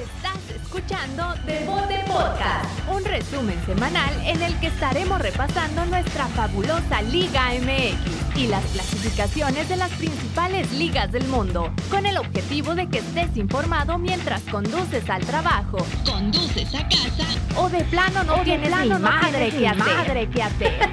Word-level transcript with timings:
Estás 0.00 0.38
escuchando 0.56 1.34
Devote 1.44 2.02
Podcast, 2.06 2.88
un 2.90 3.04
resumen 3.04 3.60
semanal 3.66 4.14
en 4.24 4.40
el 4.40 4.58
que 4.58 4.68
estaremos 4.68 5.20
repasando 5.20 5.84
nuestra 5.84 6.26
fabulosa 6.28 7.02
Liga 7.02 7.50
MX 7.60 8.36
y 8.36 8.46
las 8.46 8.64
clasificaciones 8.64 9.68
de 9.68 9.76
las 9.76 9.90
principales 9.90 10.72
ligas 10.72 11.12
del 11.12 11.28
mundo, 11.28 11.74
con 11.90 12.06
el 12.06 12.16
objetivo 12.16 12.74
de 12.74 12.88
que 12.88 12.98
estés 12.98 13.36
informado 13.36 13.98
mientras 13.98 14.40
conduces 14.44 15.10
al 15.10 15.26
trabajo, 15.26 15.76
conduces 16.06 16.74
a 16.74 16.88
casa 16.88 17.26
o 17.58 17.68
de 17.68 17.84
plano 17.84 18.24
no 18.24 18.42
tienes 18.42 18.70
ni 18.70 18.88
madre, 18.88 19.50
que 19.50 19.68
hacer. 19.68 19.84
madre 19.84 20.30
que 20.30 20.42
hacer. 20.42 20.88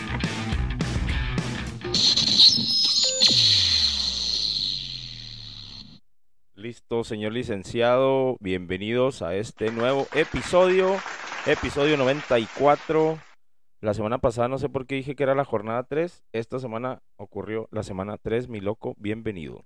Señor 7.04 7.32
licenciado, 7.32 8.36
bienvenidos 8.40 9.20
a 9.22 9.34
este 9.34 9.70
nuevo 9.70 10.06
episodio, 10.14 10.96
episodio 11.44 11.96
94. 11.96 13.18
La 13.80 13.92
semana 13.92 14.18
pasada 14.18 14.48
no 14.48 14.58
sé 14.58 14.68
por 14.68 14.86
qué 14.86 14.96
dije 14.96 15.14
que 15.14 15.22
era 15.22 15.34
la 15.34 15.44
jornada 15.44 15.82
3, 15.84 16.24
esta 16.32 16.58
semana 16.58 17.02
ocurrió 17.16 17.68
la 17.70 17.82
semana 17.82 18.18
3, 18.18 18.48
mi 18.48 18.60
loco, 18.60 18.94
bienvenido. 18.98 19.64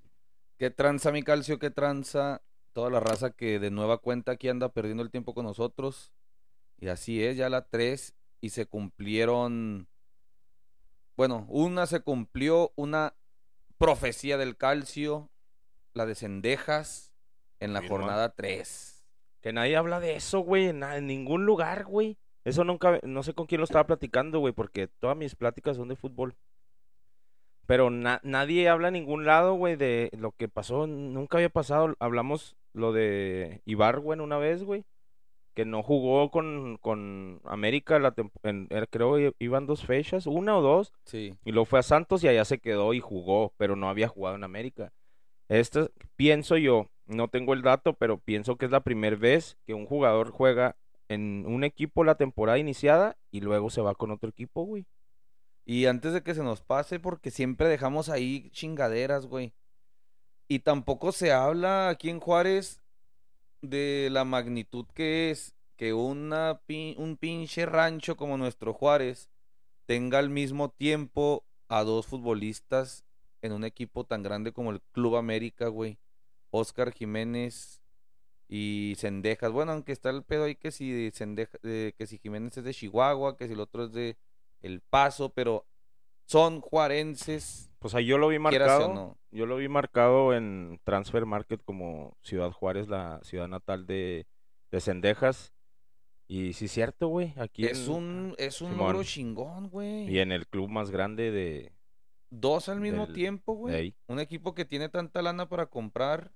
¿Qué 0.58 0.70
tranza, 0.70 1.12
mi 1.12 1.22
calcio? 1.22 1.58
¿Qué 1.58 1.70
tranza? 1.70 2.42
Toda 2.72 2.90
la 2.90 3.00
raza 3.00 3.30
que 3.30 3.58
de 3.58 3.70
nueva 3.70 3.98
cuenta 3.98 4.32
aquí 4.32 4.48
anda 4.48 4.70
perdiendo 4.70 5.02
el 5.02 5.10
tiempo 5.10 5.32
con 5.32 5.44
nosotros. 5.44 6.12
Y 6.78 6.88
así 6.88 7.22
es, 7.22 7.36
ya 7.36 7.48
la 7.48 7.68
3 7.68 8.14
y 8.40 8.50
se 8.50 8.66
cumplieron... 8.66 9.88
Bueno, 11.16 11.46
una 11.48 11.86
se 11.86 12.00
cumplió, 12.00 12.72
una 12.76 13.14
profecía 13.78 14.36
del 14.36 14.56
calcio, 14.56 15.30
la 15.92 16.06
de 16.06 16.14
Cendejas, 16.14 17.09
en 17.60 17.72
la 17.72 17.86
jornada 17.86 18.30
3. 18.34 19.04
Que 19.40 19.52
nadie 19.52 19.76
habla 19.76 20.00
de 20.00 20.16
eso, 20.16 20.40
güey, 20.40 20.66
en, 20.68 20.80
ningún 21.06 21.46
lugar, 21.46 21.84
güey. 21.84 22.18
Eso 22.44 22.64
nunca, 22.64 22.98
no 23.02 23.22
sé 23.22 23.34
con 23.34 23.46
quién 23.46 23.60
lo 23.60 23.64
estaba 23.64 23.86
platicando, 23.86 24.38
güey, 24.40 24.52
porque 24.52 24.88
todas 24.88 25.16
mis 25.16 25.34
pláticas 25.34 25.76
son 25.76 25.88
de 25.88 25.96
fútbol. 25.96 26.34
Pero 27.66 27.90
na- 27.90 28.20
nadie 28.24 28.68
habla 28.68 28.88
en 28.88 28.94
ningún 28.94 29.24
lado, 29.24 29.54
güey, 29.54 29.76
de 29.76 30.10
lo 30.18 30.32
que 30.32 30.48
pasó. 30.48 30.86
Nunca 30.86 31.38
había 31.38 31.50
pasado. 31.50 31.94
Hablamos 32.00 32.56
lo 32.72 32.92
de 32.92 33.62
Ibargüen 33.64 34.20
una 34.20 34.38
vez, 34.38 34.64
güey. 34.64 34.84
Que 35.54 35.64
no 35.64 35.82
jugó 35.82 36.30
con, 36.30 36.78
con 36.78 37.40
América, 37.44 37.98
la 37.98 38.14
en- 38.42 38.68
creo 38.90 39.34
iban 39.38 39.66
dos 39.66 39.84
fechas, 39.84 40.26
una 40.26 40.56
o 40.56 40.62
dos. 40.62 40.92
Sí. 41.04 41.34
Y 41.44 41.52
luego 41.52 41.66
fue 41.66 41.78
a 41.78 41.82
Santos 41.82 42.24
y 42.24 42.28
allá 42.28 42.44
se 42.44 42.58
quedó 42.58 42.92
y 42.94 43.00
jugó, 43.00 43.52
pero 43.56 43.76
no 43.76 43.88
había 43.88 44.08
jugado 44.08 44.36
en 44.36 44.44
América. 44.44 44.92
Este, 45.48 45.90
pienso 46.16 46.56
yo, 46.56 46.88
no 47.10 47.28
tengo 47.28 47.52
el 47.52 47.62
dato, 47.62 47.92
pero 47.94 48.18
pienso 48.18 48.56
que 48.56 48.66
es 48.66 48.70
la 48.70 48.80
primera 48.80 49.16
vez 49.16 49.56
que 49.66 49.74
un 49.74 49.86
jugador 49.86 50.30
juega 50.30 50.76
en 51.08 51.44
un 51.46 51.64
equipo 51.64 52.04
la 52.04 52.14
temporada 52.14 52.58
iniciada 52.58 53.16
y 53.30 53.40
luego 53.40 53.70
se 53.70 53.80
va 53.80 53.94
con 53.94 54.10
otro 54.10 54.30
equipo, 54.30 54.64
güey. 54.64 54.86
Y 55.64 55.86
antes 55.86 56.12
de 56.12 56.22
que 56.22 56.34
se 56.34 56.42
nos 56.42 56.62
pase, 56.62 56.98
porque 57.00 57.30
siempre 57.30 57.68
dejamos 57.68 58.08
ahí 58.08 58.50
chingaderas, 58.50 59.26
güey. 59.26 59.52
Y 60.48 60.60
tampoco 60.60 61.12
se 61.12 61.32
habla 61.32 61.88
aquí 61.88 62.10
en 62.10 62.20
Juárez 62.20 62.80
de 63.62 64.08
la 64.10 64.24
magnitud 64.24 64.86
que 64.94 65.30
es 65.30 65.54
que 65.76 65.92
una 65.92 66.60
un 66.96 67.16
pinche 67.18 67.66
rancho 67.66 68.16
como 68.16 68.36
nuestro 68.36 68.72
Juárez 68.72 69.28
tenga 69.86 70.18
al 70.18 70.30
mismo 70.30 70.70
tiempo 70.70 71.44
a 71.68 71.84
dos 71.84 72.06
futbolistas 72.06 73.04
en 73.42 73.52
un 73.52 73.64
equipo 73.64 74.04
tan 74.04 74.22
grande 74.22 74.52
como 74.52 74.70
el 74.70 74.80
Club 74.92 75.16
América, 75.16 75.68
güey. 75.68 75.98
Oscar 76.50 76.92
Jiménez 76.92 77.82
y 78.48 78.94
Cendejas. 78.98 79.52
Bueno, 79.52 79.72
aunque 79.72 79.92
está 79.92 80.10
el 80.10 80.22
pedo 80.24 80.44
ahí 80.44 80.56
que 80.56 80.70
si 80.72 81.10
Cendeja- 81.12 81.58
eh, 81.62 81.92
que 81.96 82.06
si 82.06 82.18
Jiménez 82.18 82.56
es 82.58 82.64
de 82.64 82.74
Chihuahua, 82.74 83.36
que 83.36 83.46
si 83.46 83.52
el 83.54 83.60
otro 83.60 83.84
es 83.84 83.92
de 83.92 84.16
El 84.60 84.80
Paso, 84.80 85.32
pero 85.32 85.66
son 86.26 86.60
juarenses, 86.60 87.70
Pues 87.78 87.94
ahí 87.94 88.06
yo 88.06 88.18
lo 88.18 88.28
vi 88.28 88.38
marcado. 88.38 88.92
no. 88.92 89.18
Yo 89.30 89.46
lo 89.46 89.56
vi 89.56 89.68
marcado 89.68 90.34
en 90.34 90.80
Transfer 90.84 91.24
Market 91.26 91.62
como 91.64 92.16
Ciudad 92.22 92.50
Juárez, 92.52 92.88
la 92.88 93.20
ciudad 93.22 93.48
natal 93.48 93.86
de, 93.86 94.26
de 94.70 94.80
Cendejas. 94.80 95.52
Y 96.28 96.52
sí 96.52 96.66
es 96.66 96.72
cierto, 96.72 97.08
güey. 97.08 97.32
Aquí 97.36 97.64
Es 97.64 97.86
en- 97.88 97.92
un, 97.94 98.34
es 98.38 98.60
un 98.60 98.76
logro 98.76 99.02
chingón, 99.02 99.68
güey. 99.68 100.08
y 100.08 100.18
en 100.20 100.30
el 100.30 100.46
club 100.46 100.68
más 100.68 100.90
grande 100.90 101.30
de, 101.32 101.72
Dos 102.30 102.68
al 102.68 102.80
mismo 102.80 103.06
del- 103.06 103.14
tiempo, 103.14 103.54
güey. 103.54 103.96
Un 104.06 104.20
equipo 104.20 104.54
que 104.54 104.64
tiene 104.64 104.88
tanta 104.88 105.22
lana 105.22 105.48
para 105.48 105.66
comprar. 105.66 106.32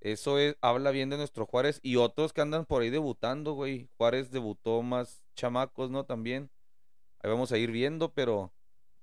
Eso 0.00 0.38
es, 0.38 0.56
habla 0.62 0.90
bien 0.90 1.10
de 1.10 1.16
nuestro 1.18 1.46
Juárez. 1.46 1.78
Y 1.82 1.96
otros 1.96 2.32
que 2.32 2.40
andan 2.40 2.64
por 2.64 2.82
ahí 2.82 2.90
debutando, 2.90 3.52
güey. 3.52 3.88
Juárez 3.98 4.30
debutó 4.30 4.82
más 4.82 5.22
chamacos, 5.36 5.90
¿no? 5.90 6.04
También. 6.04 6.50
Ahí 7.22 7.30
vamos 7.30 7.52
a 7.52 7.58
ir 7.58 7.70
viendo, 7.70 8.12
pero 8.12 8.52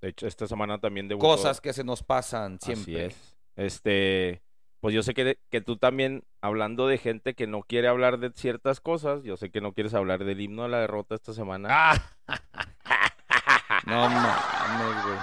De 0.01 0.09
hecho, 0.09 0.25
esta 0.27 0.47
semana 0.47 0.79
también 0.79 1.07
debutó. 1.07 1.27
cosas 1.27 1.61
que 1.61 1.73
se 1.73 1.83
nos 1.83 2.01
pasan 2.03 2.57
Así 2.61 2.75
siempre. 2.75 3.05
es. 3.07 3.37
Este, 3.55 4.41
pues 4.79 4.93
yo 4.95 5.03
sé 5.03 5.13
que, 5.13 5.37
que 5.49 5.61
tú 5.61 5.77
también, 5.77 6.23
hablando 6.41 6.87
de 6.87 6.97
gente 6.97 7.33
que 7.35 7.45
no 7.47 7.61
quiere 7.61 7.87
hablar 7.87 8.17
de 8.19 8.31
ciertas 8.35 8.79
cosas, 8.81 9.23
yo 9.23 9.37
sé 9.37 9.49
que 9.51 9.61
no 9.61 9.73
quieres 9.73 9.93
hablar 9.93 10.23
del 10.25 10.41
himno 10.41 10.63
de 10.63 10.69
la 10.69 10.79
derrota 10.79 11.13
esta 11.15 11.33
semana. 11.33 11.69
¡Ah! 11.71 12.11
No 13.85 14.09
mames, 14.09 15.03
güey. 15.05 15.17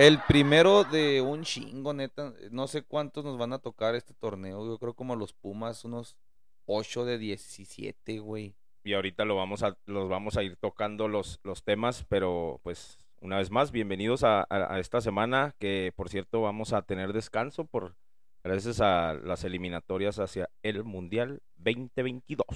El 0.00 0.18
primero 0.26 0.84
de 0.84 1.20
un 1.20 1.42
chingo, 1.42 1.92
neta. 1.92 2.32
No 2.50 2.66
sé 2.68 2.80
cuántos 2.80 3.22
nos 3.22 3.36
van 3.36 3.52
a 3.52 3.58
tocar 3.58 3.94
este 3.94 4.14
torneo. 4.14 4.64
Yo 4.66 4.78
creo 4.78 4.94
como 4.94 5.14
los 5.14 5.34
Pumas, 5.34 5.84
unos 5.84 6.16
8 6.64 7.04
de 7.04 7.18
17, 7.18 8.18
güey. 8.18 8.54
Y 8.82 8.94
ahorita 8.94 9.26
lo 9.26 9.36
vamos 9.36 9.62
a, 9.62 9.76
los 9.84 10.08
vamos 10.08 10.38
a 10.38 10.42
ir 10.42 10.56
tocando 10.56 11.06
los, 11.06 11.38
los 11.42 11.64
temas, 11.64 12.06
pero 12.08 12.60
pues 12.62 12.96
una 13.20 13.36
vez 13.36 13.50
más, 13.50 13.72
bienvenidos 13.72 14.24
a, 14.24 14.40
a- 14.48 14.74
a 14.74 14.80
esta 14.80 15.02
semana, 15.02 15.54
que 15.58 15.92
por 15.94 16.08
cierto 16.08 16.40
vamos 16.40 16.72
a 16.72 16.80
tener 16.80 17.12
descanso 17.12 17.66
por 17.66 17.94
gracias 18.42 18.80
a 18.80 19.12
las 19.12 19.44
eliminatorias 19.44 20.18
hacia 20.18 20.48
el 20.62 20.82
Mundial 20.82 21.42
2022. 21.56 22.46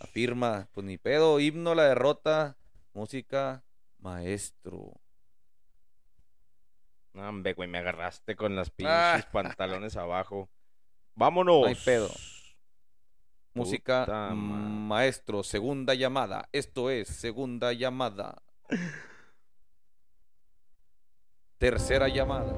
Afirma, 0.00 0.70
pues 0.72 0.86
ni 0.86 0.96
pedo, 0.96 1.40
himno, 1.40 1.74
la 1.74 1.84
derrota, 1.88 2.56
música, 2.94 3.62
maestro. 3.98 4.94
No, 7.16 7.26
Hombre, 7.28 7.54
güey, 7.54 7.66
me 7.66 7.78
agarraste 7.78 8.36
con 8.36 8.54
las 8.54 8.68
pinches 8.70 8.94
Ah. 8.94 9.28
pantalones 9.32 9.96
abajo. 9.96 10.50
Vámonos. 11.14 11.62
No 11.62 11.66
hay 11.66 11.74
pedo. 11.74 12.10
Música, 13.54 14.04
Puta 14.04 14.34
mm, 14.34 14.86
maestro, 14.88 15.42
segunda 15.42 15.94
llamada. 15.94 16.46
Esto 16.52 16.90
es 16.90 17.08
segunda 17.08 17.72
llamada. 17.72 18.42
Tercera 21.58 22.08
llamada. 22.08 22.52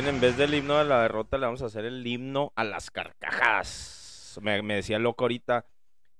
Bien, 0.00 0.14
en 0.14 0.20
vez 0.20 0.36
del 0.36 0.54
himno 0.54 0.78
de 0.78 0.84
la 0.84 1.02
derrota, 1.02 1.38
le 1.38 1.46
vamos 1.46 1.62
a 1.62 1.66
hacer 1.66 1.84
el 1.84 2.06
himno 2.06 2.52
a 2.54 2.62
las 2.62 2.90
carcajadas. 2.90 4.38
Me, 4.40 4.62
me 4.62 4.76
decía 4.76 5.00
loco 5.00 5.24
ahorita. 5.24 5.66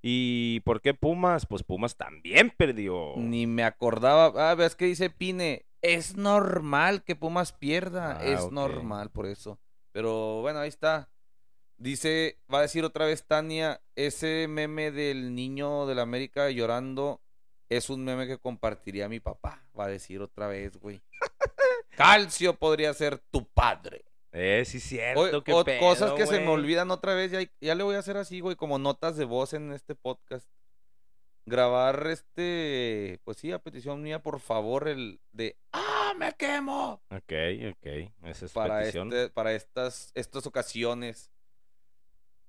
¿Y 0.02 0.60
por 0.60 0.80
qué 0.80 0.94
Pumas? 0.94 1.46
Pues 1.46 1.62
Pumas 1.62 1.96
también 1.96 2.50
perdió. 2.50 3.14
Ni 3.16 3.46
me 3.46 3.62
acordaba. 3.62 4.50
Ah, 4.50 4.56
ves 4.56 4.75
que 4.75 4.86
dice 4.86 5.10
Pine. 5.10 5.66
Es 5.80 6.16
normal 6.16 7.04
que 7.04 7.14
Pumas 7.14 7.52
pierda. 7.52 8.19
Ah, 8.19 8.25
es 8.25 8.50
normal 8.50 9.10
por 9.10 9.26
eso. 9.26 9.60
Pero 9.92 10.40
bueno, 10.40 10.58
ahí 10.58 10.69
está. 10.69 11.10
Dice, 11.76 12.40
va 12.52 12.58
a 12.58 12.62
decir 12.62 12.84
otra 12.84 13.06
vez 13.06 13.26
Tania, 13.28 13.80
ese 13.94 14.48
meme 14.48 14.90
del 14.90 15.36
niño 15.36 15.86
de 15.86 15.94
la 15.94 16.02
América 16.02 16.50
llorando 16.50 17.20
es 17.69 17.90
un 17.90 18.04
meme 18.04 18.26
que 18.26 18.38
compartiría 18.38 19.08
mi 19.08 19.20
papá. 19.20 19.62
Va 19.78 19.84
a 19.84 19.88
decir 19.88 20.20
otra 20.20 20.48
vez, 20.48 20.76
güey. 20.78 21.00
Calcio 21.99 22.55
podría 22.55 22.95
ser 22.95 23.19
tu 23.19 23.47
padre. 23.49 24.05
Eh, 24.33 24.62
sí, 24.67 24.79
cierto. 24.79 25.21
Oye, 25.21 25.43
qué 25.45 25.53
o- 25.53 25.65
pedo, 25.65 25.81
cosas 25.81 26.12
que 26.12 26.27
se 26.27 26.39
me 26.41 26.49
olvidan 26.49 26.91
otra 26.91 27.15
vez, 27.15 27.33
ya, 27.33 27.41
ya 27.61 27.75
le 27.75 27.83
voy 27.83 27.97
a 27.97 27.99
hacer 27.99 28.17
así, 28.17 28.41
güey, 28.41 28.56
como 28.56 28.79
notas 28.79 29.17
de 29.17 29.25
voz 29.25 29.53
en 29.53 29.73
este 29.73 29.95
podcast. 29.95 30.49
Grabar 31.45 32.06
este, 32.09 33.21
pues 33.25 33.39
sí, 33.39 33.53
a 33.53 33.59
petición 33.59 34.03
mía, 34.03 34.23
por 34.23 34.39
favor, 34.39 34.87
el 34.87 35.19
de 35.33 35.56
¡Ah, 35.73 36.12
me 36.19 36.35
quemo! 36.35 37.00
Ok, 37.11 37.33
ok. 37.71 37.87
Esa 38.25 38.45
es 38.47 38.53
Para, 38.53 38.81
petición. 38.81 39.12
este, 39.12 39.31
para 39.31 39.53
estas, 39.55 40.12
estas 40.15 40.47
ocasiones. 40.47 41.33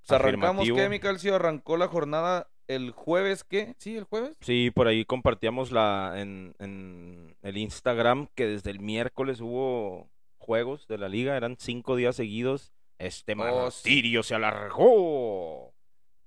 Pues 0.06 0.20
arrancamos. 0.20 0.68
¿qué, 0.68 0.90
mi 0.90 1.00
calcio? 1.00 1.36
Arrancó 1.36 1.78
la 1.78 1.88
jornada 1.88 2.50
el 2.70 2.92
jueves, 2.92 3.44
¿qué? 3.44 3.76
¿Sí, 3.78 3.98
el 3.98 4.06
jueves? 4.06 4.38
Sí, 4.42 4.72
por 4.72 4.88
ahí 4.88 5.04
compartíamos 5.04 5.72
la 5.72 6.14
en, 6.18 6.56
en 6.60 7.36
el 7.42 7.58
Instagram 7.58 8.28
que 8.36 8.46
desde 8.48 8.72
el 8.72 8.80
miércoles 8.80 9.42
hubo 9.42 10.10
juegos 10.38 10.88
de 10.88 10.98
la 10.98 11.10
liga, 11.10 11.36
eran 11.36 11.58
cinco 11.60 11.96
días 11.98 12.16
seguidos. 12.16 12.72
Este 12.98 13.34
Oh, 13.34 13.72
sí. 13.72 13.90
martirio 13.90 14.24
se 14.24 14.36
alargó. 14.36 15.74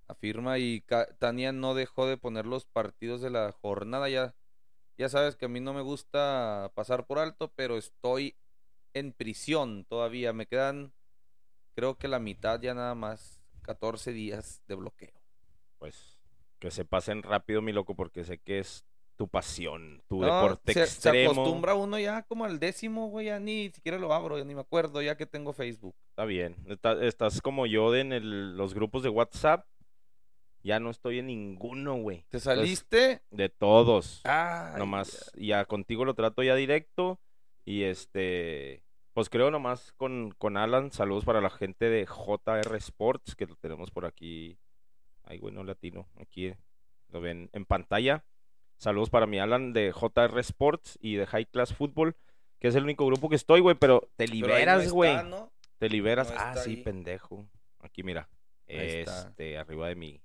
Afirma 0.09 0.59
y 0.59 0.83
Tania 1.19 1.53
no 1.53 1.75
dejó 1.75 2.07
de 2.07 2.17
poner 2.19 2.45
los 2.45 2.67
partidos 2.67 3.21
de 3.23 3.31
la 3.31 3.53
jornada. 3.53 4.09
Ya, 4.09 4.35
ya 4.99 5.09
sabes 5.09 5.37
que 5.37 5.47
a 5.47 5.49
mí 5.49 5.61
no 5.61 5.73
me 5.73 5.81
gusta 5.81 6.71
pasar 6.75 7.07
por 7.07 7.19
alto, 7.19 7.53
pero 7.55 7.79
estoy 7.79 8.37
en 8.95 9.13
prisión 9.13 9.85
todavía. 9.85 10.33
Me 10.33 10.47
quedan, 10.47 10.93
creo 11.75 11.97
que 11.97 12.09
la 12.09 12.19
mitad 12.19 12.61
ya 12.61 12.75
nada 12.75 12.95
más, 12.95 13.41
14 13.63 14.13
días 14.13 14.63
de 14.67 14.75
bloqueo. 14.75 15.13
Pues 15.79 16.12
que 16.63 16.71
se 16.71 16.85
pasen 16.85 17.25
rápido, 17.25 17.61
mi 17.61 17.73
loco, 17.73 17.97
porque 17.97 18.23
sé 18.23 18.39
que 18.39 18.61
es 18.61 18.85
tu 19.17 19.27
pasión, 19.27 20.01
tu 20.09 20.21
No, 20.21 20.27
deporte 20.27 20.73
se, 20.73 20.79
se 20.79 20.85
extremo. 20.85 21.33
acostumbra 21.33 21.75
uno 21.75 21.99
ya 21.99 22.23
como 22.23 22.45
al 22.45 22.61
décimo, 22.61 23.09
güey, 23.09 23.27
ya 23.27 23.41
ni 23.41 23.69
siquiera 23.71 23.99
lo 23.99 24.13
abro, 24.15 24.39
ya 24.39 24.45
ni 24.45 24.55
me 24.55 24.61
acuerdo, 24.61 25.03
ya 25.03 25.17
que 25.17 25.27
tengo 25.27 25.53
Facebook. 25.53 25.95
Está 26.11 26.25
bien. 26.25 26.57
Está- 26.69 27.05
estás 27.05 27.41
como 27.43 27.67
yo 27.67 27.91
de 27.91 28.01
en 28.01 28.13
el- 28.13 28.57
los 28.57 28.75
grupos 28.75 29.03
de 29.03 29.09
WhatsApp. 29.09 29.67
Ya 30.63 30.79
no 30.79 30.91
estoy 30.91 31.19
en 31.19 31.27
ninguno, 31.27 31.97
güey. 31.97 32.19
¿Te 32.29 32.39
Entonces, 32.39 32.45
saliste? 32.45 33.23
De 33.33 33.49
todos. 33.49 34.21
Ay, 34.23 34.79
nomás 34.79 35.33
ya 35.35 35.65
contigo 35.65 36.05
lo 36.05 36.15
trato 36.15 36.45
ya 36.45 36.55
directo 36.55 37.21
y 37.65 37.83
este 37.83 38.85
pues 39.15 39.29
creo 39.29 39.51
nomás 39.51 39.93
con, 39.97 40.31
con 40.39 40.57
Alan 40.57 40.91
saludos 40.93 41.25
para 41.25 41.41
la 41.41 41.51
gente 41.51 41.91
de 41.91 42.07
JR 42.07 42.77
Sports 42.77 43.35
que 43.35 43.47
lo 43.47 43.57
tenemos 43.57 43.91
por 43.91 44.07
aquí 44.07 44.57
ay 45.25 45.39
güey 45.39 45.55
no 45.55 45.65
latino 45.65 46.09
aquí 46.21 46.55
lo 47.09 47.21
ven 47.21 47.51
en 47.53 47.65
pantalla. 47.65 48.25
Saludos 48.79 49.11
para 49.11 49.27
mi 49.27 49.39
Alan 49.39 49.73
de 49.73 49.93
JR 49.93 50.39
Sports 50.41 50.99
y 51.01 51.15
de 51.17 51.27
High 51.27 51.47
Class 51.47 51.75
Football 51.75 52.17
que 52.59 52.69
es 52.69 52.75
el 52.75 52.85
único 52.85 53.07
grupo 53.07 53.29
que 53.29 53.37
estoy 53.37 53.61
güey 53.61 53.75
pero 53.77 54.09
te 54.17 54.27
liberas 54.27 54.91
güey. 54.91 55.17
te 55.79 55.89
liberas. 55.89 56.31
No 56.31 56.37
ah 56.39 56.57
sí 56.57 56.71
ahí. 56.71 56.77
pendejo. 56.79 57.47
Aquí 57.81 58.03
mira 58.03 58.29
Ahí 58.69 58.77
está. 59.01 59.29
este 59.29 59.59
arriba 59.59 59.89
de 59.89 59.95
mi 59.97 60.21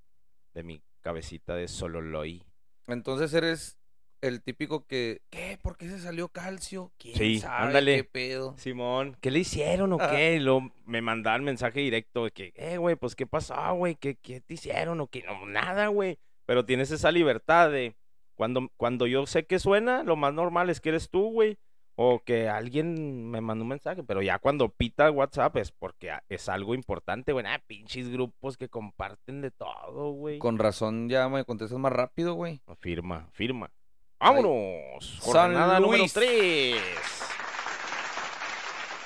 de 0.54 0.64
mi 0.64 0.82
cabecita 1.02 1.56
de 1.56 1.68
Sololoy. 1.68 2.44
Entonces 2.88 3.34
eres 3.34 3.77
el 4.22 4.42
típico 4.42 4.86
que, 4.86 5.22
¿qué? 5.30 5.58
¿Por 5.62 5.78
qué 5.78 5.88
se 5.90 6.00
salió 6.00 6.30
calcio? 6.30 6.92
¿Quién 6.98 7.16
Sí, 7.16 7.40
sabe 7.40 7.68
ándale. 7.68 7.96
qué 7.98 8.04
pedo? 8.04 8.56
Simón, 8.58 9.16
¿qué 9.22 9.32
le 9.32 9.40
hicieron 9.40 9.94
o 9.94 9.98
Ah. 10.00 10.10
qué? 10.12 10.36
Y 10.36 10.40
luego 10.40 10.72
me 10.86 11.02
mandaban 11.02 11.44
mensaje 11.44 11.80
directo 11.82 12.26
de 12.26 12.32
que, 12.32 12.54
eh, 12.56 12.78
güey, 12.78 12.96
pues, 12.96 13.16
¿qué 13.16 13.28
pasó, 13.28 13.74
güey? 13.76 13.96
¿Qué, 13.96 14.16
¿Qué 14.16 14.42
te 14.42 14.56
hicieron 14.56 15.00
o 15.02 15.08
qué? 15.08 15.24
No, 15.24 15.46
nada, 15.46 15.88
güey. 15.88 16.18
Pero 16.46 16.66
tienes 16.66 16.92
esa 16.92 17.12
libertad 17.12 17.72
de, 17.72 17.96
cuando, 18.36 18.70
cuando 18.78 19.08
yo 19.08 19.26
sé 19.28 19.46
que 19.46 19.60
suena, 19.60 20.04
lo 20.04 20.16
más 20.16 20.34
normal 20.34 20.70
es 20.70 20.80
que 20.82 20.90
eres 20.90 21.10
tú, 21.10 21.32
güey. 21.32 21.58
O 22.00 22.20
que 22.24 22.48
alguien 22.48 23.32
me 23.32 23.42
mandó 23.42 23.64
un 23.64 23.70
mensaje, 23.70 24.04
pero 24.04 24.22
ya 24.22 24.38
cuando 24.38 24.70
pita 24.70 25.10
WhatsApp 25.10 25.58
es 25.58 25.72
porque 25.72 26.12
a- 26.12 26.24
es 26.30 26.48
algo 26.48 26.76
importante, 26.76 27.34
güey. 27.34 27.44
Ah, 27.48 27.60
pinches 27.66 28.08
grupos 28.10 28.56
que 28.56 28.70
comparten 28.70 29.42
de 29.42 29.50
todo, 29.50 30.12
güey. 30.12 30.38
Con 30.38 30.60
razón 30.60 31.10
ya 31.10 31.28
me 31.28 31.44
contestas 31.44 31.80
más 31.80 31.92
rápido, 31.92 32.36
güey. 32.36 32.62
Firma, 32.82 33.28
firma. 33.32 33.72
¡Vámonos! 34.20 35.20
San 35.22 35.32
Jornada 35.32 35.80
número 35.80 36.00
Luis. 36.00 36.14
3. 36.14 36.76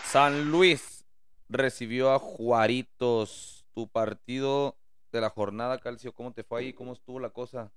San 0.06 0.52
Luis 0.52 1.06
recibió 1.50 2.12
a 2.12 2.20
Juaritos. 2.20 3.66
Tu 3.74 3.88
partido 3.88 4.78
de 5.14 5.22
la 5.22 5.30
jornada, 5.30 5.80
Calcio, 5.80 6.14
¿cómo 6.14 6.34
te 6.34 6.44
fue 6.44 6.60
ahí? 6.60 6.74
¿Cómo 6.74 6.92
estuvo 6.92 7.20
la 7.22 7.30
cosa? 7.30 7.72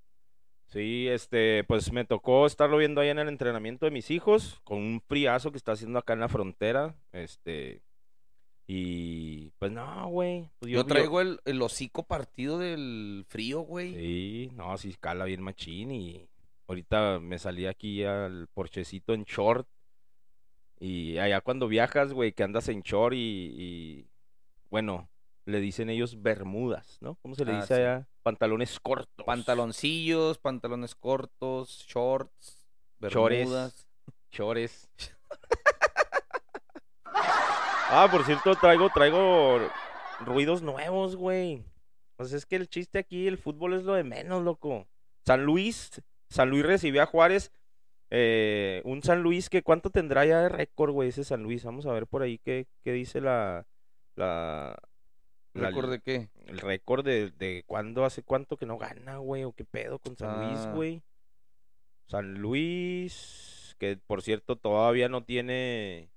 Sí, 0.66 1.06
este, 1.08 1.62
pues 1.64 1.92
me 1.92 2.04
tocó 2.04 2.46
estarlo 2.46 2.78
viendo 2.78 3.00
ahí 3.00 3.10
en 3.10 3.20
el 3.20 3.28
entrenamiento 3.28 3.84
de 3.84 3.92
mis 3.92 4.10
hijos, 4.10 4.60
con 4.64 4.78
un 4.78 5.00
friazo 5.00 5.52
que 5.52 5.58
está 5.58 5.72
haciendo 5.72 6.00
acá 6.00 6.14
en 6.14 6.20
la 6.20 6.28
frontera, 6.28 6.96
este, 7.12 7.82
y 8.66 9.50
pues 9.58 9.70
no, 9.70 10.08
güey. 10.08 10.50
pues 10.58 10.72
Yo 10.72 10.84
traigo 10.84 11.20
el, 11.20 11.38
el 11.44 11.62
hocico 11.62 12.02
partido 12.02 12.58
del 12.58 13.24
frío, 13.28 13.60
güey. 13.60 13.94
Sí, 13.94 14.50
no, 14.54 14.76
sí 14.78 14.96
cala 14.98 15.26
bien 15.26 15.42
machín 15.42 15.92
y 15.92 16.28
ahorita 16.68 17.18
me 17.20 17.38
salí 17.38 17.66
aquí 17.66 18.04
al 18.04 18.48
porchecito 18.54 19.14
en 19.14 19.24
short 19.24 19.68
y 20.80 21.18
allá 21.18 21.40
cuando 21.40 21.68
viajas, 21.68 22.12
güey, 22.12 22.32
que 22.32 22.42
andas 22.42 22.68
en 22.68 22.82
short 22.82 23.14
y, 23.14 23.18
y, 23.18 24.06
bueno, 24.70 25.08
le 25.46 25.60
dicen 25.60 25.88
ellos 25.90 26.20
bermudas, 26.22 26.98
¿no? 27.00 27.14
¿Cómo 27.16 27.34
se 27.34 27.44
le 27.44 27.52
Ah, 27.52 27.60
dice 27.60 27.74
sí. 27.74 27.80
allá? 27.80 28.08
Pantalones 28.22 28.80
cortos. 28.80 29.24
Pantaloncillos, 29.26 30.38
pantalones 30.38 30.94
cortos, 30.94 31.84
shorts, 31.86 32.66
Chores. 33.08 33.38
bermudas. 33.40 33.86
Chores. 34.30 34.90
ah, 37.06 38.08
por 38.10 38.24
cierto, 38.24 38.54
traigo, 38.56 38.88
traigo 38.90 39.60
ruidos 40.20 40.62
nuevos, 40.62 41.16
güey. 41.16 41.64
Pues 42.16 42.32
es 42.32 42.46
que 42.46 42.56
el 42.56 42.68
chiste 42.68 42.98
aquí, 42.98 43.26
el 43.26 43.38
fútbol 43.38 43.74
es 43.74 43.84
lo 43.84 43.94
de 43.94 44.04
menos, 44.04 44.42
loco. 44.42 44.86
San 45.26 45.44
Luis, 45.44 46.00
San 46.34 46.50
Luis 46.50 46.64
recibió 46.66 47.02
a 47.02 47.06
Juárez. 47.06 47.52
eh, 48.10 48.80
un 48.84 49.02
San 49.02 49.22
Luis 49.22 49.48
que 49.48 49.62
cuánto 49.62 49.90
tendrá 49.90 50.24
ya 50.24 50.40
de 50.42 50.48
récord, 50.48 50.92
güey, 50.92 51.08
ese 51.10 51.24
San 51.24 51.42
Luis. 51.42 51.64
Vamos 51.64 51.86
a 51.86 51.92
ver 51.92 52.06
por 52.06 52.22
ahí 52.22 52.38
qué, 52.38 52.66
qué 52.82 52.92
dice 52.92 53.20
la, 53.20 53.66
la, 54.16 54.76
¿Récord 55.54 55.90
de 55.90 56.00
qué? 56.00 56.28
el 56.46 56.58
récord 56.58 57.04
de, 57.04 57.30
de 57.30 57.62
cuándo, 57.66 58.04
hace 58.04 58.22
cuánto 58.22 58.56
que 58.56 58.66
no 58.66 58.78
gana, 58.78 59.18
güey, 59.18 59.44
o 59.44 59.52
qué 59.52 59.64
pedo 59.64 59.98
con 59.98 60.16
San 60.16 60.46
Luis, 60.48 60.60
Ah. 60.66 60.72
güey. 60.74 61.02
San 62.06 62.34
Luis, 62.34 63.74
que 63.78 63.96
por 63.96 64.22
cierto 64.22 64.56
todavía 64.56 65.08
no 65.08 65.24
tiene 65.24 66.10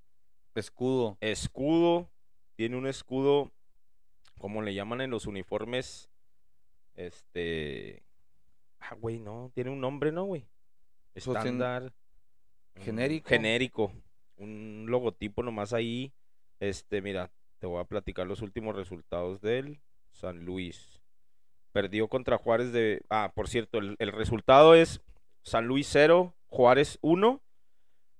Escudo. 0.54 1.16
escudo, 1.20 2.10
tiene 2.56 2.76
un 2.76 2.86
escudo, 2.86 3.50
como 4.38 4.62
le 4.62 4.74
llaman 4.74 5.00
en 5.00 5.10
los 5.10 5.26
uniformes, 5.26 6.10
este, 6.94 8.02
ah, 8.80 8.94
güey, 8.94 9.18
no, 9.18 9.50
tiene 9.54 9.70
un 9.70 9.80
nombre, 9.80 10.12
¿no, 10.12 10.24
güey? 10.24 10.46
Estándar. 11.14 11.92
genérico. 12.76 13.28
Genérico, 13.28 13.92
un 14.36 14.86
logotipo 14.88 15.42
nomás 15.42 15.72
ahí, 15.72 16.12
este, 16.60 17.02
mira, 17.02 17.30
te 17.58 17.66
voy 17.66 17.80
a 17.80 17.84
platicar 17.84 18.26
los 18.26 18.42
últimos 18.42 18.76
resultados 18.76 19.40
del 19.40 19.80
San 20.12 20.44
Luis. 20.44 21.00
Perdió 21.72 22.08
contra 22.08 22.38
Juárez 22.38 22.72
de... 22.72 23.02
Ah, 23.10 23.32
por 23.34 23.48
cierto, 23.48 23.78
el, 23.78 23.96
el 23.98 24.12
resultado 24.12 24.74
es 24.74 25.00
San 25.42 25.66
Luis 25.66 25.88
0, 25.90 26.34
Juárez 26.46 26.98
1. 27.02 27.40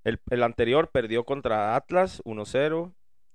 El, 0.05 0.21
el 0.31 0.43
anterior 0.43 0.91
perdió 0.91 1.25
contra 1.25 1.75
Atlas 1.77 2.23
1-0. 2.25 2.93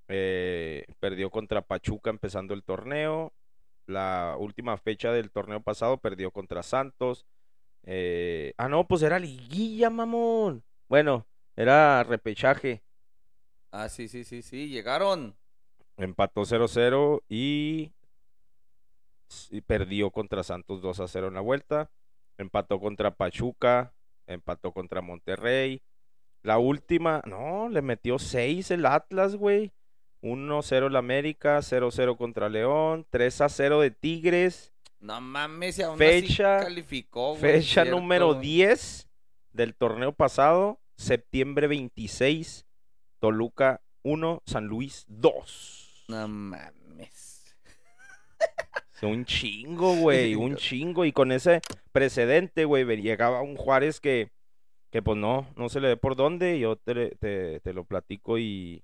eh, 0.10 0.86
perdió 1.00 1.30
contra 1.30 1.62
Pachuca 1.62 2.10
empezando 2.10 2.54
el 2.54 2.64
torneo. 2.64 3.34
La 3.86 4.36
última 4.40 4.78
fecha 4.78 5.12
del 5.12 5.32
torneo 5.32 5.62
pasado 5.62 5.98
perdió 5.98 6.32
contra 6.32 6.64
Santos. 6.64 7.26
eh, 7.84 8.54
ah, 8.58 8.70
no, 8.70 8.88
pues 8.88 9.02
era 9.04 9.20
liguilla, 9.20 9.90
mamón. 9.90 10.64
Bueno, 10.88 11.28
era 11.56 12.04
repechaje. 12.04 12.84
Ah, 13.72 13.90
sí, 13.90 14.08
sí, 14.08 14.24
sí, 14.24 14.42
sí. 14.42 14.70
Llegaron. 14.70 15.36
Empató 15.98 16.46
0-0 16.46 17.24
y, 17.30 17.92
y 19.52 19.62
perdió 19.62 20.12
contra 20.12 20.44
Santos 20.44 20.82
2-0 20.82 21.28
en 21.28 21.34
la 21.36 21.42
vuelta. 21.42 21.92
Empató 22.38 22.80
contra 22.80 23.12
Pachuca, 23.16 23.94
empató 24.28 24.72
contra 24.72 25.02
Monterrey. 25.02 25.82
La 26.42 26.58
última, 26.58 27.22
no, 27.26 27.70
le 27.70 27.82
metió 27.82 28.20
6 28.20 28.72
el 28.72 28.86
Atlas, 28.86 29.36
güey. 29.36 29.72
1-0 30.24 30.88
el 30.88 30.96
América, 30.96 31.60
0-0 31.60 32.18
contra 32.18 32.50
León, 32.50 33.06
3-0 33.12 33.80
de 33.82 33.92
Tigres, 33.92 34.74
No 35.00 35.20
mames, 35.22 35.80
aún 35.82 35.98
Fecha- 36.00 36.58
así 36.58 36.66
calificó, 36.66 37.32
güey, 37.36 37.42
fecha 37.42 37.84
cierto, 37.84 37.92
número 38.00 38.28
güey. 38.30 38.40
10 38.42 39.08
del 39.52 39.76
torneo 39.76 40.14
pasado, 40.14 40.80
septiembre 40.96 41.68
26, 41.68 42.66
Toluca 43.20 43.82
1, 44.04 44.42
San 44.46 44.66
Luis 44.68 45.06
2. 45.10 46.06
No 46.08 46.28
mames. 46.28 47.56
Un 49.02 49.26
chingo, 49.26 49.96
güey, 49.98 50.36
un 50.36 50.56
chingo. 50.58 51.04
Y 51.04 51.12
con 51.12 51.34
ese 51.34 51.60
precedente, 51.92 52.64
güey, 52.64 52.86
llegaba 53.02 53.42
un 53.42 53.58
Juárez 53.58 54.00
que, 54.00 54.32
que 54.92 55.02
pues 55.02 55.18
no, 55.18 55.46
no 55.58 55.68
se 55.68 55.82
le 55.82 55.90
ve 55.90 55.98
por 55.98 56.16
dónde. 56.16 56.58
Yo 56.60 56.78
te, 56.78 57.12
te, 57.18 57.60
te 57.60 57.74
lo 57.74 57.84
platico 57.84 58.38
y, 58.38 58.82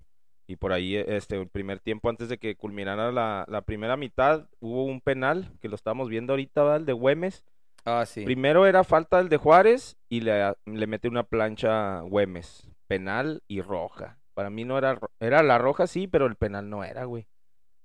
y 0.49 0.55
por 0.55 0.73
ahí, 0.73 0.95
este, 0.95 1.35
el 1.39 1.47
primer 1.47 1.79
tiempo 1.79 2.09
antes 2.09 2.27
de 2.27 2.39
que 2.39 2.55
culminara 2.55 3.11
la, 3.11 3.45
la 3.47 3.61
primera 3.61 3.95
mitad, 3.97 4.47
hubo 4.59 4.83
un 4.83 4.99
penal 4.99 5.51
que 5.61 5.69
lo 5.69 5.75
estamos 5.75 6.09
viendo 6.09 6.33
ahorita, 6.33 6.63
¿verdad? 6.63 6.77
El 6.77 6.85
de 6.87 6.93
Güemes. 6.93 7.43
Ah, 7.85 8.03
sí. 8.07 8.25
Primero 8.25 8.65
era 8.65 8.83
falta 8.83 9.17
del 9.19 9.29
de 9.29 9.37
Juárez 9.37 9.95
y 10.09 10.21
le, 10.21 10.53
le 10.65 10.87
mete 10.87 11.07
una 11.07 11.23
plancha 11.23 12.01
Güemes. 12.01 12.67
Penal 12.87 13.43
y 13.47 13.61
roja. 13.61 14.17
Para 14.33 14.49
mí 14.49 14.65
no 14.65 14.77
era, 14.79 14.99
era 15.19 15.43
la 15.43 15.59
roja 15.59 15.85
sí, 15.85 16.07
pero 16.07 16.25
el 16.25 16.35
penal 16.35 16.67
no 16.69 16.83
era, 16.83 17.05
güey. 17.05 17.27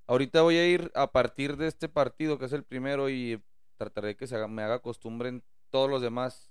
Ahorita 0.06 0.40
voy 0.40 0.56
a 0.56 0.66
ir 0.66 0.90
a 0.94 1.12
partir 1.12 1.56
de 1.58 1.66
este 1.66 1.88
partido, 1.90 2.38
que 2.38 2.46
es 2.46 2.52
el 2.54 2.64
primero, 2.64 3.10
y 3.10 3.42
trataré 3.76 4.08
de 4.08 4.16
que 4.16 4.26
se 4.26 4.36
haga- 4.36 4.48
me 4.48 4.62
haga 4.62 4.78
costumbre 4.78 5.28
en 5.28 5.42
todos 5.70 5.90
los 5.90 6.00
demás 6.00 6.50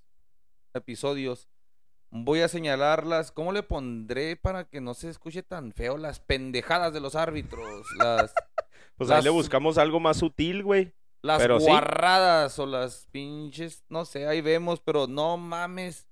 episodios. 0.76 1.50
Voy 2.16 2.42
a 2.42 2.48
señalarlas. 2.48 3.32
¿Cómo 3.32 3.52
le 3.52 3.64
pondré 3.64 4.36
para 4.36 4.66
que 4.66 4.80
no 4.82 4.94
se 4.94 5.10
escuche 5.10 5.42
tan 5.42 5.72
feo? 5.72 5.98
Las 5.98 6.20
pendejadas 6.20 6.94
de 6.94 7.00
los 7.00 7.16
árbitros. 7.16 7.86
Las, 7.98 8.34
Pues 8.96 9.10
ahí 9.10 9.24
le 9.24 9.32
buscamos 9.32 9.80
algo 9.80 10.00
más 10.00 10.18
sutil, 10.18 10.64
güey. 10.64 10.94
las 11.24 11.42
Pero 11.42 11.60
sí. 11.60 11.66
guarradas 11.66 12.60
o 12.60 12.68
las 12.68 13.08
pinches. 13.12 13.84
No 13.90 14.06
sé, 14.06 14.28
ahí 14.28 14.42
vemos, 14.42 14.80
pero 14.80 15.08
no 15.08 15.38
mames. 15.38 16.08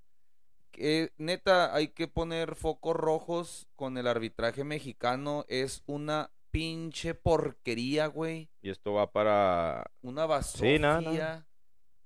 que, 0.71 1.13
neta, 1.17 1.75
hay 1.75 1.89
que 1.89 2.07
poner 2.07 2.55
focos 2.55 2.95
rojos 2.95 3.67
con 3.75 3.97
el 3.97 4.07
arbitraje 4.07 4.63
mexicano. 4.63 5.45
Es 5.47 5.83
una 5.85 6.31
pinche 6.49 7.13
porquería, 7.13 8.07
güey. 8.07 8.49
Y 8.63 8.71
esto 8.71 8.93
va 8.93 9.11
para 9.11 9.91
Una 10.01 10.25
basofia. 10.25 10.75
Sí, 10.75 10.79
nada, 10.79 11.01
nada. 11.01 11.47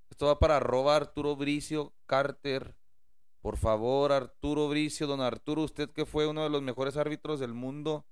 Esto 0.09 0.25
va 0.27 0.37
para 0.39 0.57
arroba 0.57 0.97
Arturo 0.97 1.35
Bricio 1.37 1.93
Carter. 2.05 2.75
Por 3.45 3.57
favor, 3.57 4.11
Arturo 4.11 4.67
Bricio, 4.69 5.05
don 5.05 5.21
Arturo, 5.21 5.61
usted 5.61 5.91
que 5.91 6.07
fue 6.07 6.25
uno 6.25 6.41
de 6.41 6.49
los 6.49 6.63
mejores 6.63 6.97
árbitros 6.97 7.39
del 7.39 7.53
mundo, 7.53 8.03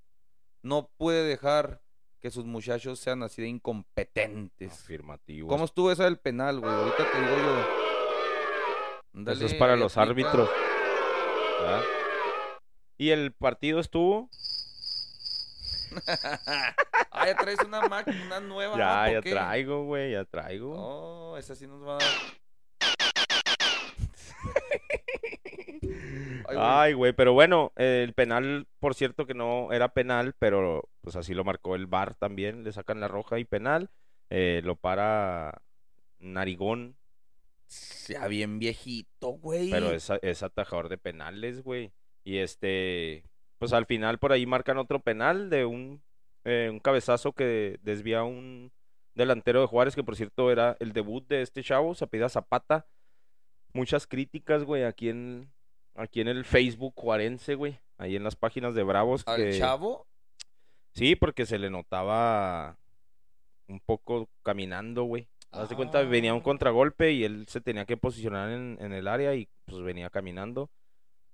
no 0.62 0.92
puede 0.96 1.24
dejar 1.24 1.82
que 2.20 2.30
sus 2.30 2.46
muchachos 2.46 3.00
sean 3.00 3.24
así 3.24 3.42
de 3.42 3.48
incompetentes. 3.48 4.72
afirmativo. 4.72 5.48
¿Cómo 5.48 5.66
estuvo 5.66 5.92
esa 5.92 6.04
del 6.04 6.20
penal, 6.20 6.60
güey? 6.60 6.72
Ahorita 6.72 7.12
te 7.12 7.20
digo 7.20 7.36
yo. 9.16 9.32
Eso 9.32 9.46
es 9.48 9.56
para 9.56 9.76
los 9.76 9.98
aplica. 9.98 10.12
árbitros. 10.12 10.50
¿verdad? 11.62 11.82
Y 13.00 13.10
el 13.10 13.34
partido 13.34 13.80
estuvo. 13.80 14.30
ah, 17.10 17.26
ya 17.26 17.36
traes 17.38 17.58
una 17.66 17.88
máquina, 17.88 18.24
una 18.24 18.40
nueva. 18.40 18.78
Ya, 18.78 19.06
¿no? 19.08 19.12
ya 19.14 19.22
traigo, 19.24 19.86
güey, 19.86 20.12
ya 20.12 20.26
traigo. 20.26 20.76
Oh, 20.78 21.38
esa 21.40 21.56
sí 21.56 21.66
nos 21.66 21.82
va 21.82 21.96
a 21.96 21.98
dar. 21.98 22.43
Ay, 26.54 26.58
güey. 26.58 26.68
Ay, 26.68 26.94
güey, 26.94 27.14
pero 27.14 27.34
bueno, 27.34 27.72
eh, 27.76 28.02
el 28.04 28.14
penal, 28.14 28.68
por 28.80 28.96
cierto 28.96 29.26
que 29.26 29.34
no 29.34 29.72
era 29.72 29.94
penal, 29.94 30.36
pero 30.38 30.90
pues 31.02 31.16
así 31.16 31.34
lo 31.34 31.44
marcó 31.44 31.76
el 31.76 31.88
VAR 31.88 32.16
también, 32.16 32.64
le 32.64 32.72
sacan 32.72 33.00
la 33.00 33.08
roja 33.08 33.40
y 33.40 33.46
penal, 33.46 33.90
eh, 34.30 34.62
lo 34.64 34.76
para 34.76 35.62
Narigón, 36.20 36.96
Ya 38.08 38.28
bien 38.28 38.60
viejito, 38.60 39.30
güey. 39.30 39.70
pero 39.70 39.92
es, 39.92 40.44
atajador 40.44 40.90
de 40.90 40.98
penales, 40.98 41.62
güey. 41.64 41.92
Y 42.24 42.38
este, 42.38 43.24
pues 43.58 43.74
al 43.74 43.86
final 43.86 44.20
por 44.20 44.32
ahí 44.32 44.46
marcan 44.46 44.78
otro 44.78 45.02
penal 45.02 45.50
de 45.50 45.66
un, 45.66 46.02
eh, 46.46 46.70
un 46.72 46.80
cabezazo 46.80 47.34
que 47.34 47.80
desvía 47.82 48.24
un 48.24 48.72
delantero 49.16 49.62
de 49.62 49.68
Juárez, 49.68 49.96
que 49.96 50.04
por 50.04 50.16
cierto 50.16 50.52
era 50.52 50.78
el 50.80 50.94
debut 50.94 51.28
de 51.28 51.42
este 51.42 51.64
chavo, 51.64 51.96
se 51.96 52.06
apellida 52.06 52.30
Zapata. 52.30 52.88
Muchas 53.74 54.08
críticas, 54.08 54.64
güey, 54.64 54.84
aquí 54.84 55.10
en, 55.10 55.52
aquí 55.96 56.22
en 56.22 56.28
el 56.28 56.46
Facebook 56.46 56.94
juarense, 56.96 57.56
güey. 57.56 57.80
Ahí 57.98 58.16
en 58.16 58.24
las 58.24 58.36
páginas 58.36 58.76
de 58.76 58.84
Bravos. 58.84 59.24
Al 59.28 59.38
que- 59.38 59.58
chavo. 59.58 60.08
Sí, 60.94 61.16
porque 61.16 61.46
se 61.46 61.58
le 61.58 61.70
notaba 61.70 62.78
un 63.68 63.80
poco 63.80 64.30
caminando, 64.44 65.04
güey. 65.04 65.28
Haz 65.52 65.70
de 65.70 65.76
cuenta, 65.76 66.02
venía 66.04 66.34
un 66.34 66.40
Ah. 66.42 66.44
contragolpe 66.44 67.12
y 67.14 67.24
él 67.24 67.46
se 67.48 67.62
tenía 67.62 67.86
que 67.86 67.98
posicionar 67.98 68.50
en, 68.50 68.78
en 68.82 68.92
el 68.92 69.08
área 69.08 69.36
y 69.36 69.48
pues 69.66 69.82
venía 69.82 70.10
caminando. 70.10 70.70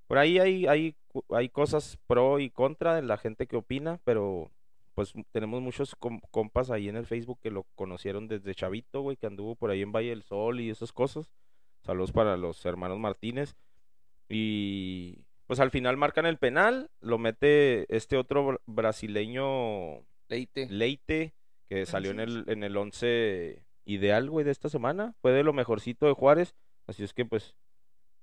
Por 0.07 0.17
ahí 0.17 0.39
hay, 0.39 0.67
hay, 0.67 0.95
hay 1.29 1.49
cosas 1.49 1.97
pro 2.07 2.39
y 2.39 2.49
contra 2.49 2.95
de 2.95 3.01
la 3.01 3.17
gente 3.17 3.47
que 3.47 3.55
opina, 3.55 3.99
pero 4.03 4.51
pues 4.93 5.13
tenemos 5.31 5.61
muchos 5.61 5.95
com- 5.95 6.19
compas 6.31 6.69
ahí 6.71 6.89
en 6.89 6.97
el 6.97 7.05
Facebook 7.05 7.39
que 7.41 7.51
lo 7.51 7.63
conocieron 7.75 8.27
desde 8.27 8.55
chavito, 8.55 9.01
güey, 9.01 9.15
que 9.15 9.27
anduvo 9.27 9.55
por 9.55 9.69
ahí 9.71 9.81
en 9.81 9.91
Valle 9.93 10.09
del 10.09 10.23
Sol 10.23 10.59
y 10.59 10.69
esas 10.69 10.91
cosas. 10.91 11.31
Saludos 11.81 12.11
para 12.11 12.35
los 12.35 12.65
hermanos 12.65 12.99
Martínez. 12.99 13.55
Y 14.29 15.25
pues 15.47 15.59
al 15.59 15.71
final 15.71 15.97
marcan 15.97 16.25
el 16.27 16.37
penal, 16.37 16.89
lo 17.01 17.17
mete 17.17 17.93
este 17.95 18.17
otro 18.17 18.47
br- 18.47 18.61
brasileño 18.67 20.05
Leite. 20.27 20.67
Leite, 20.69 21.33
que 21.67 21.85
salió 21.85 22.11
en 22.11 22.19
el, 22.19 22.43
en 22.47 22.63
el 22.63 22.77
11 22.77 23.63
ideal, 23.85 24.29
güey, 24.29 24.45
de 24.45 24.51
esta 24.51 24.69
semana. 24.69 25.15
Fue 25.21 25.31
de 25.31 25.43
lo 25.43 25.53
mejorcito 25.53 26.05
de 26.05 26.13
Juárez. 26.13 26.55
Así 26.87 27.03
es 27.03 27.13
que, 27.13 27.25
pues, 27.25 27.55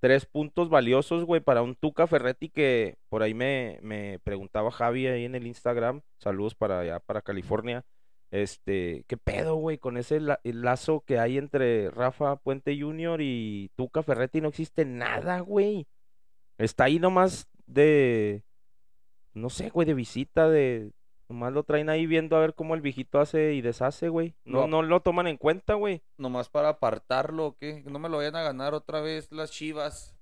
tres 0.01 0.27
puntos 0.27 0.69
valiosos, 0.69 1.25
güey, 1.25 1.41
para 1.41 1.63
un 1.63 1.75
Tuca 1.75 2.07
Ferretti 2.07 2.49
que 2.49 2.99
por 3.09 3.23
ahí 3.25 3.35
me, 3.35 3.79
me 3.83 4.21
preguntaba 4.21 4.71
Javi 4.71 5.09
ahí 5.09 5.25
en 5.25 5.35
el 5.35 5.47
Instagram. 5.49 6.03
Saludos 6.21 6.55
para 6.55 6.79
allá, 6.81 7.01
para 7.01 7.23
California. 7.23 7.85
Este, 8.31 9.05
¿qué 9.09 9.17
pedo, 9.17 9.57
güey? 9.57 9.79
Con 9.79 9.97
ese 9.97 10.21
la- 10.21 10.41
el 10.45 10.63
lazo 10.63 11.03
que 11.05 11.19
hay 11.19 11.39
entre 11.39 11.91
Rafa 11.91 12.37
Puente 12.37 12.79
Jr. 12.79 13.21
y 13.23 13.71
Tuca 13.77 14.03
Ferretti 14.05 14.41
no 14.41 14.49
existe 14.49 14.85
nada, 14.85 15.41
güey. 15.41 15.87
Está 16.59 16.85
ahí 16.85 16.99
nomás 16.99 17.49
de, 17.67 18.43
no 19.35 19.51
sé, 19.51 19.71
güey, 19.71 19.87
de 19.87 19.95
visita, 19.95 20.49
de, 20.49 20.93
nomás 21.29 21.53
lo 21.53 21.65
traen 21.65 21.89
ahí 21.91 22.07
viendo 22.07 22.37
a 22.37 22.41
ver 22.41 22.55
cómo 22.55 22.75
el 22.75 22.81
viejito 22.81 23.21
hace 23.21 23.55
y 23.55 23.61
deshace, 23.61 24.09
güey. 24.09 24.35
No, 24.45 24.63
No. 24.63 24.67
no 24.67 24.83
lo 24.83 25.01
toman 25.01 25.27
en 25.27 25.37
cuenta, 25.37 25.75
güey. 25.75 26.03
Nomás 26.17 26.49
para 26.49 26.71
apartarlo, 26.71 27.47
¿o 27.47 27.57
¿qué? 27.57 27.83
Que 27.83 27.91
no 27.91 27.99
me 27.99 28.09
lo 28.09 28.19
vayan 28.19 28.37
a 28.37 28.43
ganar 28.43 28.75
otra 28.75 29.01
vez 29.01 29.31
las 29.33 29.51
chivas. 29.51 30.17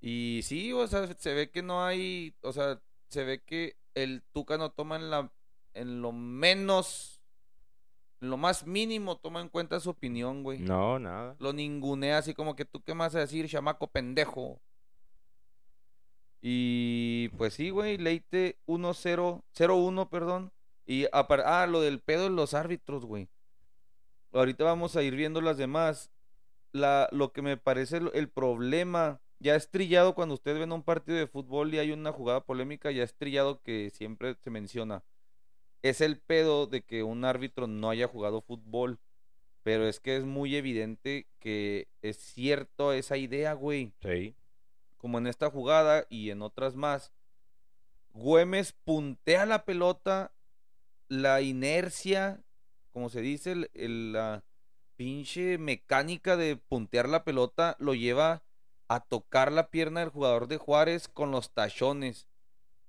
Y 0.00 0.40
sí, 0.44 0.72
o 0.72 0.86
sea, 0.86 1.06
se 1.14 1.34
ve 1.34 1.50
que 1.50 1.62
no 1.62 1.84
hay, 1.84 2.36
o 2.42 2.52
sea, 2.52 2.80
se 3.08 3.24
ve 3.24 3.42
que 3.42 3.76
el 3.94 4.22
Tuca 4.32 4.58
no 4.58 4.70
toma 4.70 4.96
en 4.96 5.10
la, 5.10 5.32
en 5.74 6.02
lo 6.02 6.12
menos, 6.12 7.20
en 8.20 8.30
lo 8.30 8.36
más 8.36 8.66
mínimo 8.66 9.16
toma 9.16 9.40
en 9.40 9.48
cuenta 9.48 9.80
su 9.80 9.90
opinión, 9.90 10.42
güey. 10.42 10.58
No, 10.60 10.98
nada. 10.98 11.34
Lo 11.40 11.52
ningunea 11.52 12.18
así 12.18 12.34
como 12.34 12.54
que 12.54 12.64
tú 12.66 12.82
qué 12.82 12.94
más 12.94 13.14
vas 13.14 13.16
a 13.16 13.20
decir, 13.20 13.48
chamaco 13.48 13.88
pendejo. 13.88 14.60
Y 16.40 17.28
pues 17.36 17.54
sí, 17.54 17.70
güey, 17.70 17.98
Leite 17.98 18.58
1-0, 18.66 19.42
0-1, 19.54 20.08
perdón. 20.08 20.52
Y 20.86 21.06
ah, 21.12 21.66
lo 21.66 21.80
del 21.80 22.00
pedo 22.00 22.24
de 22.24 22.30
los 22.30 22.54
árbitros, 22.54 23.04
güey. 23.04 23.28
Ahorita 24.32 24.64
vamos 24.64 24.96
a 24.96 25.02
ir 25.02 25.16
viendo 25.16 25.40
las 25.40 25.56
demás. 25.56 26.10
La, 26.72 27.08
lo 27.10 27.32
que 27.32 27.42
me 27.42 27.56
parece 27.56 27.96
el, 27.96 28.10
el 28.12 28.28
problema, 28.28 29.20
ya 29.38 29.54
es 29.54 29.70
trillado 29.70 30.14
cuando 30.14 30.34
ustedes 30.34 30.58
ven 30.58 30.72
un 30.72 30.82
partido 30.82 31.16
de 31.16 31.26
fútbol 31.26 31.72
y 31.72 31.78
hay 31.78 31.90
una 31.90 32.12
jugada 32.12 32.44
polémica, 32.44 32.90
ya 32.90 33.02
es 33.02 33.14
trillado 33.14 33.62
que 33.62 33.90
siempre 33.90 34.36
se 34.40 34.50
menciona. 34.50 35.02
Es 35.82 36.00
el 36.00 36.18
pedo 36.18 36.66
de 36.66 36.82
que 36.82 37.02
un 37.02 37.24
árbitro 37.24 37.66
no 37.66 37.90
haya 37.90 38.08
jugado 38.08 38.42
fútbol. 38.42 38.98
Pero 39.66 39.88
es 39.88 39.98
que 39.98 40.16
es 40.16 40.24
muy 40.24 40.54
evidente 40.54 41.26
que 41.40 41.88
es 42.00 42.18
cierto 42.18 42.92
esa 42.92 43.16
idea, 43.16 43.52
güey. 43.54 43.92
Sí. 44.00 44.36
Como 44.96 45.18
en 45.18 45.26
esta 45.26 45.50
jugada 45.50 46.06
y 46.08 46.30
en 46.30 46.42
otras 46.42 46.74
más. 46.74 47.12
Güemes 48.12 48.72
puntea 48.72 49.46
la 49.46 49.64
pelota, 49.64 50.32
la 51.08 51.40
inercia, 51.42 52.42
como 52.92 53.08
se 53.10 53.20
dice, 53.20 53.68
el- 53.74 54.12
la 54.12 54.44
pinche 54.96 55.58
mecánica 55.58 56.36
de 56.36 56.56
puntear 56.56 57.08
la 57.08 57.24
pelota 57.24 57.76
lo 57.78 57.94
lleva 57.94 58.42
a 58.88 59.00
tocar 59.00 59.52
la 59.52 59.70
pierna 59.70 60.00
del 60.00 60.08
jugador 60.08 60.48
de 60.48 60.56
Juárez 60.56 61.08
con 61.08 61.30
los 61.30 61.52
tachones. 61.52 62.26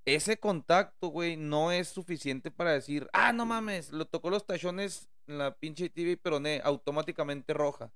Ese 0.06 0.40
contacto, 0.40 1.10
güey, 1.10 1.36
no 1.36 1.74
es 1.74 1.90
suficiente 1.90 2.50
para 2.50 2.72
decir, 2.72 3.10
ah, 3.12 3.34
no 3.34 3.46
mames, 3.46 3.92
lo 3.92 4.06
tocó 4.06 4.30
los 4.30 4.46
tachones 4.46 5.10
en 5.28 5.38
la 5.38 5.54
pinche 5.56 5.90
TV 5.90 6.16
peroné, 6.16 6.62
automáticamente 6.64 7.54
roja. 7.54 7.92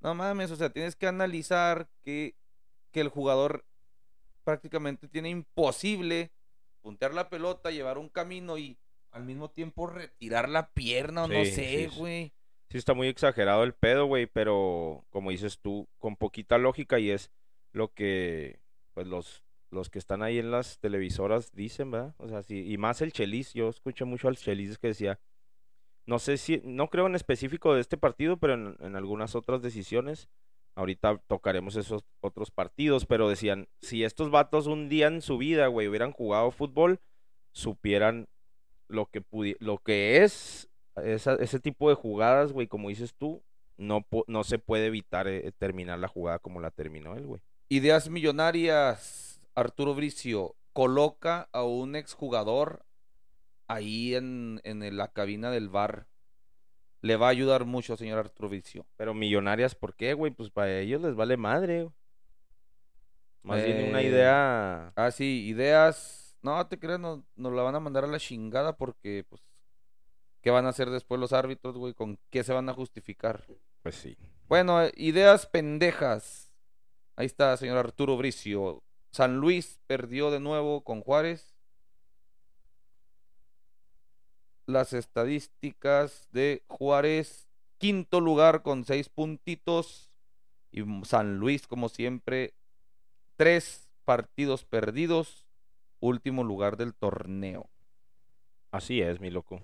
No 0.00 0.14
mames, 0.14 0.50
o 0.50 0.56
sea, 0.56 0.70
tienes 0.70 0.96
que 0.96 1.06
analizar 1.06 1.90
que, 2.02 2.34
que 2.92 3.00
el 3.00 3.08
jugador 3.08 3.64
prácticamente 4.44 5.08
tiene 5.08 5.28
imposible 5.30 6.30
puntear 6.80 7.14
la 7.14 7.28
pelota, 7.28 7.70
llevar 7.70 7.98
un 7.98 8.08
camino 8.08 8.58
y 8.58 8.78
al 9.10 9.24
mismo 9.24 9.50
tiempo 9.50 9.86
retirar 9.86 10.48
la 10.48 10.70
pierna 10.70 11.24
o 11.24 11.28
no 11.28 11.44
sé, 11.44 11.88
sí. 11.90 11.98
güey. 11.98 12.32
Sí 12.68 12.78
está 12.78 12.94
muy 12.94 13.08
exagerado 13.08 13.64
el 13.64 13.74
pedo, 13.74 14.06
güey, 14.06 14.26
pero 14.26 15.04
como 15.10 15.30
dices 15.30 15.58
tú, 15.60 15.88
con 15.98 16.16
poquita 16.16 16.58
lógica 16.58 16.98
y 16.98 17.10
es 17.10 17.30
lo 17.72 17.92
que 17.92 18.60
pues 18.94 19.06
los 19.06 19.42
los 19.70 19.90
que 19.90 19.98
están 19.98 20.22
ahí 20.22 20.38
en 20.38 20.50
las 20.50 20.78
televisoras 20.78 21.52
dicen, 21.52 21.90
¿verdad? 21.90 22.14
O 22.18 22.28
sea, 22.28 22.42
sí, 22.42 22.64
y 22.66 22.78
más 22.78 23.02
el 23.02 23.12
Chelis, 23.12 23.52
yo 23.52 23.68
escuché 23.68 24.04
mucho 24.04 24.28
al 24.28 24.36
Chelis 24.36 24.78
que 24.78 24.88
decía, 24.88 25.18
no 26.06 26.18
sé 26.18 26.36
si, 26.36 26.62
no 26.64 26.88
creo 26.88 27.06
en 27.06 27.14
específico 27.16 27.74
de 27.74 27.80
este 27.80 27.96
partido, 27.96 28.36
pero 28.36 28.54
en, 28.54 28.76
en 28.80 28.96
algunas 28.96 29.34
otras 29.34 29.62
decisiones, 29.62 30.28
ahorita 30.76 31.20
tocaremos 31.26 31.74
esos 31.74 32.04
otros 32.20 32.52
partidos, 32.52 33.06
pero 33.06 33.28
decían, 33.28 33.68
si 33.80 34.04
estos 34.04 34.30
vatos 34.30 34.66
un 34.68 34.88
día 34.88 35.08
en 35.08 35.22
su 35.22 35.38
vida, 35.38 35.66
güey, 35.66 35.88
hubieran 35.88 36.12
jugado 36.12 36.52
fútbol, 36.52 37.00
supieran 37.52 38.28
lo 38.88 39.06
que 39.06 39.24
lo 39.58 39.78
que 39.78 40.22
es 40.22 40.68
ese 40.96 41.60
tipo 41.60 41.88
de 41.88 41.94
jugadas, 41.94 42.52
güey, 42.52 42.68
como 42.68 42.88
dices 42.88 43.14
tú, 43.14 43.42
no, 43.76 44.06
no 44.26 44.44
se 44.44 44.58
puede 44.58 44.86
evitar 44.86 45.28
eh, 45.28 45.52
terminar 45.58 45.98
la 45.98 46.08
jugada 46.08 46.38
como 46.38 46.60
la 46.60 46.70
terminó 46.70 47.16
él, 47.16 47.26
güey. 47.26 47.42
Ideas 47.68 48.08
millonarias, 48.08 49.40
Arturo 49.54 49.94
Bricio 49.94 50.56
coloca 50.72 51.48
a 51.52 51.64
un 51.64 51.96
exjugador 51.96 52.86
ahí 53.66 54.14
en, 54.14 54.60
en 54.64 54.96
la 54.96 55.08
cabina 55.08 55.50
del 55.50 55.68
bar. 55.68 56.06
Le 57.06 57.16
va 57.16 57.26
a 57.26 57.30
ayudar 57.30 57.64
mucho, 57.64 57.96
señor 57.96 58.18
Arturo 58.18 58.48
Bricio. 58.48 58.86
Pero 58.96 59.14
millonarias, 59.14 59.74
¿por 59.74 59.94
qué, 59.94 60.14
güey? 60.14 60.32
Pues 60.32 60.50
para 60.50 60.78
ellos 60.78 61.00
les 61.02 61.14
vale 61.14 61.36
madre. 61.36 61.82
güey. 61.84 61.94
Más 63.42 63.62
bien 63.64 63.88
una 63.90 64.00
Eh, 64.00 64.06
idea. 64.08 64.92
Ah, 64.96 65.10
sí, 65.10 65.46
ideas. 65.46 66.36
No 66.42 66.66
te 66.66 66.78
creas, 66.78 66.98
no- 67.00 67.24
nos 67.36 67.52
la 67.52 67.62
van 67.62 67.74
a 67.76 67.80
mandar 67.80 68.04
a 68.04 68.08
la 68.08 68.18
chingada 68.18 68.76
porque, 68.76 69.24
pues, 69.28 69.42
¿qué 70.40 70.50
van 70.50 70.66
a 70.66 70.70
hacer 70.70 70.90
después 70.90 71.20
los 71.20 71.32
árbitros, 71.32 71.76
güey? 71.76 71.94
¿Con 71.94 72.18
qué 72.30 72.42
se 72.44 72.52
van 72.52 72.68
a 72.68 72.74
justificar? 72.74 73.44
Pues 73.82 73.94
sí. 73.96 74.16
Bueno, 74.48 74.82
eh, 74.82 74.92
ideas 74.96 75.46
pendejas. 75.46 76.52
Ahí 77.16 77.26
está, 77.26 77.56
señor 77.56 77.78
Arturo 77.78 78.16
Bricio. 78.16 78.82
San 79.12 79.36
Luis 79.38 79.80
perdió 79.86 80.30
de 80.30 80.40
nuevo 80.40 80.82
con 80.84 81.00
Juárez. 81.00 81.55
Las 84.66 84.92
estadísticas 84.92 86.28
de 86.32 86.62
Juárez, 86.66 87.48
quinto 87.78 88.20
lugar 88.20 88.62
con 88.62 88.84
seis 88.84 89.08
puntitos. 89.08 90.10
Y 90.72 90.82
San 91.04 91.38
Luis, 91.38 91.66
como 91.66 91.88
siempre, 91.88 92.52
tres 93.36 93.88
partidos 94.04 94.64
perdidos. 94.64 95.46
Último 96.00 96.44
lugar 96.44 96.76
del 96.76 96.94
torneo. 96.94 97.70
Así 98.70 99.00
es, 99.00 99.20
mi 99.20 99.30
loco. 99.30 99.62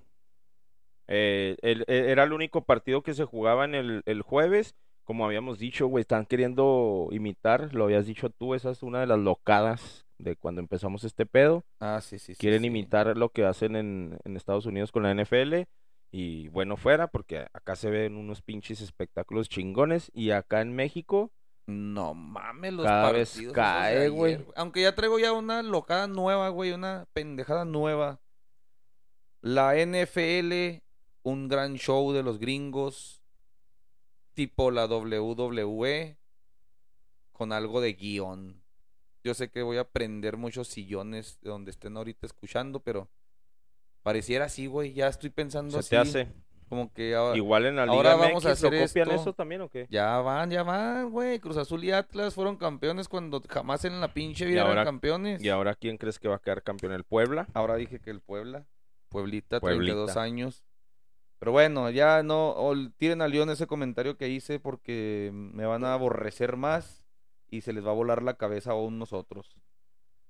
Eh, 1.08 1.56
e- 1.62 1.84
era 2.10 2.24
el 2.24 2.32
único 2.32 2.64
partido 2.64 3.02
que 3.02 3.12
se 3.14 3.24
jugaba 3.24 3.64
en 3.64 3.74
el, 3.74 4.02
el 4.06 4.22
jueves. 4.22 4.74
Como 5.04 5.26
habíamos 5.26 5.58
dicho, 5.58 5.88
güey, 5.88 6.02
están 6.02 6.26
queriendo 6.26 7.08
imitar, 7.10 7.74
lo 7.74 7.84
habías 7.84 8.06
dicho 8.06 8.30
tú, 8.30 8.54
esa 8.54 8.70
es 8.70 8.82
una 8.82 9.00
de 9.00 9.06
las 9.08 9.18
locadas 9.18 10.06
de 10.22 10.36
cuando 10.36 10.60
empezamos 10.60 11.04
este 11.04 11.26
pedo. 11.26 11.64
Ah, 11.80 12.00
sí, 12.00 12.18
sí. 12.18 12.34
Quieren 12.36 12.60
sí. 12.60 12.68
imitar 12.68 13.16
lo 13.16 13.30
que 13.30 13.44
hacen 13.44 13.76
en, 13.76 14.18
en 14.24 14.36
Estados 14.36 14.66
Unidos 14.66 14.92
con 14.92 15.02
la 15.02 15.14
NFL. 15.14 15.62
Y 16.10 16.48
bueno, 16.48 16.76
fuera, 16.76 17.08
porque 17.08 17.46
acá 17.52 17.74
se 17.74 17.90
ven 17.90 18.16
unos 18.16 18.42
pinches 18.42 18.80
espectáculos 18.80 19.48
chingones. 19.48 20.10
Y 20.14 20.30
acá 20.30 20.60
en 20.60 20.74
México, 20.74 21.32
No 21.66 22.14
mames, 22.14 22.74
los 22.74 22.86
Cada 22.86 23.12
vez 23.12 23.32
partidos 23.32 23.54
cae, 23.54 24.08
güey. 24.08 24.44
Aunque 24.54 24.82
ya 24.82 24.94
traigo 24.94 25.18
ya 25.18 25.32
una 25.32 25.62
locada 25.62 26.06
nueva, 26.06 26.50
güey, 26.50 26.72
una 26.72 27.06
pendejada 27.12 27.64
nueva. 27.64 28.20
La 29.40 29.74
NFL, 29.74 30.82
un 31.22 31.48
gran 31.48 31.74
show 31.76 32.12
de 32.12 32.22
los 32.22 32.38
gringos, 32.38 33.22
tipo 34.34 34.70
la 34.70 34.86
WWE, 34.86 36.16
con 37.32 37.52
algo 37.52 37.80
de 37.80 37.94
guion. 37.94 38.61
Yo 39.24 39.34
sé 39.34 39.50
que 39.50 39.62
voy 39.62 39.76
a 39.78 39.84
prender 39.84 40.36
muchos 40.36 40.68
sillones 40.68 41.38
de 41.42 41.50
donde 41.50 41.70
estén 41.70 41.96
ahorita 41.96 42.26
escuchando, 42.26 42.80
pero 42.80 43.08
pareciera 44.02 44.46
así, 44.46 44.66
güey. 44.66 44.92
Ya 44.92 45.08
estoy 45.08 45.30
pensando 45.30 45.70
se 45.72 45.78
así. 45.78 45.90
te 45.90 45.96
hace. 45.98 46.32
Como 46.68 46.90
que 46.92 47.14
ahora, 47.14 47.36
Igual 47.36 47.66
en 47.66 47.76
la 47.76 47.82
ahora 47.82 48.14
Liga 48.14 48.26
vamos 48.28 48.46
a 48.46 48.48
MX, 48.50 48.62
¿lo 48.62 48.68
hacer 48.68 48.88
copian 48.88 49.08
esto. 49.10 49.20
eso 49.20 49.32
también 49.34 49.60
o 49.60 49.68
qué? 49.68 49.86
ya 49.90 50.16
van, 50.20 50.50
ya 50.50 50.62
van, 50.62 51.10
güey. 51.10 51.38
Cruz 51.38 51.58
Azul 51.58 51.84
y 51.84 51.90
Atlas 51.92 52.34
fueron 52.34 52.56
campeones 52.56 53.08
cuando 53.08 53.42
jamás 53.46 53.84
en 53.84 54.00
la 54.00 54.14
pinche 54.14 54.46
vida 54.46 54.60
eran 54.62 54.68
ahora- 54.70 54.84
campeones. 54.84 55.42
¿Y 55.44 55.50
ahora 55.50 55.74
quién 55.74 55.98
crees 55.98 56.18
que 56.18 56.28
va 56.28 56.36
a 56.36 56.38
quedar 56.40 56.62
campeón? 56.62 56.92
¿El 56.92 57.04
Puebla? 57.04 57.46
Ahora 57.52 57.76
dije 57.76 58.00
que 58.00 58.08
el 58.10 58.20
Puebla. 58.20 58.64
Pueblita, 59.10 59.60
Pueblita. 59.60 59.92
32 59.92 60.16
años. 60.16 60.64
Pero 61.38 61.52
bueno, 61.52 61.90
ya 61.90 62.22
no 62.22 62.54
ol- 62.56 62.94
tiren 62.96 63.20
a 63.20 63.28
León 63.28 63.50
ese 63.50 63.66
comentario 63.66 64.16
que 64.16 64.28
hice 64.30 64.58
porque 64.58 65.30
me 65.34 65.66
van 65.66 65.84
a 65.84 65.92
aborrecer 65.92 66.56
más 66.56 67.01
y 67.52 67.60
se 67.60 67.72
les 67.72 67.86
va 67.86 67.90
a 67.90 67.94
volar 67.94 68.22
la 68.22 68.38
cabeza 68.38 68.70
a 68.70 68.72
aún 68.72 68.98
nosotros. 68.98 69.54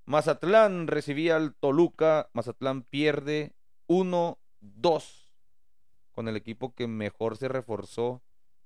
Mazatlán 0.04 0.88
recibía 0.88 1.36
al 1.36 1.54
Toluca. 1.54 2.28
Mazatlán 2.32 2.82
pierde 2.82 3.54
1-2 3.86 5.30
con 6.10 6.28
el 6.28 6.36
equipo 6.36 6.74
que 6.74 6.88
mejor 6.88 7.36
se 7.36 7.46
reforzó 7.48 8.22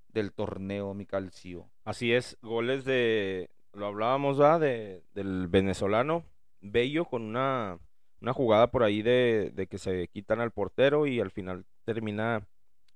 del 0.09 0.33
torneo, 0.33 0.95
mi 0.95 1.05
calcio. 1.05 1.69
Así 1.85 2.15
es, 2.15 2.39
goles 2.41 2.87
de, 2.87 3.51
lo 3.75 3.87
hablábamos, 3.87 4.41
¿va? 4.41 4.59
De, 4.59 5.05
del 5.13 5.47
venezolano 5.49 6.25
Bello 6.63 7.05
con 7.05 7.23
una, 7.23 7.79
una 8.23 8.33
jugada 8.33 8.71
por 8.71 8.83
ahí 8.83 9.03
de, 9.03 9.53
de 9.55 9.67
que 9.67 9.77
se 9.77 10.09
quitan 10.09 10.41
al 10.41 10.51
portero 10.51 11.07
y 11.07 11.21
al 11.21 11.31
final 11.31 11.67
termina 11.85 12.49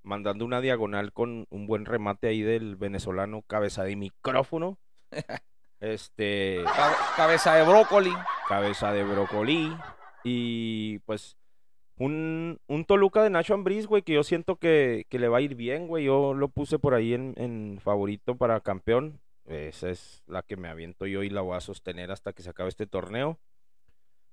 mandando 0.02 0.46
una 0.46 0.62
diagonal 0.62 1.12
con 1.12 1.46
un 1.50 1.66
buen 1.66 1.84
remate 1.84 2.28
ahí 2.28 2.40
del 2.40 2.76
venezolano, 2.76 3.42
cabeza 3.42 3.84
de 3.84 3.96
micrófono. 3.96 4.78
Este, 5.80 6.62
Cabe- 6.64 6.94
cabeza 7.16 7.54
de 7.54 7.62
brócoli. 7.64 8.12
cabeza 8.48 8.92
de 8.92 9.02
brócoli 9.04 9.74
y 10.24 10.98
pues 11.00 11.36
un, 11.96 12.58
un 12.66 12.84
Toluca 12.84 13.22
de 13.22 13.30
Nacho 13.30 13.54
Ambriz, 13.54 13.86
güey, 13.86 14.02
que 14.02 14.12
yo 14.14 14.22
siento 14.22 14.56
que, 14.56 15.06
que 15.08 15.18
le 15.18 15.28
va 15.28 15.38
a 15.38 15.42
ir 15.42 15.54
bien, 15.54 15.86
güey. 15.86 16.04
Yo 16.04 16.34
lo 16.34 16.48
puse 16.48 16.78
por 16.78 16.94
ahí 16.94 17.14
en, 17.14 17.34
en 17.36 17.78
favorito 17.82 18.36
para 18.36 18.60
campeón. 18.60 19.20
Esa 19.46 19.90
es 19.90 20.22
la 20.26 20.42
que 20.42 20.56
me 20.56 20.68
aviento 20.68 21.06
yo 21.06 21.22
y 21.22 21.30
la 21.30 21.40
voy 21.40 21.56
a 21.56 21.60
sostener 21.60 22.10
hasta 22.10 22.32
que 22.32 22.42
se 22.42 22.50
acabe 22.50 22.68
este 22.68 22.86
torneo. 22.86 23.38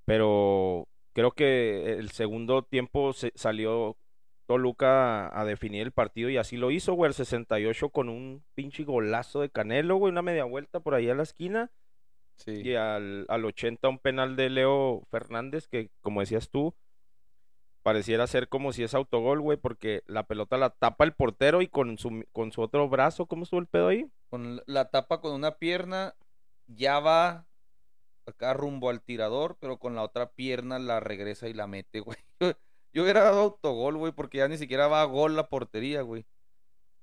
Pero 0.05 0.87
creo 1.13 1.31
que 1.31 1.93
el 1.93 2.11
segundo 2.11 2.61
tiempo 2.63 3.13
se 3.13 3.31
salió 3.35 3.97
Toluca 4.47 5.27
a, 5.27 5.41
a 5.41 5.45
definir 5.45 5.83
el 5.83 5.91
partido 5.91 6.29
y 6.29 6.37
así 6.37 6.57
lo 6.57 6.71
hizo, 6.71 6.93
güey, 6.93 7.09
el 7.09 7.13
68 7.13 7.89
con 7.89 8.09
un 8.09 8.43
pinche 8.55 8.83
golazo 8.83 9.41
de 9.41 9.49
Canelo, 9.49 9.97
güey, 9.97 10.11
una 10.11 10.23
media 10.23 10.45
vuelta 10.45 10.79
por 10.79 10.95
ahí 10.95 11.09
a 11.09 11.15
la 11.15 11.23
esquina. 11.23 11.71
Sí. 12.37 12.61
Y 12.63 12.75
al, 12.75 13.25
al 13.29 13.45
80 13.45 13.89
un 13.89 13.99
penal 13.99 14.35
de 14.35 14.49
Leo 14.49 15.03
Fernández 15.11 15.67
que, 15.67 15.89
como 16.01 16.21
decías 16.21 16.49
tú, 16.49 16.75
pareciera 17.83 18.27
ser 18.27 18.47
como 18.47 18.73
si 18.73 18.83
es 18.83 18.93
autogol, 18.93 19.41
güey, 19.41 19.57
porque 19.57 20.03
la 20.07 20.23
pelota 20.23 20.57
la 20.57 20.69
tapa 20.71 21.03
el 21.03 21.13
portero 21.13 21.61
y 21.61 21.67
con 21.67 21.97
su, 21.97 22.25
con 22.31 22.51
su 22.51 22.61
otro 22.61 22.87
brazo, 22.89 23.25
¿cómo 23.25 23.43
estuvo 23.43 23.59
el 23.59 23.67
pedo 23.67 23.87
ahí? 23.87 24.09
con 24.29 24.61
la 24.65 24.89
tapa 24.89 25.21
con 25.21 25.33
una 25.33 25.57
pierna, 25.57 26.15
ya 26.67 26.99
va 26.99 27.45
acá 28.25 28.53
rumbo 28.53 28.89
al 28.89 29.01
tirador, 29.01 29.57
pero 29.59 29.77
con 29.77 29.95
la 29.95 30.03
otra 30.03 30.31
pierna 30.31 30.79
la 30.79 30.99
regresa 30.99 31.47
y 31.47 31.53
la 31.53 31.67
mete, 31.67 32.01
güey. 32.01 32.17
Yo, 32.93 33.03
hubiera 33.03 33.23
dado 33.23 33.41
autogol, 33.41 33.97
güey, 33.97 34.11
porque 34.11 34.39
ya 34.39 34.47
ni 34.47 34.57
siquiera 34.57 34.87
va 34.87 35.01
a 35.01 35.05
gol 35.05 35.35
la 35.35 35.49
portería, 35.49 36.01
güey. 36.01 36.25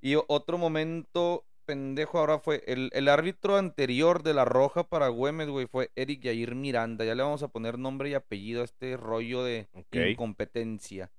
Y 0.01 0.17
otro 0.29 0.59
momento 0.59 1.45
pendejo 1.65 2.19
ahora 2.19 2.39
fue 2.39 2.63
el, 2.67 2.91
el 2.93 3.09
árbitro 3.09 3.57
anterior 3.57 4.23
de 4.23 4.35
la 4.35 4.45
roja 4.45 4.85
para 4.85 5.09
Güemes, 5.09 5.49
güey, 5.49 5.67
fue 5.67 5.91
Eric 5.97 6.23
Yair 6.23 6.55
Miranda. 6.55 7.05
Ya 7.05 7.15
le 7.15 7.23
vamos 7.23 7.43
a 7.43 7.49
poner 7.49 7.79
nombre 7.79 8.11
y 8.11 8.15
apellido 8.15 8.63
a 8.63 8.65
este 8.65 8.97
rollo 8.97 9.45
de 9.45 9.69
incompetencia. 9.93 11.11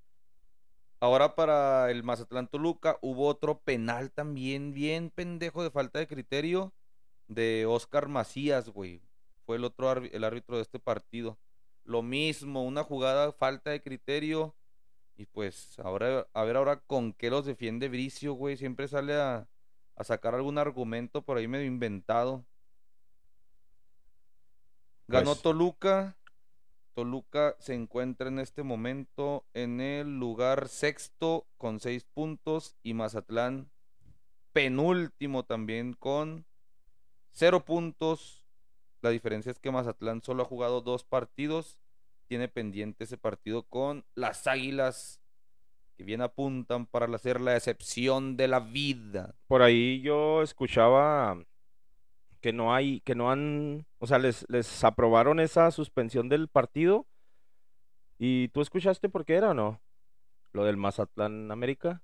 Ahora 0.99 1.35
para 1.35 1.91
el 1.91 2.03
Mazatlán 2.03 2.47
Toluca 2.47 2.97
hubo 3.01 3.27
otro 3.27 3.59
penal 3.59 4.11
también 4.11 4.73
bien 4.73 5.09
pendejo 5.09 5.61
de 5.61 5.69
falta 5.69 5.99
de 5.99 6.07
criterio 6.07 6.73
de 7.27 7.65
Oscar 7.67 8.07
Macías, 8.07 8.69
güey. 8.69 9.01
Fue 9.45 9.57
el 9.57 9.65
otro 9.65 9.91
el 9.91 10.23
árbitro 10.23 10.55
de 10.55 10.63
este 10.63 10.79
partido. 10.79 11.37
Lo 11.85 12.01
mismo, 12.01 12.63
una 12.63 12.83
jugada 12.83 13.31
falta 13.31 13.69
de 13.69 13.81
criterio 13.81 14.55
y 15.17 15.25
pues 15.27 15.79
ahora 15.79 16.27
a 16.33 16.43
ver 16.43 16.57
ahora 16.57 16.81
con 16.81 17.13
qué 17.13 17.29
los 17.29 17.45
defiende 17.45 17.87
Bricio, 17.89 18.33
güey. 18.33 18.57
Siempre 18.57 18.87
sale 18.87 19.13
a, 19.15 19.47
a 19.95 20.03
sacar 20.03 20.35
algún 20.35 20.57
argumento 20.57 21.21
por 21.21 21.37
ahí 21.37 21.47
medio 21.47 21.65
inventado. 21.67 22.43
Ganó 25.07 25.31
Pues- 25.31 25.41
Toluca. 25.41 26.17
Toluca 26.93 27.55
se 27.59 27.73
encuentra 27.73 28.29
en 28.29 28.39
este 28.39 28.63
momento 28.63 29.45
en 29.53 29.81
el 29.81 30.17
lugar 30.17 30.69
sexto 30.69 31.45
con 31.57 31.81
seis 31.81 32.05
puntos 32.05 32.73
y 32.83 32.93
Mazatlán 32.93 33.69
penúltimo 34.53 35.43
también 35.43 35.91
con 35.93 36.45
cero 37.33 37.65
puntos. 37.65 38.44
La 39.05 39.11
diferencia 39.11 39.51
es 39.51 39.59
que 39.59 39.69
Mazatlán 39.69 40.23
solo 40.23 40.41
ha 40.41 40.47
jugado 40.47 40.81
dos 40.81 41.03
partidos 41.03 41.77
tiene 42.27 42.47
pendiente 42.47 43.03
ese 43.03 43.19
partido 43.19 43.61
con 43.61 44.03
las 44.15 44.47
Águilas, 44.47 45.21
que 45.95 46.03
bien 46.03 46.21
apuntan 46.23 46.87
para 46.87 47.05
hacer 47.15 47.39
la 47.39 47.55
excepción 47.55 48.35
de 48.35 48.47
la 48.47 48.59
vida. 48.59 49.35
Por 49.45 49.61
ahí 49.61 50.01
yo 50.01 50.41
escuchaba 50.41 51.37
que 52.41 52.51
no 52.51 52.73
hay, 52.73 53.01
que 53.01 53.13
no 53.13 53.29
han, 53.29 53.85
o 53.99 54.07
sea, 54.07 54.17
les, 54.17 54.43
les 54.49 54.83
aprobaron 54.83 55.39
esa 55.39 55.69
suspensión 55.69 56.27
del 56.27 56.47
partido. 56.47 57.05
¿Y 58.17 58.47
tú 58.47 58.61
escuchaste 58.61 59.07
por 59.07 59.23
qué 59.23 59.35
era 59.35 59.51
o 59.51 59.53
no? 59.53 59.79
Lo 60.51 60.63
del 60.65 60.77
Mazatlán 60.77 61.51
América. 61.51 62.01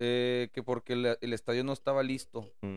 Eh, 0.00 0.48
que 0.52 0.64
porque 0.64 0.94
el, 0.94 1.16
el 1.20 1.32
estadio 1.32 1.62
no 1.62 1.72
estaba 1.74 2.02
listo. 2.02 2.42
Sí, 2.60 2.76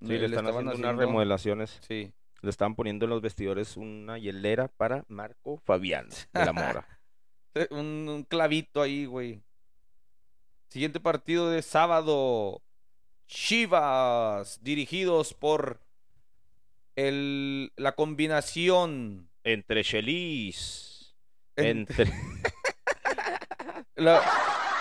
Le- 0.00 0.18
le, 0.18 0.26
están 0.26 0.46
haciendo 0.48 0.74
unas 0.74 0.96
remodelaciones. 0.96 1.78
Sí. 1.86 2.12
Le 2.42 2.50
estaban 2.50 2.74
poniendo 2.74 3.04
en 3.06 3.10
los 3.10 3.22
vestidores 3.22 3.76
una 3.76 4.18
hielera 4.18 4.68
para 4.68 5.04
Marco 5.08 5.58
Fabián 5.64 6.08
de 6.32 6.44
la 6.44 6.52
Mora. 6.52 6.86
Eh, 7.54 7.68
Un, 7.70 8.08
un 8.08 8.24
clavito 8.24 8.80
ahí, 8.80 9.04
güey. 9.04 9.42
Siguiente 10.68 11.00
partido 11.00 11.50
de 11.50 11.60
sábado. 11.60 12.62
Chivas, 13.26 14.58
dirigidos 14.62 15.34
por 15.34 15.78
el, 16.96 17.70
la 17.76 17.92
combinación. 17.92 19.28
Entre 19.44 19.84
Chelis. 19.84 21.14
en- 21.56 21.66
Entre... 21.80 22.06
la- 23.96 24.22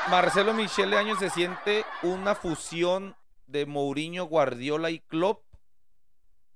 Marcelo 0.10 0.54
Michele 0.54 0.98
Año 0.98 1.18
se 1.18 1.30
siente 1.30 1.84
una 2.04 2.36
fusión 2.36 3.16
de 3.48 3.66
Mourinho, 3.66 4.26
Guardiola 4.26 4.92
y 4.92 5.00
Klopp. 5.00 5.44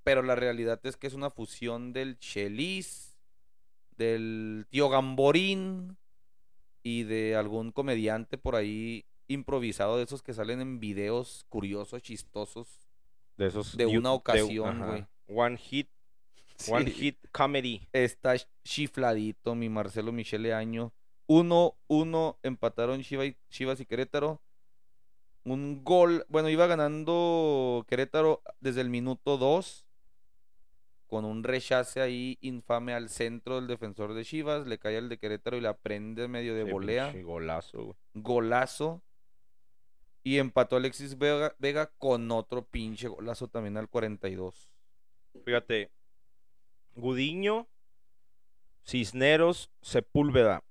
Pero 0.06 0.22
la 0.22 0.36
realidad 0.36 0.80
es 0.86 0.96
que 0.98 1.08
es 1.08 1.14
una 1.16 1.30
fusión 1.32 1.92
del 1.92 2.18
Chelis, 2.20 3.18
del 3.98 4.68
tío 4.70 4.88
Gamborín 4.88 5.98
y 6.84 7.04
de 7.04 7.36
algún 7.36 7.72
comediante 7.72 8.38
por 8.38 8.56
ahí 8.56 9.04
improvisado 9.28 9.98
de 9.98 10.04
esos 10.04 10.22
que 10.22 10.36
salen 10.36 10.62
en 10.62 10.80
videos 10.80 11.46
curiosos, 11.50 12.04
chistosos. 12.04 12.88
De 13.36 13.48
esos. 13.48 13.76
De 13.76 13.88
una 13.88 14.14
ocasión, 14.14 14.80
güey. 14.86 15.06
One 15.28 15.58
hit. 15.58 15.90
One 16.70 16.86
Sí. 16.86 16.92
hit 16.92 17.18
comedy. 17.32 17.88
Está 17.92 18.36
chifladito 18.64 19.56
mi 19.56 19.70
Marcelo 19.70 20.12
Michele 20.12 20.54
Año. 20.54 20.94
1-1 21.28 22.38
empataron 22.44 23.02
Chiva 23.02 23.26
y- 23.26 23.36
Chivas 23.50 23.80
y 23.80 23.88
Querétaro. 23.88 24.40
Un 25.44 25.84
gol, 25.84 26.26
bueno, 26.30 26.50
iba 26.50 26.68
ganando 26.68 27.84
Querétaro 27.90 28.44
desde 28.60 28.82
el 28.82 28.90
minuto 28.90 29.38
2 29.38 29.85
con 31.16 31.24
un 31.24 31.46
rechace 31.46 32.02
ahí 32.02 32.38
infame 32.42 32.94
al 32.94 33.08
centro 33.08 33.56
del 33.56 33.68
defensor 33.68 34.14
de 34.14 34.26
Chivas, 34.26 34.68
le 34.68 34.78
cae 34.78 34.98
al 34.98 35.08
de 35.08 35.18
Querétaro 35.18 35.56
y 35.56 35.62
la 35.62 35.78
prende 35.78 36.28
medio 36.28 36.54
de 36.56 36.66
volea, 36.66 37.14
golazo, 37.24 37.84
güey. 37.86 37.96
golazo. 38.16 39.02
Y 40.24 40.40
empató 40.40 40.76
Alexis 40.76 41.18
Vega, 41.18 41.56
Vega 41.58 41.90
con 42.00 42.30
otro 42.32 42.66
pinche 42.66 43.08
golazo 43.08 43.48
también 43.48 43.78
al 43.78 43.88
42. 43.88 44.70
Fíjate. 45.46 45.90
Gudiño, 46.96 47.66
Cisneros, 48.86 49.72
Sepúlveda, 49.82 50.66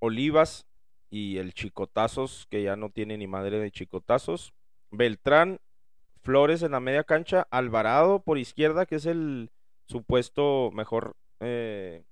Olivas 0.00 0.66
y 1.10 1.36
el 1.36 1.54
Chicotazos, 1.54 2.48
que 2.50 2.64
ya 2.64 2.74
no 2.74 2.90
tiene 2.90 3.16
ni 3.18 3.28
madre 3.28 3.60
de 3.60 3.70
Chicotazos. 3.70 4.52
Beltrán, 4.90 5.60
Flores 6.22 6.62
en 6.62 6.72
la 6.72 6.80
media 6.80 7.04
cancha, 7.04 7.46
Alvarado 7.52 8.18
por 8.24 8.36
izquierda, 8.36 8.84
que 8.84 8.96
es 8.96 9.06
el 9.06 9.52
supuesto 9.86 10.70
mejor 10.72 11.16
eh, 11.40 12.04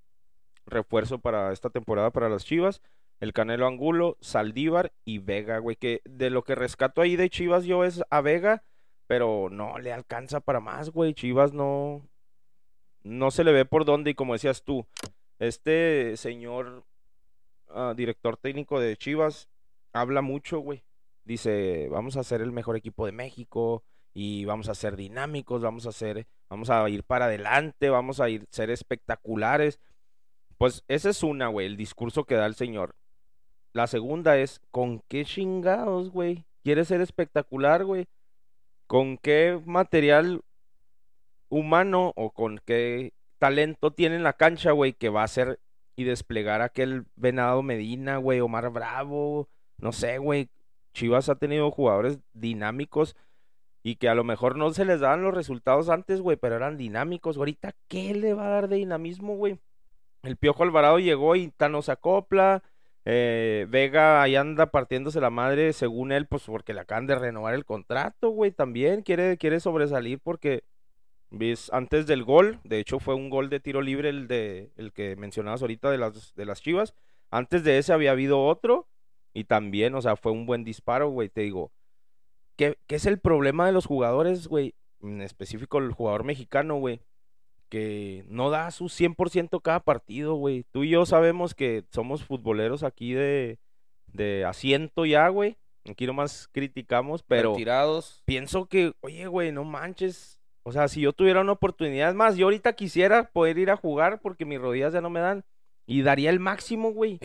refuerzo 0.67 1.19
para 1.19 1.53
esta 1.53 1.71
temporada 1.71 2.11
para 2.11 2.29
las 2.29 2.45
Chivas. 2.45 2.81
El 3.21 3.33
Canelo 3.33 3.67
Angulo, 3.67 4.17
Saldívar 4.21 4.93
y 5.05 5.19
Vega, 5.19 5.59
güey, 5.59 5.77
que 5.77 6.03
de 6.05 6.31
lo 6.31 6.43
que 6.43 6.55
rescato 6.55 7.01
ahí 7.01 7.17
de 7.17 7.31
Chivas 7.31 7.65
yo 7.65 7.85
es 7.85 8.03
a 8.11 8.21
Vega, 8.21 8.63
pero 9.07 9.49
no 9.51 9.79
le 9.79 9.93
alcanza 9.93 10.41
para 10.41 10.61
más, 10.61 10.91
güey. 10.91 11.15
Chivas 11.15 11.53
no, 11.53 12.03
no 13.03 13.31
se 13.31 13.45
le 13.45 13.53
ve 13.53 13.65
por 13.65 13.85
dónde 13.85 14.11
y 14.11 14.15
como 14.15 14.33
decías 14.33 14.65
tú, 14.65 14.87
este 15.39 16.17
señor 16.17 16.85
ah, 17.69 17.95
director 17.97 18.37
técnico 18.37 18.81
de 18.81 18.97
Chivas 18.97 19.49
habla 19.93 20.23
mucho, 20.23 20.59
güey. 20.59 20.83
Dice, 21.25 21.89
vamos 21.91 22.17
a 22.17 22.25
ser 22.25 22.43
el 22.43 22.53
mejor 22.53 22.77
equipo 22.77 23.07
de 23.07 23.13
México 23.13 23.85
y 24.15 24.45
vamos 24.45 24.69
a 24.69 24.77
ser 24.77 24.97
dinámicos, 24.97 25.61
vamos 25.61 25.87
a 25.87 25.93
ser, 25.93 26.27
vamos 26.49 26.71
a 26.71 26.89
ir 26.89 27.03
para 27.03 27.25
adelante, 27.27 27.91
vamos 27.91 28.21
a 28.21 28.31
ir 28.31 28.47
ser 28.49 28.71
espectaculares. 28.71 29.81
Pues 30.57 30.85
esa 30.87 31.11
es 31.11 31.25
una, 31.25 31.49
güey, 31.49 31.67
el 31.67 31.77
discurso 31.77 32.25
que 32.25 32.37
da 32.37 32.47
el 32.47 32.55
señor. 32.55 32.95
La 33.73 33.89
segunda 33.89 34.39
es, 34.39 34.61
¿con 34.71 35.01
qué 35.09 35.25
chingados, 35.25 36.11
güey? 36.11 36.47
¿Quieres 36.63 36.87
ser 36.89 37.01
espectacular, 37.01 37.85
güey? 37.85 38.07
¿Con 38.87 39.19
qué 39.19 39.61
material 39.67 40.43
humano 41.49 42.13
o 42.15 42.31
con 42.31 42.61
qué 42.65 43.13
talento 43.39 43.93
tiene 43.93 44.15
en 44.15 44.23
la 44.23 44.35
cancha, 44.35 44.71
güey, 44.71 44.93
que 44.93 45.09
va 45.09 45.23
a 45.23 45.25
hacer 45.25 45.59
y 45.97 46.05
desplegar 46.05 46.63
aquel 46.63 47.07
Venado 47.17 47.63
Medina, 47.63 48.19
güey, 48.19 48.41
Omar 48.41 48.71
Bravo, 48.71 49.49
no 49.79 49.93
sé, 49.93 50.19
güey. 50.19 50.49
Chivas 50.93 51.29
ha 51.29 51.35
tenido 51.35 51.73
jugadores 51.73 52.21
dinámicos 52.33 53.17
y 53.85 53.97
que 53.97 54.09
a 54.09 54.17
lo 54.17 54.25
mejor 54.25 54.57
no 54.57 54.73
se 54.73 54.87
les 54.87 55.01
daban 55.01 55.23
los 55.23 55.35
resultados 55.35 55.91
antes, 55.91 56.21
güey, 56.23 56.39
pero 56.39 56.57
eran 56.57 56.79
dinámicos. 56.79 57.37
Ahorita, 57.37 57.75
¿qué 57.89 58.15
le 58.15 58.35
va 58.35 58.47
a 58.47 58.51
dar 58.51 58.69
de 58.69 58.77
dinamismo, 58.77 59.37
güey? 59.37 59.61
El 60.23 60.37
Piojo 60.39 60.63
Alvarado 60.65 60.99
llegó 60.99 61.37
y 61.37 61.49
tan 61.51 61.73
no 61.73 61.83
se 61.83 61.93
acopla. 61.93 62.63
eh, 63.05 63.67
Vega 63.69 64.23
ahí 64.23 64.37
anda 64.37 64.71
partiéndose 64.71 65.21
la 65.21 65.31
madre, 65.31 65.73
según 65.75 66.13
él, 66.13 66.27
pues 66.27 66.45
porque 66.45 66.73
le 66.75 66.81
acaban 66.81 67.07
de 67.07 67.15
renovar 67.17 67.55
el 67.55 67.67
contrato, 67.67 68.31
güey, 68.31 68.51
también 68.53 69.03
quiere, 69.03 69.37
quiere 69.39 69.61
sobresalir 69.61 70.21
porque 70.21 70.65
ves 71.31 71.71
antes 71.73 72.07
del 72.07 72.25
gol, 72.25 72.61
de 72.65 72.79
hecho 72.79 73.01
fue 73.01 73.15
un 73.15 73.29
gol 73.31 73.51
de 73.51 73.61
tiro 73.61 73.83
libre 73.83 74.09
el 74.11 74.29
de 74.29 74.73
el 74.77 74.93
que 74.93 75.17
mencionabas 75.17 75.63
ahorita 75.63 75.91
de 75.91 75.99
las 75.99 76.35
de 76.35 76.45
las 76.47 76.63
Chivas. 76.63 76.95
Antes 77.31 77.65
de 77.65 77.79
ese 77.79 77.93
había 77.93 78.13
habido 78.13 78.45
otro 78.45 78.89
y 79.35 79.45
también, 79.45 79.95
o 79.95 80.03
sea, 80.03 80.17
fue 80.17 80.33
un 80.33 80.47
buen 80.47 80.65
disparo, 80.65 81.09
güey, 81.11 81.29
te 81.29 81.43
digo. 81.43 81.73
¿Qué, 82.57 82.79
qué 82.87 82.97
es 82.97 83.07
el 83.07 83.19
problema 83.19 83.67
de 83.67 83.73
los 83.73 83.87
jugadores, 83.87 84.47
güey? 84.47 84.75
En 85.01 85.21
específico 85.21 85.79
el 85.79 85.93
jugador 85.93 86.25
mexicano, 86.25 86.77
güey 86.77 87.01
que 87.75 88.25
no 88.29 88.51
da 88.51 88.71
su 88.71 88.85
100% 88.85 89.61
cada 89.61 89.81
partido, 89.81 90.35
güey. 90.35 90.65
Tú 90.71 90.85
y 90.85 90.91
yo 90.91 91.07
sabemos 91.07 91.57
que 91.57 91.83
somos 91.91 92.23
futboleros 92.23 92.85
aquí 92.85 93.15
de, 93.15 93.59
de 94.07 94.45
asiento 94.45 95.05
ya, 95.07 95.29
güey. 95.29 95.57
Aquí 95.89 96.07
nomás 96.07 96.49
criticamos, 96.53 97.25
pero 97.25 97.51
Retirados. 97.51 98.23
pienso 98.25 98.67
que, 98.67 98.95
oye, 99.01 99.27
güey, 99.27 99.51
no 99.51 99.65
manches. 99.65 100.41
O 100.63 100.71
sea, 100.71 100.87
si 100.87 101.01
yo 101.01 101.13
tuviera 101.13 101.41
una 101.41 101.51
oportunidad 101.51 102.15
más, 102.15 102.37
yo 102.37 102.47
ahorita 102.47 102.75
quisiera 102.75 103.29
poder 103.31 103.59
ir 103.59 103.71
a 103.71 103.77
jugar 103.77 104.21
porque 104.21 104.45
mis 104.45 104.61
rodillas 104.61 104.93
ya 104.93 105.01
no 105.01 105.11
me 105.11 105.19
dan. 105.19 105.45
Y 105.85 106.03
daría 106.03 106.31
el 106.31 106.41
máximo, 106.41 106.93
güey. 106.93 107.19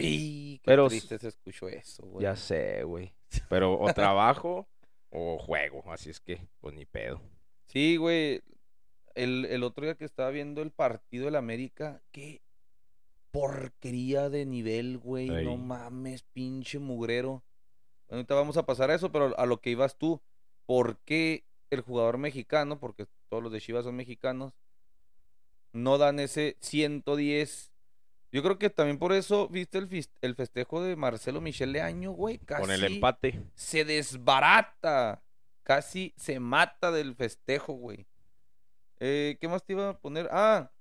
Pero 0.65 0.89
triste 0.89 1.20
se 1.20 1.28
escuchó 1.28 1.70
eso, 1.70 2.08
güey. 2.08 2.24
Ya 2.24 2.36
sé, 2.36 2.84
güey. 2.84 3.13
Pero 3.50 3.80
o 3.80 3.94
trabajo 3.94 4.68
o 5.10 5.38
juego. 5.38 5.84
Así 5.91 6.10
es 6.10 6.19
que, 6.19 6.48
pues 6.62 6.74
ni 6.76 6.86
pedo. 6.86 7.22
Sí, 7.67 7.98
güey. 7.98 8.41
El, 9.15 9.45
el 9.45 9.63
otro 9.63 9.86
día 9.86 9.95
que 9.95 10.06
estaba 10.06 10.30
viendo 10.30 10.62
el 10.62 10.72
partido 10.72 11.26
del 11.26 11.36
América, 11.36 12.02
qué 12.12 12.41
porquería 13.32 14.30
de 14.30 14.45
nivel, 14.45 14.98
güey. 14.98 15.30
No 15.30 15.58
mames, 15.58 16.24
pinche 16.24 16.80
mugrero. 16.80 17.43
Ahorita 18.10 18.34
vamos 18.34 18.58
a 18.58 18.65
pasar 18.65 18.89
a 18.89 18.95
eso, 18.95 19.12
pero 19.12 19.38
a 19.38 19.45
lo 19.45 19.62
que 19.62 19.69
ibas 19.72 19.98
tú. 19.98 20.22
¿Por 20.65 20.98
qué 21.00 21.45
el 21.69 21.82
jugador 21.82 22.17
mexicano, 22.17 22.80
porque 22.80 23.08
todos 23.30 23.43
los 23.43 23.52
de 23.52 23.62
Chivas 23.62 23.86
son 23.86 23.95
mexicanos, 23.95 24.54
no 25.74 25.98
dan 25.98 26.19
ese 26.19 26.58
110? 26.62 27.68
Yo 28.32 28.44
creo 28.44 28.60
que 28.60 28.70
también 28.70 29.00
por 29.00 29.12
eso, 29.12 29.48
viste 29.48 29.80
el, 29.80 30.08
el 30.22 30.36
festejo 30.36 30.84
de 30.84 30.96
Marcelo 30.96 31.42
Michele 31.42 31.82
Año, 31.82 32.12
güey. 32.12 32.38
Con 32.39 32.70
el 32.70 32.82
casi 32.82 32.94
empate. 32.94 33.44
se 33.56 33.86
desbarata. 33.86 35.24
Casi 35.63 36.13
se 36.18 36.39
mata 36.39 36.92
del 36.92 37.15
festejo, 37.15 37.74
güey. 37.74 38.08
Eh, 39.00 39.38
¿Qué 39.39 39.48
más 39.48 39.63
te 39.63 39.74
iba 39.74 39.89
a 39.89 40.00
poner? 40.00 40.28
Ah, 40.32 40.72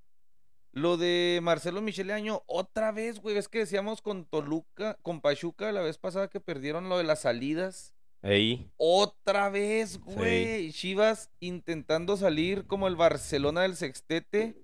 lo 0.73 0.97
de 0.97 1.41
Marcelo 1.43 1.81
Michele 1.81 2.13
Año, 2.13 2.43
otra 2.47 2.93
vez, 2.93 3.21
güey. 3.21 3.37
Es 3.37 3.49
que 3.49 3.61
decíamos 3.61 4.03
con 4.03 4.25
Toluca, 4.27 4.99
con 5.03 5.21
Pachuca 5.21 5.73
la 5.73 5.83
vez 5.83 5.99
pasada 5.99 6.29
que 6.29 6.41
perdieron 6.41 6.89
lo 6.89 6.99
de 6.99 7.05
las 7.05 7.21
salidas. 7.21 7.95
Ey. 8.23 8.71
Otra 8.77 9.49
vez, 9.49 9.99
güey. 9.99 10.73
Chivas 10.73 11.31
intentando 11.41 12.17
salir 12.17 12.67
como 12.67 12.89
el 12.89 12.97
Barcelona 12.97 13.63
del 13.63 13.77
sextete. 13.77 14.57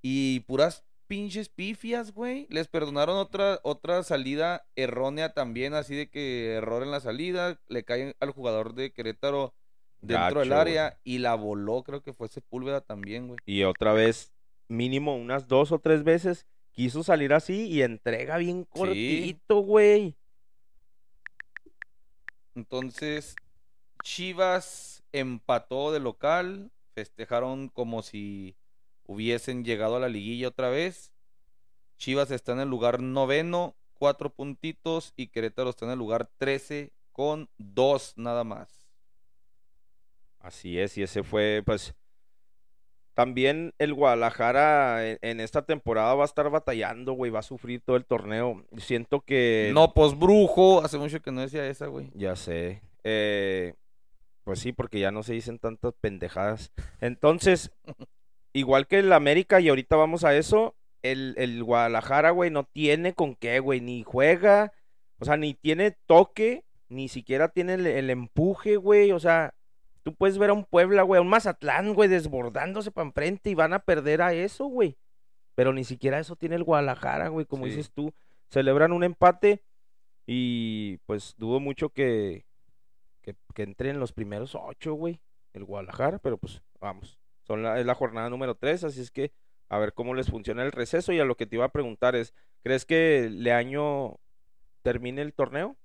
Y 0.00 0.40
puras 0.40 0.84
pinches 1.12 1.50
pifias, 1.50 2.14
güey. 2.14 2.46
Les 2.48 2.68
perdonaron 2.68 3.18
otra, 3.18 3.60
otra 3.64 4.02
salida 4.02 4.66
errónea 4.76 5.34
también, 5.34 5.74
así 5.74 5.94
de 5.94 6.08
que 6.08 6.54
error 6.54 6.82
en 6.82 6.90
la 6.90 7.00
salida. 7.00 7.60
Le 7.68 7.84
cae 7.84 8.16
al 8.18 8.30
jugador 8.30 8.72
de 8.72 8.94
Querétaro 8.94 9.52
dentro 10.00 10.40
del 10.40 10.54
área 10.54 10.98
y 11.04 11.18
la 11.18 11.34
voló, 11.34 11.82
creo 11.82 12.02
que 12.02 12.14
fue 12.14 12.28
Sepúlveda 12.28 12.80
también, 12.80 13.26
güey. 13.26 13.38
Y 13.44 13.64
otra 13.64 13.92
vez, 13.92 14.32
mínimo 14.68 15.14
unas 15.14 15.48
dos 15.48 15.70
o 15.70 15.80
tres 15.80 16.02
veces 16.02 16.46
quiso 16.70 17.02
salir 17.02 17.34
así 17.34 17.66
y 17.66 17.82
entrega 17.82 18.38
bien 18.38 18.64
cortito, 18.64 19.58
güey. 19.58 20.16
Entonces, 22.54 23.36
Chivas 24.02 25.04
empató 25.12 25.92
de 25.92 26.00
local, 26.00 26.70
festejaron 26.94 27.68
como 27.68 28.00
si 28.00 28.56
hubiesen 29.06 29.64
llegado 29.64 29.96
a 29.96 30.00
la 30.00 30.08
liguilla 30.08 30.48
otra 30.48 30.70
vez. 30.70 31.12
Chivas 31.96 32.30
está 32.30 32.52
en 32.52 32.60
el 32.60 32.68
lugar 32.68 33.00
noveno, 33.00 33.76
cuatro 33.94 34.30
puntitos, 34.30 35.12
y 35.16 35.28
Querétaro 35.28 35.70
está 35.70 35.84
en 35.84 35.92
el 35.92 35.98
lugar 35.98 36.30
trece 36.38 36.92
con 37.12 37.48
dos 37.58 38.14
nada 38.16 38.44
más. 38.44 38.88
Así 40.40 40.78
es, 40.78 40.98
y 40.98 41.02
ese 41.02 41.22
fue, 41.22 41.62
pues, 41.64 41.94
también 43.14 43.74
el 43.78 43.94
Guadalajara 43.94 45.06
en, 45.06 45.18
en 45.22 45.40
esta 45.40 45.62
temporada 45.62 46.14
va 46.14 46.24
a 46.24 46.26
estar 46.26 46.50
batallando, 46.50 47.12
güey, 47.12 47.30
va 47.30 47.40
a 47.40 47.42
sufrir 47.42 47.80
todo 47.80 47.96
el 47.96 48.06
torneo. 48.06 48.64
Siento 48.78 49.20
que... 49.20 49.70
No, 49.74 49.92
pues 49.94 50.18
brujo, 50.18 50.82
hace 50.82 50.98
mucho 50.98 51.20
que 51.20 51.30
no 51.30 51.42
decía 51.42 51.66
esa, 51.68 51.86
güey. 51.86 52.10
Ya 52.14 52.34
sé. 52.34 52.82
Eh, 53.04 53.74
pues 54.44 54.58
sí, 54.58 54.72
porque 54.72 54.98
ya 54.98 55.10
no 55.10 55.22
se 55.22 55.34
dicen 55.34 55.58
tantas 55.58 55.94
pendejadas. 56.00 56.72
Entonces, 57.00 57.70
igual 58.52 58.86
que 58.86 58.98
el 58.98 59.12
América, 59.12 59.60
y 59.60 59.68
ahorita 59.68 59.96
vamos 59.96 60.24
a 60.24 60.34
eso, 60.36 60.74
el, 61.02 61.34
el 61.38 61.62
Guadalajara, 61.64 62.30
güey, 62.30 62.50
no 62.50 62.64
tiene 62.64 63.14
con 63.14 63.34
qué, 63.34 63.58
güey, 63.60 63.80
ni 63.80 64.02
juega, 64.02 64.72
o 65.18 65.24
sea, 65.24 65.36
ni 65.36 65.54
tiene 65.54 65.92
toque, 66.06 66.64
ni 66.88 67.08
siquiera 67.08 67.48
tiene 67.48 67.74
el, 67.74 67.86
el 67.86 68.10
empuje, 68.10 68.76
güey, 68.76 69.12
o 69.12 69.18
sea, 69.18 69.54
tú 70.02 70.14
puedes 70.14 70.38
ver 70.38 70.50
a 70.50 70.54
un 70.54 70.64
Puebla, 70.64 71.02
güey, 71.02 71.18
a 71.18 71.22
un 71.22 71.28
Mazatlán, 71.28 71.94
güey, 71.94 72.08
desbordándose 72.08 72.90
para 72.90 73.06
enfrente 73.06 73.50
y 73.50 73.54
van 73.54 73.72
a 73.72 73.78
perder 73.80 74.20
a 74.22 74.32
eso, 74.34 74.66
güey. 74.66 74.96
Pero 75.54 75.72
ni 75.72 75.84
siquiera 75.84 76.18
eso 76.18 76.34
tiene 76.36 76.56
el 76.56 76.64
Guadalajara, 76.64 77.28
güey, 77.28 77.46
como 77.46 77.64
Sí. 77.64 77.70
dices 77.70 77.90
tú. 77.92 78.12
Celebran 78.48 78.92
un 78.92 79.04
empate 79.04 79.62
y 80.26 80.98
pues 81.06 81.34
dudo 81.38 81.60
mucho 81.60 81.90
que, 81.90 82.44
que, 83.22 83.34
que 83.54 83.62
entre 83.62 83.90
en 83.90 84.00
los 84.00 84.12
primeros 84.12 84.54
ocho, 84.54 84.94
güey, 84.94 85.20
el 85.52 85.64
Guadalajara, 85.64 86.18
pero 86.18 86.36
pues 86.38 86.62
vamos. 86.80 87.18
Son 87.42 87.62
la, 87.62 87.80
es 87.80 87.86
la 87.86 87.94
jornada 87.94 88.30
número 88.30 88.56
tres, 88.56 88.84
así 88.84 89.00
es 89.00 89.10
que 89.10 89.32
a 89.68 89.78
ver 89.78 89.94
cómo 89.94 90.14
les 90.14 90.28
funciona 90.30 90.64
el 90.64 90.72
receso. 90.72 91.12
Y 91.12 91.20
a 91.20 91.24
lo 91.24 91.36
que 91.36 91.46
te 91.46 91.56
iba 91.56 91.66
a 91.66 91.72
preguntar 91.72 92.16
es, 92.16 92.34
¿crees 92.62 92.84
que 92.86 93.28
Leaño 93.30 94.18
termine 94.82 95.22
el 95.22 95.34
torneo? 95.34 95.78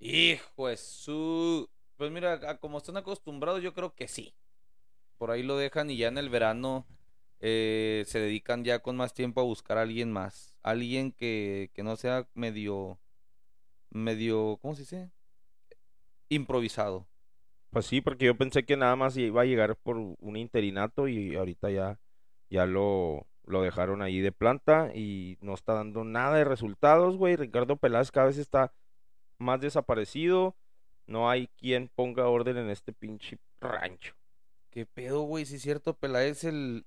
Hijo 0.00 0.76
su. 0.76 1.68
Pues 1.96 2.10
mira, 2.12 2.58
como 2.58 2.78
están 2.78 2.96
acostumbrados, 2.96 3.62
yo 3.62 3.74
creo 3.74 3.94
que 3.94 4.08
sí. 4.08 4.34
Por 5.18 5.30
ahí 5.30 5.42
lo 5.42 5.56
dejan 5.56 5.90
y 5.90 5.96
ya 5.96 6.08
en 6.08 6.18
el 6.18 6.30
verano 6.30 6.86
eh, 7.40 8.04
se 8.06 8.20
dedican 8.20 8.64
ya 8.64 8.80
con 8.80 8.96
más 8.96 9.14
tiempo 9.14 9.40
a 9.40 9.44
buscar 9.44 9.78
a 9.78 9.82
alguien 9.82 10.12
más. 10.12 10.54
Alguien 10.62 11.12
que, 11.12 11.70
que 11.74 11.82
no 11.82 11.96
sea 11.96 12.28
medio. 12.34 13.00
medio. 13.90 14.58
¿Cómo 14.62 14.74
se 14.74 14.82
dice? 14.82 15.10
Improvisado. 16.30 17.07
Pues 17.70 17.86
sí, 17.86 18.00
porque 18.00 18.26
yo 18.26 18.36
pensé 18.36 18.64
que 18.64 18.76
nada 18.76 18.96
más 18.96 19.16
iba 19.16 19.42
a 19.42 19.44
llegar 19.44 19.76
por 19.76 19.96
un 19.96 20.36
interinato 20.36 21.06
y 21.08 21.36
ahorita 21.36 21.70
ya, 21.70 21.98
ya 22.48 22.64
lo, 22.66 23.26
lo 23.44 23.62
dejaron 23.62 24.00
ahí 24.02 24.20
de 24.20 24.32
planta 24.32 24.90
y 24.94 25.36
no 25.42 25.54
está 25.54 25.74
dando 25.74 26.02
nada 26.04 26.36
de 26.36 26.44
resultados, 26.44 27.16
güey. 27.16 27.36
Ricardo 27.36 27.76
Peláez 27.76 28.10
cada 28.10 28.28
vez 28.28 28.38
está 28.38 28.72
más 29.38 29.60
desaparecido. 29.60 30.56
No 31.06 31.28
hay 31.30 31.48
quien 31.58 31.88
ponga 31.94 32.26
orden 32.28 32.56
en 32.56 32.70
este 32.70 32.92
pinche 32.92 33.38
rancho. 33.60 34.14
¿Qué 34.70 34.84
pedo, 34.86 35.22
güey? 35.22 35.44
Si 35.46 35.56
es 35.56 35.62
cierto, 35.62 35.94
Peláez 35.94 36.44
el. 36.44 36.84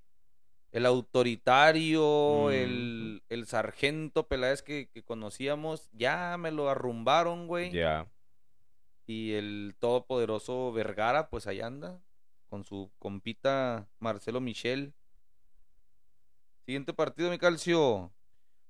El 0.74 0.86
autoritario, 0.86 2.46
Mm. 2.48 2.52
el, 2.52 3.24
el 3.28 3.46
sargento 3.46 4.28
Peláez 4.28 4.62
que, 4.64 4.88
que 4.88 5.04
conocíamos, 5.04 5.90
ya 5.92 6.38
me 6.40 6.50
lo 6.52 6.70
arrumbaron, 6.70 7.48
güey. 7.48 7.72
Ya. 7.72 8.08
Y 9.06 9.34
el 9.34 9.76
todopoderoso 9.80 10.72
Vergara, 10.72 11.30
pues 11.30 11.48
ahí 11.48 11.62
anda, 11.62 12.02
con 12.48 12.64
su 12.64 12.92
compita 13.00 13.88
Marcelo 14.00 14.42
Michel. 14.42 14.94
Siguiente 16.66 16.94
partido, 16.94 17.30
mi 17.30 17.38
calcio. 17.38 18.12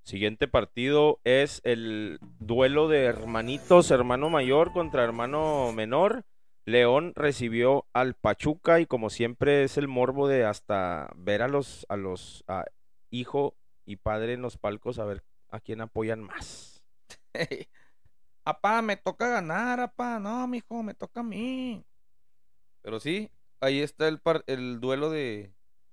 Siguiente 0.03 0.47
partido 0.47 1.19
es 1.23 1.61
el 1.63 2.19
duelo 2.39 2.87
de 2.87 3.03
hermanitos, 3.03 3.91
hermano 3.91 4.29
mayor 4.29 4.73
contra 4.73 5.03
hermano 5.03 5.71
menor. 5.73 6.25
León 6.65 7.13
recibió 7.15 7.85
al 7.93 8.15
Pachuca 8.15 8.79
y 8.79 8.85
como 8.85 9.09
siempre 9.09 9.63
es 9.63 9.77
el 9.77 9.87
morbo 9.87 10.27
de 10.27 10.45
hasta 10.45 11.11
ver 11.15 11.41
a 11.41 11.47
los 11.47 11.85
a 11.89 11.97
los 11.97 12.43
a 12.47 12.65
hijo 13.09 13.55
y 13.85 13.97
padre 13.97 14.33
en 14.33 14.41
los 14.41 14.57
palcos 14.57 14.99
a 14.99 15.05
ver 15.05 15.23
a 15.49 15.59
quién 15.59 15.81
apoyan 15.81 16.21
más. 16.21 16.83
apá, 18.43 18.81
me 18.81 18.97
toca 18.97 19.27
ganar, 19.27 19.79
apá. 19.79 20.19
No, 20.19 20.47
mijo, 20.47 20.83
me 20.83 20.93
toca 20.93 21.19
a 21.21 21.23
mí. 21.23 21.83
Pero 22.81 22.99
sí, 22.99 23.29
ahí 23.59 23.79
está 23.79 24.07
el, 24.07 24.19
par- 24.19 24.43
el 24.47 24.79
duelo 24.79 25.09
de... 25.09 25.51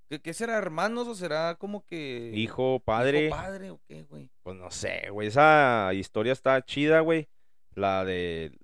¿Qué, 0.09 0.21
qué 0.21 0.33
será, 0.33 0.57
hermanos 0.57 1.07
o 1.07 1.15
será 1.15 1.55
como 1.57 1.85
que... 1.85 2.33
Hijo, 2.35 2.81
padre, 2.81 3.27
hijo, 3.27 3.37
padre 3.37 3.71
o 3.71 3.81
qué, 3.87 4.05
güey? 4.05 4.31
pues 4.43 4.57
no 4.57 4.71
sé, 4.71 5.11
güey, 5.11 5.29
esa 5.29 5.93
historia 5.93 6.33
está 6.33 6.63
chida, 6.65 7.01
güey. 7.01 7.29
La 7.75 8.07
de 8.07 8.59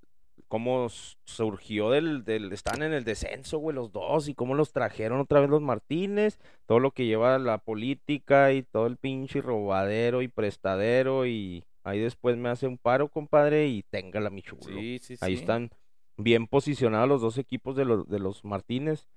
cómo 0.47 0.87
surgió 0.89 1.91
del, 1.91 2.23
del 2.23 2.51
están 2.51 2.81
en 2.81 2.93
el 2.93 3.03
descenso, 3.03 3.59
güey, 3.59 3.75
los 3.75 3.91
dos 3.91 4.27
y 4.27 4.33
cómo 4.33 4.55
los 4.55 4.71
trajeron 4.71 5.19
otra 5.19 5.39
vez 5.39 5.49
los 5.49 5.61
Martínez, 5.61 6.39
todo 6.65 6.79
lo 6.79 6.91
que 6.91 7.05
lleva 7.05 7.37
la 7.37 7.59
política 7.59 8.51
y 8.51 8.63
todo 8.63 8.87
el 8.87 8.97
pinche 8.97 9.41
robadero 9.41 10.21
y 10.23 10.27
prestadero 10.27 11.27
y 11.27 11.63
ahí 11.85 11.99
después 11.99 12.35
me 12.35 12.49
hace 12.49 12.67
un 12.67 12.77
paro, 12.77 13.07
compadre, 13.07 13.67
y 13.67 13.83
téngala 13.83 14.29
mi 14.29 14.41
chulo. 14.41 14.61
Sí, 14.63 14.99
sí, 15.01 15.15
sí. 15.15 15.23
Ahí 15.23 15.35
están 15.35 15.69
bien 16.17 16.47
posicionados 16.47 17.07
los 17.07 17.21
dos 17.21 17.37
equipos 17.37 17.75
de 17.75 17.85
los, 17.85 18.07
de 18.09 18.19
los 18.19 18.43
Martínez. 18.43 19.07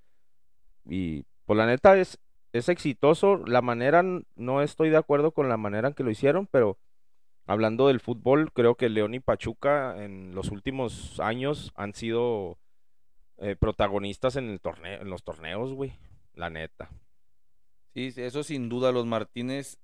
Y 0.84 1.24
pues 1.46 1.56
la 1.56 1.66
neta 1.66 1.96
es, 1.96 2.18
es 2.52 2.68
exitoso. 2.68 3.38
La 3.46 3.62
manera, 3.62 4.04
no 4.36 4.62
estoy 4.62 4.90
de 4.90 4.98
acuerdo 4.98 5.32
con 5.32 5.48
la 5.48 5.56
manera 5.56 5.88
en 5.88 5.94
que 5.94 6.04
lo 6.04 6.10
hicieron, 6.10 6.46
pero 6.46 6.78
hablando 7.46 7.88
del 7.88 8.00
fútbol, 8.00 8.52
creo 8.52 8.74
que 8.74 8.90
León 8.90 9.14
y 9.14 9.20
Pachuca 9.20 10.04
en 10.04 10.34
los 10.34 10.50
últimos 10.50 11.18
años 11.20 11.72
han 11.74 11.94
sido 11.94 12.58
eh, 13.38 13.56
protagonistas 13.56 14.36
en 14.36 14.50
el 14.50 14.60
torneo, 14.60 15.00
en 15.00 15.08
los 15.08 15.24
torneos, 15.24 15.72
güey. 15.72 15.94
La 16.34 16.50
neta. 16.50 16.90
Sí, 17.94 18.12
sí, 18.12 18.22
eso 18.22 18.42
sin 18.42 18.68
duda, 18.68 18.92
los 18.92 19.06
Martínez 19.06 19.78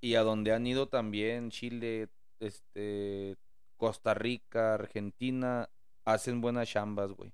y 0.00 0.14
a 0.14 0.22
donde 0.22 0.52
han 0.52 0.66
ido 0.66 0.88
también 0.88 1.50
Chile, 1.50 2.08
este, 2.40 3.36
Costa 3.76 4.14
Rica, 4.14 4.74
Argentina, 4.74 5.68
hacen 6.04 6.40
buenas 6.40 6.68
chambas, 6.68 7.12
güey. 7.12 7.32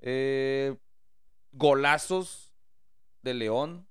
Eh, 0.00 0.76
golazos 1.52 2.52
de 3.22 3.34
León, 3.34 3.86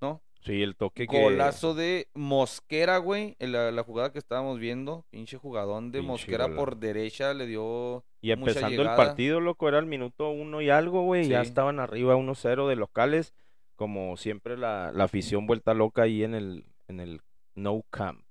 ¿no? 0.00 0.22
Sí, 0.40 0.62
el 0.62 0.76
toque 0.76 1.06
que... 1.06 1.20
Golazo 1.22 1.74
de 1.74 2.08
Mosquera, 2.14 2.98
güey, 2.98 3.36
en 3.38 3.52
la, 3.52 3.72
la 3.72 3.82
jugada 3.82 4.12
que 4.12 4.18
estábamos 4.18 4.58
viendo, 4.58 5.04
pinche 5.10 5.36
jugadón 5.36 5.90
de 5.90 5.98
Pinche 5.98 6.08
Mosquera 6.08 6.44
gola- 6.44 6.56
por 6.56 6.76
derecha, 6.76 7.34
le 7.34 7.46
dio 7.46 8.04
Y 8.20 8.28
mucha 8.36 8.50
empezando 8.52 8.82
el 8.82 8.94
partido, 8.96 9.40
loco, 9.40 9.68
era 9.68 9.78
el 9.78 9.86
minuto 9.86 10.30
uno 10.30 10.60
y 10.62 10.70
algo, 10.70 11.02
güey. 11.02 11.28
Ya 11.28 11.40
estaban 11.42 11.80
arriba 11.80 12.16
1-0 12.16 12.68
de 12.68 12.76
locales. 12.76 13.34
Como 13.74 14.16
siempre, 14.16 14.56
la, 14.56 14.90
la 14.94 15.04
afición 15.04 15.46
vuelta 15.46 15.74
loca 15.74 16.02
ahí 16.02 16.22
en 16.24 16.34
el, 16.34 16.64
en 16.88 17.00
el 17.00 17.20
No 17.54 17.82
Camp. 17.90 18.22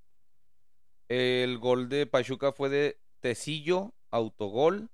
El 1.07 1.57
gol 1.59 1.89
de 1.89 2.05
Pachuca 2.07 2.51
fue 2.51 2.69
de 2.69 2.97
Tecillo, 3.19 3.93
autogol. 4.11 4.89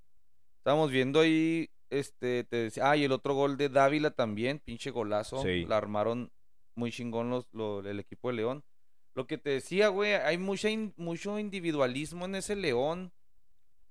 Estamos 0.58 0.92
viendo 0.92 1.22
ahí, 1.22 1.70
este, 1.90 2.44
te 2.44 2.58
decía- 2.58 2.90
ah, 2.92 2.98
y 2.98 3.04
el 3.04 3.12
otro 3.12 3.34
gol 3.34 3.58
de 3.58 3.70
Dávila 3.70 4.12
también, 4.12 4.60
pinche 4.60 4.92
golazo. 4.92 5.42
Sí. 5.44 5.66
La 5.66 5.78
armaron 5.78 6.32
muy 6.76 6.92
chingón 6.92 7.30
los, 7.30 7.48
lo- 7.52 7.80
el 7.88 8.00
equipo 8.00 8.30
de 8.30 8.36
León. 8.36 8.64
Lo 9.14 9.28
que 9.28 9.38
te 9.38 9.50
decía, 9.50 9.90
güey, 9.90 10.14
hay 10.14 10.38
mucha 10.38 10.70
in- 10.70 10.94
mucho 10.98 11.38
individualismo 11.40 12.26
en 12.26 12.36
ese 12.36 12.56
León. 12.56 13.12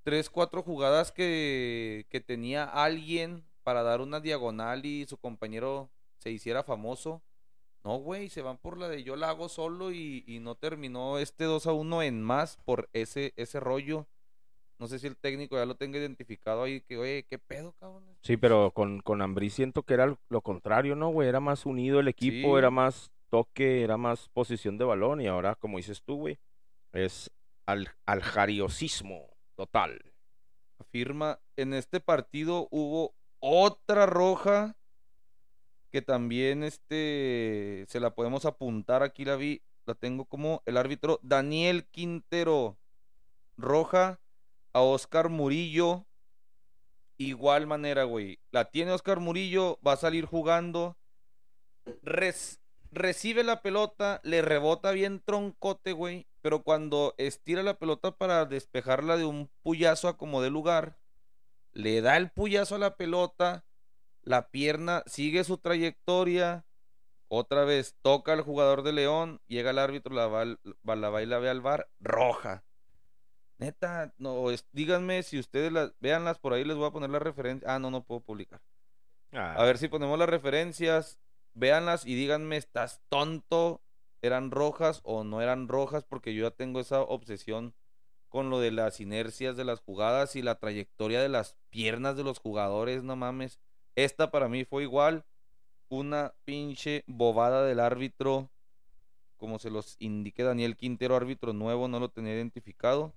Tres, 0.02 0.30
cuatro 0.30 0.62
jugadas 0.62 1.12
que, 1.12 2.06
que 2.08 2.20
tenía 2.20 2.64
alguien 2.64 3.44
para 3.62 3.82
dar 3.82 4.00
una 4.00 4.20
diagonal 4.20 4.86
y 4.86 5.04
su 5.06 5.18
compañero 5.18 5.90
se 6.18 6.30
hiciera 6.30 6.62
famoso. 6.62 7.22
No, 7.84 7.96
güey, 7.98 8.28
se 8.28 8.42
van 8.42 8.58
por 8.58 8.76
la 8.76 8.88
de 8.88 9.02
yo 9.02 9.16
la 9.16 9.30
hago 9.30 9.48
solo 9.48 9.90
y, 9.90 10.22
y 10.26 10.38
no 10.40 10.54
terminó 10.54 11.18
este 11.18 11.44
2 11.44 11.66
a 11.66 11.72
1 11.72 12.02
en 12.02 12.22
más 12.22 12.58
por 12.64 12.88
ese, 12.92 13.32
ese 13.36 13.58
rollo. 13.58 14.06
No 14.78 14.86
sé 14.86 14.98
si 14.98 15.06
el 15.06 15.16
técnico 15.16 15.56
ya 15.56 15.66
lo 15.66 15.74
tenga 15.76 15.98
identificado 15.98 16.62
ahí, 16.62 16.80
que, 16.82 16.96
oye, 16.96 17.24
¿qué 17.28 17.38
pedo, 17.38 17.72
cabrón? 17.80 18.02
Sí, 18.22 18.36
pero 18.36 18.70
con, 18.72 19.00
con 19.00 19.20
Ambriz 19.22 19.54
siento 19.54 19.82
que 19.82 19.94
era 19.94 20.14
lo- 20.28 20.40
contrario, 20.42 20.94
¿no, 20.96 21.08
güey? 21.10 21.28
Era 21.28 21.40
más 21.40 21.66
unido 21.66 22.00
el 22.00 22.08
equipo, 22.08 22.52
Sí. 22.54 22.58
era 22.58 22.70
más 22.70 23.10
toque, 23.30 23.82
era 23.82 23.96
más 23.98 24.28
posición 24.30 24.78
de 24.78 24.84
balón. 24.86 25.20
Y 25.20 25.26
ahora, 25.26 25.54
como 25.54 25.76
dices 25.76 26.02
tú, 26.02 26.16
güey, 26.16 26.38
es 26.92 27.30
al, 27.66 27.88
aljariosismo 28.06 29.26
total. 29.54 30.00
Afirma, 30.78 31.40
en 31.56 31.74
este 31.74 32.00
partido 32.00 32.66
hubo 32.70 33.14
otra 33.38 34.06
roja 34.06 34.76
que 35.90 36.02
también 36.02 36.62
este 36.62 37.84
se 37.88 38.00
la 38.00 38.14
podemos 38.14 38.44
apuntar 38.44 39.02
aquí 39.02 39.24
la 39.24 39.36
vi, 39.36 39.62
la 39.86 39.94
tengo 39.94 40.24
como 40.24 40.62
el 40.66 40.76
árbitro 40.76 41.18
Daniel 41.22 41.86
Quintero 41.86 42.78
roja 43.56 44.20
a 44.72 44.80
Oscar 44.80 45.28
Murillo 45.28 46.06
igual 47.18 47.66
manera, 47.66 48.04
güey. 48.04 48.38
La 48.50 48.70
tiene 48.70 48.92
Oscar 48.92 49.20
Murillo, 49.20 49.78
va 49.86 49.92
a 49.92 49.96
salir 49.96 50.24
jugando 50.24 50.96
res- 52.02 52.60
recibe 52.92 53.44
la 53.44 53.62
pelota, 53.62 54.20
le 54.24 54.42
rebota 54.42 54.90
bien 54.92 55.20
troncote, 55.24 55.92
güey, 55.92 56.26
pero 56.40 56.62
cuando 56.62 57.14
estira 57.18 57.62
la 57.62 57.78
pelota 57.78 58.12
para 58.12 58.46
despejarla 58.46 59.16
de 59.16 59.24
un 59.26 59.50
puyazo 59.62 60.08
a 60.08 60.16
como 60.16 60.40
de 60.40 60.50
lugar, 60.50 60.98
le 61.72 62.00
da 62.00 62.16
el 62.16 62.30
puyazo 62.30 62.76
a 62.76 62.78
la 62.78 62.96
pelota, 62.96 63.64
la 64.22 64.48
pierna 64.50 65.02
sigue 65.06 65.44
su 65.44 65.58
trayectoria, 65.58 66.64
otra 67.28 67.64
vez 67.64 67.96
toca 68.02 68.32
al 68.32 68.42
jugador 68.42 68.82
de 68.82 68.92
León, 68.92 69.40
llega 69.46 69.70
el 69.70 69.78
árbitro, 69.78 70.14
la 70.14 70.26
va, 70.26 70.44
la 70.44 71.10
va 71.10 71.22
y 71.22 71.26
la 71.26 71.38
ve 71.38 71.48
al 71.48 71.60
bar, 71.60 71.88
roja. 72.00 72.64
Neta, 73.58 74.14
no, 74.16 74.50
es- 74.50 74.66
díganme 74.72 75.22
si 75.22 75.38
ustedes 75.38 75.70
las, 75.70 75.92
véanlas 76.00 76.38
por 76.38 76.52
ahí, 76.54 76.64
les 76.64 76.76
voy 76.76 76.86
a 76.86 76.92
poner 76.92 77.10
la 77.10 77.18
referencia. 77.18 77.74
Ah, 77.74 77.78
no, 77.78 77.90
no 77.90 78.02
puedo 78.04 78.20
publicar. 78.20 78.60
Ah, 79.32 79.54
A 79.58 79.64
ver 79.64 79.78
si 79.78 79.88
ponemos 79.88 80.18
las 80.18 80.28
referencias, 80.28 81.20
véanlas 81.54 82.06
y 82.06 82.14
díganme, 82.14 82.56
¿estás 82.56 83.00
tonto? 83.08 83.82
¿Eran 84.22 84.50
rojas 84.50 85.00
o 85.04 85.24
no 85.24 85.40
eran 85.40 85.68
rojas? 85.68 86.04
Porque 86.04 86.34
yo 86.34 86.42
ya 86.48 86.50
tengo 86.50 86.80
esa 86.80 87.02
obsesión 87.02 87.74
con 88.28 88.48
lo 88.50 88.60
de 88.60 88.70
las 88.70 89.00
inercias 89.00 89.56
de 89.56 89.64
las 89.64 89.80
jugadas 89.80 90.36
y 90.36 90.42
la 90.42 90.56
trayectoria 90.58 91.20
de 91.20 91.28
las 91.28 91.56
piernas 91.70 92.16
de 92.16 92.24
los 92.24 92.38
jugadores, 92.38 93.02
no 93.02 93.16
mames. 93.16 93.60
Esta 93.96 94.30
para 94.30 94.48
mí 94.48 94.64
fue 94.64 94.82
igual 94.84 95.24
una 95.88 96.34
pinche 96.44 97.02
bobada 97.06 97.64
del 97.64 97.80
árbitro, 97.80 98.50
como 99.36 99.58
se 99.58 99.70
los 99.70 99.96
indique 99.98 100.42
Daniel 100.42 100.76
Quintero, 100.76 101.16
árbitro 101.16 101.52
nuevo, 101.52 101.88
no 101.88 101.98
lo 101.98 102.10
tenía 102.10 102.34
identificado. 102.34 103.12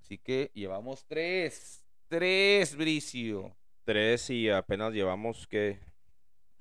Así 0.00 0.18
que 0.18 0.50
llevamos 0.54 1.04
tres, 1.06 1.84
tres, 2.08 2.76
Bricio. 2.76 3.54
Tres 3.84 4.30
y 4.30 4.48
apenas 4.48 4.92
llevamos 4.92 5.46
que 5.46 5.78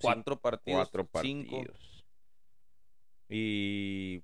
Cuatro 0.01 0.39
partidos. 0.39 0.89
cuatro 0.89 1.07
cinco. 1.21 1.57
partidos. 1.61 2.05
Y 3.29 4.21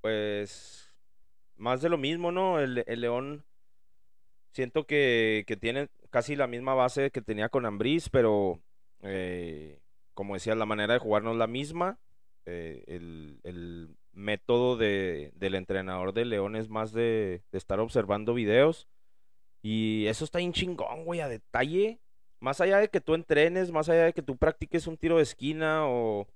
pues 0.00 0.94
más 1.56 1.82
de 1.82 1.88
lo 1.88 1.98
mismo, 1.98 2.32
¿no? 2.32 2.58
El, 2.60 2.84
el 2.86 3.00
León 3.00 3.44
siento 4.52 4.86
que, 4.86 5.44
que 5.46 5.56
tiene 5.56 5.88
casi 6.10 6.36
la 6.36 6.46
misma 6.46 6.74
base 6.74 7.10
que 7.10 7.22
tenía 7.22 7.48
con 7.48 7.66
Ambriz, 7.66 8.08
pero 8.10 8.60
eh, 9.02 9.80
como 10.14 10.34
decía, 10.34 10.54
la 10.54 10.66
manera 10.66 10.94
de 10.94 11.00
jugar 11.00 11.22
no 11.22 11.32
es 11.32 11.36
la 11.36 11.46
misma. 11.46 11.98
Eh, 12.46 12.84
el, 12.86 13.40
el 13.44 13.96
método 14.12 14.76
de, 14.76 15.32
del 15.36 15.54
entrenador 15.54 16.12
de 16.12 16.24
León 16.24 16.56
es 16.56 16.68
más 16.68 16.92
de, 16.92 17.42
de 17.50 17.58
estar 17.58 17.80
observando 17.80 18.34
videos. 18.34 18.88
Y 19.62 20.06
eso 20.06 20.24
está 20.24 20.38
bien 20.38 20.52
chingón, 20.52 21.04
güey, 21.04 21.20
a 21.20 21.28
detalle. 21.28 22.00
Más 22.40 22.60
allá 22.60 22.78
de 22.78 22.88
que 22.88 23.00
tú 23.00 23.14
entrenes, 23.14 23.70
más 23.70 23.88
allá 23.88 24.04
de 24.04 24.12
que 24.12 24.22
tú 24.22 24.36
practiques 24.36 24.86
un 24.86 24.96
tiro 24.96 25.18
de 25.18 25.22
esquina 25.22 25.86
o 25.86 26.26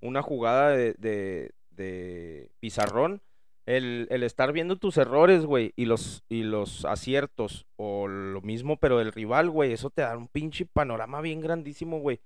una 0.00 0.22
jugada 0.22 0.70
de, 0.70 0.94
de, 0.94 1.52
de 1.70 2.50
pizarrón, 2.60 3.22
el, 3.66 4.06
el 4.10 4.22
estar 4.22 4.52
viendo 4.52 4.76
tus 4.76 4.96
errores, 4.98 5.46
güey, 5.46 5.72
y 5.76 5.86
los, 5.86 6.24
y 6.28 6.42
los 6.42 6.84
aciertos, 6.84 7.66
o 7.76 8.06
lo 8.08 8.40
mismo, 8.42 8.76
pero 8.76 8.98
del 8.98 9.12
rival, 9.12 9.50
güey, 9.50 9.72
eso 9.72 9.90
te 9.90 10.02
da 10.02 10.16
un 10.16 10.28
pinche 10.28 10.66
panorama 10.66 11.20
bien 11.20 11.40
grandísimo, 11.40 11.98
güey. 12.00 12.20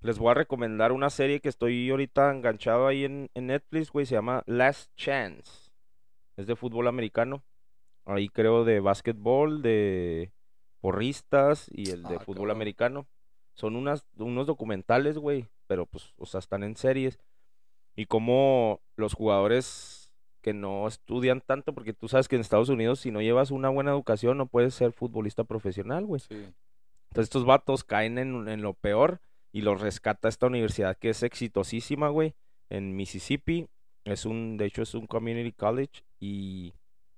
Les 0.00 0.18
voy 0.18 0.30
a 0.30 0.34
recomendar 0.34 0.92
una 0.92 1.08
serie 1.08 1.40
que 1.40 1.48
estoy 1.48 1.88
ahorita 1.88 2.30
enganchado 2.30 2.86
ahí 2.86 3.04
en, 3.04 3.30
en 3.34 3.46
Netflix, 3.46 3.90
güey, 3.90 4.04
se 4.04 4.14
llama 4.16 4.42
Last 4.46 4.90
Chance. 4.96 5.70
Es 6.36 6.46
de 6.46 6.56
fútbol 6.56 6.88
americano. 6.88 7.42
Ahí 8.04 8.28
creo 8.28 8.64
de 8.64 8.80
básquetbol, 8.80 9.62
de 9.62 10.30
porristas 10.80 11.70
y 11.72 11.90
el 11.90 12.02
de 12.02 12.16
Ah, 12.16 12.20
fútbol 12.20 12.48
cabrón. 12.48 12.50
americano. 12.56 13.06
Son 13.54 13.76
unas, 13.76 14.04
unos 14.18 14.46
documentales, 14.46 15.16
güey, 15.16 15.48
pero 15.66 15.86
pues, 15.86 16.12
o 16.18 16.26
sea, 16.26 16.40
están 16.40 16.64
en 16.64 16.76
series. 16.76 17.18
Y 17.96 18.04
como 18.06 18.82
los 18.96 19.14
jugadores 19.14 20.03
que 20.44 20.52
no 20.52 20.86
estudian 20.86 21.40
tanto, 21.40 21.72
porque 21.72 21.94
tú 21.94 22.06
sabes 22.06 22.28
que 22.28 22.36
en 22.36 22.42
Estados 22.42 22.68
Unidos 22.68 23.00
si 23.00 23.10
no 23.10 23.22
llevas 23.22 23.50
una 23.50 23.70
buena 23.70 23.92
educación 23.92 24.36
no 24.36 24.44
puedes 24.44 24.74
ser 24.74 24.92
futbolista 24.92 25.44
profesional, 25.44 26.04
güey. 26.04 26.20
Sí. 26.20 26.34
Entonces 26.34 27.24
estos 27.24 27.46
vatos 27.46 27.82
caen 27.82 28.18
en, 28.18 28.46
en 28.46 28.60
lo 28.60 28.74
peor 28.74 29.22
y 29.52 29.62
los 29.62 29.80
rescata 29.80 30.28
esta 30.28 30.46
universidad 30.46 30.98
que 30.98 31.08
es 31.08 31.22
exitosísima, 31.22 32.10
güey, 32.10 32.34
en 32.68 32.94
Mississippi. 32.94 33.68
Es 34.04 34.26
un, 34.26 34.58
de 34.58 34.66
hecho 34.66 34.82
es 34.82 34.94
un 34.94 35.06
community 35.06 35.52
college 35.52 36.04
y, 36.20 36.74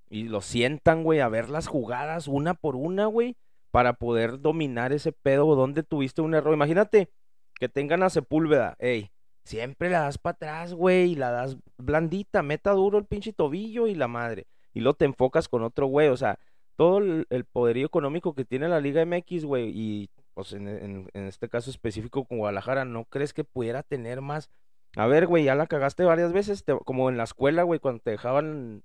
y 0.09 0.29
los 0.29 0.45
sientan, 0.45 1.03
güey, 1.03 1.19
a 1.19 1.29
ver 1.29 1.51
las 1.51 1.67
jugadas 1.67 2.29
una 2.29 2.55
por 2.55 2.77
una, 2.77 3.07
güey, 3.07 3.37
para 3.73 3.95
poder 3.95 4.41
dominar 4.41 4.93
ese 4.93 5.11
pedo 5.11 5.57
donde 5.57 5.83
tuviste 5.83 6.23
un 6.23 6.35
error. 6.35 6.55
Imagínate 6.55 7.11
que 7.55 7.69
tengan 7.69 8.05
a 8.05 8.11
Sepúlveda, 8.11 8.77
ey, 8.79 9.11
siempre 9.47 9.89
la 9.91 10.01
das 10.03 10.19
para 10.19 10.35
atrás, 10.35 10.75
güey, 10.75 11.13
y 11.13 11.15
la 11.17 11.31
das 11.31 11.57
blandita, 11.79 12.43
meta 12.43 12.73
duro 12.73 12.99
el 12.99 13.07
pinche 13.07 13.33
tobillo 13.33 13.87
y 13.87 13.95
la 13.95 14.09
madre. 14.09 14.47
Y 14.75 14.81
luego 14.81 14.97
te 14.97 15.05
enfocas 15.07 15.49
con 15.49 15.63
otro 15.63 15.87
güey, 15.87 16.09
o 16.09 16.17
sea, 16.17 16.39
todo 16.77 16.99
el, 16.99 17.27
el 17.31 17.45
poderío 17.45 17.87
económico 17.87 18.35
que 18.35 18.45
tiene 18.45 18.69
la 18.69 18.81
Liga 18.81 19.01
MX, 19.03 19.45
güey, 19.47 19.71
y 19.75 20.11
pues 20.35 20.53
en, 20.53 20.69
en- 20.69 21.09
en 21.15 21.25
este 21.27 21.49
caso 21.49 21.71
específico 21.71 22.25
con 22.27 22.39
Guadalajara, 22.39 22.85
¿no 22.85 23.05
crees 23.07 23.33
que 23.33 23.45
pudiera 23.45 23.83
tener 23.83 24.21
más? 24.21 24.51
A 24.97 25.07
ver, 25.07 25.27
güey, 25.27 25.45
ya 25.45 25.55
la 25.55 25.67
cagaste 25.67 26.05
varias 26.05 26.33
veces, 26.33 26.65
te- 26.65 26.79
como 26.85 27.09
en 27.09 27.17
la 27.17 27.25
escuela, 27.25 27.63
güey, 27.63 27.81
cuando 27.81 28.03
te 28.03 28.11
dejaban 28.11 28.83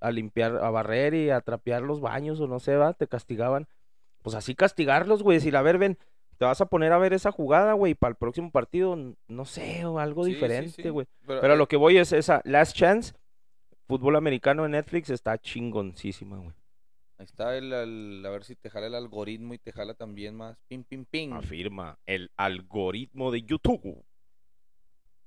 a 0.00 0.10
limpiar, 0.10 0.56
a 0.56 0.70
barrer 0.70 1.14
y 1.14 1.30
a 1.30 1.40
trapear 1.40 1.82
los 1.82 2.00
baños 2.00 2.40
o 2.40 2.48
no 2.48 2.58
sé, 2.58 2.76
va, 2.76 2.92
te 2.94 3.06
castigaban. 3.06 3.68
Pues 4.22 4.34
así 4.36 4.54
castigarlos, 4.56 5.22
güey, 5.22 5.38
decir, 5.38 5.56
a 5.56 5.62
ver, 5.62 5.78
ven, 5.78 5.98
te 6.38 6.44
vas 6.44 6.60
a 6.60 6.66
poner 6.66 6.92
a 6.92 6.98
ver 6.98 7.12
esa 7.12 7.30
jugada, 7.32 7.72
güey, 7.74 7.94
para 7.94 8.10
el 8.10 8.16
próximo 8.16 8.50
partido, 8.50 8.96
no 9.28 9.44
sé, 9.44 9.84
o 9.84 9.98
algo 9.98 10.24
Sí, 10.24 10.32
diferente, 10.34 10.82
sí. 10.82 10.88
güey. 10.88 11.06
Pero, 11.26 11.52
eh, 11.52 11.56
lo 11.56 11.68
que 11.68 11.76
voy 11.76 11.98
es 11.98 12.12
esa 12.12 12.40
Last 12.44 12.76
Chance, 12.76 13.14
fútbol 13.86 14.16
americano 14.16 14.64
en 14.64 14.72
Netflix, 14.72 15.10
está 15.10 15.38
chingoncísima, 15.38 16.36
güey. 16.38 16.54
Ahí 17.18 17.24
está 17.26 17.56
el, 17.56 17.72
el- 17.72 18.24
a 18.26 18.30
ver 18.30 18.42
si 18.42 18.56
te 18.56 18.70
jala 18.70 18.88
el 18.88 18.94
algoritmo 18.96 19.54
y 19.54 19.58
te 19.58 19.70
jala 19.72 19.94
también 19.94 20.34
más. 20.34 20.58
Pim, 20.66 20.82
pim, 20.82 21.04
pim. 21.04 21.32
Afirma 21.34 21.98
el 22.06 22.32
algoritmo 22.36 23.30
de 23.30 23.42
YouTube. 23.42 24.04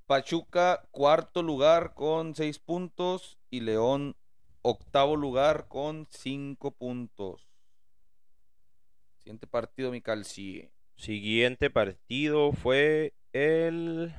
Pachuca, 0.05 0.83
cuarto 0.91 1.41
lugar 1.41 1.93
con 1.93 2.35
seis 2.35 2.59
puntos. 2.59 3.37
Y 3.49 3.61
León, 3.61 4.15
octavo 4.61 5.15
lugar 5.15 5.67
con 5.69 6.05
cinco 6.09 6.71
puntos. 6.71 7.47
Siguiente 9.19 9.47
partido, 9.47 9.89
mi 9.91 10.01
calci. 10.01 10.69
Siguiente 10.95 11.69
partido 11.69 12.51
fue 12.51 13.13
el 13.33 14.13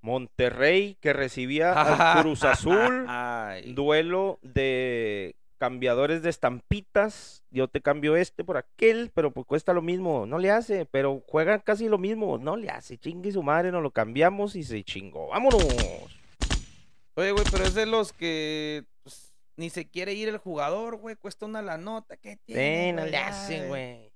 Monterrey 0.00 0.96
que 1.00 1.12
recibía 1.12 1.72
al 1.72 2.22
Cruz 2.22 2.44
Azul. 2.44 3.06
Duelo 3.74 4.38
de 4.42 5.36
cambiadores 5.58 6.22
de 6.22 6.30
estampitas. 6.30 7.44
Yo 7.50 7.68
te 7.68 7.82
cambio 7.82 8.16
este 8.16 8.44
por 8.44 8.56
aquel, 8.56 9.10
pero 9.14 9.30
pues 9.30 9.46
cuesta 9.46 9.72
lo 9.72 9.82
mismo. 9.82 10.26
No 10.26 10.38
le 10.38 10.50
hace, 10.50 10.86
pero 10.86 11.22
juegan 11.26 11.60
casi 11.60 11.88
lo 11.88 11.98
mismo. 11.98 12.38
No 12.38 12.56
le 12.56 12.70
hace. 12.70 12.98
Chingue 12.98 13.30
su 13.30 13.42
madre, 13.42 13.70
nos 13.70 13.82
lo 13.82 13.90
cambiamos 13.90 14.56
y 14.56 14.64
se 14.64 14.82
chingó. 14.82 15.28
¡Vámonos! 15.28 15.62
Oye, 17.14 17.32
güey, 17.32 17.44
pero 17.50 17.64
es 17.64 17.74
de 17.74 17.84
los 17.86 18.12
que 18.14 18.84
pues, 19.02 19.34
ni 19.56 19.68
se 19.68 19.86
quiere 19.88 20.14
ir 20.14 20.28
el 20.28 20.38
jugador, 20.38 20.96
güey. 20.96 21.16
Cuesta 21.16 21.44
una 21.44 21.60
la 21.60 21.76
nota. 21.76 22.16
¿Qué 22.16 22.38
tiene? 22.44 22.86
Sí, 22.86 22.92
no 22.92 23.04
le 23.04 23.16
hace, 23.18 23.68
güey. 23.68 24.09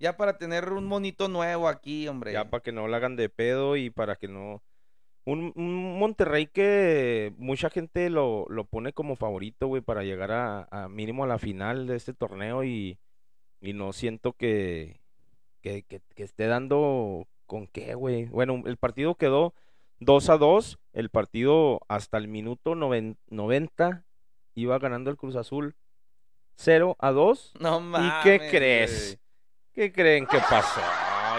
Ya 0.00 0.16
para 0.16 0.38
tener 0.38 0.72
un 0.72 0.86
monito 0.86 1.28
nuevo 1.28 1.68
aquí, 1.68 2.08
hombre. 2.08 2.32
Ya 2.32 2.48
para 2.50 2.62
que 2.62 2.72
no 2.72 2.88
la 2.88 2.96
hagan 2.96 3.16
de 3.16 3.28
pedo 3.28 3.76
y 3.76 3.90
para 3.90 4.16
que 4.16 4.26
no. 4.28 4.62
Un, 5.26 5.52
un 5.54 5.98
Monterrey 5.98 6.46
que 6.46 7.34
mucha 7.36 7.68
gente 7.68 8.08
lo, 8.08 8.46
lo 8.48 8.64
pone 8.64 8.92
como 8.94 9.14
favorito, 9.14 9.66
güey, 9.66 9.82
para 9.82 10.02
llegar 10.02 10.32
a, 10.32 10.66
a 10.70 10.88
mínimo 10.88 11.24
a 11.24 11.26
la 11.26 11.38
final 11.38 11.86
de 11.86 11.96
este 11.96 12.14
torneo 12.14 12.64
y, 12.64 12.98
y 13.60 13.74
no 13.74 13.92
siento 13.92 14.32
que, 14.32 14.98
que, 15.60 15.82
que- 15.82 16.00
que 16.14 16.22
esté 16.22 16.46
dando 16.46 17.28
con 17.46 17.66
qué, 17.66 17.94
güey. 17.94 18.24
Bueno, 18.24 18.62
el 18.64 18.78
partido 18.78 19.14
quedó 19.14 19.52
2 19.98 20.30
a 20.30 20.38
2, 20.38 20.78
el 20.94 21.10
partido 21.10 21.80
hasta 21.88 22.16
el 22.16 22.26
minuto 22.26 22.74
noven- 22.74 23.18
90 23.28 24.04
iba 24.54 24.78
ganando 24.78 25.10
el 25.10 25.18
Cruz 25.18 25.36
Azul 25.36 25.76
0 26.56 26.96
a 26.98 27.10
2. 27.10 27.52
No 27.60 27.78
¿Y 27.78 27.82
mames. 27.82 28.14
qué 28.24 28.48
crees? 28.50 29.04
güey. 29.18 29.29
¿Qué 29.72 29.92
creen 29.92 30.26
que 30.26 30.38
pasó? 30.38 30.80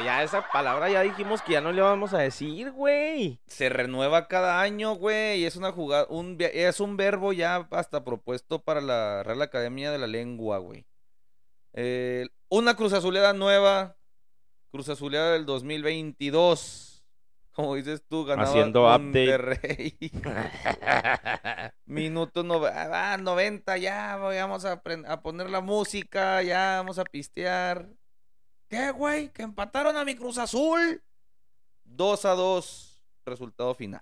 Ya 0.04 0.24
esa 0.24 0.48
palabra 0.52 0.90
ya 0.90 1.02
dijimos 1.02 1.42
que 1.42 1.54
ya 1.54 1.62
no 1.62 1.72
le 1.72 1.82
vamos 1.82 2.14
a 2.14 2.20
decir, 2.20 2.72
güey. 2.72 3.40
Se 3.46 3.70
renueva 3.70 4.28
cada 4.28 4.62
año, 4.62 4.96
güey. 4.96 5.46
Es 5.46 5.56
una 5.56 5.72
jugada, 5.72 6.08
un, 6.10 6.38
es 6.40 6.80
un 6.80 6.98
verbo 6.98 7.34
ya 7.34 7.68
hasta 7.72 8.04
propuesto 8.04 8.64
para 8.64 8.82
la 8.82 9.22
Real 9.24 9.42
Academia 9.42 9.92
de 9.92 10.00
la 10.00 10.08
Lengua, 10.08 10.58
güey. 10.58 10.86
Eh, 11.74 12.28
una 12.50 12.76
Cruz 12.76 12.94
Azuleada 12.94 13.34
nueva. 13.34 13.96
Cruz 14.72 14.90
Azuleada 14.90 15.34
del 15.34 15.46
2022. 15.46 17.04
Como 17.52 17.76
dices 17.76 18.02
tú, 18.08 18.24
ganaba 18.24 18.50
Haciendo 18.50 18.84
update. 18.86 19.02
Monterrey. 19.02 19.98
Minuto 21.86 22.44
no, 22.44 22.62
ah, 22.66 23.18
90, 23.20 23.78
ya 23.78 24.16
vamos 24.16 24.64
a, 24.64 24.82
a 25.08 25.22
poner 25.22 25.50
la 25.50 25.60
música, 25.60 26.42
ya 26.42 26.78
vamos 26.78 26.98
a 26.98 27.04
pistear. 27.04 27.90
¿Qué, 28.72 28.90
güey? 28.92 29.28
¿Que 29.34 29.42
empataron 29.44 29.98
a 29.98 30.06
mi 30.06 30.16
Cruz 30.16 30.38
Azul? 30.38 31.04
2 31.84 32.24
a 32.24 32.36
2, 32.36 33.04
resultado 33.26 33.74
final. 33.76 34.00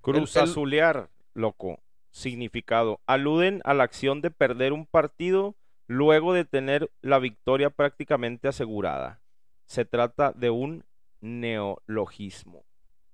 Cruz 0.00 0.34
El- 0.36 0.42
el- 0.44 0.48
azulear, 0.48 1.10
loco. 1.34 1.80
Significado. 2.12 2.98
Aluden 3.04 3.60
a 3.64 3.74
la 3.74 3.84
acción 3.84 4.22
de 4.22 4.30
perder 4.30 4.72
un 4.72 4.86
partido 4.86 5.54
luego 5.86 6.32
de 6.32 6.46
tener 6.46 6.90
la 7.02 7.18
victoria 7.18 7.68
prácticamente 7.68 8.48
asegurada. 8.48 9.20
Se 9.66 9.84
trata 9.84 10.32
de 10.32 10.48
un 10.48 10.86
neologismo. 11.20 12.64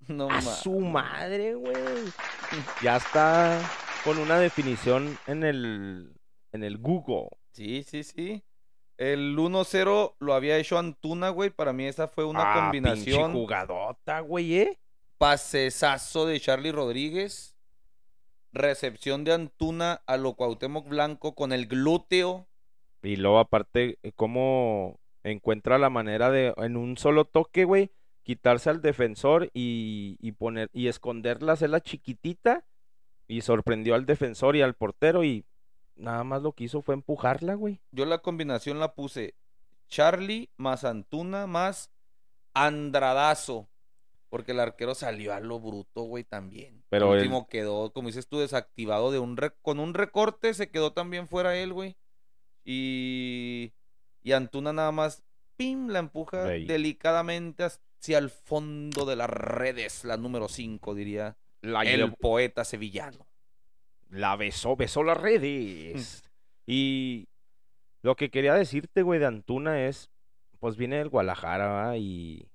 No 0.07 0.27
A 0.31 0.35
ma- 0.35 0.41
su 0.41 0.79
madre, 0.79 1.55
güey. 1.55 1.75
Ya 2.81 2.99
está 2.99 3.61
con 4.05 4.19
una 4.19 4.39
definición 4.39 5.19
en 5.27 5.43
el, 5.43 6.15
en 6.53 6.63
el 6.63 6.79
Google. 6.79 7.29
Sí, 7.51 7.83
sí, 7.83 8.05
sí. 8.05 8.45
El 8.99 9.37
1-0 9.37 10.15
lo 10.19 10.35
había 10.35 10.59
hecho 10.59 10.79
Antuna, 10.79 11.31
güey. 11.31 11.51
Para 11.51 11.73
mí 11.73 11.85
esa 11.87 12.09
fue 12.09 12.25
una 12.25 12.53
Ah, 12.53 12.61
combinación. 12.61 13.33
jugadota, 13.33 14.21
güey, 14.21 14.55
¿eh? 14.59 14.79
Pasesazo 15.19 16.27
de 16.27 16.39
Charlie 16.41 16.73
Rodríguez. 16.73 17.57
Recepción 18.53 19.25
de 19.25 19.33
Antuna 19.33 20.03
a 20.07 20.17
lo 20.19 20.35
Cuauhtémoc 20.35 20.87
Blanco 20.89 21.35
con 21.35 21.53
el 21.53 21.67
glúteo. 21.67 22.47
Y 23.03 23.17
luego, 23.17 23.39
aparte, 23.39 23.99
cómo 24.15 25.01
encuentra 25.25 25.79
la 25.79 25.89
manera 25.91 26.31
de, 26.31 26.53
en 26.59 26.77
un 26.77 26.97
solo 26.99 27.25
toque, 27.25 27.65
güey, 27.65 27.91
quitarse 28.23 28.69
al 28.71 28.83
defensor 28.83 29.51
y, 29.55 30.17
y 30.21 30.33
poner, 30.33 30.69
y 30.73 30.89
esconderla, 30.89 31.55
hacerla 31.55 31.81
chiquitita, 31.81 32.65
y 33.27 33.41
sorprendió 33.41 33.95
al 33.95 34.05
defensor 34.07 34.55
y 34.57 34.63
al 34.63 34.75
portero, 34.75 35.25
y 35.25 35.45
nada 36.03 36.25
más 36.25 36.43
lo 36.43 36.53
que 36.53 36.65
hizo 36.65 36.83
fue 36.83 36.95
empujarla, 36.95 37.55
güey. 37.55 37.81
Yo 37.91 38.05
la 38.05 38.19
combinación 38.19 38.79
la 38.81 38.95
puse 38.95 39.35
Charlie 39.89 40.51
más 40.57 40.85
Antuna 40.85 41.47
más 41.47 41.91
Andradazo. 42.55 43.69
Porque 44.29 44.53
el 44.53 44.61
arquero 44.61 44.95
salió 44.95 45.35
a 45.35 45.41
lo 45.41 45.61
bruto, 45.61 46.05
güey, 46.05 46.25
también. 46.25 46.83
Pero 46.89 47.09
el 47.09 47.13
él- 47.13 47.19
último 47.27 47.49
quedó, 47.49 47.93
como 47.93 48.09
dices 48.09 48.27
tú, 48.29 48.39
desactivado 48.39 49.11
de 49.13 49.19
un 49.19 49.37
re- 49.37 49.53
con 49.61 49.79
un 49.79 49.93
recorte, 49.93 50.55
se 50.55 50.71
quedó 50.71 50.95
también 50.95 51.29
fuera 51.29 51.55
él, 51.55 51.75
güey. 51.75 51.97
Y, 52.65 53.73
y 54.23 54.33
Antuna 54.33 54.73
nada 54.73 54.91
más, 54.91 55.23
pim, 55.57 55.89
la 55.89 55.99
empuja 55.99 56.45
delicadamente 56.67 57.65
hacia 57.65 58.17
el 58.19 58.31
fondo 58.31 59.05
de 59.05 59.17
las 59.17 59.29
redes, 59.29 60.03
la 60.05 60.17
número 60.17 60.49
5, 60.49 60.95
diría 60.95 61.37
La, 61.61 61.83
el 61.83 62.15
poeta 62.15 62.65
sevillano. 62.65 63.27
La 64.13 64.37
besó, 64.37 64.77
besó 64.77 65.03
las 65.03 65.17
redes. 65.21 66.23
y 66.67 67.27
lo 68.03 68.15
que 68.17 68.31
quería 68.31 68.55
decirte, 68.55 69.03
güey, 69.03 69.19
de 69.21 69.27
Antuna 69.27 69.87
es, 69.87 70.11
pues 70.61 70.77
viene 70.77 70.97
del 70.99 71.09
Guadalajara, 71.09 71.69
¿va? 71.69 71.97
y 71.97 72.49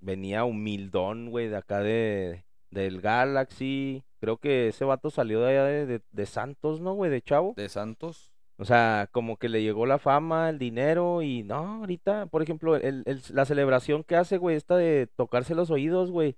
venía 0.00 0.44
humildón, 0.44 1.30
güey, 1.30 1.48
de 1.48 1.56
acá 1.56 1.80
de 1.80 2.44
del 2.70 3.00
Galaxy. 3.00 4.04
Creo 4.20 4.36
que 4.36 4.68
ese 4.68 4.84
vato 4.84 5.10
salió 5.10 5.40
de 5.40 5.50
allá 5.50 5.64
de, 5.64 5.86
de- 5.86 6.02
de 6.12 6.26
Santos, 6.26 6.80
¿no, 6.80 6.94
güey? 6.94 7.10
De 7.10 7.22
Chavo. 7.22 7.54
De 7.56 7.68
Santos. 7.68 8.30
O 8.58 8.64
sea, 8.64 9.08
como 9.10 9.38
que 9.38 9.48
le 9.48 9.62
llegó 9.62 9.86
la 9.86 9.98
fama, 9.98 10.50
el 10.50 10.58
dinero 10.58 11.22
y 11.22 11.42
no, 11.42 11.80
ahorita, 11.80 12.26
por 12.26 12.42
ejemplo, 12.42 12.76
el, 12.76 13.02
el- 13.06 13.22
la 13.32 13.44
celebración 13.46 14.04
que 14.04 14.16
hace, 14.16 14.36
güey, 14.38 14.56
esta 14.56 14.76
de 14.76 15.08
tocarse 15.16 15.54
los 15.54 15.70
oídos, 15.70 16.10
güey. 16.10 16.36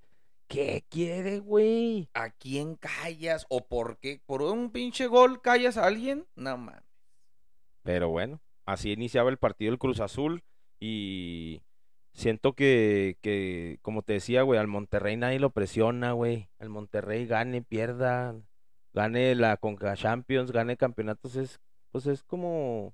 ¿Qué 0.53 0.85
quiere, 0.91 1.39
güey? 1.39 2.11
¿A 2.13 2.29
quién 2.29 2.77
callas? 2.77 3.47
¿O 3.49 3.67
por 3.69 3.97
qué? 3.97 4.21
¿Por 4.27 4.43
un 4.43 4.71
pinche 4.71 5.07
gol 5.07 5.41
callas 5.41 5.79
a 5.79 5.87
alguien? 5.87 6.27
No 6.37 6.59
mames. 6.59 6.85
Pero 7.83 8.11
bueno, 8.11 8.39
así 8.67 8.93
iniciaba 8.93 9.31
el 9.31 9.39
partido 9.39 9.73
el 9.73 9.79
Cruz 9.79 10.01
Azul 10.01 10.45
y 10.79 11.63
siento 12.13 12.53
que, 12.53 13.17
que 13.23 13.79
como 13.81 14.03
te 14.03 14.13
decía, 14.13 14.43
güey, 14.43 14.61
al 14.61 14.67
Monterrey 14.67 15.17
nadie 15.17 15.41
lo 15.41 15.49
presiona, 15.49 16.13
güey. 16.13 16.51
Al 16.59 16.69
Monterrey 16.69 17.25
gane, 17.25 17.63
pierda, 17.63 18.37
gane 18.93 19.35
la 19.35 19.57
Conca 19.57 19.97
Champions, 19.97 20.53
gane 20.53 20.77
campeonatos, 20.77 21.37
es, 21.37 21.63
pues 21.93 22.07
es 22.07 22.23
como, 22.25 22.93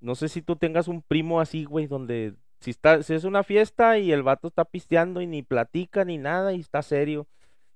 no 0.00 0.16
sé 0.16 0.28
si 0.28 0.42
tú 0.42 0.56
tengas 0.56 0.88
un 0.88 1.02
primo 1.02 1.40
así, 1.40 1.64
güey, 1.64 1.86
donde 1.86 2.34
si 2.60 2.70
está, 2.70 3.02
si 3.02 3.14
es 3.14 3.24
una 3.24 3.42
fiesta 3.42 3.98
y 3.98 4.12
el 4.12 4.22
vato 4.22 4.48
está 4.48 4.64
pisteando 4.64 5.20
y 5.20 5.26
ni 5.26 5.42
platica 5.42 6.04
ni 6.04 6.18
nada 6.18 6.52
y 6.52 6.60
está 6.60 6.82
serio. 6.82 7.26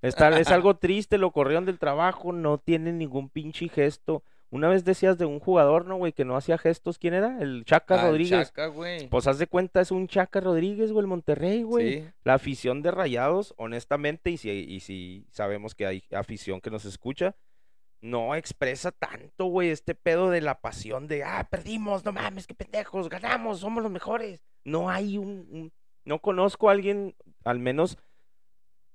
Está, 0.00 0.38
es 0.40 0.48
algo 0.50 0.76
triste, 0.76 1.18
lo 1.18 1.30
corrieron 1.30 1.64
del 1.64 1.78
trabajo, 1.78 2.32
no 2.32 2.58
tiene 2.58 2.92
ningún 2.92 3.28
pinche 3.28 3.68
gesto. 3.68 4.22
Una 4.50 4.68
vez 4.68 4.84
decías 4.84 5.16
de 5.16 5.24
un 5.24 5.40
jugador, 5.40 5.86
¿no, 5.86 5.96
güey? 5.96 6.12
Que 6.12 6.26
no 6.26 6.36
hacía 6.36 6.58
gestos. 6.58 6.98
¿Quién 6.98 7.14
era? 7.14 7.40
El 7.40 7.64
Chaca 7.64 7.94
Al 7.94 8.08
Rodríguez. 8.08 8.48
Chaca, 8.48 8.66
güey. 8.66 9.08
Pues 9.08 9.26
haz 9.26 9.38
de 9.38 9.46
cuenta, 9.46 9.80
es 9.80 9.90
un 9.90 10.08
Chaca 10.08 10.40
Rodríguez, 10.40 10.92
güey, 10.92 11.00
el 11.00 11.06
Monterrey, 11.06 11.62
güey. 11.62 12.02
Sí. 12.02 12.08
La 12.24 12.34
afición 12.34 12.82
de 12.82 12.90
Rayados, 12.90 13.54
honestamente, 13.56 14.30
y 14.30 14.36
si, 14.36 14.50
y 14.50 14.80
si 14.80 15.26
sabemos 15.30 15.74
que 15.74 15.86
hay 15.86 16.04
afición 16.12 16.60
que 16.60 16.70
nos 16.70 16.84
escucha, 16.84 17.34
no 18.03 18.34
expresa 18.34 18.92
tanto, 18.92 19.46
güey, 19.46 19.70
este 19.70 19.94
pedo 19.94 20.28
de 20.30 20.42
la 20.42 20.61
pasión 20.61 21.09
de, 21.09 21.24
ah, 21.24 21.48
perdimos, 21.50 22.05
no 22.05 22.12
mames, 22.12 22.46
qué 22.46 22.55
pendejos, 22.55 23.09
ganamos, 23.09 23.61
somos 23.61 23.82
los 23.82 23.92
mejores. 23.92 24.42
No 24.64 24.90
hay 24.90 25.18
un, 25.18 25.46
un- 25.50 25.72
no 26.05 26.20
conozco 26.20 26.68
a 26.68 26.72
alguien, 26.72 27.16
al 27.44 27.61
menos 27.61 27.96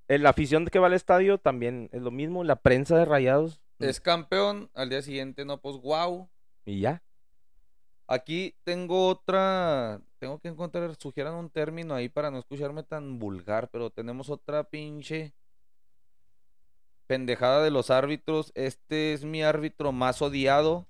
en 0.10 0.24
la 0.24 0.30
afición 0.30 0.66
que 0.66 0.80
va 0.80 0.88
al 0.88 0.93
estadio 0.93 1.38
también 1.38 1.89
es 1.91 2.01
lo 2.01 2.12
mismo, 2.12 2.43
la 2.43 2.58
prensa 2.58 2.97
de 2.97 3.05
Rayados, 3.05 3.62
Es 3.80 3.99
campeón, 4.01 4.70
al 4.74 4.89
día 4.89 5.01
siguiente 5.01 5.45
no, 5.45 5.60
pues 5.62 5.78
wow. 5.82 6.30
y 6.66 6.82
ya. 6.82 7.01
Aquí 8.10 8.55
tengo 8.64 9.08
otra, 9.10 10.01
tengo 10.20 10.39
que 10.39 10.47
encontrar, 10.47 10.95
sugieran 10.95 11.34
un 11.36 11.49
término 11.49 11.93
ahí 11.93 12.08
para 12.08 12.32
no 12.32 12.39
escucharme 12.39 12.84
tan 12.84 13.20
vulgar, 13.20 13.70
pero 13.70 13.89
tenemos 13.89 14.30
otra 14.30 14.64
pinche 14.64 15.34
pendejada 17.08 17.64
de 17.64 17.72
los 17.72 17.89
árbitros. 17.89 18.51
Este 18.53 19.14
es 19.14 19.24
mi 19.24 19.41
árbitro 19.41 19.91
más 19.91 20.22
odiado. 20.22 20.88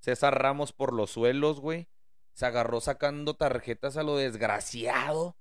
César 0.00 0.42
Ramos 0.42 0.72
por 0.72 0.92
los 0.92 1.10
suelos, 1.10 1.60
güey. 1.60 1.88
Se 2.32 2.46
agarró 2.46 2.80
sacando 2.80 3.34
tarjetas 3.34 3.96
a 3.96 4.02
lo 4.02 4.16
desgraciado. 4.16 5.36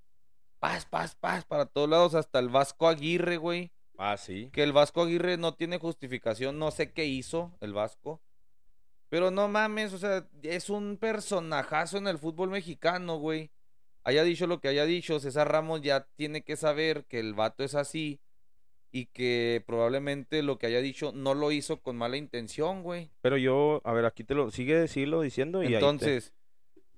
Paz, 0.60 0.86
paz, 0.86 1.16
paz, 1.16 1.46
para 1.46 1.66
todos 1.66 1.90
lados, 1.90 2.16
hasta 2.16 2.40
el 2.40 2.50
Vasco 2.50 2.88
Aguirre, 2.88 3.38
güey. 3.38 3.72
Ah, 3.98 4.18
sí. 4.18 4.50
Que 4.52 4.64
el 4.64 4.74
Vasco 4.74 5.04
Aguirre 5.04 5.38
no 5.38 5.54
tiene 5.54 5.78
justificación, 5.78 6.58
no 6.58 6.72
sé 6.72 6.92
qué 6.92 7.06
hizo 7.06 7.56
el 7.62 7.74
Vasco. 7.74 8.22
Pero 9.10 9.32
no 9.32 9.48
mames, 9.48 9.94
o 9.94 9.98
sea, 9.98 10.28
es 10.42 10.70
un 10.70 10.98
personajazo 10.98 11.98
en 11.98 12.08
el 12.08 12.18
fútbol 12.18 12.50
mexicano, 12.50 13.18
güey. 13.18 13.52
Haya 14.04 14.24
dicho 14.24 14.48
lo 14.48 14.60
que 14.60 14.68
haya 14.68 14.86
dicho, 14.86 15.20
César 15.20 15.52
Ramos 15.52 15.82
ya 15.82 16.08
tiene 16.16 16.44
que 16.44 16.58
saber 16.58 17.06
que 17.06 17.20
el 17.20 17.34
vato 17.34 17.64
es 17.64 17.76
así 17.76 18.22
y 18.92 19.08
que 19.08 19.64
probablemente 19.68 20.42
lo 20.44 20.58
que 20.58 20.68
haya 20.68 20.80
dicho 20.82 21.12
no 21.14 21.34
lo 21.34 21.52
hizo 21.52 21.82
con 21.82 21.98
mala 21.98 22.18
intención, 22.18 22.84
güey. 22.84 23.12
Pero 23.22 23.38
yo, 23.38 23.82
a 23.84 23.94
ver, 23.94 24.06
aquí 24.06 24.24
te 24.24 24.34
lo, 24.34 24.50
sigue, 24.52 24.88
síguelo 24.88 25.22
diciendo 25.22 25.62
y 25.62 25.68
ahí 25.68 25.72
te- 25.74 25.78
Entonces, 25.78 26.34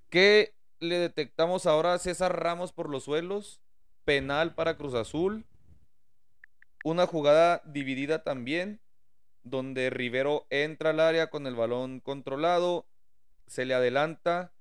¿qué 0.10 0.54
le 0.80 0.98
detectamos 1.00 1.66
ahora 1.66 1.94
a 1.94 2.00
César 2.00 2.40
Ramos 2.42 2.72
por 2.72 2.90
los 2.90 3.04
suelos? 3.04 3.60
Penal 4.06 4.56
para 4.56 4.78
Cruz 4.78 4.94
Azul. 4.94 5.46
Una 6.84 7.06
jugada 7.06 7.62
dividida 7.66 8.24
también, 8.24 8.80
donde 9.44 9.90
Rivero 9.90 10.48
entra 10.50 10.92
al 10.92 11.00
área 11.02 11.30
con 11.30 11.46
el 11.48 11.56
balón 11.56 12.00
controlado, 12.00 12.88
se 13.48 13.66
le 13.66 13.74
adelanta, 13.74 14.54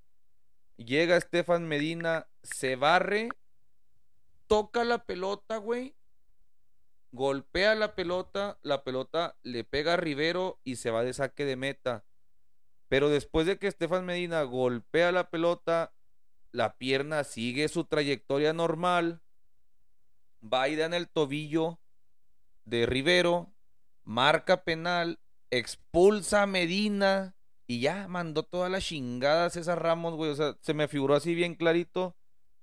llega 0.77 1.17
Estefan 1.17 1.69
Medina, 1.69 2.27
se 2.43 2.75
barre, 2.77 3.29
toca 4.49 4.83
la 4.85 5.05
pelota, 5.05 5.59
güey, 5.59 5.95
golpea 7.13 7.75
la 7.75 7.95
pelota, 7.95 8.59
la 8.63 8.85
pelota 8.85 9.37
le 9.43 9.65
pega 9.65 9.95
a 9.95 9.97
Rivero 9.97 10.61
y 10.65 10.77
se 10.77 10.91
va 10.91 11.05
de 11.05 11.13
saque 11.13 11.45
de 11.45 11.57
meta. 11.57 12.05
Pero 12.89 13.09
después 13.09 13.47
de 13.47 13.59
que 13.59 13.67
Estefan 13.67 14.05
Medina 14.05 14.43
golpea 14.43 15.13
la 15.13 15.31
pelota, 15.31 15.93
la 16.53 16.77
pierna 16.77 17.25
sigue 17.25 17.69
su 17.69 17.85
trayectoria 17.85 18.53
normal, 18.53 19.21
va 20.43 20.69
en 20.69 20.95
el 20.95 21.09
tobillo 21.09 21.79
de 22.65 22.87
Rivero, 22.87 23.53
marca 24.05 24.65
penal, 24.65 25.19
expulsa 25.51 26.43
a 26.43 26.47
Medina 26.47 27.35
y 27.67 27.81
ya 27.81 28.09
mandó 28.09 28.43
toda 28.43 28.69
la 28.69 28.81
chingada 28.81 29.47
a 29.47 29.51
César 29.51 29.83
Ramos, 29.83 30.15
güey. 30.15 30.31
O 30.31 30.35
sea, 30.35 30.57
se 30.61 30.75
me 30.75 30.89
figuró 30.89 31.15
así 31.15 31.35
bien 31.35 31.55
clarito. 31.55 32.17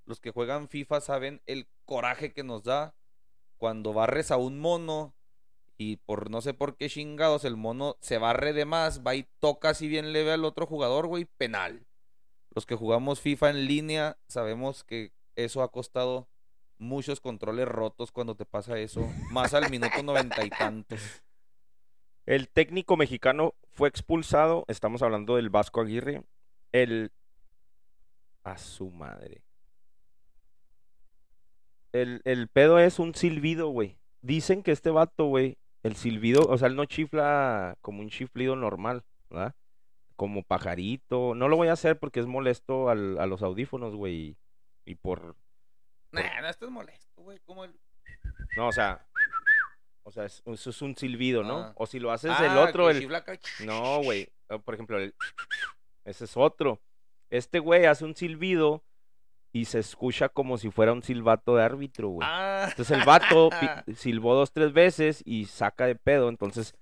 Los 0.05 0.19
que 0.19 0.31
juegan 0.31 0.69
FIFA 0.69 1.01
saben 1.01 1.41
el 1.45 1.67
coraje 1.85 2.33
que 2.33 2.43
nos 2.43 2.63
da 2.63 2.95
cuando 3.57 3.93
barres 3.93 4.31
a 4.31 4.37
un 4.37 4.59
mono 4.59 5.13
y 5.77 5.97
por 5.97 6.29
no 6.29 6.41
sé 6.41 6.53
por 6.53 6.77
qué 6.77 6.89
chingados 6.89 7.43
el 7.45 7.57
mono 7.57 7.97
se 7.99 8.17
barre 8.17 8.53
de 8.53 8.65
más, 8.65 9.05
va 9.05 9.15
y 9.15 9.27
toca 9.39 9.69
así 9.69 9.87
bien 9.87 10.13
leve 10.13 10.31
al 10.31 10.45
otro 10.45 10.65
jugador, 10.65 11.07
güey, 11.07 11.25
penal. 11.25 11.85
Los 12.51 12.65
que 12.65 12.75
jugamos 12.75 13.19
FIFA 13.19 13.49
en 13.49 13.65
línea 13.65 14.17
sabemos 14.27 14.83
que 14.83 15.11
eso 15.35 15.61
ha 15.61 15.71
costado 15.71 16.29
muchos 16.77 17.19
controles 17.19 17.67
rotos 17.67 18.11
cuando 18.11 18.35
te 18.35 18.45
pasa 18.45 18.79
eso, 18.79 19.07
más 19.31 19.53
al 19.53 19.69
minuto 19.69 20.01
noventa 20.03 20.45
y 20.45 20.49
tantos. 20.49 21.01
El 22.25 22.49
técnico 22.49 22.97
mexicano 22.97 23.53
fue 23.71 23.87
expulsado. 23.87 24.65
Estamos 24.67 25.03
hablando 25.03 25.35
del 25.35 25.49
Vasco 25.49 25.81
Aguirre. 25.81 26.23
El. 26.71 27.11
A 28.43 28.57
su 28.57 28.89
madre. 28.89 29.43
El, 32.01 32.21
el 32.25 32.47
pedo 32.47 32.79
es 32.79 32.99
un 32.99 33.15
silbido, 33.15 33.69
güey. 33.69 33.97
Dicen 34.21 34.63
que 34.63 34.71
este 34.71 34.89
vato, 34.89 35.25
güey, 35.25 35.57
el 35.83 35.95
silbido, 35.95 36.41
o 36.47 36.57
sea, 36.57 36.67
él 36.67 36.75
no 36.75 36.85
chifla 36.85 37.77
como 37.81 38.01
un 38.01 38.09
chiflido 38.09 38.55
normal, 38.55 39.03
¿verdad? 39.29 39.55
Como 40.15 40.43
pajarito. 40.43 41.35
No 41.35 41.47
lo 41.47 41.55
voy 41.57 41.67
a 41.67 41.73
hacer 41.73 41.97
porque 41.99 42.19
es 42.19 42.25
molesto 42.25 42.89
al- 42.89 43.17
a 43.19 43.25
los 43.25 43.41
audífonos, 43.43 43.95
güey. 43.95 44.13
Y, 44.15 44.37
y 44.85 44.95
por. 44.95 45.35
Nah, 46.11 46.41
no 46.41 46.49
estás 46.49 46.69
molesto, 46.69 47.21
güey. 47.21 47.39
Como 47.45 47.65
el... 47.65 47.73
No, 48.57 48.67
o 48.67 48.71
sea. 48.71 49.05
O 50.03 50.11
sea, 50.11 50.25
es- 50.25 50.41
eso 50.45 50.69
es 50.69 50.81
un 50.81 50.95
silbido, 50.95 51.43
¿no? 51.43 51.57
Ah. 51.59 51.73
O 51.75 51.85
si 51.85 51.99
lo 51.99 52.11
haces 52.11 52.31
Ah, 52.35 52.45
el 52.45 52.57
otro, 52.57 52.89
el. 52.89 53.07
No, 53.65 54.01
güey. 54.03 54.29
Por 54.63 54.73
ejemplo, 54.73 54.97
el... 54.99 55.13
ese 56.03 56.25
es 56.25 56.35
otro. 56.37 56.81
Este 57.29 57.59
güey 57.59 57.85
hace 57.85 58.05
un 58.05 58.15
silbido 58.15 58.83
y 59.55 59.63
se 59.63 59.79
escucha 59.79 60.27
como 60.27 60.57
si 60.57 60.69
fuera 60.69 60.91
un 60.91 61.01
silbato 61.01 61.55
de 61.55 61.63
árbitro, 61.63 62.09
güey. 62.09 62.27
Ah. 62.29 62.65
Entonces 62.69 62.97
el 62.97 63.05
vato 63.05 63.49
silbó 63.95 64.35
dos, 64.35 64.51
tres 64.51 64.73
veces 64.73 65.21
y 65.23 65.45
saca 65.45 65.87
de 65.87 65.95
pedo. 65.95 66.27
Entonces 66.27 66.75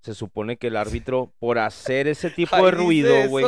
se 0.00 0.14
supone 0.14 0.56
que 0.56 0.68
el 0.68 0.78
árbitro, 0.78 1.34
por 1.38 1.58
hacer 1.58 2.08
ese 2.08 2.30
tipo 2.30 2.56
de 2.64 2.70
ruido, 2.70 3.28
güey. 3.28 3.44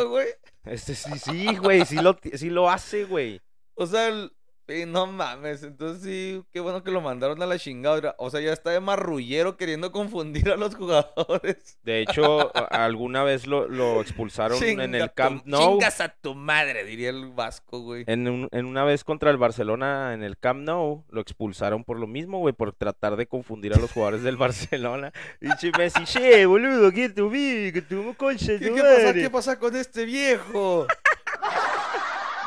Este 0.64 0.94
sí, 0.94 1.18
sí, 1.18 1.56
güey. 1.56 1.86
Sí 1.86 1.96
lo, 1.96 2.18
sí 2.34 2.50
lo 2.50 2.68
hace, 2.68 3.04
güey. 3.04 3.40
O 3.76 3.86
sea, 3.86 4.08
el- 4.08 4.30
sí, 4.68 4.84
no 4.86 5.06
mames. 5.06 5.62
Entonces 5.62 6.02
sí, 6.02 6.42
qué 6.52 6.60
bueno 6.60 6.82
que 6.82 6.90
lo 6.90 7.00
mandaron 7.00 7.40
a 7.42 7.46
la 7.46 7.58
chingada. 7.58 8.14
O 8.18 8.30
sea, 8.30 8.40
ya 8.40 8.52
está 8.52 8.70
de 8.70 8.80
marrullero 8.80 9.56
queriendo 9.56 9.92
confundir 9.92 10.50
a 10.50 10.56
los 10.56 10.74
jugadores. 10.74 11.78
De 11.82 12.00
hecho, 12.00 12.50
alguna 12.72 13.22
vez 13.24 13.46
lo, 13.46 13.68
lo 13.68 14.00
expulsaron 14.00 14.62
en 14.62 14.94
el 14.94 15.08
tu- 15.08 15.14
Camp 15.14 15.42
Nou. 15.46 15.72
Chingas 15.74 16.00
a 16.00 16.08
tu 16.08 16.34
madre, 16.34 16.84
diría 16.84 17.10
el 17.10 17.26
vasco, 17.30 17.80
güey. 17.80 18.04
En, 18.06 18.28
un- 18.28 18.48
en 18.52 18.66
una 18.66 18.84
vez 18.84 19.04
contra 19.04 19.30
el 19.30 19.36
Barcelona 19.36 20.14
en 20.14 20.22
el 20.22 20.38
Camp 20.38 20.60
Nou, 20.62 21.04
lo 21.10 21.20
expulsaron 21.20 21.84
por 21.84 21.98
lo 21.98 22.06
mismo, 22.06 22.38
güey, 22.38 22.54
por 22.54 22.72
tratar 22.72 23.16
de 23.16 23.26
confundir 23.26 23.74
a 23.74 23.78
los 23.78 23.92
jugadores 23.92 24.22
del 24.22 24.36
Barcelona. 24.36 25.12
Y 25.40 25.48
Messi, 25.78 26.04
che, 26.04 26.46
boludo, 26.46 26.90
¿qué 26.92 27.08
tu? 27.08 27.30
Que 27.30 27.82
tu 27.88 28.14
concha 28.16 28.58
¿Qué, 28.58 28.68
tu 28.68 28.74
qué 28.74 28.80
pasa? 28.82 29.02
madre". 29.04 29.22
¿Qué 29.22 29.30
pasa 29.30 29.58
con 29.58 29.76
este 29.76 30.04
viejo? 30.04 30.86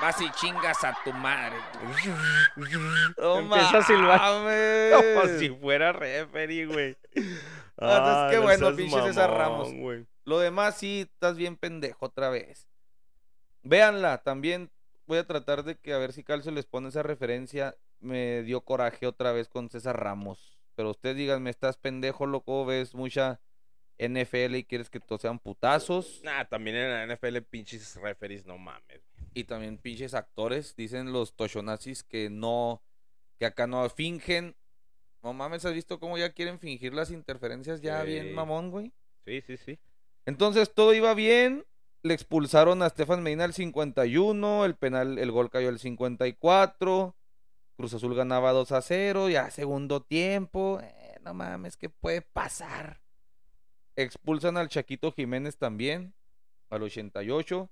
Vas 0.01 0.21
y 0.21 0.29
chingas 0.31 0.83
a 0.83 0.97
tu 1.03 1.11
madre. 1.13 1.57
No 3.17 3.39
Empieza 3.39 3.77
a 3.79 3.83
silbar. 3.83 4.19
mames. 4.19 4.93
Como 4.93 5.39
si 5.39 5.49
fuera 5.49 5.91
referee, 5.91 6.65
güey. 6.65 6.97
Ah, 7.77 7.97
entonces, 7.97 8.29
qué 8.31 8.35
no 8.35 8.41
bueno, 8.43 8.75
pinche 8.75 9.01
César 9.03 9.31
Ramos. 9.31 9.69
Lo 10.25 10.39
demás 10.39 10.77
sí, 10.77 11.01
estás 11.11 11.37
bien 11.37 11.57
pendejo 11.57 12.05
otra 12.05 12.29
vez. 12.29 12.67
Véanla, 13.63 14.19
también 14.19 14.69
voy 15.05 15.17
a 15.17 15.27
tratar 15.27 15.63
de 15.63 15.75
que 15.75 15.93
a 15.93 15.97
ver 15.97 16.13
si 16.13 16.23
Calcio 16.23 16.51
les 16.51 16.65
pone 16.65 16.89
esa 16.89 17.03
referencia. 17.03 17.75
Me 17.99 18.43
dio 18.43 18.61
coraje 18.61 19.07
otra 19.07 19.31
vez 19.31 19.49
con 19.49 19.69
César 19.69 19.99
Ramos. 19.99 20.59
Pero 20.75 20.91
ustedes 20.91 21.17
díganme, 21.17 21.49
estás 21.49 21.77
pendejo, 21.77 22.25
loco, 22.25 22.65
ves 22.65 22.95
mucha 22.95 23.41
NFL 23.97 24.55
y 24.55 24.63
quieres 24.63 24.89
que 24.89 25.01
todos 25.01 25.21
sean 25.21 25.39
putazos. 25.39 26.21
Nah, 26.23 26.45
también 26.45 26.77
en 26.77 27.09
la 27.09 27.15
NFL 27.15 27.37
pinches 27.49 27.97
referees, 27.97 28.45
no 28.45 28.57
mames. 28.57 29.08
Y 29.33 29.43
también 29.45 29.77
pinches 29.77 30.13
actores, 30.13 30.75
dicen 30.75 31.11
los 31.13 31.35
toshonazis 31.35 32.03
que 32.03 32.29
no, 32.29 32.81
que 33.37 33.45
acá 33.45 33.67
no 33.67 33.87
fingen. 33.89 34.55
No 35.21 35.33
mames, 35.33 35.65
¿has 35.65 35.73
visto 35.73 35.99
cómo 35.99 36.17
ya 36.17 36.31
quieren 36.33 36.59
fingir 36.59 36.93
las 36.93 37.11
interferencias 37.11 37.81
ya 37.81 38.01
Sí. 38.01 38.07
bien 38.07 38.33
mamón, 38.33 38.71
güey? 38.71 38.93
Sí, 39.25 39.41
sí, 39.41 39.57
sí. 39.57 39.79
Entonces 40.25 40.73
todo 40.73 40.93
iba 40.93 41.13
bien. 41.13 41.65
Le 42.01 42.13
expulsaron 42.13 42.81
a 42.81 42.89
Stefan 42.89 43.21
Medina 43.21 43.43
al 43.43 43.53
51. 43.53 44.63
El 44.65 44.75
penal, 44.75 45.19
el 45.19 45.31
gol 45.31 45.49
cayó 45.49 45.67
al 45.69 45.79
54. 45.79 47.15
Cruz 47.75 47.93
Azul 47.93 48.15
ganaba 48.15 48.51
2 48.53 48.71
a 48.71 48.81
0. 48.81 49.29
Ya 49.29 49.51
segundo 49.51 50.01
tiempo. 50.01 50.79
Eh, 50.81 51.17
no 51.21 51.33
mames, 51.33 51.75
¿qué 51.75 51.89
puede 51.89 52.21
pasar? 52.21 53.01
Expulsan 53.97 54.55
al 54.57 54.69
Chaquito 54.69 55.11
Jiménez 55.11 55.57
también. 55.57 56.13
Al 56.69 56.83
88. 56.83 57.69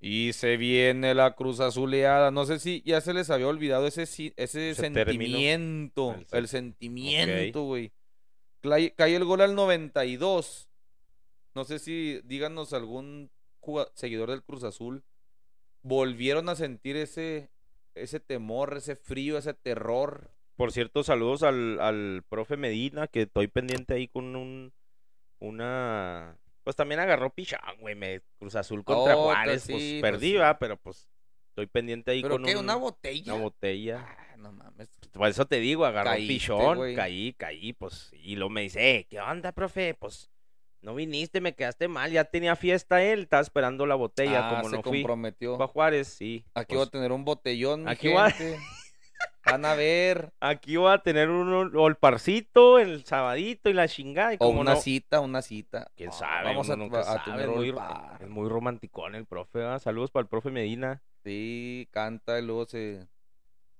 Y 0.00 0.32
se 0.32 0.56
viene 0.56 1.12
la 1.14 1.34
Cruz 1.34 1.58
Azuleada. 1.60 2.30
No 2.30 2.46
sé 2.46 2.58
si 2.60 2.82
ya 2.86 3.00
se 3.00 3.12
les 3.14 3.30
había 3.30 3.48
olvidado 3.48 3.86
ese, 3.86 4.06
sentimiento. 4.06 6.14
El 6.14 6.26
El, 6.30 6.44
sen- 6.44 6.48
sentimiento, 6.48 7.62
güey. 7.64 7.92
Clay- 8.62 8.92
Cae 8.96 9.16
el 9.16 9.24
gol 9.24 9.40
al 9.40 9.54
92. 9.54 10.68
No 11.54 11.64
sé 11.64 11.78
si 11.78 12.20
díganos 12.24 12.72
algún 12.72 13.30
seguidor 13.94 14.30
del 14.30 14.42
Cruz 14.44 14.64
Azul. 14.64 15.02
Volvieron 15.82 16.48
a 16.48 16.56
sentir 16.56 16.96
ese, 16.96 17.50
ese 17.94 18.20
temor, 18.20 18.76
ese 18.76 18.96
frío, 18.96 19.38
ese 19.38 19.54
terror. 19.54 20.30
Por 20.56 20.72
cierto, 20.72 21.02
saludos 21.02 21.42
al, 21.42 21.80
al 21.80 22.24
profe 22.28 22.56
Medina, 22.56 23.06
que 23.08 23.22
estoy 23.22 23.48
pendiente 23.48 23.94
ahí 23.94 24.08
con 24.08 24.34
un 24.36 24.72
una 25.40 26.36
pues 26.68 26.76
también 26.76 27.00
agarró 27.00 27.30
pichón, 27.32 27.58
güey, 27.80 27.94
me 27.94 28.20
Cruz 28.38 28.54
Azul 28.54 28.84
contra 28.84 29.14
Juárez, 29.14 29.62
sí, 29.62 29.72
pues 29.72 29.82
pues 30.00 30.02
perdí. 30.02 30.34
¿va? 30.34 30.58
pero 30.58 30.76
pues 30.76 31.08
estoy 31.52 31.66
pendiente 31.66 32.10
ahí 32.10 32.20
¿Pero 32.20 32.34
con 32.34 32.44
qué? 32.44 32.54
un- 32.56 32.64
¿Una 32.64 32.74
botella? 32.76 33.32
una 33.32 33.42
botella. 33.42 34.06
Ah, 34.06 34.36
no 34.36 34.52
mames. 34.52 34.90
Por 35.14 35.28
eso 35.28 35.46
te 35.46 35.60
digo, 35.60 35.86
agarró 35.86 36.10
Caíste, 36.10 36.34
pichón, 36.34 36.94
caí, 36.94 37.32
caí, 37.38 37.72
pues, 37.72 38.10
y 38.12 38.36
luego 38.36 38.50
me 38.50 38.60
dice, 38.60 38.96
"Eh, 38.96 39.06
¿qué 39.08 39.18
onda, 39.18 39.52
profe? 39.52 39.94
Pues, 39.94 40.30
no 40.82 40.94
viniste, 40.94 41.40
me 41.40 41.54
quedaste 41.54 41.88
mal, 41.88 42.10
ya 42.12 42.24
tenía 42.24 42.54
fiesta 42.54 43.02
él, 43.02 43.20
estaba 43.22 43.40
esperando 43.40 43.86
la 43.86 43.94
botella, 43.94 44.46
Ah, 44.46 44.50
como 44.50 44.68
se 44.68 44.76
no 44.76 44.82
fui. 44.82 45.00
comprometió. 45.00 45.56
Fue 45.56 45.64
a 45.64 45.68
Juárez, 45.68 46.08
sí. 46.08 46.44
Aquí 46.52 46.74
pues, 46.74 46.80
voy 46.80 46.86
a 46.86 46.90
tener 46.90 47.12
un 47.12 47.24
botellón, 47.24 47.84
mi 47.84 47.90
aquí 47.90 48.08
va-. 48.08 48.26
Van 49.50 49.64
a 49.64 49.74
ver. 49.74 50.32
aquí 50.40 50.76
voy 50.76 50.92
a 50.92 50.98
tener 50.98 51.30
un 51.30 51.74
olparcito, 51.76 52.78
el 52.78 53.04
sabadito 53.04 53.70
y 53.70 53.72
la 53.72 53.88
chingada. 53.88 54.32
Y 54.34 54.36
O 54.36 54.46
como 54.46 54.60
una 54.60 54.74
no, 54.74 54.80
cita, 54.80 55.20
una 55.20 55.42
cita. 55.42 55.90
quién 55.96 56.10
Ah, 56.10 56.12
sabe, 56.12 56.44
Vamos 56.44 56.68
a, 56.70 56.76
nunca 56.76 57.00
a 57.00 57.04
sabe, 57.04 57.20
tener 57.24 57.48
es 57.48 57.56
muy, 57.56 57.74
es 58.20 58.28
muy 58.28 58.48
romanticón 58.48 59.14
el 59.14 59.26
profe. 59.26 59.60
Saludos 59.80 60.10
para 60.10 60.22
el 60.22 60.28
profe 60.28 60.50
Medina. 60.50 61.02
Sí, 61.24 61.88
canta 61.90 62.38
y 62.38 62.42
luego 62.44 62.66
se, 62.66 63.06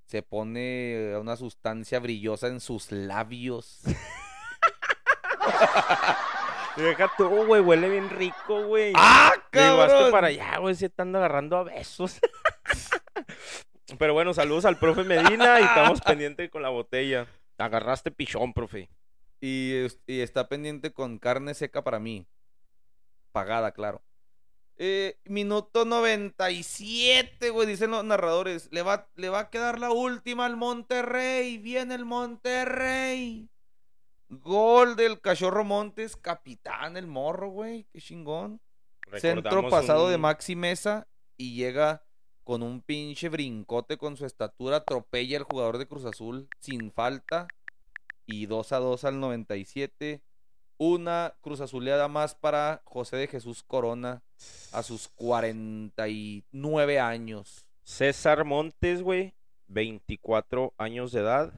se 0.07 0.23
pone 0.23 1.17
una 1.21 1.37
sustancia 1.37 1.99
brillosa 2.01 2.49
en 2.49 2.61
sus 2.61 2.91
labios. 2.91 3.83
Deja 6.77 7.11
tú, 7.17 7.29
güey, 7.47 7.61
huele 7.61 7.89
bien 7.89 8.09
rico, 8.09 8.63
güey. 8.67 8.93
¡Ah, 8.97 9.33
cabrón! 9.51 10.13
para 10.13 10.29
allá, 10.29 10.59
güey, 10.59 10.77
se 10.77 10.89
te 10.89 11.03
anda 11.03 11.19
agarrando 11.19 11.57
a 11.57 11.65
besos. 11.65 12.21
Pero 13.97 14.13
bueno, 14.13 14.35
saludos 14.35 14.65
al 14.65 14.79
profe 14.79 15.05
Medina 15.05 15.61
y 15.61 15.65
estamos 15.65 16.01
pendientes 16.01 16.51
con 16.51 16.63
la 16.63 16.69
botella. 16.69 17.27
Agarraste 17.57 18.11
pichón, 18.11 18.53
profe. 18.53 18.91
Y, 19.41 19.87
y 20.07 20.21
está 20.21 20.49
pendiente 20.49 20.93
con 20.93 21.19
carne 21.19 21.55
seca 21.55 21.83
para 21.83 21.99
mí. 21.99 22.27
Pagada, 23.33 23.73
claro. 23.73 24.03
Eh, 24.77 25.19
minuto 25.25 25.85
97, 25.85 27.51
güey, 27.51 27.67
dicen 27.67 27.91
los 27.91 28.05
narradores. 28.05 28.69
Le 28.71 28.83
va, 28.83 29.09
le 29.17 29.29
va 29.29 29.41
a 29.41 29.51
quedar 29.51 29.79
la 29.79 29.91
última 29.91 30.47
al 30.47 30.57
Monterrey. 30.57 31.59
Viene 31.59 31.95
el 31.95 32.05
Monterrey. 32.05 33.49
Gol 34.29 34.95
del 34.95 35.21
Cachorro 35.21 35.65
Montes, 35.65 36.17
capitán 36.17 36.97
el 36.97 37.07
morro, 37.07 37.49
güey. 37.49 37.87
Qué 37.93 38.01
chingón. 38.01 38.61
Centro 39.17 39.69
pasado 39.71 40.11
de 40.11 40.19
Maxi 40.19 40.55
Mesa 40.55 41.09
y 41.37 41.55
llega 41.55 42.05
con 42.49 42.63
un 42.63 42.81
pinche 42.81 43.29
brincote 43.29 43.99
con 43.99 44.17
su 44.17 44.25
estatura, 44.25 44.79
atropella 44.79 45.37
al 45.37 45.43
jugador 45.43 45.77
de 45.77 45.87
Cruz 45.87 46.07
Azul 46.07 46.49
sin 46.61 46.91
falta 46.91 47.47
y 48.25 48.47
2 48.47 48.73
a 48.73 48.79
2 48.79 49.05
al 49.05 49.21
97. 49.21 50.23
Una 50.79 51.35
Cruz 51.43 51.61
Azuleada 51.61 52.09
más 52.09 52.35
para 52.35 52.81
José 52.87 53.19
de 53.19 53.27
Jesús 53.27 53.63
Corona 53.63 54.23
a 54.73 54.83
sus 54.83 55.09
49 55.09 56.99
años. 56.99 57.67
César 57.83 58.47
Montes, 58.47 59.03
güey, 59.03 59.35
24 59.67 60.73
años 60.79 61.13
de 61.13 61.21
edad. 61.21 61.53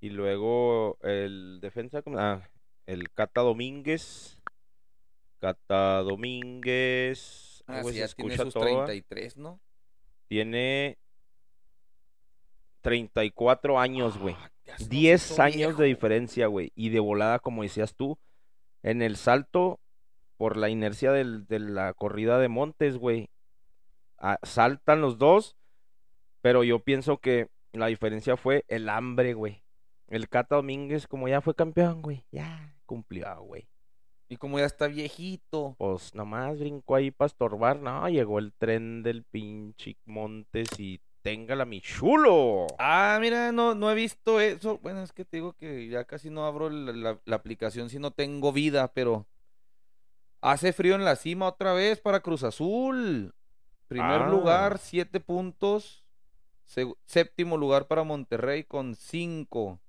Y 0.00 0.08
luego 0.08 0.96
el 1.02 1.58
defensa. 1.60 2.02
Ah, 2.16 2.48
el 2.86 3.12
Cata 3.12 3.42
Domínguez. 3.42 4.40
Cata 5.38 5.98
Domínguez. 5.98 7.62
Ah, 7.66 7.82
se 7.84 7.92
ya 7.92 7.92
tiene 7.92 8.04
escucha 8.04 8.44
sus 8.44 8.54
todo, 8.54 8.64
¿va? 8.64 8.86
33, 8.86 9.36
¿no? 9.36 9.60
Tiene 10.28 10.98
34 12.82 13.78
años, 13.78 14.18
güey. 14.18 14.34
Ah, 14.38 14.50
ya 14.64 14.76
se 14.76 14.84
nos 14.84 14.88
10 14.90 15.30
hizo 15.32 15.42
años 15.42 15.78
de 15.78 15.86
diferencia, 15.86 16.46
güey. 16.46 16.72
Y 16.74 16.90
de 16.90 17.00
volada, 17.00 17.38
como 17.38 17.62
decías 17.62 17.94
tú, 17.94 18.18
en 18.82 19.02
el 19.02 19.16
salto, 19.16 19.80
por 20.36 20.56
la 20.56 20.68
inercia 20.68 21.10
del- 21.12 21.46
de 21.48 21.58
la 21.58 21.92
corrida 21.94 22.38
de 22.38 22.48
Montes, 22.48 22.96
güey. 22.96 23.28
ah, 24.20 24.38
saltan 24.42 25.00
los 25.00 25.16
dos, 25.18 25.56
pero 26.40 26.64
yo 26.64 26.80
pienso 26.80 27.18
que 27.18 27.48
La 27.74 27.86
diferencia 27.88 28.36
fue 28.38 28.64
el 28.68 28.88
hambre, 28.88 29.34
güey. 29.34 29.62
El 30.08 30.28
Cata 30.30 30.56
Domínguez, 30.56 31.06
como 31.06 31.28
ya 31.28 31.42
fue 31.42 31.54
campeón, 31.54 32.00
güey, 32.00 32.24
ya 32.32 32.74
cumplió, 32.86 33.42
güey. 33.42 33.68
Y 34.28 34.36
como 34.36 34.58
ya 34.58 34.66
está 34.66 34.86
viejito. 34.88 35.74
Pues 35.78 36.14
nomás 36.14 36.58
brincó 36.58 36.94
ahí 36.96 37.10
para 37.10 37.26
estorbar. 37.26 37.80
No, 37.80 38.08
llegó 38.08 38.38
el 38.38 38.52
tren 38.52 39.02
del 39.02 39.24
pinche 39.24 39.96
Montes 40.04 40.68
y 40.78 41.00
téngala 41.22 41.64
mi 41.64 41.80
chulo. 41.80 42.66
Ah, 42.78 43.18
mira, 43.20 43.52
no, 43.52 43.74
no 43.74 43.90
he 43.90 43.94
visto 43.94 44.40
eso. 44.40 44.78
Bueno, 44.78 45.02
es 45.02 45.12
que 45.12 45.24
te 45.24 45.38
digo 45.38 45.54
que 45.54 45.88
ya 45.88 46.04
casi 46.04 46.28
no 46.30 46.44
abro 46.46 46.68
la, 46.68 46.92
la- 46.92 47.20
la 47.24 47.36
aplicación 47.36 47.88
si 47.88 47.98
no 47.98 48.10
tengo 48.10 48.52
vida, 48.52 48.92
pero 48.92 49.26
hace 50.40 50.72
frío 50.72 50.94
en 50.94 51.04
la 51.04 51.16
cima 51.16 51.48
otra 51.48 51.72
vez 51.72 52.00
para 52.00 52.20
Cruz 52.20 52.44
Azul. 52.44 53.34
Primer 53.88 54.22
Ah. 54.22 54.28
lugar, 54.28 54.78
siete 54.78 55.20
puntos. 55.20 56.04
Séptimo 57.06 57.56
lugar 57.56 57.86
para 57.86 58.04
Monterrey 58.04 58.62
con 58.64 58.94
cinco. 58.94 59.80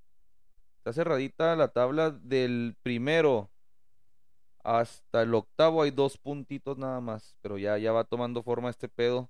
Está 0.77 0.93
cerradita 0.93 1.57
la 1.57 1.67
tabla 1.67 2.09
del 2.11 2.77
primero 2.81 3.49
hasta 4.63 5.21
el 5.21 5.33
octavo. 5.33 5.81
Hay 5.83 5.91
dos 5.91 6.17
puntitos 6.17 6.77
nada 6.77 7.01
más, 7.01 7.35
pero 7.41 7.57
ya, 7.57 7.77
ya 7.77 7.91
va 7.91 8.03
tomando 8.03 8.43
forma 8.43 8.69
este 8.69 8.89
pedo. 8.89 9.29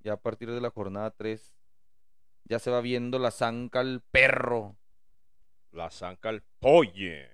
Ya 0.00 0.14
a 0.14 0.20
partir 0.20 0.50
de 0.50 0.60
la 0.60 0.70
jornada 0.70 1.10
3 1.10 1.56
ya 2.44 2.58
se 2.58 2.70
va 2.70 2.80
viendo 2.80 3.18
la 3.18 3.30
zanca 3.30 3.80
al 3.80 4.02
perro. 4.10 4.76
La 5.72 5.90
zanca 5.90 6.28
al 6.28 6.42
polle. 6.60 7.28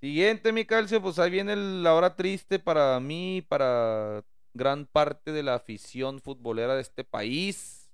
Siguiente, 0.00 0.52
mi 0.52 0.64
calcio, 0.64 1.00
pues 1.00 1.18
ahí 1.18 1.30
viene 1.30 1.52
el- 1.52 1.82
la 1.82 1.94
hora 1.94 2.16
triste 2.16 2.58
para 2.58 2.98
mí, 2.98 3.44
para 3.46 4.24
gran 4.54 4.86
parte 4.86 5.32
de 5.32 5.42
la 5.42 5.54
afición 5.54 6.20
futbolera 6.20 6.74
de 6.74 6.82
este 6.82 7.04
país. 7.04 7.90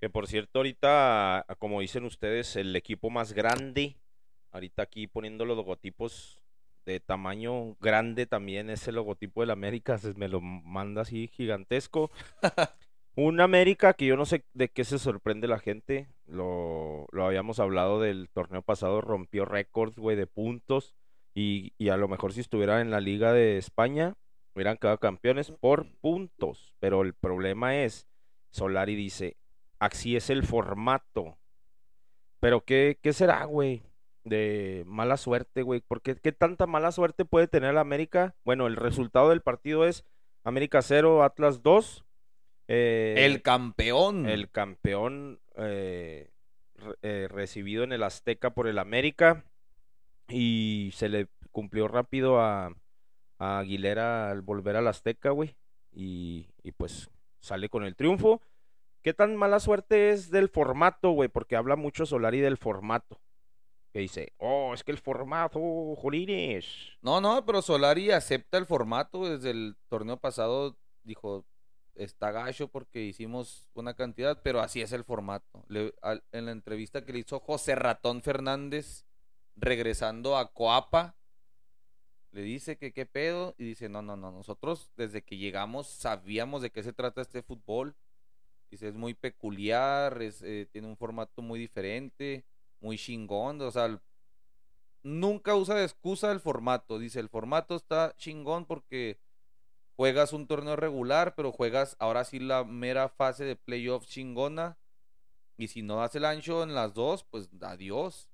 Que 0.00 0.08
por 0.10 0.28
cierto, 0.28 0.58
ahorita, 0.60 1.46
como 1.58 1.80
dicen 1.80 2.04
ustedes, 2.04 2.56
el 2.56 2.76
equipo 2.76 3.10
más 3.10 3.32
grande, 3.32 3.96
ahorita 4.52 4.82
aquí 4.82 5.06
poniendo 5.06 5.44
los 5.44 5.56
logotipos 5.56 6.43
de 6.84 7.00
tamaño 7.00 7.74
grande 7.80 8.26
también, 8.26 8.70
ese 8.70 8.92
logotipo 8.92 9.40
del 9.40 9.50
América, 9.50 9.98
se 9.98 10.14
me 10.14 10.28
lo 10.28 10.40
manda 10.40 11.02
así 11.02 11.28
gigantesco. 11.28 12.10
Un 13.16 13.40
América 13.40 13.94
que 13.94 14.06
yo 14.06 14.16
no 14.16 14.26
sé 14.26 14.44
de 14.54 14.68
qué 14.68 14.84
se 14.84 14.98
sorprende 14.98 15.46
la 15.46 15.60
gente, 15.60 16.08
lo, 16.26 17.06
lo 17.12 17.24
habíamos 17.24 17.60
hablado 17.60 18.00
del 18.00 18.28
torneo 18.28 18.62
pasado, 18.62 19.00
rompió 19.00 19.44
récords, 19.44 19.96
güey, 19.96 20.16
de 20.16 20.26
puntos, 20.26 20.96
y, 21.32 21.74
y 21.78 21.90
a 21.90 21.96
lo 21.96 22.08
mejor 22.08 22.32
si 22.32 22.40
estuviera 22.40 22.80
en 22.80 22.90
la 22.90 23.00
Liga 23.00 23.32
de 23.32 23.56
España, 23.56 24.14
hubieran 24.54 24.78
quedado 24.78 24.98
campeones 24.98 25.52
por 25.52 25.86
puntos, 26.00 26.74
pero 26.80 27.02
el 27.02 27.14
problema 27.14 27.76
es, 27.76 28.08
Solari 28.50 28.94
dice, 28.94 29.36
así 29.78 30.16
es 30.16 30.30
el 30.30 30.44
formato. 30.44 31.38
Pero 32.40 32.64
¿qué, 32.64 32.98
qué 33.02 33.12
será, 33.12 33.44
güey? 33.44 33.82
De 34.24 34.84
mala 34.86 35.16
suerte, 35.16 35.62
güey. 35.62 35.80
¿Por 35.80 36.00
qué, 36.00 36.14
tanta 36.32 36.66
mala 36.66 36.92
suerte 36.92 37.24
puede 37.24 37.46
tener 37.46 37.70
el 37.70 37.78
América? 37.78 38.34
Bueno, 38.44 38.66
el 38.66 38.76
resultado 38.76 39.28
del 39.30 39.42
partido 39.42 39.86
es 39.86 40.04
América 40.44 40.82
0, 40.82 41.22
Atlas 41.22 41.62
2. 41.62 42.04
eh, 42.68 43.14
el 43.18 43.42
campeón. 43.42 44.26
el 44.26 44.50
campeón 44.50 45.40
eh, 45.56 46.30
eh, 47.02 47.28
recibido 47.30 47.84
en 47.84 47.92
el 47.92 48.02
Azteca 48.02 48.50
por 48.54 48.66
el 48.66 48.78
América. 48.78 49.44
Y 50.28 50.90
se 50.94 51.10
le 51.10 51.28
cumplió 51.52 51.86
rápido 51.86 52.40
a, 52.40 52.74
a 53.38 53.58
Aguilera 53.58 54.30
al 54.30 54.40
volver 54.40 54.76
al 54.76 54.88
Azteca, 54.88 55.30
güey. 55.30 55.54
Y, 55.92 56.48
y 56.62 56.72
pues 56.72 57.10
sale 57.40 57.68
con 57.68 57.84
el 57.84 57.94
triunfo. 57.94 58.40
¿Qué 59.02 59.12
tan 59.12 59.36
mala 59.36 59.60
suerte 59.60 60.10
es 60.10 60.30
del 60.30 60.48
formato, 60.48 61.10
güey? 61.10 61.28
Porque 61.28 61.56
habla 61.56 61.76
mucho 61.76 62.06
Solari 62.06 62.40
del 62.40 62.56
formato. 62.56 63.20
Que 63.94 64.00
dice, 64.00 64.32
oh, 64.38 64.74
es 64.74 64.82
que 64.82 64.90
el 64.90 64.98
formato, 64.98 65.60
jolines. 65.94 66.66
No, 67.00 67.20
no, 67.20 67.46
pero 67.46 67.62
Solari 67.62 68.10
acepta 68.10 68.58
el 68.58 68.66
formato. 68.66 69.24
Desde 69.24 69.50
el 69.50 69.76
torneo 69.88 70.16
pasado 70.16 70.76
dijo, 71.04 71.46
está 71.94 72.32
gacho 72.32 72.66
porque 72.66 73.04
hicimos 73.04 73.70
una 73.72 73.94
cantidad, 73.94 74.42
pero 74.42 74.60
así 74.60 74.80
es 74.80 74.90
el 74.90 75.04
formato. 75.04 75.64
En 76.32 76.46
la 76.46 76.50
entrevista 76.50 77.04
que 77.04 77.12
le 77.12 77.20
hizo 77.20 77.38
José 77.38 77.76
Ratón 77.76 78.20
Fernández, 78.20 79.04
regresando 79.54 80.36
a 80.36 80.52
Coapa, 80.52 81.14
le 82.32 82.42
dice 82.42 82.76
que 82.76 82.92
qué 82.92 83.06
pedo 83.06 83.54
y 83.58 83.64
dice, 83.64 83.88
no, 83.88 84.02
no, 84.02 84.16
no, 84.16 84.32
nosotros 84.32 84.90
desde 84.96 85.22
que 85.22 85.36
llegamos 85.36 85.86
sabíamos 85.86 86.62
de 86.62 86.70
qué 86.70 86.82
se 86.82 86.92
trata 86.92 87.20
este 87.20 87.42
fútbol. 87.42 87.94
Dice, 88.72 88.88
es 88.88 88.94
muy 88.96 89.14
peculiar, 89.14 90.18
eh, 90.20 90.66
tiene 90.72 90.88
un 90.88 90.96
formato 90.96 91.42
muy 91.42 91.60
diferente, 91.60 92.44
muy 92.84 92.98
chingón, 92.98 93.62
o 93.62 93.70
sea, 93.70 93.98
nunca 95.02 95.56
usa 95.56 95.74
de 95.74 95.84
excusa 95.84 96.30
el 96.30 96.38
formato. 96.38 96.98
Dice, 96.98 97.18
el 97.18 97.30
formato 97.30 97.74
está 97.76 98.14
chingón 98.16 98.66
porque 98.66 99.18
juegas 99.96 100.34
un 100.34 100.46
torneo 100.46 100.76
regular, 100.76 101.34
pero 101.34 101.50
juegas 101.50 101.96
ahora 101.98 102.24
sí 102.24 102.38
la 102.38 102.62
mera 102.62 103.08
fase 103.08 103.44
de 103.44 103.56
playoff 103.56 104.06
chingona. 104.06 104.76
Y 105.56 105.68
si 105.68 105.82
no 105.82 105.96
das 105.96 106.14
el 106.14 106.26
ancho 106.26 106.62
en 106.62 106.74
las 106.74 106.92
dos, 106.92 107.24
pues 107.24 107.48
adiós. 107.62 108.28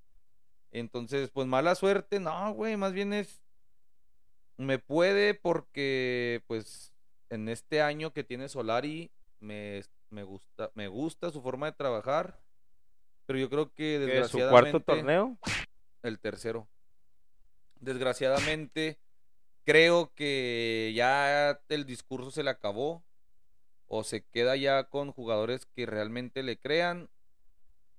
Entonces, 0.73 1.31
pues 1.31 1.47
mala 1.47 1.75
suerte, 1.77 2.19
no, 2.19 2.53
güey, 2.53 2.77
más 2.77 2.93
bien 2.93 3.13
es... 3.13 3.43
Me 4.57 4.79
puede 4.79 5.35
porque, 5.35 6.43
pues, 6.47 6.93
en 7.31 7.49
este 7.49 7.83
año 7.83 8.13
que 8.13 8.25
tiene 8.25 8.49
Solari, 8.49 9.11
me, 9.39 9.83
me 10.11 10.23
gusta, 10.23 10.71
me 10.75 10.89
gusta 10.89 11.31
su 11.31 11.41
forma 11.41 11.67
de 11.67 11.73
trabajar. 11.73 12.41
Pero 13.31 13.39
yo 13.39 13.49
creo 13.49 13.73
que 13.73 13.75
¿Qué, 13.75 13.95
¿Su 13.95 14.07
desgraciadamente... 14.07 14.71
cuarto 14.73 14.81
torneo? 14.81 15.39
El 16.03 16.19
tercero. 16.19 16.67
Desgraciadamente, 17.79 18.99
creo 19.65 20.13
que 20.17 20.93
ya 20.97 21.61
el 21.69 21.87
discurso 21.87 22.33
se 22.33 22.43
le 22.43 22.51
acabó. 22.51 23.05
O 23.87 24.03
se 24.03 24.25
queda 24.25 24.57
ya 24.57 24.83
con 24.83 25.13
jugadores 25.13 25.65
que 25.65 25.87
realmente 25.87 26.43
le 26.43 26.59
crean. 26.59 27.09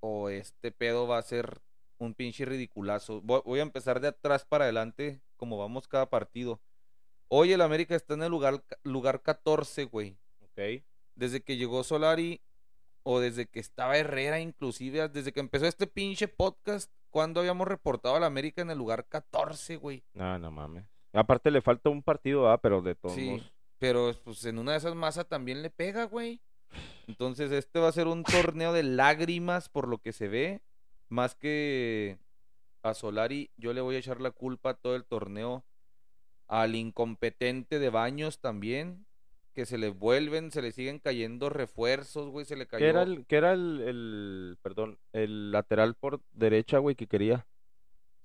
O 0.00 0.28
este 0.28 0.70
pedo 0.70 1.06
va 1.06 1.16
a 1.16 1.22
ser 1.22 1.62
un 1.96 2.12
pinche 2.12 2.44
ridiculazo. 2.44 3.22
Voy, 3.22 3.40
voy 3.46 3.60
a 3.60 3.62
empezar 3.62 4.00
de 4.00 4.08
atrás 4.08 4.44
para 4.44 4.64
adelante, 4.64 5.22
como 5.38 5.56
vamos 5.56 5.88
cada 5.88 6.10
partido. 6.10 6.60
Hoy 7.28 7.54
el 7.54 7.62
América 7.62 7.96
está 7.96 8.12
en 8.12 8.24
el 8.24 8.30
lugar, 8.30 8.62
lugar 8.82 9.22
14, 9.22 9.84
güey 9.84 10.18
Ok. 10.42 10.82
desde 11.14 11.40
que 11.40 11.56
llegó 11.56 11.84
Solari 11.84 12.42
o 13.02 13.20
desde 13.20 13.46
que 13.46 13.60
estaba 13.60 13.96
Herrera 13.96 14.40
inclusive, 14.40 15.08
desde 15.08 15.32
que 15.32 15.40
empezó 15.40 15.66
este 15.66 15.86
pinche 15.86 16.28
podcast, 16.28 16.90
cuando 17.10 17.40
habíamos 17.40 17.68
reportado 17.68 18.16
al 18.16 18.24
América 18.24 18.62
en 18.62 18.70
el 18.70 18.78
lugar 18.78 19.06
14, 19.06 19.76
güey. 19.76 20.02
No, 20.14 20.38
no 20.38 20.50
mames. 20.50 20.84
Aparte 21.12 21.50
le 21.50 21.60
falta 21.60 21.90
un 21.90 22.02
partido, 22.02 22.50
ah, 22.50 22.58
pero 22.58 22.80
de 22.80 22.94
todos 22.94 23.14
Sí, 23.14 23.28
modos. 23.30 23.52
pero 23.78 24.12
pues 24.24 24.44
en 24.46 24.58
una 24.58 24.72
de 24.72 24.78
esas 24.78 24.94
masas 24.94 25.26
también 25.28 25.60
le 25.62 25.68
pega, 25.70 26.04
güey. 26.04 26.40
Entonces 27.06 27.52
este 27.52 27.78
va 27.80 27.88
a 27.88 27.92
ser 27.92 28.06
un 28.06 28.24
torneo 28.54 28.72
de 28.72 28.82
lágrimas 28.82 29.68
por 29.68 29.88
lo 29.88 29.98
que 29.98 30.12
se 30.12 30.28
ve, 30.28 30.62
más 31.08 31.34
que 31.34 32.18
a 32.82 32.94
Solari, 32.94 33.50
yo 33.56 33.72
le 33.74 33.80
voy 33.82 33.96
a 33.96 33.98
echar 33.98 34.20
la 34.20 34.30
culpa 34.30 34.74
todo 34.74 34.96
el 34.96 35.04
torneo 35.04 35.64
al 36.48 36.74
incompetente 36.74 37.78
de 37.78 37.90
Baños 37.90 38.40
también, 38.40 39.06
que 39.52 39.66
se 39.66 39.78
le 39.78 39.90
vuelven, 39.90 40.50
se 40.50 40.62
le 40.62 40.72
siguen 40.72 40.98
cayendo 40.98 41.48
refuerzos, 41.50 42.30
güey, 42.30 42.44
se 42.46 42.56
le 42.56 42.66
cayó 42.66 42.80
¿Qué 42.84 42.88
era 42.88 43.02
el, 43.02 43.26
qué 43.26 43.36
era 43.36 43.52
el, 43.52 43.80
el- 43.86 44.58
perdón, 44.62 44.98
el 45.12 45.50
lateral 45.52 45.94
por 45.94 46.20
derecha, 46.32 46.78
güey, 46.78 46.94
que 46.96 47.06
quería? 47.06 47.46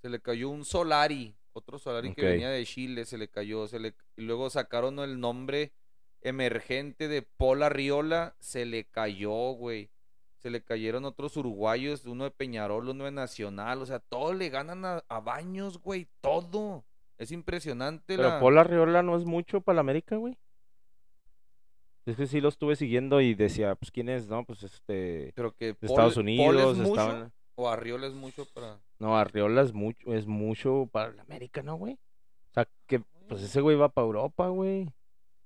se 0.02 0.10
le 0.10 0.22
cayó 0.22 0.50
un 0.50 0.64
Solari, 0.64 1.36
otro 1.54 1.80
Solari 1.80 2.14
que 2.14 2.22
venía 2.24 2.50
de 2.50 2.64
Chile, 2.66 3.04
se 3.04 3.18
le 3.18 3.28
cayó, 3.30 3.68
se 3.68 3.80
le 3.80 3.96
y 4.16 4.22
luego 4.22 4.50
sacaron 4.50 5.00
el 5.00 5.20
nombre 5.20 5.74
emergente 6.22 7.08
de 7.08 7.24
Paul 7.24 7.64
Arriola, 7.64 8.36
se 8.40 8.66
le 8.66 8.86
cayó, 8.86 9.52
güey. 9.54 9.90
Se 10.38 10.52
le 10.52 10.62
cayeron 10.64 11.04
otros 11.04 11.36
uruguayos, 11.36 12.06
uno 12.06 12.26
de 12.26 12.32
Peñarol, 12.32 12.90
uno 12.90 13.06
de 13.06 13.12
Nacional, 13.12 13.82
o 13.82 13.86
sea, 13.88 14.00
todos 14.00 14.36
le 14.36 14.50
ganan 14.50 14.86
a, 14.86 15.04
a 15.10 15.20
Baños, 15.20 15.82
güey, 15.82 16.08
todo. 16.22 16.86
Es 17.18 17.32
impresionante 17.32 18.16
Pero 18.16 18.30
la... 18.30 18.40
Paul 18.40 18.60
Arriola 18.60 19.02
no 19.02 19.18
es 19.18 19.26
mucho 19.26 19.62
para 19.62 19.76
la 19.78 19.82
América, 19.82 20.16
güey. 20.18 20.38
Es 22.08 22.16
que 22.16 22.26
sí 22.28 22.40
lo 22.42 22.50
estuve 22.50 22.76
siguiendo 22.76 23.20
y 23.22 23.34
decía, 23.36 23.76
pues 23.76 23.92
quién 23.92 24.10
es, 24.10 24.28
no, 24.28 24.46
pues 24.46 24.64
este 24.64 25.34
Pero 25.36 25.52
que 25.56 25.74
Paul- 25.76 25.90
Estados 25.90 26.14
Paul 26.16 26.24
Unidos, 26.24 26.72
es 26.78 26.84
mucho, 26.84 27.02
estaban 27.02 27.34
o 27.56 27.70
Arriola 27.70 28.08
es 28.08 28.14
mucho 28.14 28.46
para... 28.54 28.80
No, 29.00 29.18
Arriola 29.18 29.62
es 29.62 29.74
mucho, 29.74 30.14
es 30.14 30.26
mucho 30.26 30.88
para 30.92 31.12
la 31.12 31.24
América, 31.24 31.62
¿no, 31.64 31.76
güey? 31.76 31.94
O 32.50 32.54
sea, 32.54 32.68
que 32.88 33.02
pues 33.28 33.42
ese 33.44 33.62
güey 33.62 33.76
va 33.76 33.90
para 33.90 34.06
Europa, 34.06 34.48
güey. 34.48 34.90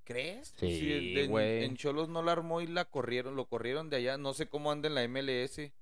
¿Crees? 0.04 0.52
Sí, 0.56 0.86
de- 1.14 1.24
en- 1.24 1.30
güey. 1.30 1.64
En 1.64 1.76
Cholos 1.76 2.08
no 2.08 2.22
la 2.22 2.32
armó 2.32 2.60
y 2.60 2.66
la 2.66 2.84
corrieron, 2.84 3.34
lo 3.34 3.46
corrieron 3.46 3.90
de 3.90 3.96
allá. 3.96 4.16
No 4.18 4.32
sé 4.34 4.46
cómo 4.48 4.70
anda 4.70 4.88
en 4.88 4.94
la 4.94 5.02
MLS, 5.08 5.56
Pues 5.56 5.72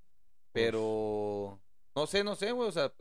pero 0.51 1.59
no 1.95 2.07
sé, 2.07 2.23
no 2.23 2.35
sé, 2.35 2.51
güey. 2.51 2.67
O 2.69 2.71
sea, 2.71 2.91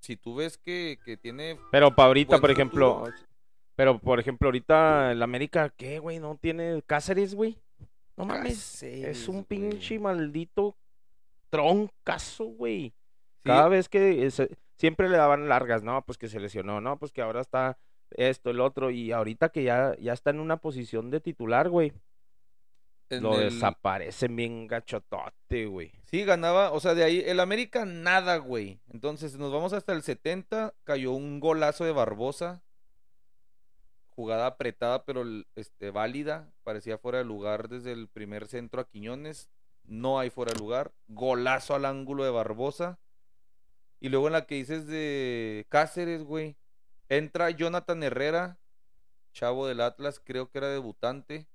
si 0.00 0.16
tú 0.16 0.34
ves 0.36 0.58
que, 0.58 0.98
que 1.04 1.16
tiene. 1.16 1.58
Pero 1.70 1.94
para 1.94 2.08
ahorita, 2.08 2.40
por 2.40 2.50
ejemplo, 2.50 2.98
futuro. 3.04 3.16
Pero 3.76 3.98
por 3.98 4.20
ejemplo, 4.20 4.48
ahorita 4.48 5.12
el 5.12 5.22
América, 5.22 5.70
¿qué, 5.76 5.98
güey? 5.98 6.18
No 6.18 6.36
tiene 6.40 6.82
Cáceres, 6.86 7.34
güey. 7.34 7.58
No 8.16 8.24
mames, 8.24 8.54
Cáceres, 8.56 9.18
es 9.18 9.28
un 9.28 9.36
güey. 9.36 9.46
pinche 9.46 9.98
maldito 9.98 10.76
troncazo, 11.50 12.44
güey. 12.46 12.90
Sí, 12.90 12.94
Cada 13.44 13.68
vez 13.68 13.88
que 13.88 14.30
se- 14.30 14.56
siempre 14.76 15.08
le 15.08 15.16
daban 15.16 15.48
largas, 15.48 15.82
no, 15.82 16.02
pues 16.04 16.18
que 16.18 16.28
se 16.28 16.40
lesionó, 16.40 16.80
no, 16.80 16.98
pues 16.98 17.12
que 17.12 17.22
ahora 17.22 17.40
está 17.40 17.78
esto, 18.10 18.50
el 18.50 18.60
otro, 18.60 18.90
y 18.90 19.12
ahorita 19.12 19.48
que 19.50 19.64
ya, 19.64 19.96
ya 20.00 20.12
está 20.12 20.30
en 20.30 20.40
una 20.40 20.56
posición 20.58 21.10
de 21.10 21.20
titular, 21.20 21.68
güey, 21.68 21.92
lo 23.10 23.38
el- 23.38 23.50
desaparecen 23.50 24.34
bien 24.34 24.66
gachotote, 24.66 25.66
güey. 25.66 25.92
Sí, 26.04 26.24
ganaba, 26.24 26.72
o 26.72 26.80
sea, 26.80 26.94
de 26.94 27.04
ahí, 27.04 27.22
el 27.26 27.38
América 27.40 27.84
nada, 27.84 28.36
güey. 28.38 28.80
Entonces, 28.92 29.36
nos 29.36 29.52
vamos 29.52 29.72
hasta 29.72 29.92
el 29.92 30.02
70, 30.02 30.74
cayó 30.84 31.12
un 31.12 31.38
golazo 31.40 31.84
de 31.84 31.92
Barbosa. 31.92 32.62
Jugada 34.14 34.46
apretada, 34.46 35.04
pero 35.04 35.24
este, 35.56 35.90
válida. 35.90 36.52
Parecía 36.62 36.98
fuera 36.98 37.18
de 37.18 37.24
lugar 37.24 37.68
desde 37.68 37.92
el 37.92 38.08
primer 38.08 38.46
centro 38.46 38.80
a 38.80 38.88
Quiñones. 38.88 39.50
No 39.84 40.18
hay 40.18 40.30
fuera 40.30 40.52
de 40.52 40.58
lugar. 40.58 40.92
Golazo 41.08 41.74
al 41.74 41.84
ángulo 41.84 42.24
de 42.24 42.30
Barbosa. 42.30 42.98
Y 44.00 44.08
luego 44.08 44.26
en 44.26 44.34
la 44.34 44.46
que 44.46 44.56
dices 44.56 44.86
de 44.86 45.66
Cáceres, 45.68 46.24
güey. 46.24 46.56
Entra 47.08 47.50
Jonathan 47.50 48.02
Herrera, 48.02 48.58
chavo 49.32 49.66
del 49.66 49.80
Atlas, 49.80 50.20
creo 50.24 50.50
que 50.50 50.58
era 50.58 50.68
debutante. 50.68 51.46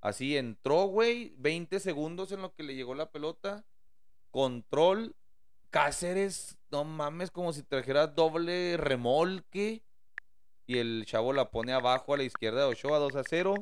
Así 0.00 0.36
entró, 0.36 0.86
güey, 0.86 1.34
20 1.38 1.80
segundos 1.80 2.32
en 2.32 2.42
lo 2.42 2.54
que 2.54 2.62
le 2.62 2.74
llegó 2.74 2.94
la 2.94 3.10
pelota. 3.10 3.64
Control. 4.30 5.14
Cáceres, 5.70 6.58
no 6.70 6.84
mames, 6.84 7.30
como 7.30 7.52
si 7.52 7.62
trajera 7.62 8.08
doble 8.08 8.76
remolque. 8.76 9.84
Y 10.70 10.78
el 10.78 11.04
chavo 11.04 11.32
la 11.32 11.50
pone 11.50 11.72
abajo 11.72 12.14
a 12.14 12.16
la 12.16 12.22
izquierda 12.22 12.60
de 12.60 12.66
Ochoa, 12.66 13.00
2 13.00 13.16
a 13.16 13.24
0. 13.28 13.56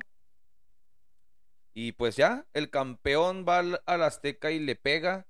Y 1.73 1.93
pues 1.93 2.17
ya, 2.17 2.47
el 2.53 2.69
campeón 2.69 3.47
va 3.49 3.61
al, 3.61 3.81
al 3.87 4.03
Azteca 4.03 4.51
y 4.51 4.59
le 4.59 4.77
pega. 4.77 5.27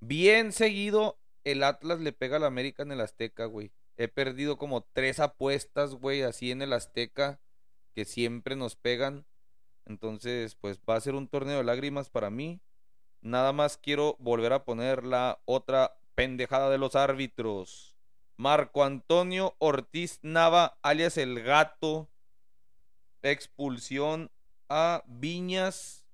Bien 0.00 0.52
seguido, 0.52 1.20
el 1.44 1.64
Atlas 1.64 2.00
le 2.00 2.14
pega 2.14 2.38
al 2.38 2.44
América 2.44 2.82
en 2.82 2.92
el 2.92 3.02
Azteca, 3.02 3.44
güey. 3.44 3.72
He 3.98 4.08
perdido 4.08 4.56
como 4.56 4.88
tres 4.94 5.20
apuestas, 5.20 5.96
güey, 5.96 6.22
así 6.22 6.50
en 6.50 6.62
el 6.62 6.72
Azteca, 6.72 7.42
que 7.94 8.06
siempre 8.06 8.56
nos 8.56 8.76
pegan. 8.76 9.26
Entonces, 9.84 10.54
pues 10.54 10.80
va 10.88 10.96
a 10.96 11.00
ser 11.02 11.14
un 11.14 11.28
torneo 11.28 11.58
de 11.58 11.64
lágrimas 11.64 12.08
para 12.08 12.30
mí. 12.30 12.62
Nada 13.20 13.52
más 13.52 13.76
quiero 13.76 14.16
volver 14.18 14.54
a 14.54 14.64
poner 14.64 15.04
la 15.04 15.42
otra 15.44 15.94
pendejada 16.14 16.70
de 16.70 16.78
los 16.78 16.96
árbitros. 16.96 17.87
Marco 18.38 18.84
Antonio 18.84 19.56
Ortiz 19.58 20.20
Nava, 20.22 20.78
alias 20.82 21.18
el 21.18 21.42
gato. 21.42 22.08
Expulsión 23.20 24.30
a 24.68 25.02
Viñas. 25.08 26.06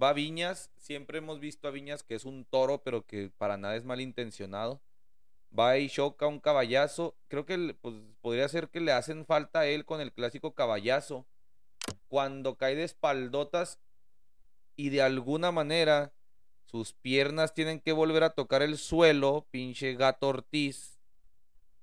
Va 0.00 0.12
Viñas. 0.12 0.70
Siempre 0.76 1.18
hemos 1.18 1.40
visto 1.40 1.66
a 1.66 1.72
Viñas 1.72 2.04
que 2.04 2.14
es 2.14 2.24
un 2.26 2.44
toro, 2.44 2.80
pero 2.84 3.04
que 3.04 3.32
para 3.38 3.56
nada 3.56 3.74
es 3.74 3.84
malintencionado. 3.84 4.80
Va 5.58 5.76
y 5.78 5.90
choca 5.90 6.28
un 6.28 6.38
caballazo. 6.38 7.16
Creo 7.26 7.44
que 7.44 7.76
pues, 7.80 7.96
podría 8.20 8.48
ser 8.48 8.68
que 8.68 8.78
le 8.78 8.92
hacen 8.92 9.26
falta 9.26 9.60
a 9.60 9.66
él 9.66 9.84
con 9.84 10.00
el 10.00 10.12
clásico 10.12 10.54
caballazo 10.54 11.26
cuando 12.06 12.54
cae 12.56 12.76
de 12.76 12.84
espaldotas 12.84 13.80
y 14.76 14.90
de 14.90 15.02
alguna 15.02 15.50
manera 15.50 16.12
sus 16.66 16.92
piernas 16.92 17.52
tienen 17.52 17.80
que 17.80 17.90
volver 17.90 18.22
a 18.22 18.30
tocar 18.30 18.62
el 18.62 18.78
suelo, 18.78 19.48
pinche 19.50 19.94
gato 19.94 20.28
Ortiz, 20.28 20.95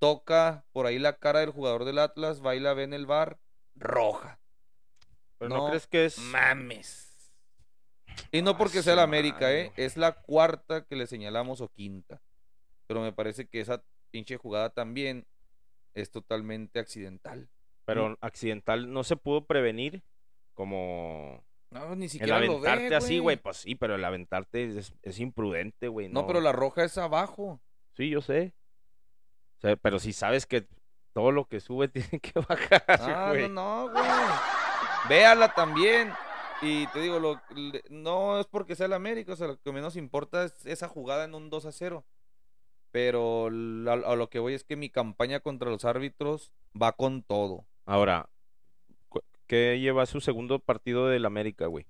toca 0.03 0.65
por 0.73 0.85
ahí 0.85 0.99
la 0.99 1.17
cara 1.17 1.39
del 1.39 1.51
jugador 1.51 1.85
del 1.85 1.97
Atlas, 1.97 2.45
va 2.45 2.55
y 2.55 2.59
la 2.59 2.73
ve 2.73 2.83
en 2.83 2.93
el 2.93 3.05
bar, 3.05 3.39
roja. 3.73 4.37
Pero 5.37 5.47
no, 5.47 5.57
No 5.59 5.67
crees 5.69 5.87
que 5.87 6.03
es... 6.03 6.17
Mames. 6.19 7.31
Y 8.29 8.41
no 8.41 8.57
porque 8.57 8.83
sea 8.83 8.97
la 8.97 9.03
América, 9.03 9.53
¿eh? 9.53 9.71
Es 9.77 9.95
la 9.95 10.11
cuarta 10.11 10.83
que 10.83 10.97
le 10.97 11.07
señalamos 11.07 11.61
o 11.61 11.69
quinta. 11.69 12.21
Pero 12.85 12.99
me 12.99 13.13
parece 13.13 13.47
que 13.47 13.61
esa 13.61 13.81
pinche 14.11 14.35
jugada 14.35 14.71
también 14.71 15.25
es 15.93 16.11
totalmente 16.11 16.79
accidental. 16.79 17.49
Pero 17.85 18.17
accidental 18.19 18.91
no 18.91 19.05
se 19.05 19.15
pudo 19.15 19.45
prevenir 19.45 20.03
como 20.53 21.45
No, 21.69 21.95
ni 21.95 22.05
el 22.05 22.09
siquiera 22.09 22.41
lo 22.41 22.59
ve, 22.59 22.69
aventarte 22.69 22.95
así, 22.95 23.19
güey. 23.19 23.37
Pues 23.37 23.55
sí, 23.55 23.75
pero 23.75 23.95
el 23.95 24.03
aventarte 24.03 24.65
es, 24.77 24.93
es 25.01 25.19
imprudente, 25.21 25.87
güey. 25.87 26.09
No, 26.09 26.27
pero 26.27 26.41
la 26.41 26.51
roja 26.51 26.83
es 26.83 26.97
abajo. 26.97 27.61
Sí, 27.93 28.09
yo 28.09 28.19
sé. 28.19 28.53
Sea, 29.63 29.75
pero 29.77 29.97
si 29.97 30.13
sabes 30.13 30.45
que 30.45 30.67
todo 31.13 31.31
lo 31.31 31.45
que 31.45 31.59
sube 31.59 31.87
tiene 31.89 32.19
que 32.19 32.33
bajar, 32.39 32.83
Ah, 32.87 33.29
güey. 33.29 33.49
no, 33.49 33.87
no, 33.87 33.91
güey. 33.93 34.05
Véala 35.09 35.53
también. 35.53 36.11
Y 36.61 36.85
te 36.87 36.99
digo, 36.99 37.19
lo, 37.19 37.41
no 37.89 38.39
es 38.39 38.45
porque 38.47 38.75
sea 38.75 38.85
el 38.85 38.93
América, 38.93 39.33
o 39.33 39.35
sea, 39.35 39.47
lo 39.47 39.59
que 39.59 39.71
menos 39.71 39.95
importa 39.95 40.43
es 40.45 40.65
esa 40.65 40.87
jugada 40.87 41.25
en 41.25 41.33
un 41.33 41.49
2 41.49 41.65
a 41.65 41.71
0. 41.71 42.05
Pero 42.91 43.47
a, 43.47 44.15
lo 44.15 44.29
que 44.29 44.39
voy 44.39 44.53
es 44.53 44.63
que 44.63 44.75
mi 44.75 44.89
campaña 44.89 45.39
contra 45.39 45.69
los 45.69 45.83
árbitros 45.83 46.51
va 46.79 46.91
con 46.91 47.23
todo. 47.23 47.65
Ahora, 47.85 48.29
¿qué 49.47 49.79
lleva 49.79 50.05
su 50.05 50.21
segundo 50.21 50.59
partido 50.59 51.07
del 51.07 51.25
América, 51.25 51.65
güey? 51.67 51.87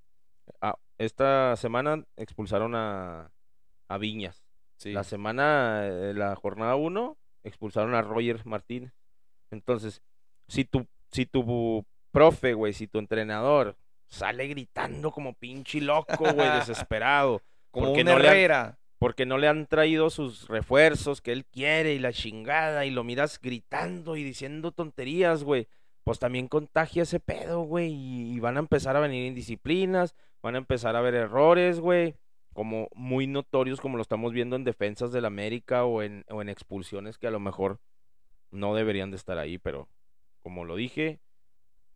Ah, 0.61 0.77
esta 0.97 1.55
semana 1.57 2.05
expulsaron 2.17 2.73
a, 2.75 3.31
a 3.89 3.97
Viñas. 3.97 4.43
Sí. 4.77 4.91
La 4.91 5.03
semana, 5.03 5.81
eh, 5.85 6.13
la 6.15 6.35
jornada 6.35 6.75
1, 6.75 7.17
expulsaron 7.43 7.93
a 7.95 8.01
Roger 8.01 8.45
Martínez. 8.45 8.93
Entonces, 9.51 10.01
si 10.47 10.65
tu, 10.65 10.87
si 11.11 11.25
tu 11.25 11.85
profe, 12.11 12.53
güey, 12.53 12.73
si 12.73 12.87
tu 12.87 12.99
entrenador 12.99 13.75
sale 14.07 14.47
gritando 14.47 15.11
como 15.11 15.33
pinche 15.33 15.81
loco, 15.81 16.31
güey, 16.33 16.49
desesperado, 16.87 17.41
Como 17.71 17.87
porque 17.87 18.01
un 18.01 18.07
no 18.07 18.19
le 18.19 18.27
han- 18.29 18.35
Herrera. 18.35 18.79
porque 18.99 19.25
no 19.25 19.37
le 19.37 19.47
han 19.47 19.67
traído 19.67 20.09
sus 20.09 20.47
refuerzos 20.47 21.21
que 21.21 21.31
él 21.31 21.45
quiere 21.45 21.93
y 21.93 21.99
la 21.99 22.13
chingada 22.13 22.85
y 22.85 22.91
lo 22.91 23.03
miras 23.03 23.39
gritando 23.41 24.15
y 24.15 24.23
diciendo 24.23 24.71
tonterías, 24.71 25.43
güey. 25.43 25.67
Pues 26.05 26.19
también 26.19 26.49
contagia 26.49 27.03
ese 27.03 27.21
pedo, 27.21 27.61
güey, 27.61 27.91
y, 27.93 28.33
y 28.35 28.39
van 28.41 28.57
a 28.57 28.59
empezar 28.59 28.97
a 28.97 28.99
venir 28.99 29.25
indisciplinas, 29.25 30.15
van 30.41 30.55
a 30.55 30.57
empezar 30.57 30.95
a 30.95 30.99
haber 30.99 31.15
errores, 31.15 31.79
güey, 31.79 32.15
como 32.53 32.87
muy 32.95 33.27
notorios 33.27 33.81
como 33.81 33.97
lo 33.97 34.01
estamos 34.03 34.31
viendo 34.33 34.55
en 34.55 34.63
defensas 34.63 35.11
del 35.11 35.25
América 35.25 35.85
o 35.85 36.01
en, 36.03 36.23
o 36.29 36.41
en 36.41 36.49
expulsiones 36.49 37.17
que 37.17 37.27
a 37.27 37.31
lo 37.31 37.39
mejor 37.39 37.79
no 38.51 38.75
deberían 38.75 39.09
de 39.11 39.17
estar 39.17 39.37
ahí, 39.39 39.57
pero 39.57 39.87
como 40.41 40.65
lo 40.65 40.75
dije, 40.75 41.19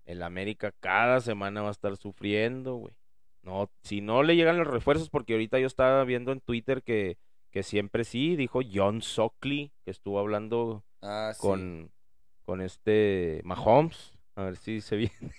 el 0.06 0.24
América 0.24 0.74
cada 0.80 1.20
semana 1.22 1.62
va 1.62 1.68
a 1.68 1.72
estar 1.72 1.96
sufriendo, 1.98 2.76
güey. 2.76 2.96
No, 3.44 3.70
si 3.84 4.02
no 4.02 4.24
le 4.24 4.36
llegan 4.36 4.58
los 4.58 4.68
refuerzos, 4.68 5.10
porque 5.10 5.34
ahorita 5.34 5.60
yo 5.60 5.68
estaba 5.68 6.04
viendo 6.04 6.32
en 6.32 6.42
Twitter 6.42 6.82
que, 6.84 7.18
que 7.52 7.64
siempre 7.64 8.04
sí, 8.04 8.36
dijo 8.36 8.60
John 8.74 9.02
Sockley, 9.02 9.72
que 9.86 9.92
estuvo 9.92 10.20
hablando 10.20 10.84
Ah, 11.02 11.32
sí. 11.34 11.40
con, 11.42 11.92
con 12.44 12.62
este 12.62 13.42
Mahomes. 13.44 14.18
A 14.36 14.44
ver 14.44 14.56
si 14.58 14.82
se 14.82 14.96
viene. 14.98 15.14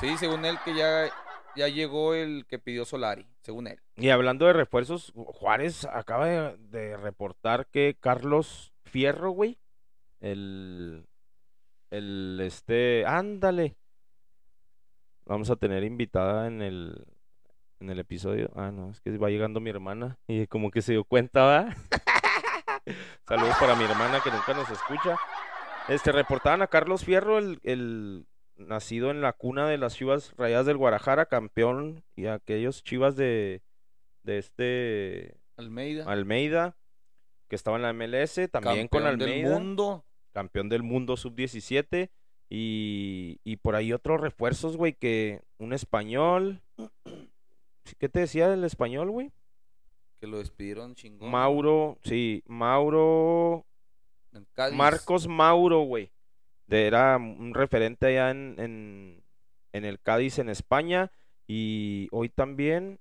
Sí, 0.00 0.16
según 0.16 0.44
él 0.46 0.58
que 0.64 0.74
ya, 0.74 1.10
ya 1.56 1.68
llegó 1.68 2.14
el 2.14 2.46
que 2.46 2.58
pidió 2.58 2.84
Solari, 2.84 3.26
según 3.42 3.66
él. 3.66 3.80
Y 3.96 4.10
hablando 4.10 4.46
de 4.46 4.52
refuerzos, 4.52 5.12
Juárez 5.14 5.84
acaba 5.84 6.26
de, 6.26 6.96
reportar 6.96 7.66
que 7.66 7.96
Carlos 7.98 8.72
Fierro, 8.84 9.30
güey, 9.30 9.58
el, 10.20 11.06
el, 11.90 12.40
este, 12.42 13.04
ándale. 13.06 13.76
Vamos 15.26 15.50
a 15.50 15.56
tener 15.56 15.84
invitada 15.84 16.46
en 16.46 16.62
el, 16.62 17.04
en 17.78 17.90
el 17.90 17.98
episodio. 17.98 18.50
Ah, 18.56 18.70
no, 18.72 18.90
es 18.90 19.00
que 19.00 19.16
va 19.16 19.30
llegando 19.30 19.60
mi 19.60 19.70
hermana 19.70 20.18
y 20.26 20.46
como 20.46 20.70
que 20.70 20.82
se 20.82 20.92
dio 20.92 21.04
cuenta, 21.04 21.44
¿va? 21.44 21.76
Saludos 23.28 23.56
para 23.60 23.76
mi 23.76 23.84
hermana 23.84 24.20
que 24.22 24.30
nunca 24.30 24.54
nos 24.54 24.68
escucha. 24.70 25.16
Este, 25.88 26.12
reportaban 26.12 26.62
a 26.62 26.66
Carlos 26.66 27.04
Fierro, 27.04 27.38
el, 27.38 27.60
el 27.62 28.26
nacido 28.66 29.10
en 29.10 29.20
la 29.20 29.32
cuna 29.32 29.68
de 29.68 29.78
las 29.78 29.96
Chivas 29.96 30.34
Rayadas 30.36 30.66
del 30.66 30.76
Guadalajara, 30.76 31.26
campeón, 31.26 32.04
y 32.16 32.26
aquellos 32.26 32.82
Chivas 32.82 33.16
de, 33.16 33.62
de 34.22 34.38
este 34.38 35.36
Almeida. 35.56 36.04
Almeida, 36.10 36.76
que 37.48 37.56
estaba 37.56 37.76
en 37.76 37.82
la 37.82 37.92
MLS, 37.92 38.40
también 38.50 38.88
con 38.88 39.02
campeón 39.02 39.18
del 39.18 39.28
Almeida, 39.28 39.58
mundo. 39.58 40.04
campeón 40.32 40.68
del 40.68 40.82
mundo 40.82 41.16
sub-17, 41.16 42.10
y, 42.48 43.40
y 43.44 43.56
por 43.56 43.76
ahí 43.76 43.92
otros 43.92 44.20
refuerzos, 44.20 44.76
güey, 44.76 44.94
que 44.94 45.40
un 45.58 45.72
español, 45.72 46.60
¿qué 47.98 48.08
te 48.08 48.20
decía 48.20 48.48
del 48.48 48.64
español, 48.64 49.10
güey? 49.10 49.32
Que 50.20 50.26
lo 50.26 50.38
despidieron 50.38 50.94
chingón. 50.94 51.30
Mauro, 51.30 51.98
sí, 52.02 52.42
Mauro. 52.46 53.64
Marcos 54.72 55.26
Mauro, 55.26 55.80
güey. 55.80 56.12
De- 56.70 56.86
Era 56.86 57.16
un 57.16 57.52
referente 57.54 58.06
allá 58.06 58.30
en, 58.30 58.54
en, 58.58 59.22
en 59.72 59.84
el 59.84 60.00
Cádiz, 60.00 60.38
en 60.38 60.48
España. 60.48 61.10
Y 61.46 62.08
hoy 62.12 62.28
también 62.28 62.98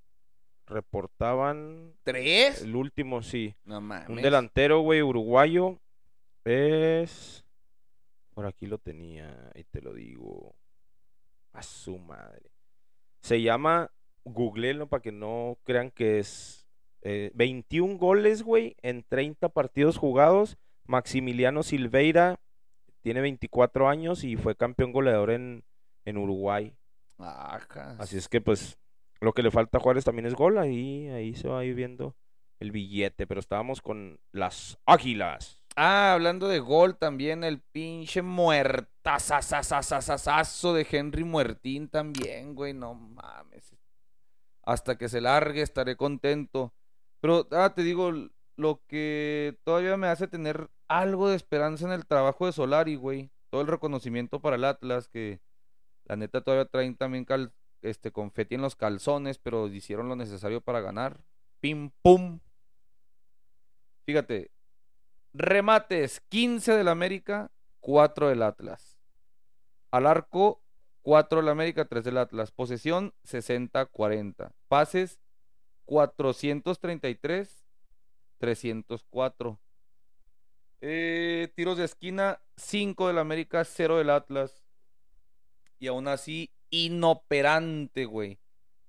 reportaban 0.65 1.93
¿Tres? 2.03 2.61
el 2.63 2.76
último, 2.76 3.22
sí. 3.22 3.55
No 3.65 3.82
mames. 3.82 4.09
Un 4.09 4.22
delantero, 4.22 4.82
güey, 4.82 5.01
uruguayo. 5.01 5.80
Es. 6.45 7.43
Por 8.34 8.45
aquí 8.45 8.67
lo 8.67 8.78
tenía, 8.78 9.51
y 9.55 9.63
te 9.65 9.82
lo 9.82 9.93
digo. 9.93 10.55
A 11.53 11.61
su 11.63 11.97
madre. 11.97 12.51
Se 13.22 13.41
llama, 13.41 13.91
googleenlo 14.24 14.88
para 14.88 15.01
que 15.01 15.11
no 15.11 15.57
crean 15.63 15.91
que 15.91 16.20
es 16.20 16.67
eh, 17.01 17.32
21 17.34 17.97
goles, 17.97 18.43
güey, 18.43 18.76
en 18.82 19.03
30 19.03 19.49
partidos 19.49 19.97
jugados. 19.97 20.57
Maximiliano 20.86 21.63
Silveira 21.63 22.39
tiene 23.02 23.22
24 23.22 23.89
años 23.89 24.24
y 24.24 24.36
fue 24.36 24.56
campeón 24.56 24.91
goleador 24.91 25.32
en, 25.32 25.64
en 26.06 26.18
Uruguay. 26.18 26.76
Ajá. 27.18 27.95
Así 28.00 28.18
es 28.18 28.28
que, 28.28 28.41
pues, 28.41 28.78
lo 29.22 29.34
que 29.34 29.43
le 29.43 29.52
falta 29.52 29.78
a 29.78 29.82
Juárez 29.82 30.06
también 30.06 30.26
es 30.26 30.36
gol. 30.36 30.58
Ahí, 30.58 31.08
ahí 31.10 31.36
se 31.36 31.47
va 31.47 31.60
a 31.60 31.66
ir 31.66 31.76
viendo 31.76 32.16
el 32.60 32.72
billete. 32.72 33.28
Pero 33.28 33.39
estábamos 33.39 33.82
con 33.82 34.20
las 34.32 34.80
águilas. 34.86 35.62
Ah, 35.76 36.14
hablando 36.14 36.47
de 36.47 36.60
gol 36.60 36.97
también, 36.97 37.43
el 37.43 37.62
pinche 37.62 38.22
muertazazazazazazo 38.22 40.74
de 40.74 40.88
Henry 40.89 41.24
Muertín 41.24 41.88
también, 41.88 42.56
güey, 42.56 42.74
no 42.74 42.95
mames. 42.95 43.76
Hasta 44.64 44.97
que 44.97 45.08
se 45.08 45.22
largue 45.22 45.62
estaré 45.62 45.95
contento. 45.95 46.74
Pero, 47.22 47.47
ah, 47.52 47.74
te 47.74 47.84
digo, 47.84 48.12
lo 48.58 48.82
que 48.88 49.58
todavía 49.64 49.95
me 49.95 50.08
hace 50.08 50.28
tener 50.28 50.70
algo 50.89 51.29
de 51.29 51.37
esperanza 51.37 51.85
en 51.85 51.93
el 51.93 52.05
trabajo 52.05 52.45
de 52.45 52.51
Solari, 52.51 52.95
güey. 52.95 53.29
Todo 53.49 53.61
el 53.61 53.67
reconocimiento 53.67 54.41
para 54.41 54.57
el 54.57 54.65
Atlas, 54.65 55.07
que 55.07 55.39
la 56.05 56.17
neta 56.17 56.41
todavía 56.41 56.65
traen 56.65 56.95
también 56.97 57.23
cal- 57.25 57.53
este 57.81 58.11
confeti 58.11 58.55
en 58.55 58.61
los 58.61 58.75
calzones, 58.75 59.37
pero 59.37 59.67
hicieron 59.67 60.09
lo 60.09 60.15
necesario 60.17 60.59
para 60.59 60.81
ganar. 60.81 61.23
Pim, 61.61 61.91
pum. 62.01 62.39
Fíjate, 64.05 64.51
Remates 65.33 66.19
15 66.29 66.73
del 66.73 66.87
América, 66.87 67.51
4 67.79 68.27
del 68.29 68.41
Atlas. 68.43 68.97
Al 69.91 70.07
arco 70.07 70.61
4 71.03 71.39
del 71.39 71.49
América, 71.49 71.85
3 71.85 72.03
del 72.03 72.17
Atlas. 72.17 72.51
Posesión 72.51 73.13
60-40. 73.23 74.51
Pases 74.67 75.19
433, 75.85 77.65
304. 78.39 79.59
Eh, 80.82 81.49
tiros 81.55 81.77
de 81.77 81.86
esquina 81.86 82.39
5 82.57 83.07
del 83.07 83.17
América, 83.17 83.63
0 83.65 83.97
del 83.97 84.09
Atlas. 84.09 84.63
Y 85.80 85.88
aún 85.88 86.07
así, 86.07 86.51
inoperante, 86.69 88.05
güey. 88.05 88.39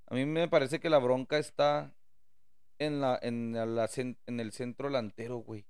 A 0.06 0.14
mí 0.14 0.24
me 0.26 0.48
parece 0.48 0.80
que 0.80 0.90
la 0.90 0.98
bronca 0.98 1.38
está 1.38 1.92
en, 2.78 3.00
la, 3.00 3.18
en, 3.22 3.52
la 3.52 3.86
cen- 3.88 4.16
en 4.26 4.40
el 4.40 4.52
centro 4.52 4.88
delantero, 4.88 5.36
güey. 5.38 5.66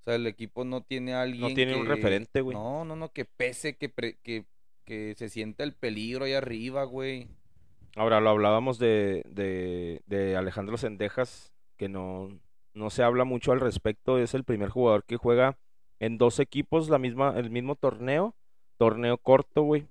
O 0.00 0.04
sea, 0.04 0.16
el 0.16 0.26
equipo 0.26 0.64
no 0.64 0.82
tiene 0.82 1.14
a 1.14 1.22
alguien 1.22 1.54
tiene 1.54 1.76
un 1.76 1.86
referente, 1.86 2.42
güey. 2.42 2.54
No, 2.54 2.84
no, 2.84 2.94
no, 2.94 3.10
que 3.12 3.24
pese, 3.24 3.76
que, 3.76 3.88
pre- 3.88 4.18
que, 4.22 4.44
que 4.84 5.14
se 5.16 5.30
sienta 5.30 5.64
el 5.64 5.72
peligro 5.74 6.26
ahí 6.26 6.34
arriba, 6.34 6.84
güey. 6.84 7.28
Ahora 7.96 8.20
lo 8.20 8.28
hablábamos 8.30 8.78
de, 8.78 9.22
de, 9.28 10.02
de 10.06 10.36
Alejandro 10.36 10.76
Sendejas, 10.76 11.54
que 11.78 11.88
no, 11.88 12.38
no 12.74 12.90
se 12.90 13.02
habla 13.02 13.24
mucho 13.24 13.52
al 13.52 13.60
respecto. 13.60 14.18
Es 14.18 14.34
el 14.34 14.44
primer 14.44 14.68
jugador 14.68 15.04
que 15.04 15.16
juega 15.16 15.58
en 16.00 16.18
dos 16.18 16.40
equipos 16.40 16.88
la 16.88 16.98
misma, 16.98 17.34
el 17.36 17.50
mismo 17.50 17.76
torneo, 17.76 18.34
torneo 18.76 19.18
corto, 19.18 19.62
güey. 19.62 19.86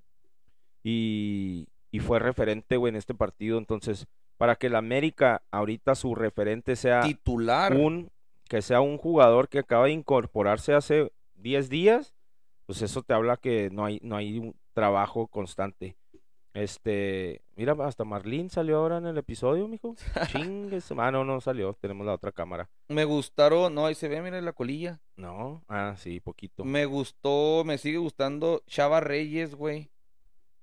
Y, 0.83 1.67
y 1.91 1.99
fue 1.99 2.19
referente, 2.19 2.77
güey, 2.77 2.89
en 2.91 2.97
este 2.97 3.13
partido. 3.13 3.57
Entonces, 3.57 4.07
para 4.37 4.55
que 4.55 4.67
el 4.67 4.75
América 4.75 5.43
ahorita 5.51 5.95
su 5.95 6.15
referente 6.15 6.75
sea 6.75 7.01
Titular. 7.01 7.73
un, 7.73 8.11
que 8.49 8.61
sea 8.61 8.81
un 8.81 8.97
jugador 8.97 9.47
que 9.47 9.59
acaba 9.59 9.85
de 9.85 9.91
incorporarse 9.91 10.73
hace 10.73 11.11
10 11.35 11.69
días, 11.69 12.13
pues 12.65 12.81
eso 12.81 13.01
te 13.03 13.13
habla 13.13 13.37
que 13.37 13.69
no 13.71 13.85
hay, 13.85 13.99
no 14.03 14.15
hay 14.15 14.39
un 14.39 14.55
trabajo 14.73 15.27
constante. 15.27 15.95
Este, 16.53 17.41
mira, 17.55 17.75
hasta 17.79 18.03
Marlene 18.03 18.49
salió 18.49 18.77
ahora 18.77 18.97
en 18.99 19.07
el 19.07 19.17
episodio, 19.17 19.67
mijo. 19.67 19.95
Chingues. 20.27 20.91
Ah, 20.97 21.11
no, 21.11 21.25
no 21.25 21.41
salió. 21.41 21.73
Tenemos 21.73 22.05
la 22.05 22.13
otra 22.13 22.31
cámara. 22.31 22.69
Me 22.89 23.05
gustaron, 23.05 23.73
no, 23.73 23.87
ahí 23.87 23.95
se 23.95 24.07
ve, 24.07 24.21
mira 24.21 24.39
la 24.39 24.53
colilla. 24.53 25.01
No, 25.15 25.63
ah, 25.67 25.95
sí, 25.97 26.19
poquito. 26.19 26.63
Me 26.63 26.85
gustó, 26.85 27.63
me 27.65 27.77
sigue 27.79 27.97
gustando 27.97 28.61
Chava 28.67 28.99
Reyes, 28.99 29.55
güey. 29.55 29.89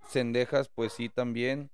Cendejas, 0.08 0.68
pues 0.68 0.92
sí, 0.92 1.08
también. 1.08 1.70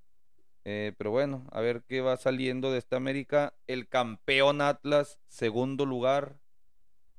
Eh, 0.64 0.94
pero 0.96 1.10
bueno, 1.10 1.46
a 1.52 1.60
ver 1.60 1.84
qué 1.86 2.00
va 2.00 2.16
saliendo 2.16 2.72
de 2.72 2.78
esta 2.78 2.96
América. 2.96 3.54
El 3.66 3.86
campeón 3.86 4.62
Atlas, 4.62 5.20
segundo 5.28 5.84
lugar. 5.84 6.40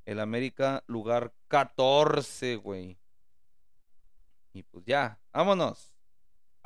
El 0.04 0.18
América, 0.18 0.82
lugar 0.88 1.32
14, 1.46 2.56
güey. 2.56 2.98
Y 4.52 4.64
pues 4.64 4.84
ya, 4.84 5.20
vámonos. 5.32 5.97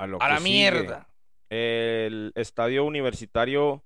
A, 0.03 0.07
lo 0.07 0.21
A 0.21 0.27
la 0.27 0.37
sigue. 0.39 0.49
mierda. 0.49 1.07
El 1.49 2.31
estadio 2.35 2.83
universitario 2.83 3.83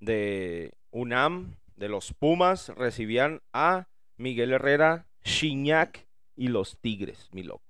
de 0.00 0.74
UNAM, 0.90 1.56
de 1.76 1.88
los 1.88 2.12
Pumas, 2.12 2.68
recibían 2.70 3.40
a 3.52 3.88
Miguel 4.16 4.52
Herrera, 4.52 5.06
Chiñac 5.22 6.06
y 6.36 6.48
los 6.48 6.78
Tigres, 6.78 7.28
mi 7.32 7.42
loco. 7.42 7.64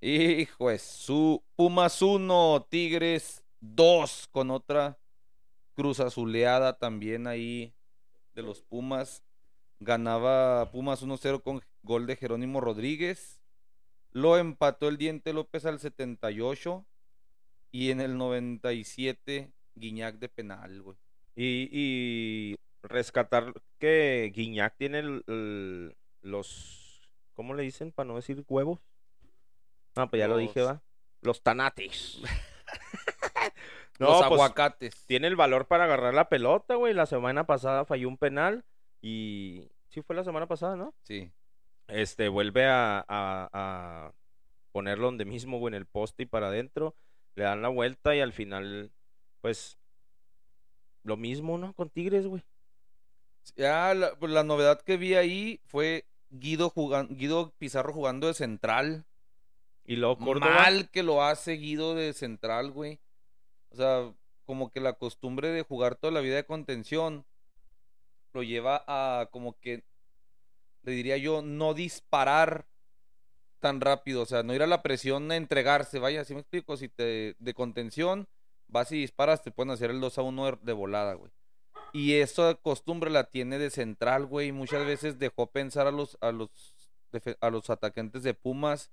Hijo 0.00 0.70
de 0.70 0.78
su 0.78 1.42
Pumas 1.54 2.02
1, 2.02 2.66
Tigres 2.68 3.44
2 3.60 4.28
con 4.32 4.50
otra 4.50 4.98
cruz 5.74 6.00
azuleada 6.00 6.76
también 6.78 7.26
ahí 7.26 7.72
de 8.34 8.42
los 8.42 8.62
Pumas. 8.62 9.22
Ganaba 9.80 10.70
Pumas 10.72 11.04
1-0 11.04 11.42
con 11.42 11.62
gol 11.82 12.06
de 12.06 12.16
Jerónimo 12.16 12.60
Rodríguez. 12.60 13.40
Lo 14.10 14.36
empató 14.38 14.88
el 14.88 14.98
Diente 14.98 15.32
López 15.32 15.66
al 15.66 15.78
78 15.78 16.84
y 17.70 17.90
en 17.90 18.00
el 18.00 18.16
97 18.16 19.52
Guiñac 19.74 20.16
de 20.18 20.28
penal, 20.28 20.82
güey. 20.82 20.96
Y, 21.36 21.68
y 21.72 22.56
rescatar 22.82 23.52
que 23.78 24.32
Guiñac 24.34 24.76
tiene 24.76 24.98
el- 25.00 25.24
el- 25.26 25.96
los, 26.22 27.08
¿cómo 27.34 27.54
le 27.54 27.62
dicen 27.62 27.92
para 27.92 28.08
no 28.08 28.16
decir 28.16 28.44
huevos? 28.48 28.80
No, 29.96 30.08
pues 30.10 30.18
ya 30.20 30.28
lo 30.28 30.36
dije, 30.36 30.62
va. 30.62 30.82
Los 31.20 31.42
tanates. 31.42 32.20
Los 33.98 34.12
pues, 34.18 34.22
aguacates. 34.24 35.04
tiene 35.06 35.26
el 35.26 35.36
valor 35.36 35.66
para 35.66 35.84
agarrar 35.84 36.14
la 36.14 36.28
pelota, 36.28 36.74
güey. 36.76 36.94
La 36.94 37.06
semana 37.06 37.46
pasada 37.46 37.84
falló 37.84 38.08
un 38.08 38.16
penal 38.16 38.64
y 39.00 39.68
sí 39.88 40.02
fue 40.02 40.14
la 40.16 40.24
semana 40.24 40.46
pasada, 40.46 40.76
¿no? 40.76 40.94
Sí. 41.02 41.30
Este 41.88 42.28
vuelve 42.28 42.66
a, 42.66 42.98
a- 43.08 43.48
a 43.52 44.12
ponerlo 44.72 45.06
donde 45.06 45.24
mismo, 45.24 45.58
güey, 45.58 45.72
en 45.72 45.78
el 45.78 45.86
poste 45.86 46.24
y 46.24 46.26
para 46.26 46.48
adentro. 46.48 46.94
Le 47.38 47.44
dan 47.44 47.62
la 47.62 47.68
vuelta 47.68 48.16
y 48.16 48.20
al 48.20 48.32
final, 48.32 48.90
pues, 49.40 49.78
lo 51.04 51.16
mismo, 51.16 51.56
¿no? 51.56 51.72
Con 51.72 51.88
Tigres, 51.88 52.26
güey. 52.26 52.42
Ya 53.54 53.94
la, 53.94 54.16
pues, 54.16 54.32
la 54.32 54.42
novedad 54.42 54.80
que 54.80 54.96
vi 54.96 55.14
ahí 55.14 55.60
fue 55.64 56.04
Guido 56.30 56.68
jugando, 56.68 57.14
Guido 57.14 57.52
Pizarro 57.56 57.92
jugando 57.92 58.26
de 58.26 58.34
central. 58.34 59.04
Y 59.84 59.94
luego 59.94 60.18
Córdoba. 60.18 60.52
Mal 60.52 60.90
que 60.90 61.04
lo 61.04 61.22
ha 61.22 61.36
seguido 61.36 61.94
de 61.94 62.12
central, 62.12 62.72
güey. 62.72 62.98
O 63.70 63.76
sea, 63.76 64.12
como 64.44 64.72
que 64.72 64.80
la 64.80 64.94
costumbre 64.94 65.50
de 65.50 65.62
jugar 65.62 65.94
toda 65.94 66.12
la 66.12 66.20
vida 66.20 66.34
de 66.34 66.44
contención 66.44 67.24
lo 68.32 68.42
lleva 68.42 68.82
a 68.88 69.28
como 69.30 69.56
que, 69.60 69.84
le 70.82 70.90
diría 70.90 71.18
yo, 71.18 71.40
no 71.40 71.72
disparar 71.72 72.66
tan 73.58 73.80
rápido. 73.80 74.22
O 74.22 74.26
sea, 74.26 74.42
no 74.42 74.54
ir 74.54 74.62
a 74.62 74.66
la 74.66 74.82
presión 74.82 75.30
a 75.30 75.36
entregarse. 75.36 75.98
Vaya, 75.98 76.22
así 76.22 76.34
me 76.34 76.40
explico. 76.40 76.76
Si 76.76 76.88
te 76.88 77.36
de 77.38 77.54
contención 77.54 78.28
vas 78.68 78.92
y 78.92 79.00
disparas, 79.00 79.42
te 79.42 79.50
pueden 79.50 79.70
hacer 79.70 79.90
el 79.90 80.00
2 80.00 80.18
a 80.18 80.22
1 80.22 80.58
de, 80.62 80.72
volada, 80.72 81.14
güey. 81.14 81.32
Y 81.92 82.14
esa 82.14 82.54
costumbre 82.54 83.10
la 83.10 83.24
tiene 83.24 83.58
de 83.58 83.70
central, 83.70 84.26
güey. 84.26 84.52
Muchas 84.52 84.86
veces 84.86 85.18
dejó 85.18 85.50
pensar 85.50 85.86
a 85.86 85.90
los, 85.90 86.18
a 86.20 86.32
los, 86.32 86.50
a 87.40 87.50
los 87.50 87.70
atacantes 87.70 88.22
de 88.22 88.34
Pumas 88.34 88.90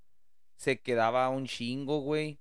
se 0.57 0.79
quedaba 0.81 1.29
un 1.29 1.45
chingo, 1.45 1.99
güey. 1.99 2.39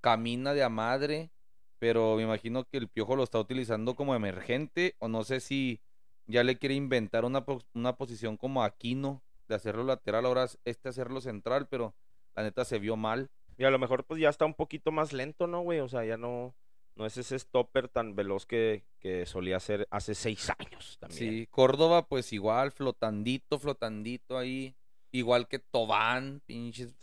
Camina 0.00 0.54
de 0.54 0.62
a 0.62 0.68
madre. 0.68 1.30
Pero 1.78 2.16
me 2.16 2.22
imagino 2.22 2.64
que 2.64 2.78
el 2.78 2.88
piojo 2.88 3.16
lo 3.16 3.22
está 3.24 3.38
utilizando 3.38 3.94
como 3.94 4.14
emergente. 4.14 4.96
O 4.98 5.08
no 5.08 5.24
sé 5.24 5.40
si 5.40 5.80
ya 6.26 6.44
le 6.44 6.58
quiere 6.58 6.74
inventar 6.74 7.24
una, 7.24 7.44
una 7.74 7.96
posición 7.96 8.36
como 8.36 8.62
Aquino. 8.62 9.22
De 9.48 9.54
hacerlo 9.54 9.82
lateral. 9.82 10.26
Ahora 10.26 10.44
es 10.44 10.58
este 10.64 10.90
hacerlo 10.90 11.20
central. 11.20 11.66
Pero 11.68 11.94
la 12.36 12.42
neta 12.44 12.64
se 12.64 12.78
vio 12.78 12.96
mal. 12.96 13.30
Y 13.56 13.64
a 13.64 13.70
lo 13.70 13.78
mejor, 13.80 14.04
pues 14.04 14.20
ya 14.20 14.28
está 14.28 14.44
un 14.44 14.54
poquito 14.54 14.92
más 14.92 15.12
lento, 15.12 15.48
¿no, 15.48 15.62
güey? 15.62 15.80
O 15.80 15.88
sea, 15.88 16.04
ya 16.04 16.16
no, 16.16 16.54
no 16.94 17.06
es 17.06 17.16
ese 17.16 17.36
stopper 17.36 17.88
tan 17.88 18.14
veloz 18.14 18.46
que, 18.46 18.84
que 19.00 19.26
solía 19.26 19.58
ser 19.58 19.88
hace 19.90 20.14
seis 20.14 20.48
años 20.58 20.96
también. 21.00 21.18
Sí, 21.18 21.46
Córdoba, 21.50 22.06
pues 22.06 22.32
igual, 22.32 22.70
flotandito, 22.70 23.58
flotandito 23.58 24.38
ahí. 24.38 24.76
Igual 25.10 25.48
que 25.48 25.58
Tobán, 25.58 26.40
pinches. 26.46 26.94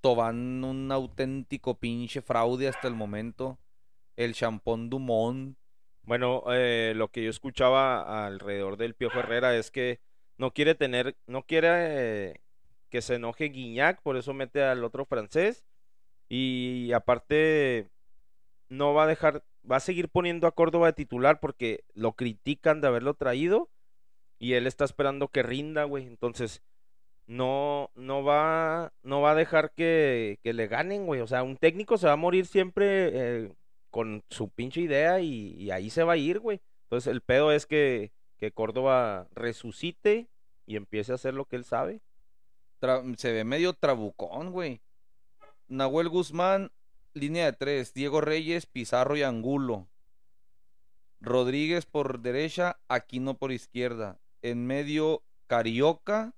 Tobán, 0.00 0.64
un 0.64 0.90
auténtico 0.90 1.78
pinche 1.78 2.22
fraude 2.22 2.68
hasta 2.68 2.88
el 2.88 2.94
momento. 2.94 3.58
El 4.16 4.34
champón 4.34 4.90
Dumont. 4.90 5.56
Bueno, 6.04 6.44
eh, 6.48 6.92
lo 6.96 7.08
que 7.08 7.22
yo 7.22 7.30
escuchaba 7.30 8.26
alrededor 8.26 8.76
del 8.76 8.94
Piojo 8.94 9.20
Herrera 9.20 9.54
es 9.56 9.70
que 9.70 10.00
no 10.42 10.52
quiere 10.52 10.74
tener, 10.74 11.16
no 11.28 11.44
quiere 11.44 12.40
que 12.90 13.00
se 13.00 13.14
enoje 13.14 13.44
Guiñac, 13.50 14.02
por 14.02 14.16
eso 14.16 14.34
mete 14.34 14.64
al 14.64 14.82
otro 14.82 15.04
francés 15.04 15.64
Y 16.28 16.92
aparte, 16.92 17.88
no 18.68 18.92
va 18.92 19.04
a 19.04 19.06
dejar, 19.06 19.44
va 19.70 19.76
a 19.76 19.80
seguir 19.80 20.08
poniendo 20.08 20.48
a 20.48 20.52
Córdoba 20.52 20.88
de 20.88 20.94
titular 20.94 21.38
porque 21.38 21.84
lo 21.94 22.14
critican 22.14 22.80
de 22.80 22.88
haberlo 22.88 23.14
traído 23.14 23.70
y 24.40 24.54
él 24.54 24.66
está 24.66 24.84
esperando 24.84 25.28
que 25.28 25.44
rinda, 25.44 25.84
güey. 25.84 26.06
Entonces, 26.08 26.62
no, 27.26 27.90
no 27.94 28.24
va, 28.24 28.92
no 29.04 29.20
va 29.20 29.32
a 29.32 29.36
dejar 29.36 29.72
que, 29.76 30.40
que 30.42 30.52
le 30.54 30.66
ganen, 30.66 31.06
güey. 31.06 31.20
O 31.20 31.28
sea, 31.28 31.44
un 31.44 31.56
técnico 31.56 31.98
se 31.98 32.08
va 32.08 32.14
a 32.14 32.16
morir 32.16 32.46
siempre 32.46 33.44
eh, 33.44 33.52
con 33.90 34.24
su 34.30 34.50
pinche 34.50 34.80
idea 34.80 35.20
y, 35.20 35.54
y 35.54 35.70
ahí 35.70 35.90
se 35.90 36.02
va 36.02 36.14
a 36.14 36.16
ir, 36.16 36.40
güey. 36.40 36.60
Entonces, 36.86 37.12
el 37.12 37.20
pedo 37.20 37.52
es 37.52 37.66
que, 37.66 38.12
que 38.38 38.50
Córdoba 38.50 39.28
resucite 39.34 40.31
y 40.66 40.76
empiece 40.76 41.12
a 41.12 41.16
hacer 41.16 41.34
lo 41.34 41.44
que 41.46 41.56
él 41.56 41.64
sabe. 41.64 42.00
Tra- 42.80 43.16
se 43.16 43.32
ve 43.32 43.44
medio 43.44 43.72
trabucón, 43.74 44.52
güey. 44.52 44.80
Nahuel 45.68 46.08
Guzmán, 46.08 46.72
línea 47.14 47.46
de 47.46 47.52
tres. 47.52 47.94
Diego 47.94 48.20
Reyes, 48.20 48.66
Pizarro 48.66 49.16
y 49.16 49.22
Angulo. 49.22 49.88
Rodríguez 51.20 51.86
por 51.86 52.20
derecha, 52.20 52.80
Aquino 52.88 53.36
por 53.36 53.52
izquierda. 53.52 54.18
En 54.42 54.66
medio, 54.66 55.22
Carioca. 55.46 56.34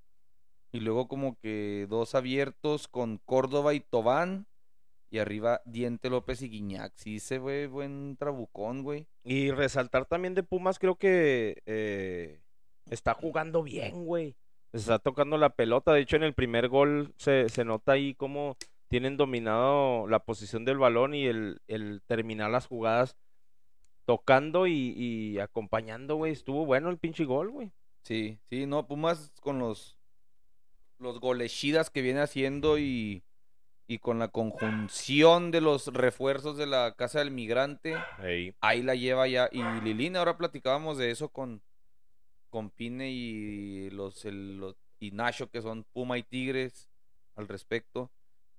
Y 0.72 0.80
luego 0.80 1.08
como 1.08 1.38
que 1.38 1.86
dos 1.88 2.14
abiertos 2.14 2.88
con 2.88 3.18
Córdoba 3.18 3.74
y 3.74 3.80
Tobán. 3.80 4.46
Y 5.10 5.18
arriba, 5.18 5.62
Diente 5.64 6.10
López 6.10 6.42
y 6.42 6.48
Guiñac. 6.48 6.92
Sí, 6.96 7.20
se 7.20 7.38
ve 7.38 7.68
buen 7.68 8.16
trabucón, 8.18 8.82
güey. 8.82 9.06
Y 9.22 9.52
resaltar 9.52 10.06
también 10.06 10.34
de 10.34 10.42
Pumas, 10.42 10.78
creo 10.80 10.96
que 10.96 11.62
eh, 11.66 12.42
está 12.90 13.14
jugando 13.14 13.62
bien, 13.62 14.04
güey. 14.04 14.36
Está 14.72 14.98
tocando 14.98 15.38
la 15.38 15.50
pelota. 15.50 15.92
De 15.92 16.00
hecho, 16.00 16.16
en 16.16 16.24
el 16.24 16.34
primer 16.34 16.68
gol 16.68 17.14
se, 17.16 17.48
se 17.48 17.64
nota 17.64 17.92
ahí 17.92 18.14
cómo 18.14 18.56
tienen 18.88 19.16
dominado 19.16 20.06
la 20.08 20.20
posición 20.20 20.64
del 20.64 20.78
balón 20.78 21.14
y 21.14 21.26
el, 21.26 21.60
el 21.68 22.02
terminar 22.06 22.50
las 22.50 22.66
jugadas 22.66 23.16
tocando 24.04 24.66
y, 24.66 24.94
y 24.96 25.38
acompañando, 25.38 26.16
güey. 26.16 26.32
Estuvo 26.32 26.66
bueno 26.66 26.90
el 26.90 26.98
pinche 26.98 27.24
gol, 27.24 27.50
güey. 27.50 27.72
Sí, 28.02 28.38
sí, 28.50 28.66
no, 28.66 28.86
Pumas 28.86 29.32
con 29.40 29.58
los 29.58 29.98
los 30.98 31.20
golechidas 31.20 31.90
que 31.90 32.02
viene 32.02 32.20
haciendo 32.20 32.78
y, 32.78 33.22
y 33.86 33.98
con 33.98 34.18
la 34.18 34.28
conjunción 34.28 35.50
de 35.50 35.60
los 35.60 35.88
refuerzos 35.88 36.56
de 36.56 36.66
la 36.66 36.94
Casa 36.96 37.18
del 37.18 37.30
Migrante, 37.30 37.96
ahí 38.60 38.82
la 38.82 38.94
lleva 38.94 39.28
ya. 39.28 39.48
Y 39.52 39.62
Lilina, 39.82 40.20
ahora 40.20 40.36
platicábamos 40.36 40.98
de 40.98 41.10
eso 41.10 41.28
con, 41.28 41.62
con 42.54 42.70
Pine 42.70 43.10
y 43.10 43.90
los, 43.90 44.24
el- 44.24 44.58
los- 44.58 44.76
y 45.00 45.10
Nacho, 45.10 45.50
que 45.50 45.60
son 45.60 45.82
Puma 45.92 46.18
y 46.18 46.22
Tigres, 46.22 46.88
al 47.34 47.48
respecto. 47.48 48.12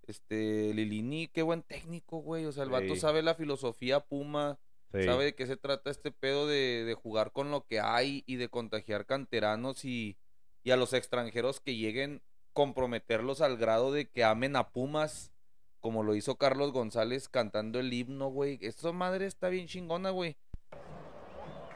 Este, 0.06 0.74
Lilini, 0.74 1.30
qué 1.30 1.44
buen 1.44 1.64
técnico, 1.64 2.18
güey. 2.18 2.44
O 2.46 2.52
sea, 2.52 2.66
el 2.66 2.72
vato 2.72 2.94
Sí. 2.94 3.00
sabe 3.00 3.24
la 3.24 3.36
filosofía 3.36 4.02
Puma, 4.02 4.60
Sí. 4.92 5.04
sabe 5.06 5.24
de 5.24 5.34
qué 5.36 5.48
se 5.48 5.56
trata 5.56 5.90
este 5.92 6.12
pedo 6.12 6.46
de, 6.46 6.84
de 6.84 6.94
jugar 6.94 7.32
con 7.32 7.52
lo 7.52 7.66
que 7.66 7.80
hay 7.80 8.24
y 8.28 8.36
de 8.36 8.50
contagiar 8.50 9.06
canteranos 9.06 9.86
y, 9.86 10.18
y 10.66 10.72
a 10.72 10.76
los 10.78 10.92
extranjeros 10.92 11.62
que 11.62 11.78
lleguen 11.78 12.22
comprometerlos 12.52 13.40
al 13.40 13.56
grado 13.56 13.94
de 13.94 14.10
que 14.10 14.26
amen 14.26 14.58
a 14.58 14.72
Pumas, 14.72 15.32
como 15.80 16.04
lo 16.04 16.16
hizo 16.16 16.36
Carlos 16.36 16.72
González 16.74 17.30
cantando 17.30 17.80
el 17.80 17.94
himno, 17.94 18.28
güey. 18.28 18.58
Esa 18.62 18.92
madre 18.92 19.26
está 19.26 19.48
bien 19.48 19.68
chingona, 19.68 20.10
güey. 20.10 20.36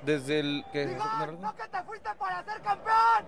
Desde 0.03 0.39
el... 0.39 0.65
¿qué? 0.71 0.95
¿Vas 0.97 1.07
a 1.07 1.23
algo? 1.23 1.41
¡No 1.41 1.55
que 1.55 1.67
te 1.67 1.83
fuiste 1.83 2.09
para 2.17 2.43
ser 2.43 2.61
campeón! 2.61 3.25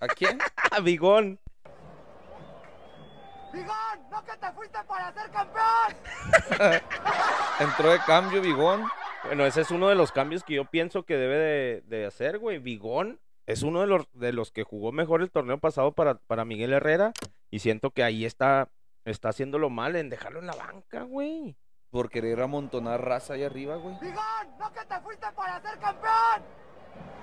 ¿A 0.00 0.06
quién? 0.08 0.38
¡Ah, 0.70 0.80
Bigón! 0.80 1.40
¡Bigón! 3.52 4.10
¡No 4.10 4.24
que 4.24 4.36
te 4.36 4.52
fuiste 4.52 4.78
para 4.86 5.12
ser 5.12 5.30
campeón! 5.30 6.80
Entró 7.60 7.90
de 7.90 7.98
cambio, 8.00 8.40
Bigón. 8.40 8.86
Bueno, 9.24 9.44
ese 9.46 9.62
es 9.62 9.70
uno 9.70 9.88
de 9.88 9.94
los 9.96 10.12
cambios 10.12 10.44
que 10.44 10.54
yo 10.54 10.64
pienso 10.64 11.04
que 11.04 11.16
debe 11.16 11.36
de, 11.36 11.82
de 11.86 12.06
hacer, 12.06 12.38
güey. 12.38 12.58
Bigón 12.58 13.20
es 13.46 13.62
uno 13.62 13.80
de 13.80 13.86
los, 13.86 14.06
de 14.12 14.32
los 14.32 14.52
que 14.52 14.62
jugó 14.62 14.92
mejor 14.92 15.22
el 15.22 15.30
torneo 15.30 15.58
pasado 15.58 15.92
para, 15.92 16.14
para 16.18 16.44
Miguel 16.44 16.74
Herrera. 16.74 17.12
Y 17.50 17.60
siento 17.60 17.90
que 17.90 18.04
ahí 18.04 18.24
está, 18.24 18.68
está 19.04 19.30
haciéndolo 19.30 19.70
mal 19.70 19.96
en 19.96 20.10
dejarlo 20.10 20.38
en 20.38 20.46
la 20.46 20.54
banca, 20.54 21.02
güey. 21.02 21.56
Por 21.90 22.10
querer 22.10 22.40
amontonar 22.40 23.02
raza 23.04 23.34
ahí 23.34 23.42
arriba, 23.44 23.76
güey. 23.76 23.94
¡Bigón! 24.00 24.58
¡No 24.58 24.72
que 24.72 24.84
te 24.84 25.00
fuiste 25.00 25.26
para 25.34 25.60
ser 25.62 25.78
campeón! 25.78 26.42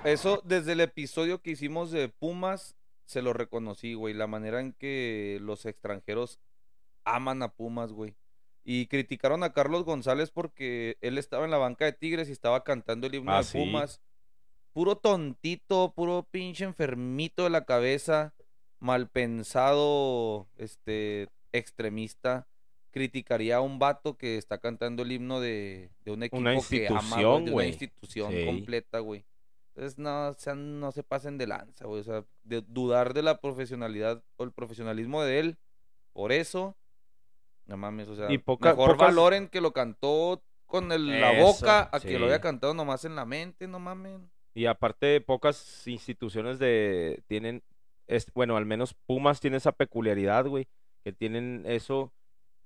Eso 0.04 0.42
desde 0.44 0.72
el 0.74 0.82
episodio 0.82 1.42
que 1.42 1.52
hicimos 1.52 1.92
de 1.92 2.10
Pumas 2.10 2.76
se 3.06 3.22
lo 3.22 3.34
reconocí, 3.34 3.94
güey. 3.94 4.14
La 4.16 4.28
manera 4.28 4.60
en 4.60 4.74
que 4.74 5.38
los 5.42 5.66
extranjeros 5.66 6.40
aman 7.04 7.44
a 7.44 7.50
Pumas, 7.50 7.92
güey. 7.92 8.16
Y 8.64 8.88
criticaron 8.88 9.44
a 9.44 9.54
Carlos 9.54 9.84
González 9.84 10.32
porque 10.32 10.98
él 11.02 11.20
estaba 11.20 11.46
en 11.46 11.52
la 11.52 11.58
banca 11.60 11.86
de 11.86 11.94
Tigres 11.94 12.30
y 12.30 12.32
estaba 12.32 12.64
cantando 12.64 13.06
el 13.06 13.14
himno 13.16 13.32
Ah, 13.34 13.38
de 13.40 13.44
sí. 13.44 13.60
Pumas. 13.60 14.02
Puro 14.74 14.96
tontito, 14.98 15.94
puro 15.96 16.28
pinche 16.32 16.66
enfermito 16.66 17.44
de 17.44 17.52
la 17.52 17.66
cabeza, 17.66 18.34
mal 18.80 19.08
pensado, 19.10 20.48
este, 20.58 21.30
extremista. 21.54 22.48
Criticaría 22.96 23.58
a 23.58 23.62
un 23.62 23.78
vato 23.78 24.16
que 24.18 24.38
está 24.38 24.58
cantando 24.58 25.04
el 25.04 25.12
himno 25.12 25.42
de, 25.42 25.90
de 26.06 26.12
un 26.14 26.24
equipo 26.24 26.42
que 26.70 26.88
ama, 26.88 27.18
de 27.18 27.52
una 27.52 27.66
institución 27.68 28.32
Sí. 28.32 28.46
completa, 28.46 29.00
güey. 29.00 29.26
Entonces, 29.76 30.00
no, 30.00 30.34
sean- 30.36 30.80
no 30.80 30.94
se 30.94 31.04
pasen 31.04 31.38
de 31.38 31.46
lanza, 31.46 31.88
güey. 31.88 32.00
O 32.00 32.04
sea, 32.06 32.24
de 32.44 32.62
dudar 32.62 33.14
de 33.14 33.22
la 33.22 33.42
profesionalidad 33.42 34.24
o 34.38 34.46
el 34.46 34.54
profesionalismo 34.54 35.24
de 35.24 35.40
él. 35.40 35.58
Por 36.14 36.32
eso, 36.32 36.78
no 37.66 37.76
mames, 37.76 38.08
o 38.08 38.16
sea, 38.16 38.32
Y 38.32 38.38
poca- 38.38 38.70
mejor 38.70 38.92
pocas- 38.92 39.08
valoren 39.10 39.50
que 39.50 39.60
lo 39.60 39.74
cantó 39.74 40.42
con 40.66 40.94
el- 40.94 41.20
la 41.20 41.44
boca 41.44 41.90
a 41.92 42.00
que 42.00 42.14
sí. 42.14 42.18
lo 42.18 42.28
haya 42.28 42.40
cantado 42.40 42.74
nomás 42.74 43.04
en 43.04 43.18
la 43.18 43.26
mente, 43.26 43.68
no 43.68 43.80
mames. 43.80 44.22
Y 44.54 44.68
aparte, 44.68 45.20
pocas 45.20 45.86
instituciones 45.86 46.60
de 46.60 47.22
tienen, 47.28 47.62
es, 48.08 48.32
bueno, 48.34 48.56
al 48.56 48.66
menos 48.66 48.94
Pumas 49.06 49.42
tiene 49.42 49.58
esa 49.58 49.74
peculiaridad, 49.74 50.46
güey, 50.48 50.70
que 51.04 51.12
tienen 51.12 51.64
eso, 51.66 52.14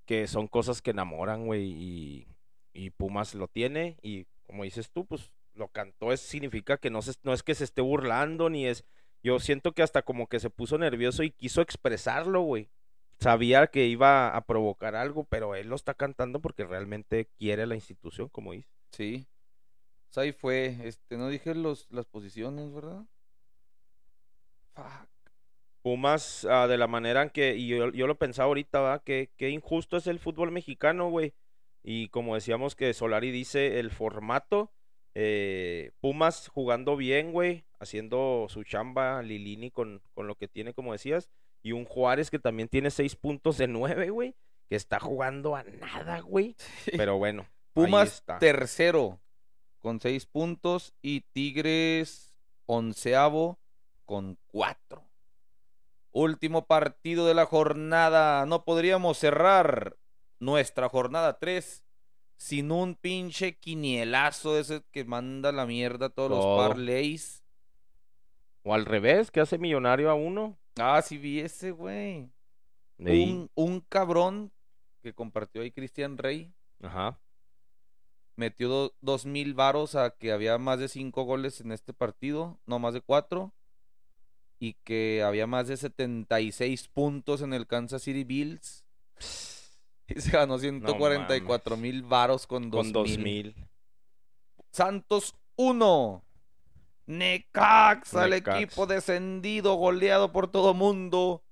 que 0.10 0.26
son 0.26 0.47
cosas 0.47 0.82
que 0.82 0.89
enamoran, 0.89 1.45
güey, 1.45 2.26
y, 2.74 2.89
Pumas 2.97 3.36
lo 3.36 3.47
tiene, 3.47 3.95
y 4.01 4.26
como 4.47 4.64
dices 4.64 4.89
tú, 4.89 5.05
pues 5.05 5.32
lo 5.53 5.68
cantó, 5.68 6.12
es, 6.12 6.20
significa 6.20 6.78
que 6.78 6.89
no, 6.89 7.03
se, 7.03 7.14
no 7.22 7.32
es 7.32 7.43
que 7.43 7.53
se 7.53 7.64
esté 7.64 7.84
burlando, 7.84 8.49
ni 8.49 8.66
es, 8.66 8.84
yo 9.22 9.39
siento 9.39 9.74
que 9.74 9.84
hasta 9.84 10.01
como 10.01 10.26
que 10.26 10.39
se 10.39 10.49
puso 10.49 10.80
nervioso 10.80 11.22
y 11.22 11.30
quiso 11.30 11.62
expresarlo, 11.62 12.41
güey. 12.41 12.72
Sabía 13.20 13.68
que 13.68 13.86
iba 13.86 14.36
a 14.36 14.45
provocar 14.45 14.95
algo, 14.95 15.26
pero 15.26 15.53
él 15.53 15.68
lo 15.68 15.76
está 15.76 15.93
cantando 15.93 16.39
porque 16.39 16.66
realmente 16.66 17.28
quiere 17.38 17.68
la 17.68 17.76
institución, 17.76 18.30
como 18.30 18.53
dice. 18.53 18.70
Sí. 18.91 19.28
O 20.10 20.14
sea, 20.14 20.24
ahí 20.24 20.32
fue, 20.32 20.76
este, 20.86 21.18
no 21.18 21.28
dije 21.28 21.53
los, 21.53 21.86
las 21.91 22.07
posiciones, 22.07 22.74
¿verdad? 22.74 23.05
Fuck. 24.74 25.18
Pumas, 25.82 26.45
ah, 26.49 26.67
de 26.67 26.77
la 26.77 26.88
manera 26.88 27.23
en 27.23 27.30
que, 27.30 27.55
y 27.55 27.67
yo, 27.67 27.91
yo 27.91 28.07
lo 28.07 28.17
pensaba 28.17 28.47
ahorita, 28.47 28.80
¿va? 28.80 28.99
Que, 28.99 29.32
qué 29.38 29.49
injusto 29.49 29.97
es 29.97 30.07
el 30.07 30.19
fútbol 30.19 30.51
mexicano, 30.51 31.09
güey. 31.09 31.34
Y 31.84 32.09
como 32.09 32.36
decíamos 32.36 32.75
que 32.75 32.93
Solari 32.93 33.32
dice, 33.32 33.80
el 33.80 33.91
formato, 33.91 34.71
eh, 35.15 35.91
Pumas 36.01 36.49
jugando 36.49 36.95
bien, 36.97 37.32
güey, 37.32 37.65
haciendo 37.80 38.47
su 38.49 38.63
chamba, 38.63 39.21
Lilini 39.21 39.71
con, 39.71 40.01
con 40.13 40.27
lo 40.27 40.36
que 40.36 40.47
tiene, 40.47 40.73
como 40.73 40.91
decías, 40.91 41.30
y 41.61 41.71
un 41.71 41.86
Juárez 41.86 42.30
que 42.30 42.39
también 42.39 42.69
tiene 42.69 42.91
seis 42.91 43.15
puntos 43.15 43.57
de 43.57 43.67
nueve, 43.67 44.09
güey, 44.09 44.36
que 44.67 44.75
está 44.75 44.99
jugando 44.99 45.55
a 45.55 45.63
nada, 45.63 46.19
güey. 46.19 46.55
Pero 46.97 47.17
bueno, 47.17 47.43
ahí 47.43 47.86
Pumas 47.86 48.15
está. 48.15 48.39
tercero 48.39 49.19
con 49.80 49.99
seis 49.99 50.25
puntos 50.25 50.93
y 51.01 51.21
Tigres 51.21 52.36
onceavo 52.65 53.59
con 54.05 54.38
cuatro. 54.47 55.09
Último 56.12 56.66
partido 56.66 57.26
de 57.28 57.34
la 57.34 57.45
jornada. 57.45 58.45
No 58.45 58.64
podríamos 58.64 59.18
cerrar 59.18 59.97
nuestra 60.39 60.89
jornada 60.89 61.38
3 61.39 61.84
sin 62.38 62.72
un 62.72 62.95
pinche 62.95 63.57
quinielazo 63.57 64.55
de 64.55 64.62
ese 64.62 64.84
que 64.91 65.03
manda 65.03 65.51
la 65.51 65.66
mierda 65.66 66.07
a 66.07 66.10
todos 66.10 66.30
Todo. 66.30 66.57
los 66.57 66.68
parlays. 66.70 67.43
O 68.64 68.74
al 68.74 68.86
revés, 68.86 69.32
que 69.32 69.39
hace 69.41 69.57
millonario 69.57 70.10
a 70.10 70.16
uno. 70.16 70.57
Ah, 70.80 71.01
sí 71.01 71.18
vi 71.18 71.39
ese, 71.39 71.72
güey. 71.72 72.30
Ey, 72.99 73.32
Un, 73.32 73.51
un 73.55 73.80
cabrón 73.82 74.51
que 75.01 75.14
compartió 75.14 75.62
ahí 75.62 75.72
Cristian 75.72 76.18
Rey. 76.18 76.53
Ajá. 76.82 77.20
metió 78.36 78.70
do- 78.70 78.95
dos 79.01 79.26
mil 79.26 79.53
varos 79.53 79.95
a 79.95 80.12
que 80.12 80.32
había 80.32 80.57
más 80.57 80.80
de 80.80 80.88
cinco 80.88 81.24
goles 81.24 81.60
en 81.60 81.74
este 81.74 81.91
partido, 81.93 82.57
no 82.66 82.80
más 82.80 82.93
de 82.93 83.01
cuatro, 83.01 83.53
y 84.60 84.74
que 84.84 85.24
había 85.26 85.47
más 85.47 85.68
de 85.68 85.78
76 85.78 86.88
puntos 86.89 87.41
en 87.41 87.53
el 87.53 87.66
Kansas 87.68 88.03
City 88.03 88.24
Bills. 88.24 88.86
Y 90.12 90.22
se 90.22 90.32
ganó 90.32 90.57
144 90.57 91.78
mil 91.78 92.01
varos 92.01 92.47
con 92.47 92.72
dos 92.72 92.86
Con 92.86 92.93
dos 92.93 93.07
mil. 93.10 93.20
mil. 93.24 93.55
Santos 94.72 95.36
1. 95.55 96.24
Necaxa, 97.05 98.26
el 98.26 98.34
equipo 98.34 98.88
descendido, 98.88 99.76
goleado 99.76 100.32
por 100.32 100.49
todo 100.49 100.74
mundo. 100.74 101.43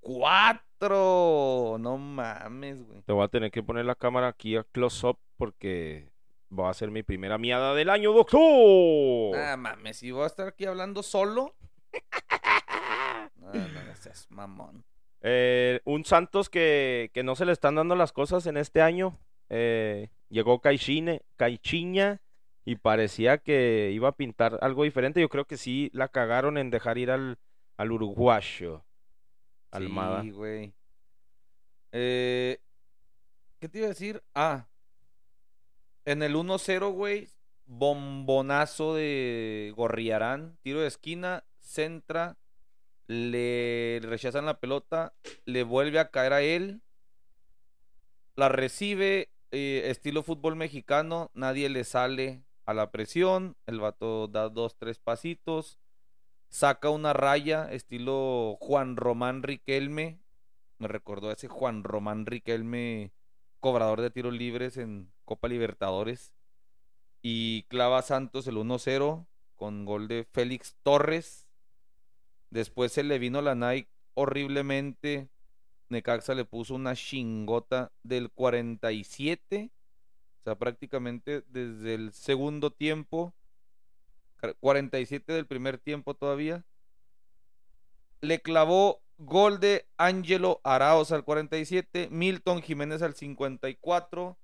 4. 0.00 1.76
No 1.80 1.98
mames, 1.98 2.82
güey. 2.86 3.02
Te 3.02 3.12
voy 3.12 3.24
a 3.24 3.28
tener 3.28 3.50
que 3.50 3.62
poner 3.62 3.84
la 3.84 3.94
cámara 3.94 4.28
aquí 4.28 4.56
a 4.56 4.64
close 4.64 5.06
up 5.06 5.18
porque 5.36 6.10
va 6.50 6.70
a 6.70 6.74
ser 6.74 6.90
mi 6.90 7.02
primera 7.02 7.36
miada 7.36 7.74
del 7.74 7.90
año, 7.90 8.12
doctor. 8.12 9.36
Ah, 9.36 9.56
mames, 9.58 9.98
si 9.98 10.10
voy 10.12 10.24
a 10.24 10.26
estar 10.26 10.48
aquí 10.48 10.64
hablando 10.64 11.02
solo. 11.02 11.54
No, 13.36 13.52
no 13.52 13.96
seas 13.96 14.26
mamón. 14.30 14.84
Eh, 15.22 15.80
un 15.84 16.04
Santos 16.04 16.50
que, 16.50 17.10
que 17.14 17.22
no 17.22 17.34
se 17.34 17.46
le 17.46 17.52
están 17.52 17.76
dando 17.76 17.96
las 17.96 18.12
cosas 18.12 18.46
en 18.46 18.56
este 18.56 18.82
año. 18.82 19.18
Eh, 19.48 20.10
llegó 20.28 20.60
Caixine, 20.60 21.22
Caichiña 21.36 22.20
y 22.64 22.76
parecía 22.76 23.38
que 23.38 23.90
iba 23.92 24.08
a 24.08 24.16
pintar 24.16 24.58
algo 24.60 24.84
diferente. 24.84 25.20
Yo 25.20 25.28
creo 25.28 25.46
que 25.46 25.56
sí 25.56 25.90
la 25.94 26.08
cagaron 26.08 26.58
en 26.58 26.70
dejar 26.70 26.98
ir 26.98 27.10
al, 27.10 27.38
al 27.78 27.92
uruguayo. 27.92 28.84
Almada. 29.70 30.22
Sí, 30.22 30.30
güey. 30.30 30.74
Eh, 31.92 32.58
¿Qué 33.58 33.68
te 33.68 33.78
iba 33.78 33.86
a 33.86 33.90
decir? 33.90 34.22
Ah, 34.34 34.66
en 36.04 36.22
el 36.22 36.36
1-0, 36.36 36.92
güey, 36.92 37.28
bombonazo 37.66 38.94
de 38.94 39.72
Gorriarán, 39.76 40.58
tiro 40.62 40.80
de 40.80 40.88
esquina, 40.88 41.44
centra, 41.68 42.36
le 43.06 44.00
rechazan 44.02 44.46
la 44.46 44.58
pelota, 44.60 45.14
le 45.44 45.62
vuelve 45.62 45.98
a 45.98 46.10
caer 46.10 46.32
a 46.32 46.42
él, 46.42 46.82
la 48.36 48.48
recibe, 48.48 49.30
eh, 49.50 49.82
estilo 49.86 50.22
fútbol 50.22 50.56
mexicano, 50.56 51.30
nadie 51.34 51.68
le 51.68 51.84
sale 51.84 52.42
a 52.66 52.74
la 52.74 52.90
presión, 52.90 53.56
el 53.66 53.80
vato 53.80 54.28
da 54.28 54.48
dos, 54.48 54.76
tres 54.76 54.98
pasitos, 54.98 55.78
saca 56.48 56.90
una 56.90 57.12
raya, 57.12 57.70
estilo 57.72 58.56
Juan 58.60 58.96
Román 58.96 59.42
Riquelme, 59.42 60.20
me 60.78 60.88
recordó 60.88 61.30
a 61.30 61.32
ese 61.32 61.48
Juan 61.48 61.84
Román 61.84 62.26
Riquelme, 62.26 63.12
cobrador 63.60 64.00
de 64.00 64.10
tiros 64.10 64.32
libres 64.32 64.76
en 64.76 65.10
Copa 65.24 65.48
Libertadores, 65.48 66.32
y 67.20 67.64
clava 67.64 68.02
Santos 68.02 68.46
el 68.46 68.56
1-0 68.56 69.26
con 69.56 69.84
gol 69.84 70.06
de 70.08 70.24
Félix 70.32 70.76
Torres. 70.82 71.47
Después 72.50 72.92
se 72.92 73.02
le 73.02 73.18
vino 73.18 73.42
la 73.42 73.54
Nike 73.54 73.90
horriblemente. 74.14 75.28
Necaxa 75.88 76.34
le 76.34 76.44
puso 76.44 76.74
una 76.74 76.94
chingota 76.94 77.92
del 78.02 78.30
47. 78.30 79.70
O 80.40 80.42
sea, 80.44 80.54
prácticamente 80.58 81.42
desde 81.48 81.94
el 81.94 82.12
segundo 82.12 82.70
tiempo. 82.70 83.34
ca- 84.36 84.54
47 84.54 85.32
del 85.32 85.46
primer 85.46 85.78
tiempo 85.78 86.14
todavía. 86.14 86.64
Le 88.20 88.40
clavó 88.40 89.02
gol 89.18 89.58
de 89.60 89.86
Ángelo 89.96 90.60
Araos 90.64 91.10
al 91.12 91.24
47. 91.24 92.08
Milton 92.10 92.62
Jiménez 92.62 93.02
al 93.02 93.14
54. 93.14 94.38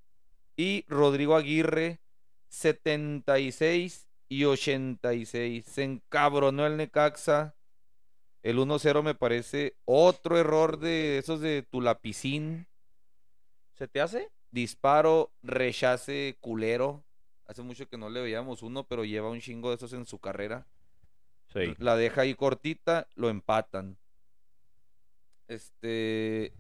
Y 0.57 0.85
Rodrigo 0.89 1.37
Aguirre 1.37 2.01
76 2.49 4.09
y 4.29 4.45
86. 4.45 5.65
Se 5.67 5.83
encabronó 5.85 6.67
el 6.67 6.77
Necaxa. 6.77 7.55
El 8.45 8.59
1-0 8.59 9.03
me 9.03 9.15
parece 9.15 9.75
otro 9.87 10.39
error 10.39 10.79
de 10.79 11.17
esos 11.17 11.41
de 11.41 11.63
Tulapicín. 11.63 12.67
¿Se 13.73 13.89
te 13.89 14.03
hace? 14.03 14.31
Disparo, 14.51 15.33
rechace 15.43 16.37
culero. 16.41 17.03
Hace 17.47 17.63
mucho 17.63 17.89
que 17.89 17.97
no 17.97 18.11
le 18.11 18.21
veíamos 18.21 18.63
uno, 18.63 18.85
pero 18.85 19.05
lleva 19.07 19.31
un 19.31 19.41
chingo 19.41 19.71
de 19.71 19.77
esos 19.77 19.95
en 19.95 20.05
su 20.05 20.19
carrera. 20.19 20.67
Sí. 21.55 21.75
La 21.79 21.97
deja 21.97 22.21
ahí 22.21 22.35
cortita, 22.35 23.09
lo 23.15 23.31
empatan. 23.31 23.97
Este. 25.49 26.53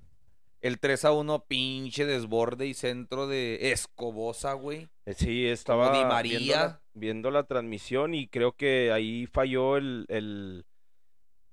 El 0.63 0.79
3 0.81 1.05
a 1.05 1.13
1, 1.13 1.45
pinche 1.47 2.07
desborde 2.07 2.67
y 2.67 2.73
centro 2.73 3.27
de 3.27 3.73
Escobosa, 3.73 4.55
güey. 4.55 4.89
Eh, 5.05 5.13
Sí, 5.13 5.47
estaba 5.47 5.89
Di 5.91 5.99
viendo 5.99 6.15
María. 6.15 6.57
la, 6.57 6.83
viendo 6.95 7.31
la 7.31 7.43
transmisión 7.45 8.15
y 8.15 8.27
creo 8.29 8.53
que 8.53 8.91
ahí 8.91 9.27
falló 9.27 9.77
el, 9.77 10.07
el, 10.09 10.65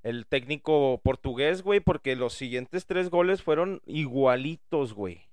el 0.03 0.25
técnico 0.25 0.99
portugués, 1.03 1.61
güey, 1.61 1.79
porque 1.79 2.15
los 2.15 2.33
siguientes 2.33 2.85
tres 2.85 3.09
goles 3.09 3.43
fueron 3.43 3.81
igualitos, 3.85 4.93
güey. 4.93 5.27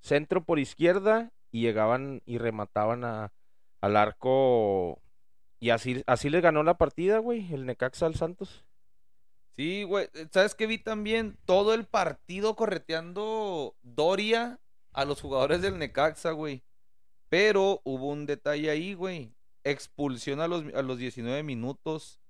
Centro 0.00 0.42
por 0.42 0.58
izquierda 0.58 1.32
y 1.52 1.60
llegaban 1.60 2.22
y 2.24 2.38
remataban 2.38 3.04
al 3.04 3.96
arco. 3.96 5.00
Y 5.58 5.70
así, 5.70 6.02
así 6.06 6.30
le 6.30 6.40
ganó 6.40 6.62
la 6.62 6.78
partida, 6.78 7.18
güey, 7.18 7.52
el 7.52 7.66
Necaxa 7.66 8.06
al 8.06 8.14
Santos. 8.14 8.64
Sí, 9.56 9.82
güey. 9.82 10.08
eh, 10.14 10.26
¿Sabes 10.30 10.54
qué 10.54 10.66
vi 10.66 10.78
también? 10.78 11.36
Todo 11.44 11.74
el 11.74 11.84
partido 11.84 12.56
correteando 12.56 13.76
Doria 13.82 14.58
a 14.92 15.04
los 15.04 15.20
jugadores 15.20 15.60
del 15.60 15.78
Necaxa, 15.78 16.30
güey. 16.30 16.62
Pero 17.28 17.82
hubo 17.84 18.08
un 18.08 18.24
detalle 18.24 18.70
ahí, 18.70 18.94
güey. 18.94 19.34
Expulsión 19.62 20.40
a 20.40 20.48
los, 20.48 20.64
a 20.74 20.80
los 20.80 20.96
19 20.96 21.42
minutos. 21.42 22.20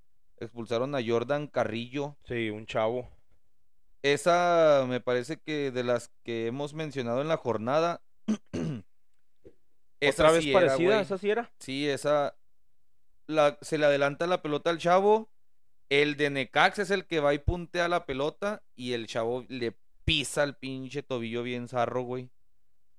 Expulsaron 0.40 0.94
a 0.94 1.04
Jordan 1.06 1.46
Carrillo. 1.46 2.16
Sí, 2.24 2.48
un 2.48 2.64
chavo. 2.64 3.10
Esa 4.02 4.86
me 4.88 5.00
parece 5.00 5.38
que 5.38 5.70
de 5.70 5.84
las 5.84 6.10
que 6.24 6.46
hemos 6.46 6.72
mencionado 6.72 7.20
en 7.20 7.28
la 7.28 7.36
jornada. 7.36 8.00
esa 10.00 10.22
Otra 10.22 10.32
vez 10.32 10.44
sí 10.44 10.52
parecida, 10.52 11.02
esa 11.02 11.18
sí 11.18 11.30
era. 11.30 11.52
Sí, 11.58 11.86
esa. 11.86 12.36
La, 13.26 13.58
se 13.60 13.76
le 13.76 13.84
adelanta 13.84 14.26
la 14.26 14.40
pelota 14.40 14.70
al 14.70 14.78
chavo. 14.78 15.30
El 15.90 16.16
de 16.16 16.30
Necaxa 16.30 16.82
es 16.82 16.90
el 16.90 17.06
que 17.06 17.20
va 17.20 17.34
y 17.34 17.38
puntea 17.38 17.88
la 17.88 18.06
pelota. 18.06 18.62
Y 18.74 18.94
el 18.94 19.06
chavo 19.06 19.44
le 19.48 19.76
pisa 20.06 20.42
el 20.42 20.54
pinche 20.54 21.02
tobillo 21.02 21.42
bien 21.42 21.68
zarro, 21.68 22.02
güey. 22.02 22.30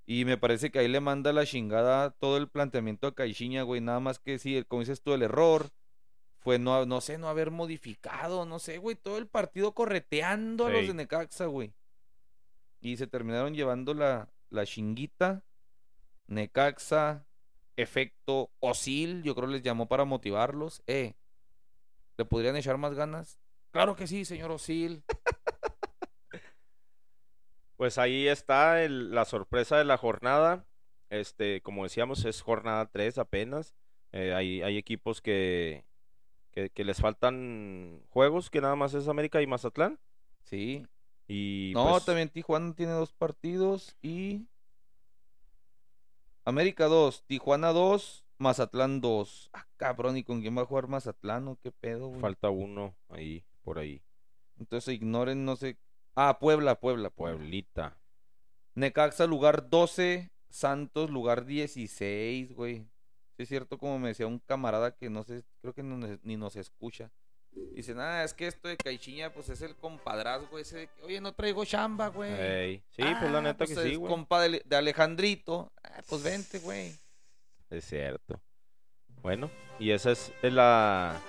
Y 0.05 0.25
me 0.25 0.37
parece 0.37 0.69
que 0.69 0.77
ahí 0.77 0.87
le 0.87 0.99
manda 0.99 1.33
la 1.33 1.45
chingada 1.45 2.11
todo 2.11 2.37
el 2.37 2.49
planteamiento 2.49 3.07
a 3.07 3.15
Caixinha, 3.15 3.63
güey. 3.63 3.81
Nada 3.81 3.99
más 3.99 4.19
que 4.19 4.37
sí, 4.37 4.63
como 4.67 4.81
dices 4.81 5.01
tú, 5.01 5.13
el 5.13 5.23
error 5.23 5.71
fue 6.41 6.59
no, 6.59 6.85
no 6.85 7.01
sé, 7.01 7.17
no 7.17 7.29
haber 7.29 7.51
modificado, 7.51 8.45
no 8.45 8.59
sé, 8.59 8.77
güey. 8.79 8.95
Todo 8.95 9.17
el 9.17 9.27
partido 9.27 9.73
correteando 9.73 10.65
a 10.65 10.69
los 10.71 10.87
de 10.87 10.93
Necaxa, 10.93 11.45
güey. 11.45 11.73
Y 12.81 12.97
se 12.97 13.07
terminaron 13.07 13.53
llevando 13.53 13.93
la, 13.93 14.27
la 14.49 14.65
chinguita. 14.65 15.43
Necaxa, 16.27 17.25
efecto 17.77 18.49
Osil, 18.59 19.21
yo 19.23 19.35
creo 19.35 19.47
les 19.47 19.61
llamó 19.61 19.87
para 19.87 20.03
motivarlos. 20.05 20.81
Eh, 20.88 21.13
¿le 22.18 22.26
podrían 22.26 22.55
echar 22.55 22.77
más 22.77 22.93
ganas? 22.95 23.39
Claro 23.72 23.95
que 23.95 24.07
sí, 24.07 24.26
señor 24.26 24.51
Osil. 24.51 25.03
Pues 27.77 27.97
ahí 27.97 28.27
está 28.27 28.84
el- 28.84 29.09
la 29.13 29.26
sorpresa 29.26 29.77
de 29.77 29.85
la 29.85 29.97
jornada. 29.97 30.65
Este, 31.09 31.61
como 31.61 31.84
decíamos, 31.84 32.26
es 32.26 32.41
jornada 32.41 32.85
3 32.91 33.18
apenas. 33.18 33.76
Eh, 34.11 34.34
hay, 34.35 34.61
hay 34.61 34.77
equipos 34.77 35.19
que, 35.22 35.84
que, 36.52 36.69
que 36.69 36.84
les 36.84 36.99
faltan 36.99 38.02
juegos, 38.10 38.49
que 38.49 38.61
nada 38.61 38.76
más 38.76 38.94
es 38.94 39.07
América 39.07 39.41
y 39.41 39.48
Mazatlán. 39.48 39.99
Sí. 40.44 40.86
Y 41.28 41.72
no, 41.73 41.91
pues, 41.91 42.06
también 42.06 42.30
Tijuana 42.30 42.73
tiene 42.73 42.91
dos 42.91 43.14
partidos 43.14 43.95
y 44.02 44.48
América 46.44 46.88
2, 46.88 47.23
Tijuana 47.28 47.72
2, 47.72 48.26
Mazatlán 48.38 48.99
2. 48.99 49.52
Ah, 49.53 49.68
cabrón, 49.78 50.18
¿y 50.18 50.23
con 50.23 50.41
quién 50.41 50.57
va 50.57 50.64
a 50.64 50.65
jugar 50.65 50.88
Mazatlán 50.88 51.48
o 51.48 51.57
qué 51.61 51.72
pedo, 51.72 52.07
güey? 52.07 52.19
falta 52.19 52.49
uno 52.49 52.95
ahí, 53.10 53.45
por 53.64 53.78
ahí. 53.78 54.02
Entonces 54.60 54.94
ignoren, 54.95 55.45
no 55.45 55.56
sé. 55.56 55.78
Ah, 56.15 56.40
Puebla, 56.40 56.80
Puebla, 56.80 57.10
Puebla. 57.11 57.38
Pueblita. 57.38 57.98
Necaxa 58.73 59.28
lugar 59.28 59.69
12, 59.69 60.32
Santos 60.49 61.10
lugar 61.10 61.45
16, 61.45 62.53
güey. 62.53 62.88
Sí 63.41 63.43
es 63.45 63.49
cierto, 63.49 63.80
como 63.80 63.97
me 63.97 64.09
decía 64.09 64.27
un 64.27 64.38
camarada 64.38 64.95
que 64.95 65.09
no 65.09 65.23
sé, 65.23 65.43
creo 65.61 65.73
que 65.73 65.81
no 65.81 65.97
ni 66.22 66.38
nos 66.38 66.55
escucha. 66.55 67.09
Dice, 67.73 67.95
nada, 67.95 68.23
es 68.23 68.35
que 68.35 68.45
esto 68.45 68.68
de 68.68 68.77
Caixinha, 68.77 69.34
pues 69.34 69.49
es 69.49 69.63
el 69.63 69.76
compadrazgo 69.76 70.59
ese 70.59 70.77
de 70.77 70.88
que, 70.89 71.01
oye, 71.01 71.19
no 71.19 71.34
traigo 71.34 71.65
chamba, 71.65 72.09
güey. 72.09 72.31
Ey, 72.39 72.84
Sí, 72.91 73.01
pues 73.19 73.31
la 73.31 73.39
Ah, 73.39 73.41
neta 73.41 73.65
que 73.65 73.73
pues 73.73 73.84
sí, 73.88 73.93
es 73.93 73.97
güey. 73.97 74.11
compa 74.11 74.41
de, 74.41 74.61
de 74.63 74.76
Alejandrito. 74.76 75.72
Ah, 75.84 76.03
pues 76.07 76.22
vente, 76.22 76.59
güey. 76.59 76.93
Es 77.72 77.84
cierto. 77.85 78.39
Bueno, 79.23 79.49
y 79.80 79.89
esa 79.89 80.11
es 80.11 80.31
la 80.43 81.19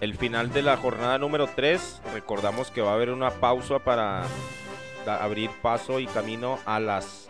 el 0.00 0.16
final 0.16 0.52
de 0.52 0.62
la 0.62 0.76
jornada 0.76 1.16
número 1.16 1.46
3. 1.54 2.02
Recordamos 2.12 2.72
que 2.72 2.80
va 2.82 2.90
a 2.90 2.94
haber 2.94 3.10
una 3.10 3.30
pausa 3.30 3.78
para 3.78 4.26
abrir 5.06 5.48
paso 5.62 6.00
y 6.00 6.08
camino 6.08 6.58
a 6.66 6.80
las 6.80 7.28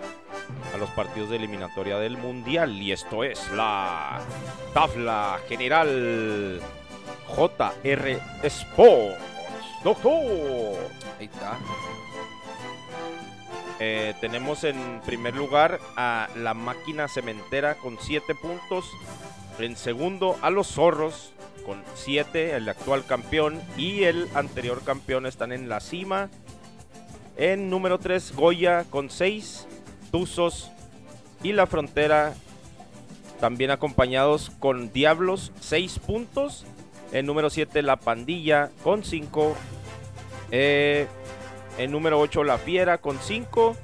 a 0.75 0.77
los 0.77 0.91
partidos 0.91 1.31
de 1.31 1.37
eliminatoria 1.37 1.99
del 1.99 2.17
Mundial 2.19 2.81
y 2.81 2.93
esto 2.93 3.25
es 3.25 3.51
la 3.53 4.21
tabla 4.75 5.39
general 5.49 6.61
JR 7.29 8.21
Sports. 8.43 9.19
Doctor. 9.85 10.13
Ahí 11.19 11.27
está. 11.27 11.59
Eh, 13.81 14.15
tenemos 14.21 14.65
en 14.65 15.01
primer 15.07 15.37
lugar 15.37 15.79
a 15.97 16.29
la 16.37 16.53
máquina 16.55 17.07
cementera 17.07 17.77
con 17.77 17.99
7 18.01 18.35
puntos. 18.35 18.91
En 19.59 19.77
segundo 19.77 20.37
a 20.43 20.51
los 20.51 20.69
zorros 20.69 21.33
con 21.65 21.83
7, 21.95 22.57
el 22.57 22.69
actual 22.69 23.05
campeón 23.05 23.61
y 23.77 24.05
el 24.05 24.29
anterior 24.35 24.83
campeón 24.83 25.27
están 25.27 25.53
en 25.53 25.69
la 25.69 25.81
cima. 25.81 26.29
En 27.37 27.71
número 27.71 27.99
3, 27.99 28.35
Goya 28.35 28.85
con 28.91 29.11
6. 29.11 29.67
Tuzos 30.11 30.71
y 31.43 31.53
La 31.53 31.67
Frontera 31.67 32.35
también 33.41 33.71
acompañados 33.71 34.51
con 34.59 34.93
Diablos, 34.93 35.53
6 35.61 35.99
puntos. 36.01 36.65
En 37.13 37.25
número 37.25 37.49
7, 37.51 37.83
La 37.83 37.97
Pandilla 37.97 38.71
con 38.83 39.05
5. 39.05 39.57
en 40.51 41.07
número 41.91 42.21
8, 42.21 42.45
La 42.45 42.59
Fiera 42.59 42.99
con 42.99 43.19
5. 43.19 43.77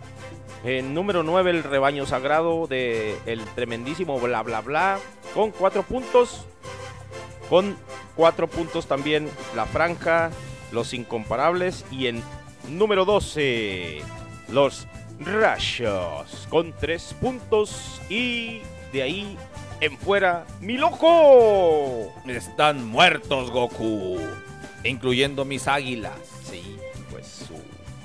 En 0.65 0.95
número 0.95 1.23
9, 1.23 1.51
El 1.51 1.63
Rebaño 1.63 2.07
Sagrado 2.07 2.67
de 2.67 3.17
El 3.27 3.45
Tremendísimo 3.55 4.19
Bla 4.19 4.43
Bla 4.43 4.61
Bla 4.61 4.99
con 5.35 5.53
4 5.53 5.83
puntos. 5.85 6.47
Con 7.49 7.77
4 8.17 8.49
puntos 8.49 8.87
también 8.87 9.31
La 9.55 9.67
Franja, 9.67 10.31
Los 10.73 10.93
Incomparables. 10.95 11.85
Y 11.91 12.09
en 12.09 12.23
número 12.69 13.05
12, 13.05 14.03
Los 14.49 14.87
Rayos 15.21 16.47
con 16.49 16.73
3 16.73 17.17
puntos. 17.21 18.01
Y 18.09 18.61
de 18.93 19.03
ahí 19.03 19.39
en 19.81 19.99
fuera, 19.99 20.47
mi 20.61 20.77
loco. 20.77 22.13
Están 22.27 22.87
muertos, 22.87 23.51
Goku. 23.51 24.19
Incluyendo 24.85 25.45
mis 25.45 25.69
águilas. 25.69 26.19
Sí, 26.49 26.79
pues 27.11 27.27
su... 27.27 27.55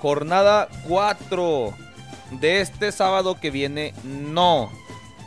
Jornada 0.01 0.69
4 0.87 1.73
de 2.31 2.61
este 2.61 2.91
sábado 2.91 3.39
que 3.39 3.51
viene, 3.51 3.93
no. 4.03 4.71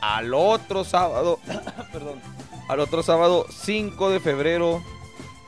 Al 0.01 0.35
otro 0.35 0.85
sábado, 0.85 1.39
perdón, 1.93 2.21
al 2.69 2.81
otro 2.81 3.03
sábado 3.03 3.47
5 3.51 4.11
de 4.11 4.21
febrero, 4.21 4.83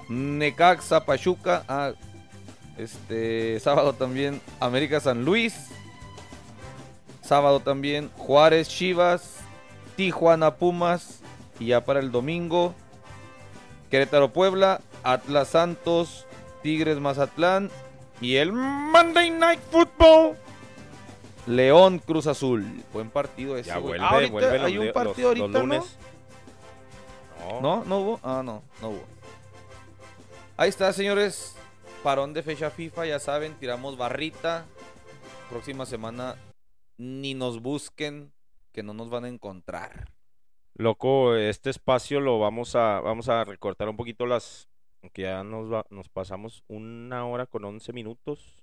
Necaxa 0.09 1.05
Pachuca. 1.05 1.65
Ah, 1.69 1.93
este 2.77 3.61
sábado 3.61 3.93
también 3.93 4.41
América 4.61 5.01
San 5.01 5.25
Luis. 5.25 5.71
Sábado 7.25 7.61
también 7.61 8.11
Juárez 8.17 8.69
Chivas, 8.69 9.39
Tijuana 9.97 10.57
Pumas 10.57 11.21
y 11.59 11.67
ya 11.67 11.85
para 11.85 12.01
el 12.01 12.11
domingo 12.13 12.75
Querétaro 13.91 14.33
Puebla, 14.33 14.81
Atlas 15.03 15.49
Santos, 15.49 16.27
Tigres 16.63 16.99
Mazatlán 16.99 17.71
y 18.21 18.37
el 18.37 18.53
Monday 18.53 19.31
Night 19.31 19.61
Football 19.71 20.37
León 21.47 21.99
Cruz 21.99 22.27
Azul. 22.27 22.65
Buen 22.93 23.11
partido 23.11 23.57
ese. 23.57 23.69
Ya 23.69 23.79
vuelve, 23.79 24.05
Ah, 24.05 24.29
vuelve 24.31 24.59
los 24.59 24.67
hay 24.67 24.79
un 24.79 24.93
partido 24.93 25.35
los- 25.35 25.55
ahorita. 25.55 25.85
No. 27.51 27.61
¿No? 27.61 27.85
¿No 27.85 27.99
hubo? 28.01 28.21
Ah, 28.23 28.43
no, 28.45 28.63
no 28.81 28.89
hubo. 28.89 29.05
Ahí 30.57 30.69
está, 30.71 30.93
señores. 30.93 31.55
Parón 32.03 32.33
de 32.35 32.43
fecha 32.43 32.71
FIFA, 32.71 33.07
ya 33.07 33.19
saben, 33.19 33.55
tiramos 33.55 33.97
barrita. 33.97 34.65
Próxima 35.51 35.85
semana 35.87 36.37
ni 36.97 37.35
nos 37.35 37.61
busquen, 37.61 38.33
que 38.73 38.83
no 38.83 38.95
nos 38.95 39.11
van 39.11 39.25
a 39.25 39.29
encontrar. 39.29 40.11
Loco, 40.75 41.37
este 41.37 41.71
espacio 41.71 42.21
lo 42.21 42.39
vamos 42.41 42.75
a 42.75 43.01
vamos 43.01 43.29
a 43.29 43.45
recortar 43.45 43.89
un 43.89 43.97
poquito 43.97 44.27
las 44.27 44.69
que 45.13 45.23
ya 45.23 45.45
nos 45.45 45.73
va- 45.73 45.87
nos 45.91 46.09
pasamos 46.09 46.65
una 46.67 47.27
hora 47.27 47.47
con 47.47 47.65
11 47.65 47.93
minutos. 47.93 48.63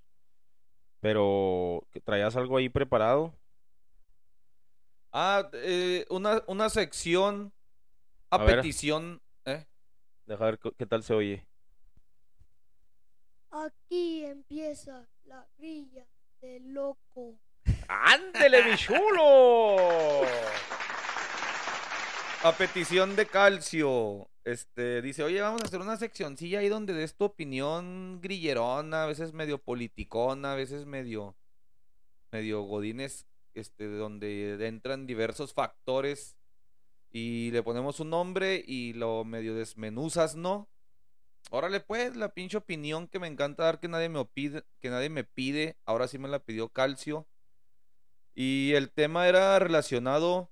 Pero 1.00 1.88
traías 2.04 2.36
algo 2.36 2.58
ahí 2.58 2.70
preparado. 2.70 3.34
Ah, 5.12 5.50
eh, 5.54 6.06
una, 6.10 6.44
una 6.48 6.70
sección 6.70 7.52
a, 8.30 8.36
A 8.38 8.44
ver. 8.44 8.58
petición. 8.58 9.22
¿eh? 9.46 9.66
Deja 10.26 10.46
ver 10.46 10.60
qué 10.78 10.86
tal 10.86 11.04
se 11.04 11.14
oye. 11.14 11.46
Aquí 13.52 14.24
empieza 14.26 15.08
la 15.26 15.48
grilla 15.58 16.06
de 16.42 16.60
loco. 16.62 17.36
¡Ándele, 17.92 18.64
mi 18.64 18.78
chulo! 18.78 20.22
A 22.44 22.52
petición 22.58 23.18
de 23.18 23.26
Calcio. 23.26 24.30
Este, 24.46 25.02
dice, 25.02 25.24
oye, 25.24 25.42
vamos 25.42 25.62
a 25.62 25.66
hacer 25.66 25.82
una 25.82 25.98
seccioncilla 25.98 26.60
ahí 26.60 26.70
donde 26.70 26.94
des 26.94 27.16
tu 27.16 27.26
opinión 27.26 28.20
grillerona, 28.22 29.04
a 29.04 29.08
veces 29.08 29.34
medio 29.34 29.58
politicona, 29.58 30.54
a 30.54 30.56
veces 30.56 30.86
medio, 30.86 31.36
medio 32.32 32.62
godines, 32.62 33.28
este, 33.54 33.88
donde 33.88 34.66
entran 34.66 35.06
diversos 35.06 35.54
factores 35.54 36.38
y 37.12 37.52
le 37.52 37.62
ponemos 37.62 38.00
un 38.00 38.10
nombre 38.10 38.64
y 38.66 38.94
lo 38.94 39.26
medio 39.26 39.54
desmenuzas, 39.54 40.36
¿no? 40.36 40.70
Órale, 41.50 41.82
pues, 41.82 42.16
la 42.16 42.34
pinche 42.34 42.56
opinión 42.56 43.10
que 43.10 43.20
me 43.20 43.28
encanta 43.28 43.66
dar 43.66 43.82
que 43.82 43.90
nadie 43.90 44.08
me 44.08 44.24
pide, 44.24 44.64
que 44.80 44.90
nadie 44.90 45.10
me 45.10 45.26
pide, 45.26 45.76
ahora 45.86 46.08
sí 46.08 46.18
me 46.18 46.30
la 46.30 46.40
pidió 46.40 46.70
Calcio. 46.70 47.28
Y 48.34 48.74
el 48.74 48.92
tema 48.92 49.28
era 49.28 49.60
relacionado 49.60 50.52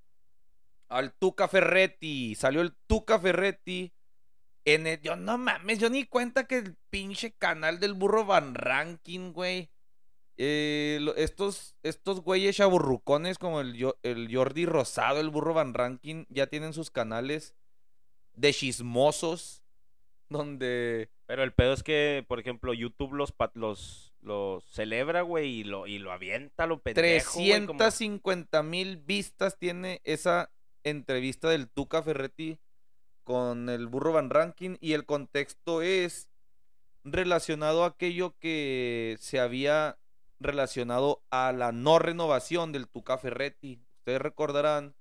al 0.90 1.14
Tuca 1.14 1.48
Ferretti. 1.48 2.36
Salió 2.36 2.62
el 2.62 2.74
Tuca 2.88 3.20
Ferretti. 3.20 3.94
En 4.66 4.86
el, 4.86 5.02
yo 5.02 5.16
no 5.16 5.38
mames, 5.38 5.80
yo 5.80 5.90
ni 5.90 6.04
cuenta 6.06 6.46
que 6.46 6.58
el 6.58 6.76
pinche 6.90 7.32
canal 7.32 7.80
del 7.80 7.94
burro 7.94 8.26
Van 8.26 8.54
Ranking, 8.54 9.32
güey. 9.32 9.72
eh, 10.38 11.00
estos, 11.18 11.76
estos 11.84 12.22
güeyes 12.22 12.56
chaburrucones 12.58 13.38
como 13.38 13.62
el, 13.62 13.94
el 14.04 14.34
Jordi 14.34 14.66
Rosado, 14.66 15.20
el 15.20 15.30
burro 15.30 15.54
Van 15.54 15.74
Ranking, 15.74 16.26
ya 16.30 16.48
tienen 16.48 16.74
sus 16.74 16.92
canales 16.92 17.56
de 18.34 18.54
chismosos. 18.54 19.64
Donde 20.30 21.10
Pero 21.26 21.44
el 21.44 21.54
pedo 21.54 21.74
es 21.74 21.82
que, 21.82 22.24
por 22.28 22.40
ejemplo, 22.40 22.74
YouTube 22.74 23.14
los 23.14 23.34
los 23.56 24.09
los 24.22 24.64
celebra, 24.66 25.22
güey, 25.22 25.60
y 25.60 25.64
lo 25.64 25.88
y 25.88 25.98
lo 26.00 26.12
avienta, 26.12 26.68
lo 26.68 26.80
pendejo, 26.80 27.40
güey, 27.40 27.66
como- 27.66 27.78
350 27.78 28.64
mil 28.64 28.98
vistas 28.98 29.58
tiene 29.58 30.02
esa 30.04 30.52
entrevista 30.84 31.50
del 31.50 31.70
Tuca 31.70 32.04
Ferretti 32.04 32.60
con 33.24 33.70
el 33.70 33.88
burro 33.88 34.12
Van 34.14 34.30
Ranking 34.30 34.78
y 34.82 34.94
el 34.94 35.06
contexto 35.06 35.82
es 35.82 36.30
relacionado 37.04 37.84
a 37.84 37.88
aquello 37.88 38.36
que 38.40 39.18
se 39.20 39.40
había 39.40 39.98
relacionado 40.40 41.22
a 41.30 41.52
la 41.52 41.72
no 41.72 42.00
renovación 42.00 42.72
del 42.72 42.88
Tuca 42.88 43.18
Ferretti. 43.18 43.82
Ustedes 44.00 44.22
recordarán 44.22 44.96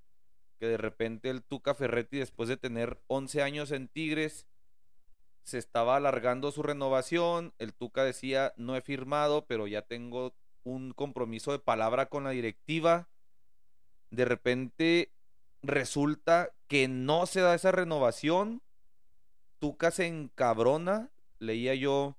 que 0.58 0.66
de 0.66 0.76
repente 0.76 1.30
el 1.30 1.42
Tuca 1.42 1.74
Ferretti 1.74 2.18
después 2.18 2.48
de 2.48 2.56
tener 2.56 3.00
11 3.06 3.42
años 3.42 3.70
en 3.70 3.88
Tigres 3.88 4.46
se 5.42 5.58
estaba 5.58 5.96
alargando 5.96 6.52
su 6.52 6.62
renovación, 6.62 7.54
el 7.58 7.72
Tuca 7.72 8.04
decía, 8.04 8.52
no 8.56 8.76
he 8.76 8.80
firmado, 8.80 9.46
pero 9.46 9.66
ya 9.66 9.82
tengo 9.82 10.34
un 10.64 10.92
compromiso 10.92 11.52
de 11.52 11.58
palabra 11.58 12.06
con 12.06 12.24
la 12.24 12.30
directiva. 12.30 13.08
De 14.10 14.24
repente 14.24 15.10
resulta 15.62 16.52
que 16.66 16.88
no 16.88 17.26
se 17.26 17.40
da 17.40 17.54
esa 17.54 17.72
renovación. 17.72 18.62
Tuca 19.58 19.90
se 19.90 20.06
encabrona. 20.06 21.10
Leía 21.38 21.74
yo 21.74 22.16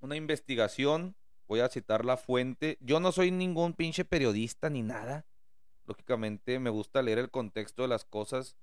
una 0.00 0.16
investigación. 0.16 1.14
Voy 1.46 1.60
a 1.60 1.68
citar 1.68 2.04
la 2.04 2.16
fuente. 2.16 2.78
Yo 2.80 3.00
no 3.00 3.12
soy 3.12 3.30
ningún 3.30 3.74
pinche 3.74 4.04
periodista 4.04 4.68
ni 4.70 4.82
nada. 4.82 5.24
Lógicamente 5.86 6.58
me 6.58 6.70
gusta 6.70 7.02
leer 7.02 7.18
el 7.18 7.30
contexto 7.30 7.82
de 7.82 7.88
las 7.88 8.04
cosas 8.04 8.56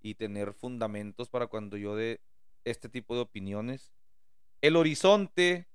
y 0.00 0.14
tener 0.14 0.52
fundamentos 0.52 1.30
para 1.30 1.46
cuando 1.46 1.76
yo 1.76 1.96
dé 1.96 2.20
este 2.64 2.88
tipo 2.88 3.14
de 3.14 3.22
opiniones. 3.22 3.92
El 4.60 4.76
Horizonte, 4.76 5.66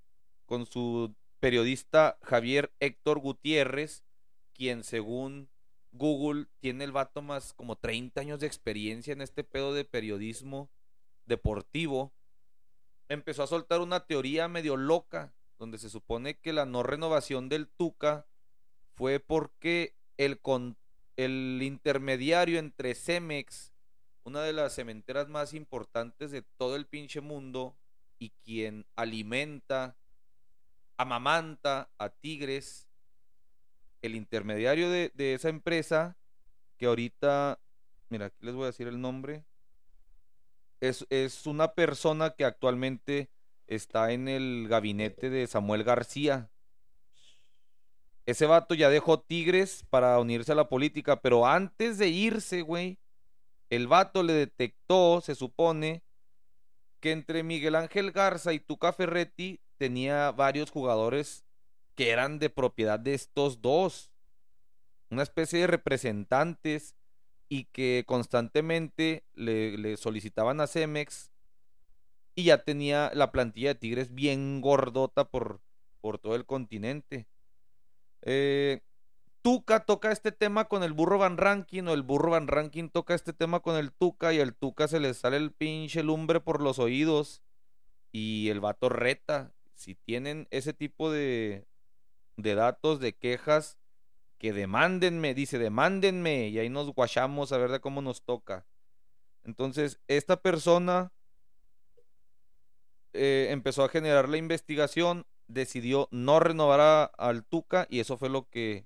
con 0.45 0.65
su 0.65 1.13
periodista 1.39 2.17
Javier 2.23 2.71
Héctor 2.79 3.19
Gutiérrez, 3.19 4.03
quien 4.53 4.83
según 4.83 5.49
Google 5.91 6.47
tiene 6.59 6.83
el 6.83 6.91
vato 6.91 7.21
más 7.21 7.53
como 7.53 7.75
30 7.75 8.21
años 8.21 8.39
de 8.39 8.47
experiencia 8.47 9.13
en 9.13 9.21
este 9.21 9.43
pedo 9.43 9.73
de 9.73 9.85
periodismo 9.85 10.69
deportivo, 11.25 12.11
empezó 13.07 13.43
a 13.43 13.47
soltar 13.47 13.81
una 13.81 14.05
teoría 14.05 14.47
medio 14.47 14.77
loca, 14.77 15.33
donde 15.57 15.77
se 15.77 15.89
supone 15.89 16.35
que 16.35 16.53
la 16.53 16.65
no 16.65 16.83
renovación 16.83 17.49
del 17.49 17.67
Tuca 17.67 18.27
fue 18.95 19.19
porque 19.19 19.93
el, 20.17 20.39
con- 20.39 20.77
el 21.17 21.59
intermediario 21.61 22.59
entre 22.59 22.95
Cemex, 22.95 23.71
una 24.29 24.43
de 24.43 24.53
las 24.53 24.75
cementeras 24.75 25.27
más 25.27 25.55
importantes 25.55 26.29
de 26.29 26.43
todo 26.43 26.75
el 26.75 26.85
pinche 26.85 27.19
mundo, 27.19 27.75
y 28.19 28.29
quien 28.43 28.85
alimenta, 28.95 29.97
amamanta 30.97 31.89
a 31.97 32.09
tigres, 32.09 32.87
el 34.03 34.15
intermediario 34.15 34.91
de, 34.91 35.11
de 35.15 35.33
esa 35.33 35.49
empresa, 35.49 36.15
que 36.77 36.85
ahorita, 36.85 37.59
mira, 38.09 38.27
aquí 38.27 38.45
les 38.45 38.53
voy 38.53 38.65
a 38.65 38.67
decir 38.67 38.87
el 38.87 39.01
nombre, 39.01 39.45
es, 40.79 41.07
es 41.09 41.47
una 41.47 41.73
persona 41.73 42.29
que 42.29 42.45
actualmente 42.45 43.31
está 43.65 44.11
en 44.11 44.27
el 44.27 44.67
gabinete 44.69 45.31
de 45.31 45.47
Samuel 45.47 45.83
García. 45.83 46.51
Ese 48.27 48.45
vato 48.45 48.75
ya 48.75 48.89
dejó 48.89 49.21
Tigres 49.21 49.83
para 49.89 50.19
unirse 50.19 50.51
a 50.51 50.55
la 50.55 50.69
política, 50.69 51.19
pero 51.19 51.47
antes 51.47 51.97
de 51.97 52.09
irse, 52.09 52.61
güey, 52.61 52.99
el 53.69 53.87
vato 53.87 54.23
le 54.23 54.33
detectó, 54.33 55.21
se 55.21 55.35
supone, 55.35 56.03
que 56.99 57.11
entre 57.11 57.43
Miguel 57.43 57.75
Ángel 57.75 58.11
Garza 58.11 58.53
y 58.53 58.59
Tuca 58.59 58.93
Ferretti 58.93 59.61
tenía 59.77 60.31
varios 60.31 60.71
jugadores 60.71 61.45
que 61.95 62.09
eran 62.09 62.39
de 62.39 62.49
propiedad 62.49 62.99
de 62.99 63.13
estos 63.13 63.61
dos. 63.61 64.11
Una 65.09 65.23
especie 65.23 65.59
de 65.59 65.67
representantes 65.67 66.95
y 67.47 67.65
que 67.65 68.03
constantemente 68.05 69.23
le, 69.33 69.97
solicitaban 69.97 70.61
a 70.61 70.67
Cemex 70.67 71.31
y 72.35 72.45
ya 72.45 72.63
tenía 72.63 73.11
la 73.13 73.31
plantilla 73.31 73.69
de 73.69 73.79
Tigres 73.79 74.13
bien 74.13 74.61
gordota 74.61 75.25
por, 75.25 75.61
por 75.99 76.19
todo 76.19 76.35
el 76.35 76.45
continente. 76.45 77.27
Eh, 78.21 78.81
Tuca 79.49 79.79
toca 79.79 80.11
este 80.11 80.31
tema 80.31 80.65
con 80.65 80.83
el 80.83 80.93
burro 80.93 81.17
Van 81.17 81.35
Ranking 81.35 81.81
o 81.87 81.93
el 81.95 82.03
burro 82.03 82.29
Van 82.29 82.47
Ranking 82.47 82.87
toca 82.87 83.15
este 83.15 83.33
tema 83.33 83.61
con 83.61 83.77
el 83.77 83.91
Tuca 83.91 84.31
y 84.31 84.37
el 84.37 84.53
Tuca 84.53 84.87
se 84.87 84.99
le 84.99 85.11
sale 85.15 85.37
el 85.37 85.51
pinche 85.51 86.03
lumbre 86.03 86.39
por 86.39 86.61
los 86.61 86.77
oídos 86.77 87.41
y 88.11 88.49
el 88.49 88.59
vato 88.59 88.89
reta. 88.89 89.51
Si 89.73 89.95
tienen 89.95 90.47
ese 90.51 90.73
tipo 90.73 91.09
de, 91.09 91.65
de 92.37 92.53
datos, 92.53 92.99
de 92.99 93.13
quejas, 93.15 93.79
que 94.37 94.53
demándenme, 94.53 95.33
dice, 95.33 95.57
demándenme 95.57 96.49
y 96.49 96.59
ahí 96.59 96.69
nos 96.69 96.93
guachamos 96.93 97.51
a 97.51 97.57
ver 97.57 97.71
de 97.71 97.79
cómo 97.79 98.03
nos 98.03 98.21
toca. 98.21 98.67
Entonces, 99.43 99.99
esta 100.07 100.43
persona 100.43 101.11
eh, 103.13 103.47
empezó 103.49 103.83
a 103.83 103.89
generar 103.89 104.29
la 104.29 104.37
investigación, 104.37 105.25
decidió 105.47 106.07
no 106.11 106.39
renovar 106.39 106.81
a- 106.81 107.03
al 107.05 107.43
Tuca 107.45 107.87
y 107.89 107.99
eso 107.99 108.15
fue 108.15 108.29
lo 108.29 108.47
que 108.47 108.85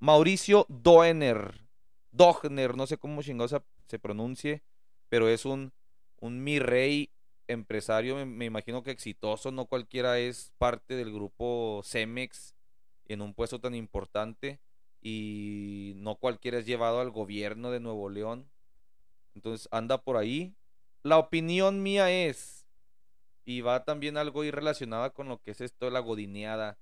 Mauricio 0.00 0.66
Doener, 0.68 1.66
Dogner, 2.12 2.76
no 2.76 2.86
sé 2.86 2.98
cómo 2.98 3.22
chingados 3.22 3.54
se, 3.86 3.98
pronuncie, 3.98 4.62
pero 5.08 5.28
es 5.28 5.44
un, 5.44 5.72
un 6.20 6.42
mi 6.42 6.58
rey 6.58 7.10
empresario, 7.46 8.16
me, 8.16 8.26
me 8.26 8.44
imagino 8.44 8.82
que 8.82 8.90
exitoso, 8.90 9.50
no 9.50 9.66
cualquiera 9.66 10.18
es 10.18 10.52
parte 10.58 10.94
del 10.94 11.12
grupo 11.12 11.82
Cemex 11.84 12.54
en 13.06 13.22
un 13.22 13.34
puesto 13.34 13.60
tan 13.60 13.74
importante 13.74 14.60
y 15.00 15.94
no 15.96 16.16
cualquiera 16.16 16.58
es 16.58 16.66
llevado 16.66 17.00
al 17.00 17.10
gobierno 17.10 17.70
de 17.70 17.80
Nuevo 17.80 18.08
León. 18.08 18.48
Entonces 19.34 19.68
anda 19.70 19.98
por 20.02 20.16
ahí. 20.16 20.54
La 21.02 21.18
opinión 21.18 21.82
mía 21.82 22.10
es, 22.10 22.66
y 23.44 23.60
va 23.62 23.84
también 23.84 24.16
algo 24.16 24.42
ahí 24.42 24.50
relacionada 24.50 25.10
con 25.10 25.28
lo 25.28 25.40
que 25.40 25.52
es 25.52 25.60
esto 25.60 25.86
de 25.86 25.92
la 25.92 26.00
godineada. 26.00 26.78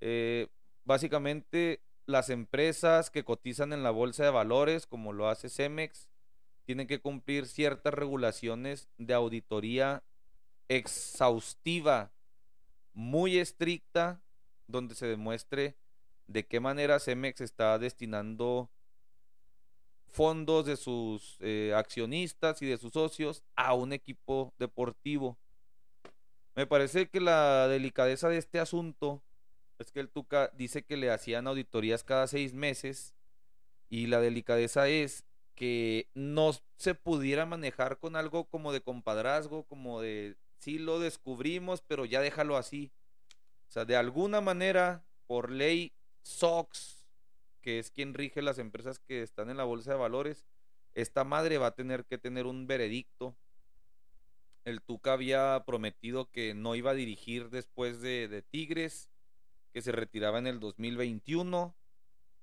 eh, 0.00 0.48
básicamente, 0.84 1.82
las 2.10 2.30
empresas 2.30 3.10
que 3.10 3.24
cotizan 3.24 3.72
en 3.72 3.82
la 3.82 3.90
bolsa 3.90 4.24
de 4.24 4.30
valores, 4.30 4.86
como 4.86 5.12
lo 5.12 5.28
hace 5.28 5.48
Cemex, 5.48 6.08
tienen 6.64 6.86
que 6.86 7.00
cumplir 7.00 7.46
ciertas 7.46 7.94
regulaciones 7.94 8.88
de 8.98 9.14
auditoría 9.14 10.02
exhaustiva, 10.68 12.12
muy 12.92 13.38
estricta, 13.38 14.20
donde 14.66 14.94
se 14.94 15.06
demuestre 15.06 15.76
de 16.26 16.46
qué 16.46 16.60
manera 16.60 17.00
Cemex 17.00 17.40
está 17.40 17.78
destinando 17.78 18.70
fondos 20.06 20.66
de 20.66 20.76
sus 20.76 21.36
eh, 21.40 21.72
accionistas 21.74 22.62
y 22.62 22.66
de 22.66 22.78
sus 22.78 22.92
socios 22.92 23.42
a 23.56 23.74
un 23.74 23.92
equipo 23.92 24.52
deportivo. 24.58 25.38
Me 26.54 26.66
parece 26.66 27.08
que 27.08 27.20
la 27.20 27.68
delicadeza 27.68 28.28
de 28.28 28.38
este 28.38 28.60
asunto 28.60 29.22
es 29.80 29.90
que 29.92 30.00
el 30.00 30.10
Tuca 30.10 30.50
dice 30.54 30.84
que 30.84 30.96
le 30.96 31.10
hacían 31.10 31.46
auditorías 31.46 32.04
cada 32.04 32.26
seis 32.26 32.52
meses 32.52 33.14
y 33.88 34.06
la 34.06 34.20
delicadeza 34.20 34.88
es 34.88 35.24
que 35.54 36.08
no 36.14 36.52
se 36.76 36.94
pudiera 36.94 37.46
manejar 37.46 37.98
con 37.98 38.14
algo 38.14 38.44
como 38.44 38.72
de 38.72 38.82
compadrazgo, 38.82 39.64
como 39.64 40.00
de 40.00 40.36
sí 40.58 40.78
lo 40.78 41.00
descubrimos, 41.00 41.82
pero 41.82 42.04
ya 42.04 42.20
déjalo 42.20 42.56
así. 42.56 42.92
O 43.68 43.72
sea, 43.72 43.84
de 43.84 43.96
alguna 43.96 44.40
manera, 44.40 45.04
por 45.26 45.50
ley 45.50 45.92
SOX, 46.22 47.06
que 47.62 47.78
es 47.78 47.90
quien 47.90 48.14
rige 48.14 48.42
las 48.42 48.58
empresas 48.58 48.98
que 48.98 49.22
están 49.22 49.50
en 49.50 49.56
la 49.56 49.64
bolsa 49.64 49.92
de 49.92 49.98
valores, 49.98 50.44
esta 50.94 51.24
madre 51.24 51.58
va 51.58 51.68
a 51.68 51.74
tener 51.74 52.04
que 52.04 52.18
tener 52.18 52.46
un 52.46 52.66
veredicto. 52.66 53.36
El 54.64 54.82
Tuca 54.82 55.14
había 55.14 55.62
prometido 55.66 56.30
que 56.30 56.54
no 56.54 56.74
iba 56.74 56.90
a 56.90 56.94
dirigir 56.94 57.50
después 57.50 58.00
de, 58.00 58.28
de 58.28 58.42
Tigres, 58.42 59.09
que 59.70 59.82
se 59.82 59.92
retiraba 59.92 60.38
en 60.38 60.46
el 60.46 60.60
2021. 60.60 61.74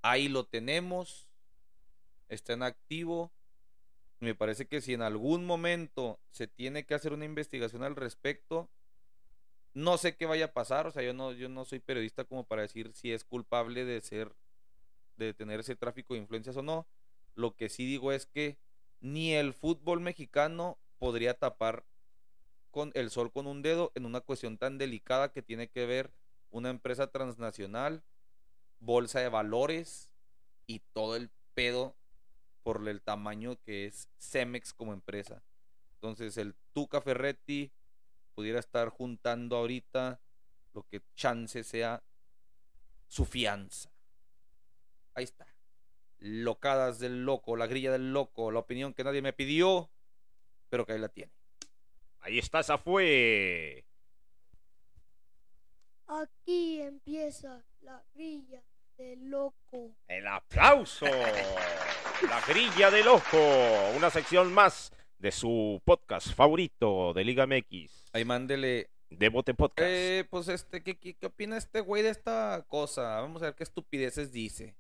Ahí 0.02 0.30
lo 0.30 0.46
tenemos. 0.46 1.28
Está 2.30 2.54
en 2.54 2.64
activo. 2.64 3.32
Me 4.20 4.36
parece 4.36 4.68
que 4.68 4.82
si 4.82 4.94
en 4.94 5.02
algún 5.02 5.46
momento 5.46 6.20
se 6.32 6.48
tiene 6.48 6.86
que 6.86 6.96
hacer 6.96 7.14
una 7.14 7.26
investigación 7.26 7.84
al 7.84 7.96
respecto, 7.96 8.70
no 9.74 9.98
sé 9.98 10.16
qué 10.16 10.26
vaya 10.26 10.46
a 10.46 10.54
pasar. 10.54 10.88
O 10.88 10.92
sea, 10.92 11.04
yo 11.04 11.14
no, 11.14 11.34
yo 11.34 11.50
no 11.50 11.66
soy 11.66 11.80
periodista 11.80 12.24
como 12.24 12.44
para 12.44 12.64
decir 12.64 12.92
si 12.94 13.12
es 13.12 13.24
culpable 13.24 13.86
de 13.86 14.02
ser, 14.02 14.36
de 15.18 15.34
tener 15.34 15.60
ese 15.60 15.76
tráfico 15.76 16.14
de 16.14 16.22
influencias 16.22 16.58
o 16.58 16.64
no. 16.64 16.88
Lo 17.36 17.56
que 17.56 17.70
sí 17.70 17.86
digo 17.86 18.12
es 18.12 18.26
que 18.26 18.58
ni 19.00 19.34
el 19.34 19.54
fútbol 19.54 20.00
mexicano 20.00 20.80
podría 20.98 21.36
tapar 21.36 21.86
con 22.72 22.92
el 22.96 23.12
sol 23.12 23.32
con 23.32 23.48
un 23.48 23.62
dedo 23.62 23.92
en 23.96 24.06
una 24.06 24.22
cuestión 24.22 24.58
tan 24.58 24.78
delicada 24.78 25.32
que 25.32 25.42
tiene 25.42 25.68
que 25.68 25.86
ver 25.86 26.12
una 26.52 26.70
empresa 26.70 27.12
transnacional, 27.12 28.04
bolsa 28.80 29.20
de 29.20 29.30
valores 29.30 30.10
y 30.66 30.80
todo 30.94 31.16
el 31.16 31.30
pedo 31.54 31.96
por 32.64 32.88
el 32.88 33.02
tamaño 33.02 33.58
que 33.62 33.86
es 33.86 34.10
Cemex 34.20 34.74
como 34.74 34.94
empresa. 34.94 35.42
Entonces 35.94 36.38
el 36.38 36.54
Tuca 36.74 37.02
Ferretti 37.02 37.72
pudiera 38.36 38.60
estar 38.60 38.90
juntando 38.90 39.56
ahorita 39.56 40.20
lo 40.74 40.84
que 40.84 41.02
chance 41.16 41.64
sea 41.64 42.04
su 43.08 43.26
fianza. 43.26 43.90
Ahí 45.16 45.24
está. 45.24 45.48
Locadas 46.20 47.00
del 47.00 47.26
loco, 47.26 47.56
la 47.56 47.66
grilla 47.66 47.92
del 47.92 48.14
loco, 48.14 48.52
la 48.52 48.60
opinión 48.60 48.94
que 48.94 49.04
nadie 49.04 49.24
me 49.24 49.34
pidió, 49.34 49.90
pero 50.70 50.86
que 50.86 50.94
ahí 50.94 51.00
la 51.00 51.10
tiene. 51.10 51.32
Ahí 52.20 52.38
está, 52.38 52.60
esa 52.60 52.78
fue. 52.78 53.87
Aquí 56.10 56.80
empieza 56.80 57.66
la 57.82 58.02
grilla 58.16 58.64
del 58.98 59.30
loco. 59.30 59.92
El 60.08 60.26
aplauso. 60.26 61.06
La 61.06 62.42
grilla 62.48 62.90
del 62.90 63.10
ojo. 63.10 63.38
Una 63.94 64.10
sección 64.10 64.54
más 64.54 64.94
de 65.20 65.34
su 65.34 65.82
podcast 65.84 66.34
favorito 66.34 67.14
de 67.14 67.26
Liga 67.26 67.46
MX. 67.46 68.06
Ahí 68.14 68.24
mándele 68.24 68.90
De 69.10 69.28
Bote 69.28 69.54
Podcast. 69.54 69.90
Eh, 69.90 70.26
pues 70.30 70.48
este, 70.48 70.82
¿qué, 70.82 70.98
qué, 70.98 71.14
qué 71.14 71.26
opina 71.26 71.58
este 71.58 71.82
güey 71.82 72.04
de 72.04 72.10
esta 72.10 72.66
cosa? 72.70 73.20
Vamos 73.20 73.42
a 73.42 73.48
ver 73.48 73.56
qué 73.56 73.64
estupideces 73.64 74.32
dice. 74.32 74.78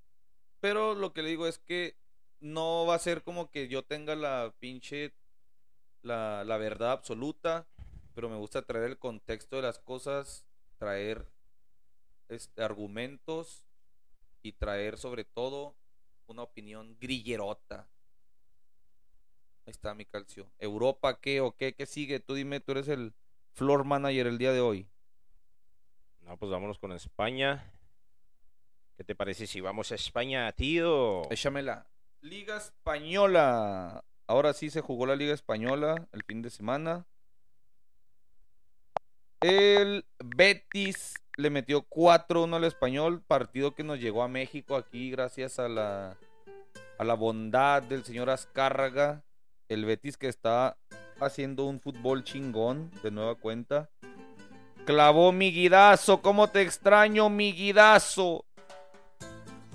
Pero 0.62 0.96
lo 0.96 1.12
que 1.12 1.24
le 1.24 1.30
digo 1.30 1.46
es 1.46 1.60
que 1.60 1.98
no 2.40 2.86
va 2.86 2.96
a 2.96 3.00
ser 3.00 3.22
como 3.22 3.52
que 3.52 3.68
yo 3.68 3.84
tenga 3.84 4.16
la 4.16 4.54
pinche, 4.60 5.14
la, 6.04 6.46
la 6.46 6.56
verdad 6.56 6.94
absoluta, 6.94 7.68
pero 8.16 8.30
me 8.30 8.38
gusta 8.38 8.62
traer 8.62 8.86
el 8.86 8.98
contexto 8.98 9.58
de 9.58 9.64
las 9.64 9.80
cosas, 9.80 10.47
traer 10.78 11.26
este, 12.30 12.64
argumentos 12.64 13.66
y 14.42 14.54
traer 14.54 14.98
sobre 14.98 15.26
todo 15.26 15.76
una 16.28 16.44
opinión 16.44 16.98
grillerota. 17.00 17.88
Ahí 19.66 19.72
está 19.72 19.94
mi 19.94 20.06
calcio. 20.06 20.50
¿Europa 20.60 21.20
qué 21.20 21.42
o 21.42 21.56
qué? 21.56 21.74
¿Qué 21.74 21.86
sigue? 21.86 22.20
Tú 22.20 22.34
dime, 22.34 22.60
tú 22.60 22.72
eres 22.72 22.88
el 22.88 23.14
floor 23.54 23.84
manager 23.84 24.28
el 24.28 24.38
día 24.38 24.54
de 24.54 24.62
hoy. 24.62 24.88
No, 26.22 26.38
pues 26.38 26.52
vámonos 26.52 26.78
con 26.80 26.92
España. 26.92 27.74
¿Qué 28.96 29.04
te 29.04 29.16
parece 29.16 29.48
si 29.48 29.62
vamos 29.62 29.92
a 29.92 29.96
España, 29.96 30.52
tío? 30.54 31.30
Échamela. 31.32 31.88
Liga 32.22 32.58
Española. 32.58 34.04
Ahora 34.26 34.54
sí 34.54 34.70
se 34.70 34.82
jugó 34.82 35.06
la 35.06 35.16
Liga 35.16 35.34
Española 35.34 36.08
el 36.12 36.24
fin 36.24 36.42
de 36.42 36.50
semana. 36.50 37.06
El 39.42 40.06
Betis 40.24 41.14
le 41.36 41.50
metió 41.50 41.84
4-1 41.88 42.56
al 42.56 42.64
español, 42.64 43.22
partido 43.26 43.76
que 43.76 43.84
nos 43.84 44.00
llegó 44.00 44.24
a 44.24 44.28
México 44.28 44.76
aquí 44.76 45.12
gracias 45.12 45.60
a 45.60 45.70
la, 45.70 46.18
a 46.98 47.04
la 47.04 47.14
bondad 47.14 47.84
del 47.84 48.04
señor 48.04 48.30
Azcárraga. 48.30 49.24
El 49.70 49.86
Betis 49.86 50.18
que 50.18 50.28
está 50.28 50.78
haciendo 51.20 51.66
un 51.66 51.80
fútbol 51.80 52.24
chingón 52.24 52.90
de 53.04 53.12
nueva 53.12 53.36
cuenta. 53.36 53.90
Clavó 54.86 55.32
mi 55.32 55.52
guidazo, 55.52 56.22
¿cómo 56.22 56.48
te 56.48 56.62
extraño, 56.62 57.30
mi 57.30 57.52
guidazo? 57.52 58.46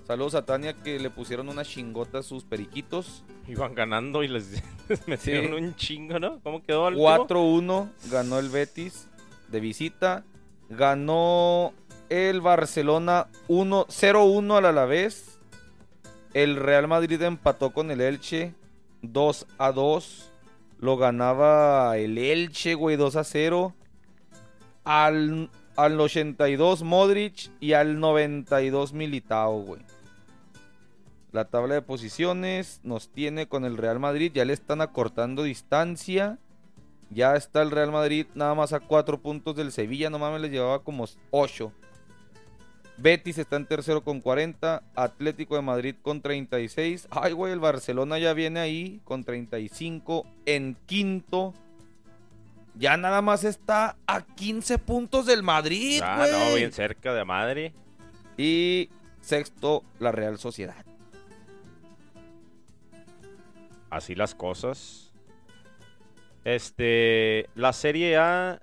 Saludos 0.07 0.35
a 0.35 0.45
Tania 0.45 0.73
que 0.75 0.99
le 0.99 1.11
pusieron 1.11 1.49
una 1.49 1.65
chingota 1.65 2.19
a 2.19 2.23
sus 2.23 2.45
periquitos. 2.45 3.23
Iban 3.47 3.75
ganando 3.75 4.23
y 4.25 4.29
les, 4.29 4.63
les 4.89 5.07
metieron 5.07 5.47
Sí. 5.59 5.65
un 5.65 5.77
chingo, 5.77 6.19
¿no? 6.19 6.41
¿Cómo 6.41 6.63
quedó 6.63 6.89
el 6.89 6.95
último? 6.95 7.29
4-1 7.29 7.89
ganó 8.11 8.39
el 8.41 8.49
Betis 8.49 9.09
de 9.53 9.61
visita. 9.61 10.25
Ganó 10.69 11.73
el 12.09 12.41
Barcelona 12.41 13.29
1 13.47 13.87
0-1 13.87 14.57
al 14.57 14.67
Alavés. 14.67 15.39
El 16.35 16.57
Real 16.57 16.89
Madrid 16.89 17.23
empató 17.23 17.73
con 17.73 17.91
el 17.91 18.01
Elche 18.01 18.55
2 19.03 19.47
a 19.59 19.71
2. 19.71 20.31
Lo 20.81 20.97
ganaba 20.97 21.97
el 21.99 22.19
Elche, 22.19 22.75
güey, 22.75 22.97
2 22.97 23.17
a 23.17 23.25
0. 23.25 23.75
Al 24.85 25.51
al 25.77 25.99
82 25.99 26.83
Modric 26.83 27.51
y 27.61 27.73
al 27.73 27.99
92 27.99 28.93
Militao, 28.93 29.63
güey. 29.63 29.83
La 31.33 31.47
tabla 31.47 31.75
de 31.75 31.83
posiciones 31.83 32.81
nos 32.83 33.09
tiene 33.09 33.49
con 33.49 33.65
el 33.65 33.79
Real 33.79 33.99
Madrid, 33.99 34.33
ya 34.35 34.45
le 34.45 34.53
están 34.53 34.83
acortando 34.83 35.43
distancia. 35.43 36.39
Ya 37.13 37.35
está 37.37 37.63
el 37.63 37.71
Real 37.71 37.93
Madrid 37.93 38.27
nada 38.35 38.55
más 38.55 38.73
a 38.73 38.81
4 38.81 39.21
puntos 39.21 39.55
del 39.57 39.73
Sevilla, 39.73 40.09
no 40.11 40.19
mames, 40.19 40.41
les 40.41 40.51
llevaba 40.51 40.83
como 40.83 41.07
8. 41.31 41.73
Betis 42.99 43.39
está 43.39 43.57
en 43.57 43.67
tercero 43.67 44.03
con 44.05 44.21
40, 44.21 44.83
Atlético 44.95 45.57
de 45.57 45.63
Madrid 45.63 45.97
con 46.03 46.21
36. 46.23 47.09
Ay, 47.11 47.33
güey, 47.33 47.53
el 47.53 47.59
Barcelona 47.61 48.19
ya 48.19 48.33
viene 48.33 48.61
ahí 48.61 49.01
con 49.05 49.25
35 49.25 50.27
en 50.47 50.77
quinto. 50.87 51.53
Ya 52.75 52.97
nada 52.97 53.21
más 53.21 53.45
está 53.45 53.97
a 54.07 54.23
15 54.23 54.79
puntos 54.79 55.27
del 55.27 55.43
Madrid, 55.43 56.01
Ah, 56.03 56.17
güey. 56.19 56.31
no, 56.33 56.55
bien 56.55 56.73
cerca 56.73 57.13
de 57.13 57.25
madre. 57.25 57.75
Y 58.39 58.89
sexto, 59.21 59.83
la 59.99 60.13
Real 60.13 60.39
Sociedad. 60.39 60.85
Así 63.91 64.15
las 64.15 64.35
cosas. 64.35 65.12
Este, 66.45 67.49
la 67.55 67.73
Serie 67.73 68.17
A 68.17 68.61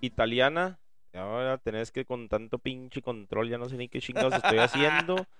italiana. 0.00 0.78
Ahora 1.14 1.56
tenés 1.58 1.90
que 1.90 2.04
con 2.04 2.28
tanto 2.28 2.58
pinche 2.58 3.00
control, 3.00 3.48
ya 3.48 3.56
no 3.58 3.68
sé 3.68 3.76
ni 3.76 3.88
qué 3.88 4.00
chingados 4.00 4.34
estoy 4.34 4.58
haciendo. 4.58 5.16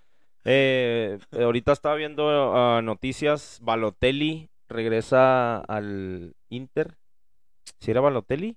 Eh, 0.48 1.18
ahorita 1.32 1.73
estaba 1.73 1.97
viendo 1.97 2.55
ah, 2.55 2.81
noticias. 2.81 3.59
Balotelli 3.62 4.48
regresa 4.68 5.59
al 5.59 6.36
Inter. 6.51 6.94
¿Si 7.81 7.90
era 7.90 8.01
Balotelli? 8.01 8.56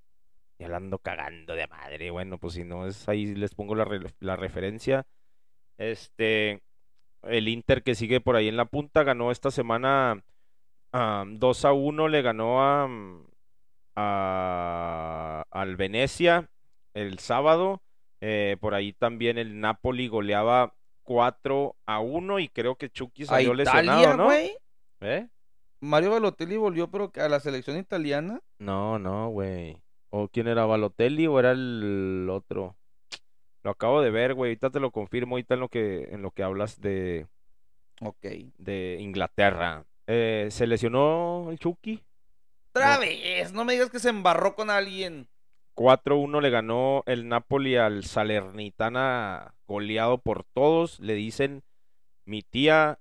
Ya 0.60 0.68
la 0.68 0.78
ando 0.78 0.99
cagando 0.99 1.56
de 1.56 1.66
madre. 1.66 2.11
Bueno, 2.11 2.38
pues 2.38 2.53
si 2.53 2.64
no 2.64 2.86
es 2.86 3.10
ahí 3.10 3.34
les 3.34 3.56
pongo 3.56 3.74
la, 3.74 3.86
re- 3.86 4.14
la 4.20 4.36
referencia. 4.36 5.07
Este, 5.80 6.61
el 7.24 7.48
Inter 7.48 7.82
que 7.82 7.95
sigue 7.95 8.22
por 8.22 8.36
ahí 8.36 8.49
en 8.49 8.57
la 8.57 8.66
punta 8.66 9.02
ganó 9.03 9.32
esta 9.32 9.49
semana 9.49 10.24
ah, 10.94 11.24
2 11.28 11.66
a 11.66 11.74
1, 11.74 12.07
le 12.07 12.22
ganó 12.22 12.61
a, 12.64 12.88
mm, 12.88 13.26
a- 13.95 15.44
al 15.52 15.76
Venecia 15.76 16.49
el 16.94 17.20
sábado. 17.20 17.82
Eh, 18.22 18.57
por 18.60 18.74
ahí 18.74 18.94
también 18.94 19.38
el 19.38 19.60
Napoli 19.60 20.07
goleaba 20.07 20.74
4 21.03 21.76
a 21.86 21.99
1 21.99 22.40
y 22.40 22.49
creo 22.49 22.76
que 22.76 22.90
Chucky 22.90 23.26
salió 23.26 23.53
lesionado, 23.53 23.99
Italia, 24.02 24.18
¿no? 24.18 24.26
güey. 24.26 24.52
¿Eh? 25.02 25.28
Mario 25.82 26.11
Balotelli 26.11 26.57
volvió, 26.57 26.90
pero 26.91 27.11
a 27.16 27.30
la 27.30 27.40
selección 27.40 27.78
italiana. 27.78 28.41
No, 28.60 28.99
no, 28.99 29.30
güey. 29.30 29.78
¿O 30.10 30.28
quién 30.28 30.48
era 30.48 30.66
Balotelli 30.66 31.28
o 31.28 31.40
era 31.40 31.52
el 31.52 32.28
otro? 32.30 32.76
Lo 33.64 33.72
acabo 33.72 34.02
de 34.02 34.11
ver, 34.11 34.34
güey. 34.34 34.52
Ahorita 34.52 34.70
te 34.70 34.80
lo 34.82 34.91
confirmo, 34.91 35.36
ahorita 35.36 35.53
en 35.53 35.60
lo 35.61 35.70
que, 35.70 36.03
en 36.11 36.22
lo 36.22 36.32
que 36.32 36.44
hablas 36.44 36.82
de, 36.82 37.28
Ok. 38.02 38.26
de 38.57 38.98
Inglaterra. 38.99 39.86
Eh, 40.11 40.48
¿se 40.49 40.65
lesionó 40.65 41.49
el 41.52 41.60
Chucky? 41.60 42.03
Otra 42.73 42.95
No. 42.95 43.02
vez, 43.02 43.53
no 43.53 43.64
me 43.64 43.73
digas 43.73 43.91
que 43.91 43.99
se 43.99 44.10
embarró 44.10 44.56
con 44.56 44.72
alguien. 44.72 45.27
4-1 45.76 46.41
le 46.41 46.49
ganó 46.49 47.03
el 47.06 47.27
Napoli 47.27 47.76
al 47.77 48.03
Salernitana, 48.03 49.53
goleado 49.68 50.18
por 50.18 50.45
todos. 50.53 50.99
Le 50.99 51.14
dicen 51.14 51.64
mi 52.26 52.41
tía. 52.41 52.98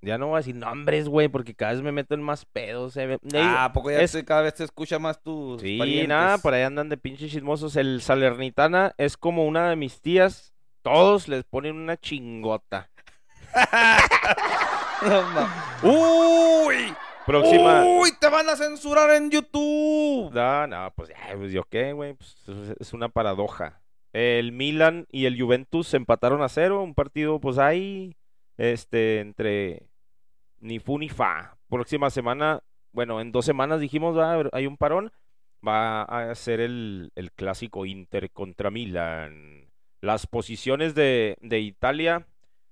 Ya 0.00 0.18
no 0.18 0.26
voy 0.28 0.34
a 0.34 0.38
decir 0.38 0.54
nombres, 0.54 1.08
güey, 1.08 1.28
porque 1.28 1.54
cada 1.54 1.72
vez 1.72 1.82
me 1.82 1.92
meto 1.92 2.14
en 2.14 2.22
más 2.22 2.44
pedos. 2.46 2.96
eh, 2.96 3.18
Ah, 3.34 3.64
¿a 3.66 3.72
poco 3.72 3.90
ya 3.90 4.00
es- 4.00 4.12
te- 4.12 4.24
cada 4.24 4.42
vez 4.42 4.54
te 4.54 4.64
escucha 4.64 4.98
más 4.98 5.20
tus 5.22 5.60
Sí, 5.60 5.78
parientes? 5.78 6.08
nada, 6.08 6.38
por 6.38 6.52
ahí 6.54 6.62
andan 6.62 6.88
de 6.88 6.96
pinches 6.96 7.30
chismosos. 7.30 7.74
El 7.76 8.00
Salernitana 8.02 8.92
es 8.98 9.16
como 9.16 9.46
una 9.46 9.70
de 9.70 9.76
mis 9.76 10.00
tías. 10.00 10.52
Todos 10.82 11.26
les 11.28 11.44
ponen 11.44 11.76
una 11.76 11.96
chingota. 11.96 12.90
¡Uy! 15.82 16.94
Próxima. 17.26 17.84
¡Uy! 17.84 18.10
Te 18.20 18.28
van 18.28 18.48
a 18.48 18.56
censurar 18.56 19.10
en 19.10 19.30
YouTube. 19.30 20.32
No, 20.32 20.66
no, 20.66 20.92
pues, 20.94 21.10
ya, 21.10 21.36
pues 21.36 21.52
yo 21.52 21.64
qué, 21.64 21.92
güey. 21.92 22.14
Pues, 22.14 22.36
es- 22.80 22.92
una 22.92 23.08
paradoja. 23.08 23.80
El 24.12 24.52
Milan 24.52 25.06
y 25.10 25.26
el 25.26 25.40
Juventus 25.40 25.92
empataron 25.94 26.42
a 26.42 26.48
cero. 26.48 26.82
Un 26.82 26.94
partido, 26.94 27.38
pues 27.40 27.58
ahí, 27.58 28.16
este, 28.56 29.20
entre 29.20 29.86
ni 30.60 30.78
fu 30.78 30.98
ni 30.98 31.08
fa. 31.08 31.56
Próxima 31.68 32.08
semana, 32.10 32.62
bueno, 32.92 33.20
en 33.20 33.30
dos 33.30 33.44
semanas 33.44 33.80
dijimos, 33.80 34.16
hay 34.52 34.66
un 34.66 34.76
parón. 34.76 35.12
Va 35.66 36.02
a 36.02 36.34
ser 36.34 36.60
el, 36.60 37.10
el 37.16 37.32
clásico 37.32 37.84
Inter 37.84 38.30
contra 38.30 38.70
Milan. 38.70 39.68
Las 40.00 40.26
posiciones 40.26 40.94
de, 40.94 41.36
de 41.40 41.58
Italia. 41.60 42.26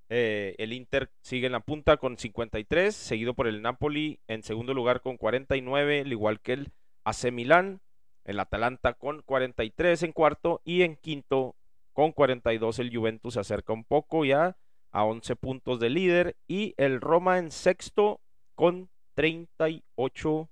Eh, 0.08 0.54
el 0.58 0.72
Inter 0.72 1.10
sigue 1.20 1.46
en 1.46 1.52
la 1.52 1.60
punta 1.60 1.96
con 1.96 2.16
53, 2.16 2.94
seguido 2.94 3.34
por 3.34 3.48
el 3.48 3.62
Napoli 3.62 4.20
en 4.28 4.42
segundo 4.42 4.74
lugar 4.74 5.00
con 5.00 5.16
49, 5.16 6.00
al 6.00 6.12
igual 6.12 6.40
que 6.40 6.52
el 6.52 6.72
AC 7.04 7.32
Milán, 7.32 7.80
el 8.24 8.40
Atalanta 8.40 8.94
con 8.94 9.22
43 9.22 10.02
en 10.04 10.12
cuarto 10.12 10.60
y 10.64 10.82
en 10.82 10.96
quinto 10.96 11.56
con 11.92 12.12
42 12.12 12.78
el 12.78 12.94
Juventus 12.94 13.34
se 13.34 13.40
acerca 13.40 13.72
un 13.72 13.84
poco 13.84 14.24
ya 14.24 14.56
a 14.90 15.04
11 15.04 15.36
puntos 15.36 15.80
de 15.80 15.90
líder 15.90 16.36
y 16.46 16.74
el 16.76 17.00
Roma 17.00 17.38
en 17.38 17.50
sexto 17.50 18.20
con 18.54 18.88
38 19.14 20.48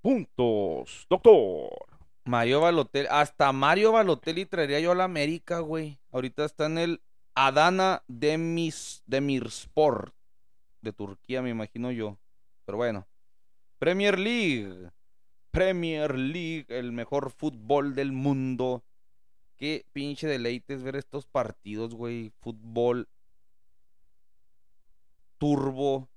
puntos. 0.00 1.06
Doctor. 1.08 1.70
Mario 2.24 2.60
Balotelli, 2.60 3.08
hasta 3.10 3.52
Mario 3.52 3.92
Balotelli 3.92 4.46
traería 4.46 4.78
yo 4.78 4.92
a 4.92 4.94
la 4.94 5.04
América, 5.04 5.58
güey. 5.58 5.98
Ahorita 6.12 6.44
está 6.44 6.66
en 6.66 6.78
el 6.78 7.00
Adana 7.34 8.02
Demis, 8.08 9.02
Demirspor 9.06 10.12
de 10.80 10.92
Turquía, 10.92 11.42
me 11.42 11.50
imagino 11.50 11.90
yo. 11.90 12.18
Pero 12.64 12.78
bueno. 12.78 13.06
Premier 13.78 14.18
League. 14.18 14.90
Premier 15.50 16.18
League, 16.18 16.66
el 16.68 16.92
mejor 16.92 17.30
fútbol 17.30 17.94
del 17.94 18.12
mundo. 18.12 18.82
Qué 19.56 19.84
pinche 19.92 20.26
deleite 20.26 20.74
es 20.74 20.82
ver 20.82 20.96
estos 20.96 21.26
partidos, 21.26 21.94
güey. 21.94 22.32
Fútbol 22.40 23.08
turbo. 25.42 26.08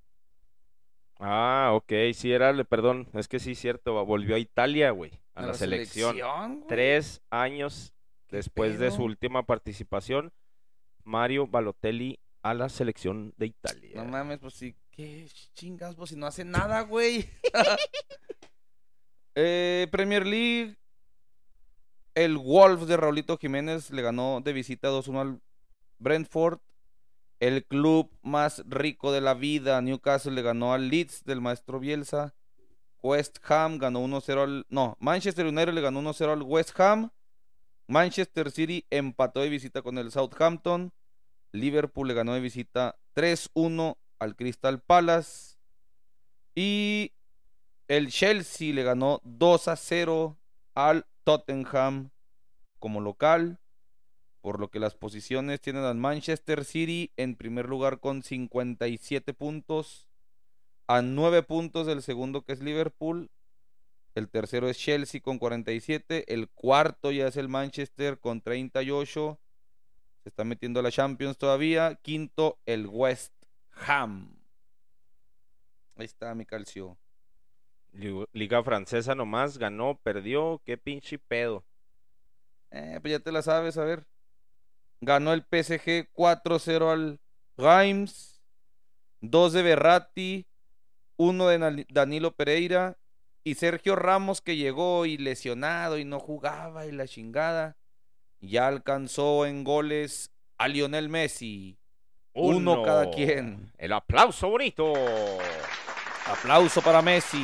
Ah, 1.20 1.72
ok, 1.74 1.92
sí 2.14 2.32
era, 2.32 2.54
perdón, 2.66 3.08
es 3.14 3.28
que 3.28 3.40
sí, 3.40 3.56
cierto, 3.56 4.06
volvió 4.06 4.36
a 4.36 4.40
Italia, 4.40 4.92
güey, 4.92 5.12
a 5.34 5.48
la, 5.48 5.54
selección. 5.56 6.18
Tres 6.68 7.22
años 7.32 7.94
¿Qué 8.28 8.36
después 8.38 8.78
de 8.78 8.92
su 8.92 9.04
última 9.04 9.44
participación, 9.44 10.32
Mario 11.06 11.48
Balotelli 11.48 12.20
a 12.42 12.54
la 12.54 12.70
selección 12.70 13.34
de 13.38 13.48
Italia. 13.48 13.92
No 13.96 14.06
mames, 14.06 14.40
pues 14.40 14.54
sí, 14.56 14.76
qué 14.92 15.28
chingas, 15.54 15.96
pues 15.96 16.10
si 16.10 16.16
no 16.16 16.28
hace 16.28 16.44
nada, 16.44 16.82
güey. 16.82 17.30
Eh, 19.38 19.90
Premier 19.92 20.26
League. 20.26 20.78
El 22.14 22.38
Wolves 22.38 22.88
de 22.88 22.96
Raulito 22.96 23.38
Jiménez 23.38 23.92
le 23.92 24.02
ganó 24.02 24.40
de 24.40 24.54
visita 24.54 24.88
2-1 24.90 25.20
al 25.20 25.42
Brentford. 26.00 26.60
El 27.42 27.66
club 27.66 28.10
más 28.22 28.64
rico 28.66 29.12
de 29.12 29.20
la 29.20 29.34
vida, 29.34 29.82
Newcastle, 29.82 30.32
le 30.32 30.42
ganó 30.42 30.74
al 30.74 30.88
Leeds 30.88 31.26
del 31.26 31.42
maestro 31.42 31.82
Bielsa. 31.82 32.34
West 33.04 33.40
Ham 33.50 33.78
ganó 33.78 34.04
1-0 34.06 34.42
al... 34.42 34.66
No, 34.70 34.96
Manchester 35.02 35.46
United 35.46 35.74
le 35.74 35.82
ganó 35.82 36.02
1-0 36.02 36.32
al 36.32 36.42
West 36.42 36.80
Ham. 36.80 37.12
Manchester 37.88 38.50
City 38.52 38.86
empató 38.90 39.42
de 39.42 39.50
visita 39.50 39.82
con 39.82 39.98
el 39.98 40.12
Southampton. 40.12 40.94
Liverpool 41.60 42.08
le 42.08 42.14
ganó 42.14 42.34
de 42.34 42.40
visita 42.40 42.98
3-1 43.16 43.98
al 44.20 44.36
Crystal 44.36 44.82
Palace. 44.82 45.58
Y 46.54 47.14
el 47.88 48.10
Chelsea 48.10 48.74
le 48.74 48.84
ganó 48.84 49.22
2-0 49.24 50.38
al 50.74 51.06
Tottenham 51.24 52.12
como 52.80 53.02
local. 53.02 53.60
Por 54.42 54.60
lo 54.60 54.70
que 54.70 54.80
las 54.80 54.96
posiciones 54.96 55.60
tienen 55.60 55.84
al 55.84 55.96
Manchester 55.96 56.66
City 56.66 57.12
en 57.18 57.36
primer 57.36 57.68
lugar 57.68 58.00
con 58.00 58.22
57 58.22 59.34
puntos. 59.34 60.08
A 60.88 61.02
9 61.02 61.42
puntos 61.44 61.88
del 61.88 62.04
segundo 62.04 62.44
que 62.44 62.54
es 62.54 62.60
Liverpool. 62.62 63.32
El 64.14 64.30
tercero 64.30 64.70
es 64.70 64.78
Chelsea 64.78 65.20
con 65.20 65.40
47. 65.40 66.32
El 66.34 66.48
cuarto 66.48 67.12
ya 67.12 67.28
es 67.28 67.38
el 67.38 67.50
Manchester 67.50 68.20
con 68.20 68.42
38. 68.42 69.40
Se 70.26 70.30
está 70.30 70.44
metiendo 70.44 70.80
a 70.80 70.84
la 70.84 70.92
Champions 70.92 71.38
todavía. 71.38 72.00
Quinto, 72.02 72.58
el 72.66 72.88
West 72.88 73.32
Ham. 73.86 74.36
Ahí 75.98 76.06
está 76.06 76.34
mi 76.34 76.48
calcio. 76.48 76.98
Liga 78.34 78.64
francesa 78.64 79.14
nomás, 79.14 79.60
ganó, 79.60 80.00
perdió, 80.02 80.64
qué 80.66 80.80
pinche 80.80 81.20
pedo. 81.20 81.64
Eh, 82.72 82.98
pues 83.04 83.12
ya 83.12 83.20
te 83.20 83.32
la 83.32 83.44
sabes, 83.44 83.78
a 83.78 83.84
ver. 83.86 84.08
Ganó 85.00 85.32
el 85.32 85.44
PSG 85.44 86.10
4-0 86.12 86.90
al 86.92 87.20
Reims. 87.56 88.42
Dos 89.22 89.54
de 89.54 89.62
Berratti. 89.62 90.48
Uno 91.18 91.50
de 91.50 91.60
Nal- 91.60 91.86
Danilo 91.88 92.32
Pereira. 92.32 92.98
Y 93.44 93.54
Sergio 93.54 93.96
Ramos 93.96 94.42
que 94.42 94.56
llegó 94.58 95.06
y 95.06 95.20
lesionado 95.20 96.00
y 96.00 96.04
no 96.04 96.20
jugaba 96.20 96.88
y 96.88 96.92
la 96.92 97.08
chingada. 97.08 97.78
Ya 98.48 98.68
alcanzó 98.68 99.46
en 99.46 99.64
goles 99.64 100.32
a 100.58 100.68
Lionel 100.68 101.10
Messi. 101.10 101.78
Uno 102.34 102.84
cada 102.84 103.10
quien. 103.12 103.72
El 103.78 103.94
aplauso 103.94 104.50
bonito. 104.50 104.94
Aplauso 106.28 106.82
para 106.82 107.02
Messi. 107.02 107.44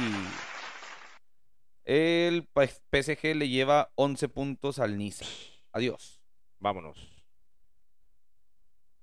El 1.84 2.48
PSG 2.54 3.36
le 3.36 3.50
lleva 3.50 3.92
11 3.96 4.30
puntos 4.30 4.80
al 4.80 4.98
Niza. 4.98 5.26
Adiós. 5.72 6.22
Vámonos. 6.60 6.98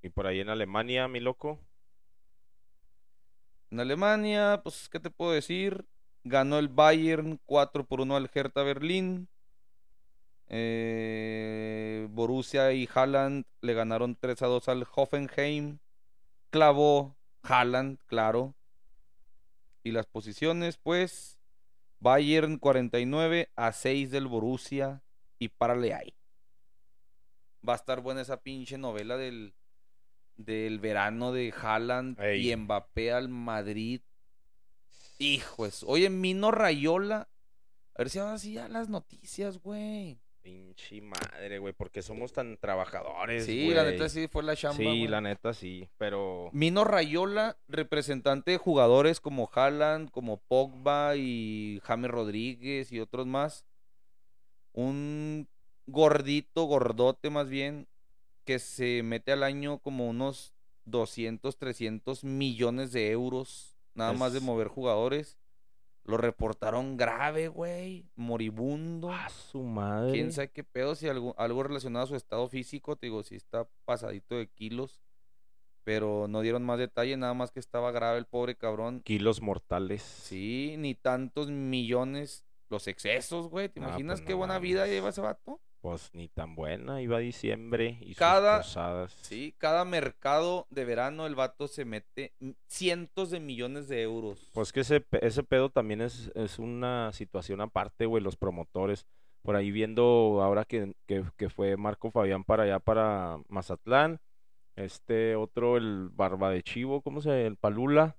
Y 0.03 0.11
por 0.11 0.27
ahí 0.27 0.41
en 0.41 0.49
Alemania, 0.49 1.09
mi 1.09 1.21
loco. 1.21 1.59
En 3.71 3.81
Alemania, 3.81 4.61
pues, 4.63 4.89
¿qué 4.89 5.01
te 5.01 5.11
puedo 5.11 5.33
decir? 5.33 5.85
Ganó 6.25 6.59
el 6.59 6.69
Bayern 6.69 7.41
4 7.47 7.85
por 7.85 8.01
1 8.01 8.17
al 8.17 8.31
Hertha 8.33 8.63
Berlín. 8.63 9.29
Eh, 10.51 12.09
Borussia 12.11 12.73
y 12.73 12.89
Haaland 12.93 13.45
le 13.61 13.75
ganaron 13.75 14.17
3 14.17 14.43
a 14.43 14.47
2 14.47 14.69
al 14.69 14.87
Hoffenheim. 14.95 15.79
Clavó 16.51 17.17
Haaland, 17.43 17.99
claro. 18.07 18.55
Y 19.83 19.93
las 19.93 20.07
posiciones, 20.07 20.79
pues, 20.79 21.39
Bayern 22.01 22.59
49 22.59 23.51
a 23.57 23.73
6 23.73 24.11
del 24.11 24.27
Borussia 24.27 25.03
y 25.39 25.49
párale 25.49 25.95
ahí. 25.95 26.15
Va 27.67 27.75
a 27.75 27.77
estar 27.77 28.01
buena 28.01 28.23
esa 28.23 28.41
pinche 28.41 28.79
novela 28.79 29.17
del, 29.17 29.55
del 30.37 30.79
verano 30.79 31.33
de 31.33 31.53
Haaland 31.61 32.19
Ey. 32.21 32.51
y 32.51 32.57
Mbappé 32.57 33.13
al 33.13 33.29
Madrid. 33.29 34.01
Hijos. 35.19 35.85
Oye, 35.87 36.11
Mino 36.11 36.51
Rayola. 36.51 37.29
A 37.95 37.99
ver 37.99 38.11
si 38.11 38.19
ahora 38.21 38.39
sí 38.39 38.53
ya 38.55 38.69
las 38.69 38.89
noticias, 38.89 39.59
güey. 39.59 40.21
Pinche 40.49 41.01
madre, 41.01 41.59
güey. 41.59 41.75
porque 41.75 42.03
somos 42.03 42.33
tan 42.33 42.57
trabajadores? 42.57 43.45
Sí, 43.45 43.69
la 43.71 43.85
neta 43.85 44.09
sí 44.09 44.29
fue 44.29 44.43
la 44.43 44.57
chamba. 44.57 44.79
Sí, 44.79 44.85
güey. 44.85 45.07
la 45.07 45.21
neta 45.21 45.53
sí. 45.53 45.89
Pero. 45.99 46.51
Mino 46.53 46.85
Rayola, 46.85 47.57
representante 47.69 48.53
de 48.53 48.57
jugadores 48.59 49.21
como 49.21 49.51
Haaland, 49.53 50.11
como 50.11 50.39
Pogba 50.39 51.17
y 51.17 51.81
James 51.85 52.11
Rodríguez 52.11 52.93
y 52.93 53.01
otros 53.01 53.27
más. 53.27 53.67
Un 54.73 55.49
gordito, 55.87 56.65
gordote 56.65 57.31
más 57.31 57.49
bien, 57.49 57.87
que 58.45 58.59
se 58.59 59.03
mete 59.03 59.33
al 59.33 59.43
año 59.43 59.79
como 59.79 60.09
unos 60.09 60.55
200, 60.87 61.57
300 61.57 62.25
millones 62.25 62.93
de 62.93 63.11
euros, 63.11 63.77
nada 63.95 64.13
más 64.13 64.33
de 64.33 64.41
mover 64.41 64.69
jugadores. 64.69 65.39
Lo 66.09 66.17
reportaron 66.17 66.97
grave, 66.97 67.49
güey, 67.49 68.07
moribundo. 68.17 69.13
¡Ah, 69.13 69.29
su 69.29 69.63
madre! 69.63 70.13
Quién 70.13 70.33
sabe 70.33 70.51
qué 70.51 70.65
pedo, 70.65 70.95
si 70.95 71.07
algo, 71.07 71.35
algo 71.39 71.63
relacionado 71.63 72.05
a 72.07 72.09
su 72.09 72.17
estado 72.17 72.49
físico, 72.49 72.97
te 72.97 73.09
digo, 73.09 73.23
si 73.23 73.37
está 73.37 73.69
pasadito 73.85 74.37
de 74.37 74.49
kilos, 74.49 75.03
pero 75.85 76.27
no 76.27 76.41
dieron 76.41 76.65
más 76.65 76.79
detalle, 76.79 77.15
nada 77.19 77.35
más 77.35 77.51
que 77.51 77.61
estaba 77.61 77.93
grave 77.93 78.19
el 78.19 78.25
pobre 78.25 78.57
cabrón. 78.57 79.03
Kilos 79.03 79.43
mortales. 79.43 80.01
Sí, 80.01 80.77
ni 80.79 80.95
tantos 80.95 81.51
millones, 81.51 82.43
los 82.71 82.87
excesos, 82.89 83.49
güey, 83.49 83.69
¿te 83.69 83.79
Ah, 83.81 83.89
imaginas 83.89 84.21
pues 84.21 84.27
qué 84.29 84.33
no 84.33 84.39
buena 84.39 84.59
vida 84.59 84.87
lleva 84.87 85.11
ese 85.11 85.21
vato? 85.21 85.61
Pues 85.81 86.11
ni 86.13 86.27
tan 86.29 86.57
buena. 86.57 87.01
Iba 87.01 87.19
a 87.19 87.21
diciembre 87.21 87.99
y 88.01 88.15
Cada- 88.15 88.63
sus 88.63 88.73
posadas. 88.75 89.13
Sí, 89.23 89.55
cada 89.59 89.85
mercado 89.85 90.67
de 90.71 90.85
verano 90.85 91.25
el 91.27 91.37
vato 91.37 91.69
se 91.69 91.85
mete 91.85 92.33
cientos 92.67 93.31
de 93.31 93.39
millones 93.39 93.87
de 93.89 94.03
euros. 94.03 94.51
Pues 94.55 94.73
que 94.73 94.81
ese, 94.81 95.05
ese 95.23 95.43
pedo 95.45 95.71
también 95.71 96.01
es, 96.01 96.33
es 96.35 96.59
una 96.59 97.13
situación 97.13 97.61
aparte, 97.61 98.07
güey, 98.07 98.23
los 98.23 98.37
promotores. 98.37 99.07
Por 99.43 99.55
ahí 99.55 99.71
viendo 99.71 100.41
ahora 100.43 100.65
que, 100.65 100.95
que, 101.07 101.23
que 101.37 101.49
fue 101.49 101.77
Marco 101.77 102.11
Fabián 102.11 102.43
para 102.43 102.65
allá, 102.65 102.81
para 102.81 103.39
Mazatlán. 103.49 104.21
Este 104.75 105.37
otro, 105.37 105.77
el 105.77 106.09
Barba 106.13 106.51
de 106.51 106.63
Chivo, 106.63 107.03
¿cómo 107.03 107.21
se 107.21 107.47
El 107.47 107.57
Palula. 107.57 108.17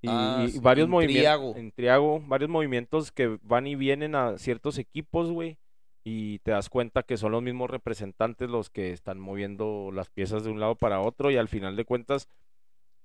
Y, 0.00 0.08
Ah, 0.10 0.46
y 0.48 0.58
varios 0.58 0.88
movimientos. 0.88 1.54
Triago, 1.74 2.20
varios 2.20 2.50
movimientos 2.50 3.12
que 3.12 3.38
van 3.42 3.66
y 3.66 3.74
vienen 3.74 4.14
a 4.14 4.38
ciertos 4.38 4.78
equipos, 4.78 5.30
güey. 5.30 5.58
Y 6.04 6.38
te 6.40 6.50
das 6.50 6.68
cuenta 6.68 7.02
que 7.02 7.16
son 7.16 7.32
los 7.32 7.42
mismos 7.42 7.70
representantes 7.70 8.50
los 8.50 8.68
que 8.68 8.92
están 8.92 9.18
moviendo 9.18 9.90
las 9.92 10.10
piezas 10.10 10.44
de 10.44 10.50
un 10.50 10.60
lado 10.60 10.74
para 10.76 11.00
otro. 11.00 11.30
Y 11.30 11.36
al 11.36 11.48
final 11.48 11.76
de 11.76 11.86
cuentas, 11.86 12.28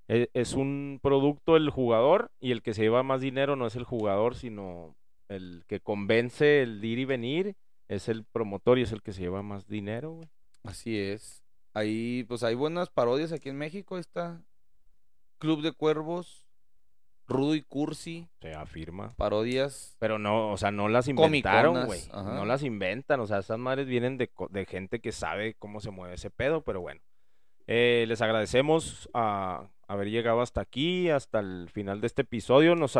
e- 0.08 0.28
es 0.34 0.52
un 0.52 1.00
producto 1.02 1.56
el 1.56 1.70
jugador 1.70 2.30
y 2.40 2.52
el 2.52 2.62
que 2.62 2.74
se 2.74 2.82
lleva 2.82 3.02
más 3.02 3.20
dinero 3.22 3.56
no 3.56 3.66
es 3.66 3.74
el 3.76 3.84
jugador, 3.84 4.34
sino 4.34 4.94
el 5.28 5.64
que 5.66 5.80
convence 5.80 6.62
el 6.62 6.84
ir 6.84 6.98
y 6.98 7.04
venir 7.06 7.54
es 7.88 8.08
el 8.08 8.24
promotor 8.24 8.78
y 8.78 8.82
es 8.82 8.92
el 8.92 9.02
que 9.02 9.12
se 9.12 9.22
lleva 9.22 9.42
más 9.42 9.66
dinero, 9.66 10.12
güey. 10.12 10.28
Así 10.62 10.98
es. 10.98 11.42
Ahí, 11.72 12.24
pues 12.28 12.42
hay 12.42 12.54
buenas 12.54 12.90
parodias 12.90 13.32
aquí 13.32 13.48
en 13.48 13.56
México. 13.56 13.96
Está 13.96 14.42
Club 15.38 15.62
de 15.62 15.72
Cuervos, 15.72 16.46
Rudo 17.30 17.54
y 17.54 17.62
Cursi, 17.62 18.28
Se 18.40 18.52
afirma. 18.54 19.14
parodias. 19.16 19.96
Pero 19.98 20.18
no, 20.18 20.50
o 20.52 20.56
sea, 20.56 20.70
no 20.70 20.88
las 20.88 21.08
inventaron, 21.08 21.86
güey. 21.86 22.00
No 22.12 22.44
las 22.44 22.62
inventan, 22.62 23.20
o 23.20 23.26
sea, 23.26 23.38
esas 23.38 23.58
madres 23.58 23.86
vienen 23.86 24.18
de, 24.18 24.30
de 24.50 24.66
gente 24.66 25.00
que 25.00 25.12
sabe 25.12 25.54
cómo 25.54 25.80
se 25.80 25.90
mueve 25.90 26.14
ese 26.14 26.30
pedo, 26.30 26.62
pero 26.62 26.80
bueno. 26.80 27.00
Eh, 27.66 28.04
les 28.08 28.20
agradecemos 28.20 29.08
a 29.14 29.70
haber 29.86 30.10
llegado 30.10 30.40
hasta 30.40 30.60
aquí, 30.60 31.08
hasta 31.08 31.38
el 31.38 31.68
final 31.70 32.00
de 32.00 32.08
este 32.08 32.22
episodio. 32.22 32.74
Nos, 32.74 32.98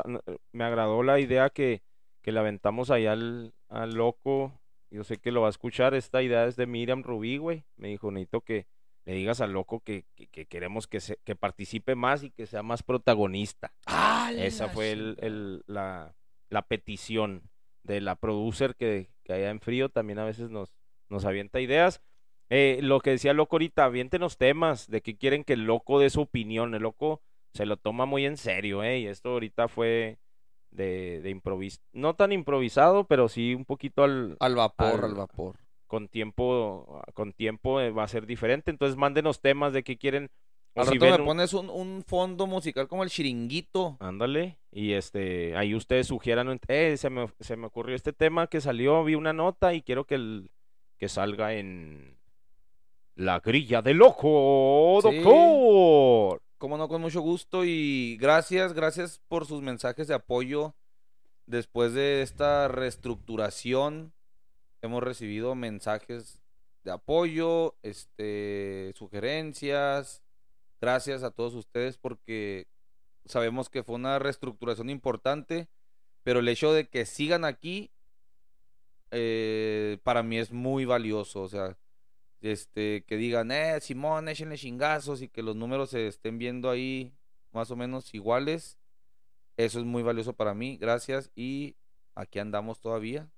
me 0.52 0.65
agradó 0.65 1.02
la 1.02 1.19
idea 1.19 1.51
que, 1.51 1.82
que 2.23 2.31
le 2.32 2.39
aventamos 2.39 2.90
allá 2.90 3.12
al, 3.12 3.52
al 3.69 3.94
loco. 3.94 4.52
Yo 4.90 5.02
sé 5.05 5.19
que 5.19 5.32
lo 5.32 5.40
va 5.40 5.48
a 5.48 5.51
escuchar. 5.51 5.94
Esta 5.94 6.23
idea 6.23 6.47
es 6.47 6.57
de 6.57 6.66
Miriam 6.66 7.02
Rubí, 7.02 7.36
güey. 7.36 7.65
Me 7.77 7.89
dijo, 7.89 8.11
necesito 8.11 8.43
que 8.43 8.66
le 9.05 9.15
digas 9.15 9.41
al 9.41 9.53
loco 9.53 9.81
que, 9.81 10.05
que- 10.15 10.27
que 10.29 10.47
queremos 10.47 10.87
que, 10.87 11.01
se, 11.01 11.19
que 11.25 11.35
participe 11.37 11.95
más 11.95 12.23
y 12.23 12.31
que 12.31 12.47
sea 12.47 12.63
más 12.63 12.83
protagonista. 12.83 13.73
Esa 14.37 14.69
fue 14.69 14.93
el, 14.93 15.17
el- 15.21 15.63
la, 15.67 16.15
la 16.49 16.63
petición 16.63 17.43
de 17.83 18.01
la 18.01 18.17
producer 18.17 18.77
que, 18.77 19.11
que 19.25 19.33
allá 19.33 19.51
en 19.51 19.61
frío 19.61 19.89
también 19.89 20.19
a 20.19 20.25
veces 20.25 20.51
nos, 20.51 20.75
nos 21.09 21.25
avienta 21.25 21.61
ideas. 21.61 22.03
Eh, 22.51 22.81
lo 22.83 23.01
que 23.01 23.11
decía 23.11 23.31
el 23.31 23.37
loco 23.37 23.57
ahorita, 23.57 23.85
aviéntenos 23.85 24.37
temas 24.37 24.89
de 24.89 25.01
que 25.03 25.17
quieren 25.17 25.45
que 25.45 25.53
el 25.55 25.65
loco 25.65 25.99
dé 26.01 26.11
su 26.11 26.21
opinión. 26.23 26.75
El 26.75 26.83
loco 26.83 27.23
se 27.55 27.65
lo 27.65 27.77
toma 27.77 28.07
muy 28.07 28.27
en 28.27 28.37
serio, 28.37 28.83
¿eh? 28.83 28.99
Y 28.99 29.07
esto 29.07 29.31
ahorita 29.31 29.69
fue 29.69 30.19
de, 30.71 31.21
de 31.23 31.31
improvis 31.31 31.81
no 31.93 32.15
tan 32.15 32.33
improvisado, 32.33 33.05
pero 33.07 33.29
sí 33.29 33.55
un 33.55 33.65
poquito 33.65 34.03
al, 34.05 34.37
Al 34.41 34.55
vapor, 34.57 35.05
Al- 35.05 35.11
al 35.11 35.15
vapor. 35.15 35.57
Con 35.91 36.07
tiempo, 36.09 37.03
con 37.15 37.33
tiempo 37.33 37.81
eh, 37.81 37.91
va 37.91 38.05
a 38.05 38.09
ser 38.09 38.25
diferente. 38.25 38.71
Entonces 38.71 38.97
mándenos 38.97 39.41
temas 39.41 39.73
de 39.73 39.83
que 39.83 39.99
quieren. 39.99 40.31
Al 40.77 40.87
si 40.87 40.95
rato 40.99 41.05
me 41.17 41.21
un- 41.23 41.27
pones 41.27 41.53
un, 41.53 41.69
un 41.69 42.05
fondo 42.07 42.47
musical 42.47 42.87
como 42.87 43.03
el 43.03 43.11
chiringuito. 43.11 43.97
Ándale, 43.99 44.57
y 44.71 44.93
este, 44.93 45.57
ahí 45.57 45.75
ustedes 45.75 46.07
sugieran, 46.07 46.61
eh, 46.69 46.97
se 46.97 47.11
me, 47.11 47.27
se 47.41 47.57
me 47.57 47.67
ocurrió 47.67 47.97
este 47.97 48.12
tema 48.12 48.47
que 48.47 48.61
salió, 48.61 49.03
vi 49.03 49.17
una 49.17 49.33
nota 49.33 49.75
y 49.75 49.83
quiero 49.83 50.05
que, 50.05 50.15
el, 50.15 50.53
que 50.97 51.09
salga 51.09 51.55
en 51.55 52.17
La 53.17 53.41
Grilla 53.41 53.83
de 53.83 53.95
Loco, 53.95 55.01
Sí. 55.03 55.17
doctor. 55.17 56.41
Como 56.57 56.79
no, 56.79 56.87
con 56.89 57.01
mucho 57.01 57.21
gusto 57.21 57.65
y 57.65 58.17
gracias, 58.21 58.73
gracias 58.73 59.21
por 59.27 59.47
sus 59.47 59.62
mensajes 59.62 60.07
de 60.07 60.15
apoyo. 60.15 60.77
Después 61.47 61.95
de 61.95 62.23
esta 62.23 62.69
reestructuración, 62.69 64.12
hemos 64.82 65.02
recibido 65.02 65.55
mensajes 65.55 66.43
de 66.85 66.93
apoyo, 66.93 67.77
este, 67.82 68.93
sugerencias. 68.97 70.23
Gracias 70.81 71.23
a 71.23 71.31
todos 71.31 71.55
ustedes 71.55 71.98
porque 71.98 72.66
sabemos 73.27 73.69
que 73.69 73.82
fue 73.82 73.97
una 73.97 74.19
reestructuración 74.19 74.90
importante, 74.90 75.69
pero 76.23 76.40
el 76.40 76.48
hecho 76.48 76.73
de 76.73 76.89
que 76.89 77.07
sigan 77.07 77.44
aquí 77.44 77.90
eh, 79.11 79.98
para 80.02 80.23
mí 80.23 80.39
es 80.39 80.52
muy 80.52 80.85
valioso, 80.85 81.43
o 81.43 81.48
sea, 81.48 81.77
este, 82.40 83.05
que 83.07 83.16
digan, 83.16 83.51
eh, 83.51 83.81
Simón, 83.81 84.28
échenle 84.28 84.57
chingazos 84.57 85.20
y 85.23 85.28
que 85.28 85.43
los 85.43 85.57
números 85.57 85.90
se 85.90 86.07
estén 86.07 86.39
viendo 86.39 86.70
ahí 86.70 87.12
más 87.52 87.70
o 87.70 87.77
menos 87.77 88.15
iguales. 88.15 88.78
Eso 89.57 89.78
es 89.78 89.85
muy 89.85 90.02
valioso 90.02 90.32
para 90.32 90.55
mí, 90.55 90.77
gracias. 90.78 91.31
Y 91.35 91.77
aquí 92.15 92.39
andamos 92.39 92.81
todavía. 92.81 93.31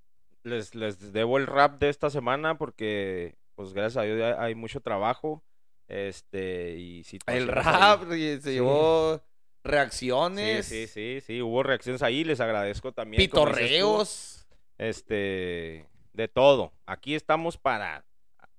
Les, 0.44 0.74
les 0.74 1.12
debo 1.12 1.38
el 1.38 1.46
rap 1.46 1.78
de 1.78 1.88
esta 1.88 2.10
semana 2.10 2.56
porque, 2.58 3.36
pues 3.54 3.72
gracias 3.72 3.96
a 3.98 4.02
Dios 4.06 4.34
hay 4.38 4.54
mucho 4.54 4.80
trabajo. 4.80 5.42
Este, 5.88 6.76
y 6.78 6.98
El 6.98 7.04
situaciones 7.04 7.48
ahí. 7.48 7.62
rap 7.64 8.12
y 8.12 8.20
se 8.36 8.40
Sí. 8.42 8.50
llevó 8.52 9.20
reacciones, 9.64 10.66
sí, 10.66 10.86
sí, 10.86 11.20
sí, 11.20 11.40
hubo 11.42 11.62
reacciones 11.62 12.02
ahí, 12.02 12.24
les 12.24 12.40
agradezco 12.40 12.92
también. 12.92 13.22
tú. 13.22 13.24
pitorreos. 13.30 14.46
este, 14.78 15.86
de 16.12 16.28
todo. 16.28 16.72
Aquí 16.86 17.14
estamos 17.14 17.58
para 17.58 18.04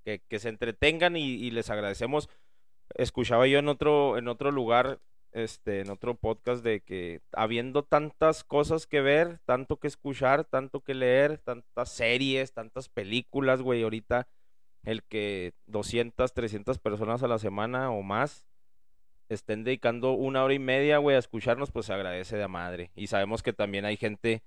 que, 0.06 0.22
que 0.30 0.40
se 0.40 0.50
entretengan 0.50 1.16
y, 1.18 1.26
y 1.34 1.52
les 1.52 1.70
agradecemos. 1.70 2.30
Escuchaba 2.96 3.48
yo 3.48 3.60
en 3.60 3.68
otro, 3.68 4.18
en 4.18 4.28
otro 4.28 4.52
lugar, 4.52 5.00
este, 5.34 5.82
en 5.82 5.90
otro 5.90 6.16
podcast 6.16 6.64
de 6.64 6.82
que 6.82 7.22
habiendo 7.34 7.84
tantas 7.84 8.44
cosas 8.44 8.88
que 8.88 9.02
ver, 9.02 9.40
tanto 9.46 9.78
que 9.78 9.88
escuchar, 9.88 10.46
tanto 10.46 10.82
que 10.82 10.94
leer, 10.94 11.40
tantas 11.40 11.90
series, 11.90 12.54
tantas 12.54 12.88
películas, 12.90 13.62
güey, 13.62 13.84
ahorita 13.84 14.28
el 14.84 15.04
que 15.04 15.54
200, 15.68 16.34
300 16.34 16.78
personas 16.80 17.24
a 17.24 17.28
la 17.28 17.40
semana 17.40 17.92
o 17.92 18.02
más 18.04 18.46
estén 19.30 19.64
dedicando 19.64 20.12
una 20.12 20.44
hora 20.44 20.54
y 20.54 20.60
media, 20.60 20.98
güey, 21.00 21.16
a 21.16 21.20
escucharnos, 21.20 21.72
pues 21.72 21.88
se 21.88 21.94
agradece 21.94 22.38
de 22.38 22.48
madre. 22.48 22.92
Y 22.96 23.08
sabemos 23.08 23.42
que 23.42 23.54
también 23.54 23.86
hay 23.86 23.98
gente 23.98 24.44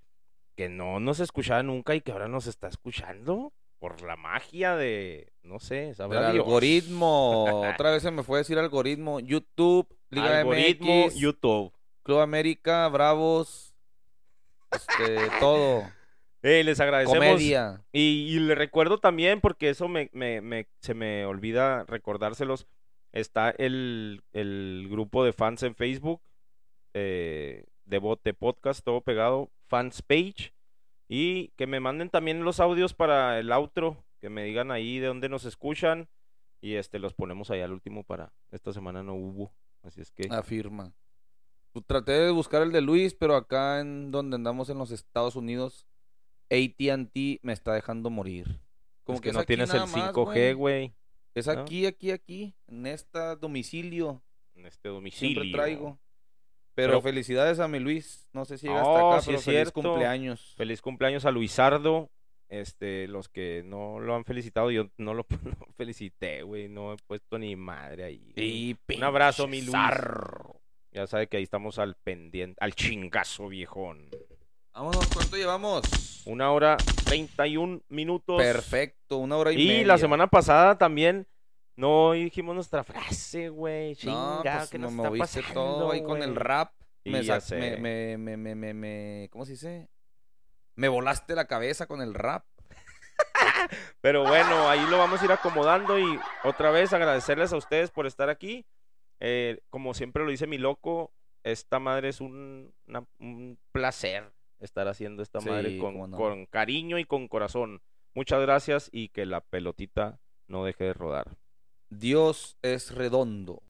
que 0.57 0.69
no 0.69 1.01
nos 1.01 1.21
escuchaba 1.21 1.63
nunca 1.63 1.95
y 1.95 2.01
que 2.01 2.13
ahora 2.13 2.29
nos 2.29 2.47
está 2.47 2.69
escuchando 2.69 3.53
por 3.79 4.03
la 4.03 4.17
magia 4.17 4.77
de, 4.77 5.33
no 5.43 5.59
sé, 5.59 5.89
El 5.89 5.95
sabrá 5.97 6.33
Dios. 6.33 6.45
algoritmo. 6.45 7.45
Otra 7.75 7.91
vez 7.91 8.03
se 8.03 8.11
me 8.11 8.23
fue 8.23 8.39
a 8.39 8.41
decir 8.41 8.59
algoritmo. 8.59 9.21
YouTube, 9.21 9.87
Liga 10.11 10.41
Algoritmo, 10.41 11.07
MX, 11.07 11.15
YouTube. 11.17 11.73
Club 12.03 12.19
América, 12.21 12.89
Bravos, 12.89 13.75
este, 14.71 15.17
todo. 15.41 15.83
Eh, 16.43 16.63
les 16.63 16.79
agradecemos. 16.79 17.19
Comedia. 17.19 17.83
Y, 17.93 18.27
y 18.35 18.39
le 18.39 18.55
recuerdo 18.55 18.99
también, 18.99 19.41
porque 19.41 19.69
eso 19.71 19.89
me, 19.89 20.11
me- 20.13 20.41
me- 20.41 20.69
se 20.81 20.95
me 20.95 21.25
olvida 21.27 21.85
recordárselos, 21.85 22.67
está 23.13 23.51
el, 23.51 24.23
el 24.33 24.87
grupo 24.89 25.25
de 25.25 25.33
fans 25.33 25.63
en 25.65 25.75
Facebook, 25.75 26.21
eh, 26.95 27.65
de 27.85 27.99
Bote 27.99 28.35
Podcast, 28.35 28.85
todo 28.85 29.01
pegado, 29.01 29.51
fans 29.67 30.03
page, 30.03 30.53
y 31.09 31.49
que 31.57 31.67
me 31.67 31.81
manden 31.81 32.11
también 32.11 32.45
los 32.45 32.61
audios 32.61 32.95
para 32.95 33.39
el 33.41 33.51
outro, 33.53 33.97
que 34.21 34.29
me 34.29 34.45
digan 34.45 34.71
ahí 34.71 34.99
de 35.01 35.09
dónde 35.09 35.29
nos 35.29 35.45
escuchan, 35.45 36.09
y 36.61 36.75
este 36.75 36.99
los 37.01 37.15
ponemos 37.15 37.51
ahí 37.51 37.61
al 37.61 37.73
último 37.73 38.05
para, 38.05 38.33
esta 38.53 38.73
semana 38.73 39.03
no 39.03 39.15
hubo, 39.15 39.53
así 39.87 40.01
es 40.01 40.11
que... 40.11 40.29
Afirma. 40.31 40.93
Pues 41.73 41.85
Traté 41.87 42.13
de 42.13 42.31
buscar 42.31 42.63
el 42.63 42.73
de 42.73 42.81
Luis, 42.81 43.15
pero 43.15 43.37
acá 43.37 43.81
en 43.81 44.11
donde 44.11 44.37
andamos 44.37 44.69
en 44.71 44.79
los 44.79 44.91
Estados 44.91 45.37
Unidos, 45.37 45.87
AT&T 46.51 47.41
me 47.43 47.53
está 47.53 47.73
dejando 47.75 48.11
morir. 48.11 48.61
Como 49.05 49.17
es 49.17 49.23
que 49.23 49.33
no 49.33 49.45
tienes 49.45 49.71
el 49.71 49.81
nada 49.81 49.87
más, 49.87 50.13
5G, 50.15 50.55
güey, 50.57 50.93
Es 51.35 51.47
¿no? 51.47 51.53
aquí, 51.53 51.87
aquí, 51.87 52.11
aquí, 52.11 52.55
en 52.67 52.87
este 52.87 53.19
domicilio. 53.37 54.23
en 54.55 54.67
este 54.67 54.89
domicilio. 54.89 55.43
Siempre 55.43 55.53
traigo. 55.53 55.99
Pero, 56.75 56.93
Pero- 56.93 57.03
felicidades 57.03 57.59
a 57.59 57.69
mi 57.69 57.79
Luis. 57.79 58.29
No 58.33 58.45
sé 58.45 58.59
si 58.59 58.67
llega 58.69 58.85
Oh, 58.85 59.13
hasta 59.13 59.17
acá, 59.17 59.21
sí 59.21 59.27
pero 59.29 59.39
es 59.39 59.45
feliz 59.45 59.57
cierto. 59.59 59.83
cumpleaños. 59.83 60.55
Feliz 60.57 60.83
cumpleaños 60.83 61.25
a 61.25 61.31
Luisardo. 61.31 62.11
Este, 62.49 63.09
los 63.09 63.29
que 63.29 63.63
no 63.65 63.99
lo 63.99 64.15
han 64.15 64.25
felicitado, 64.25 64.71
yo 64.71 64.89
no 64.99 65.15
lo 65.15 65.27
no 65.45 65.67
felicité, 65.77 66.43
güey. 66.43 66.69
No 66.69 66.93
he 66.93 66.97
puesto 67.07 67.39
ni 67.39 67.57
madre 67.57 68.05
ahí. 68.05 68.33
Y 68.37 68.77
Un 68.97 69.05
abrazo, 69.05 69.47
mi 69.49 69.61
Luis. 69.61 69.73
zarro. 69.73 70.61
Ya 70.93 71.07
sabe 71.07 71.27
que 71.27 71.37
ahí 71.37 71.43
estamos 71.43 71.79
al 71.79 71.95
pendiente, 71.97 72.57
al 72.61 72.75
chingazo, 72.75 73.49
viejón. 73.49 74.09
Vámonos, 74.73 75.07
¿cuánto 75.13 75.37
llevamos? 75.37 76.23
Una 76.27 76.53
hora 76.53 76.77
31 77.05 77.83
minutos. 77.89 78.41
Perfecto, 78.41 79.19
una 79.19 79.37
hora 79.37 79.53
y, 79.53 79.63
Y 79.63 79.69
media. 79.69 79.87
la 79.89 79.99
semana 79.99 80.27
pasada 80.29 80.79
también 80.79 81.27
no 81.77 82.13
dijimos 82.13 82.55
nuestra 82.55 82.85
frase, 82.85 83.49
güey. 83.51 83.91
No, 83.91 83.97
Chinga, 83.97 84.43
pues 84.59 84.71
¿qué 84.71 84.79
me 84.79 84.83
nos 84.85 84.93
está 84.95 85.09
moviste 85.09 85.41
pasando, 85.41 85.61
todo 85.63 85.91
ahí 85.93 86.03
con 86.03 86.23
el 86.23 86.35
rap. 86.37 86.73
Y 87.05 87.11
Me, 87.11 87.23
me, 87.23 87.77
me, 87.79 88.17
me, 88.19 88.37
me, 88.37 88.55
me, 88.55 88.75
me- 88.75 89.29
¿cómo 89.31 89.45
se 89.45 89.53
dice? 89.53 89.89
Me 90.77 90.89
volaste 90.89 91.35
la 91.35 91.47
cabeza 91.47 91.87
con 91.87 92.01
el 92.03 92.15
rap. 92.15 92.45
Pero 94.01 94.23
bueno, 94.25 94.69
ahí 94.69 94.85
lo 94.91 94.99
vamos 94.99 95.21
a 95.21 95.25
ir 95.25 95.33
acomodando 95.33 95.99
y 95.99 96.19
otra 96.45 96.71
vez 96.71 96.93
agradecerles 96.93 97.53
a 97.53 97.57
ustedes 97.57 97.91
por 97.91 98.07
estar 98.07 98.29
aquí. 98.29 98.67
Eh, 99.21 99.61
como 99.71 99.95
siempre 99.95 100.23
lo 100.25 100.31
dice 100.31 100.47
mi 100.47 100.59
loco, 100.59 101.13
esta 101.43 101.79
madre 101.79 102.11
es 102.11 102.21
un, 102.21 102.75
una- 102.87 103.07
un 103.19 103.59
placer 103.73 104.33
estar 104.61 104.87
haciendo 104.89 105.23
esta 105.23 105.41
Sí, 105.41 105.49
madre 105.49 105.79
con, 105.79 105.95
cómo 105.95 106.07
no. 106.07 106.17
con 106.17 106.47
cariño 106.47 106.99
y 106.99 107.05
con 107.05 107.29
corazón. 107.29 107.81
Muchas 108.15 108.41
gracias 108.43 108.89
y 108.93 109.09
que 109.09 109.27
la 109.27 109.41
pelotita 109.41 110.19
no 110.47 110.65
deje 110.65 110.85
de 110.85 110.93
rodar. 110.95 111.37
Dios 111.89 112.57
es 112.63 112.95
redondo. 112.95 113.63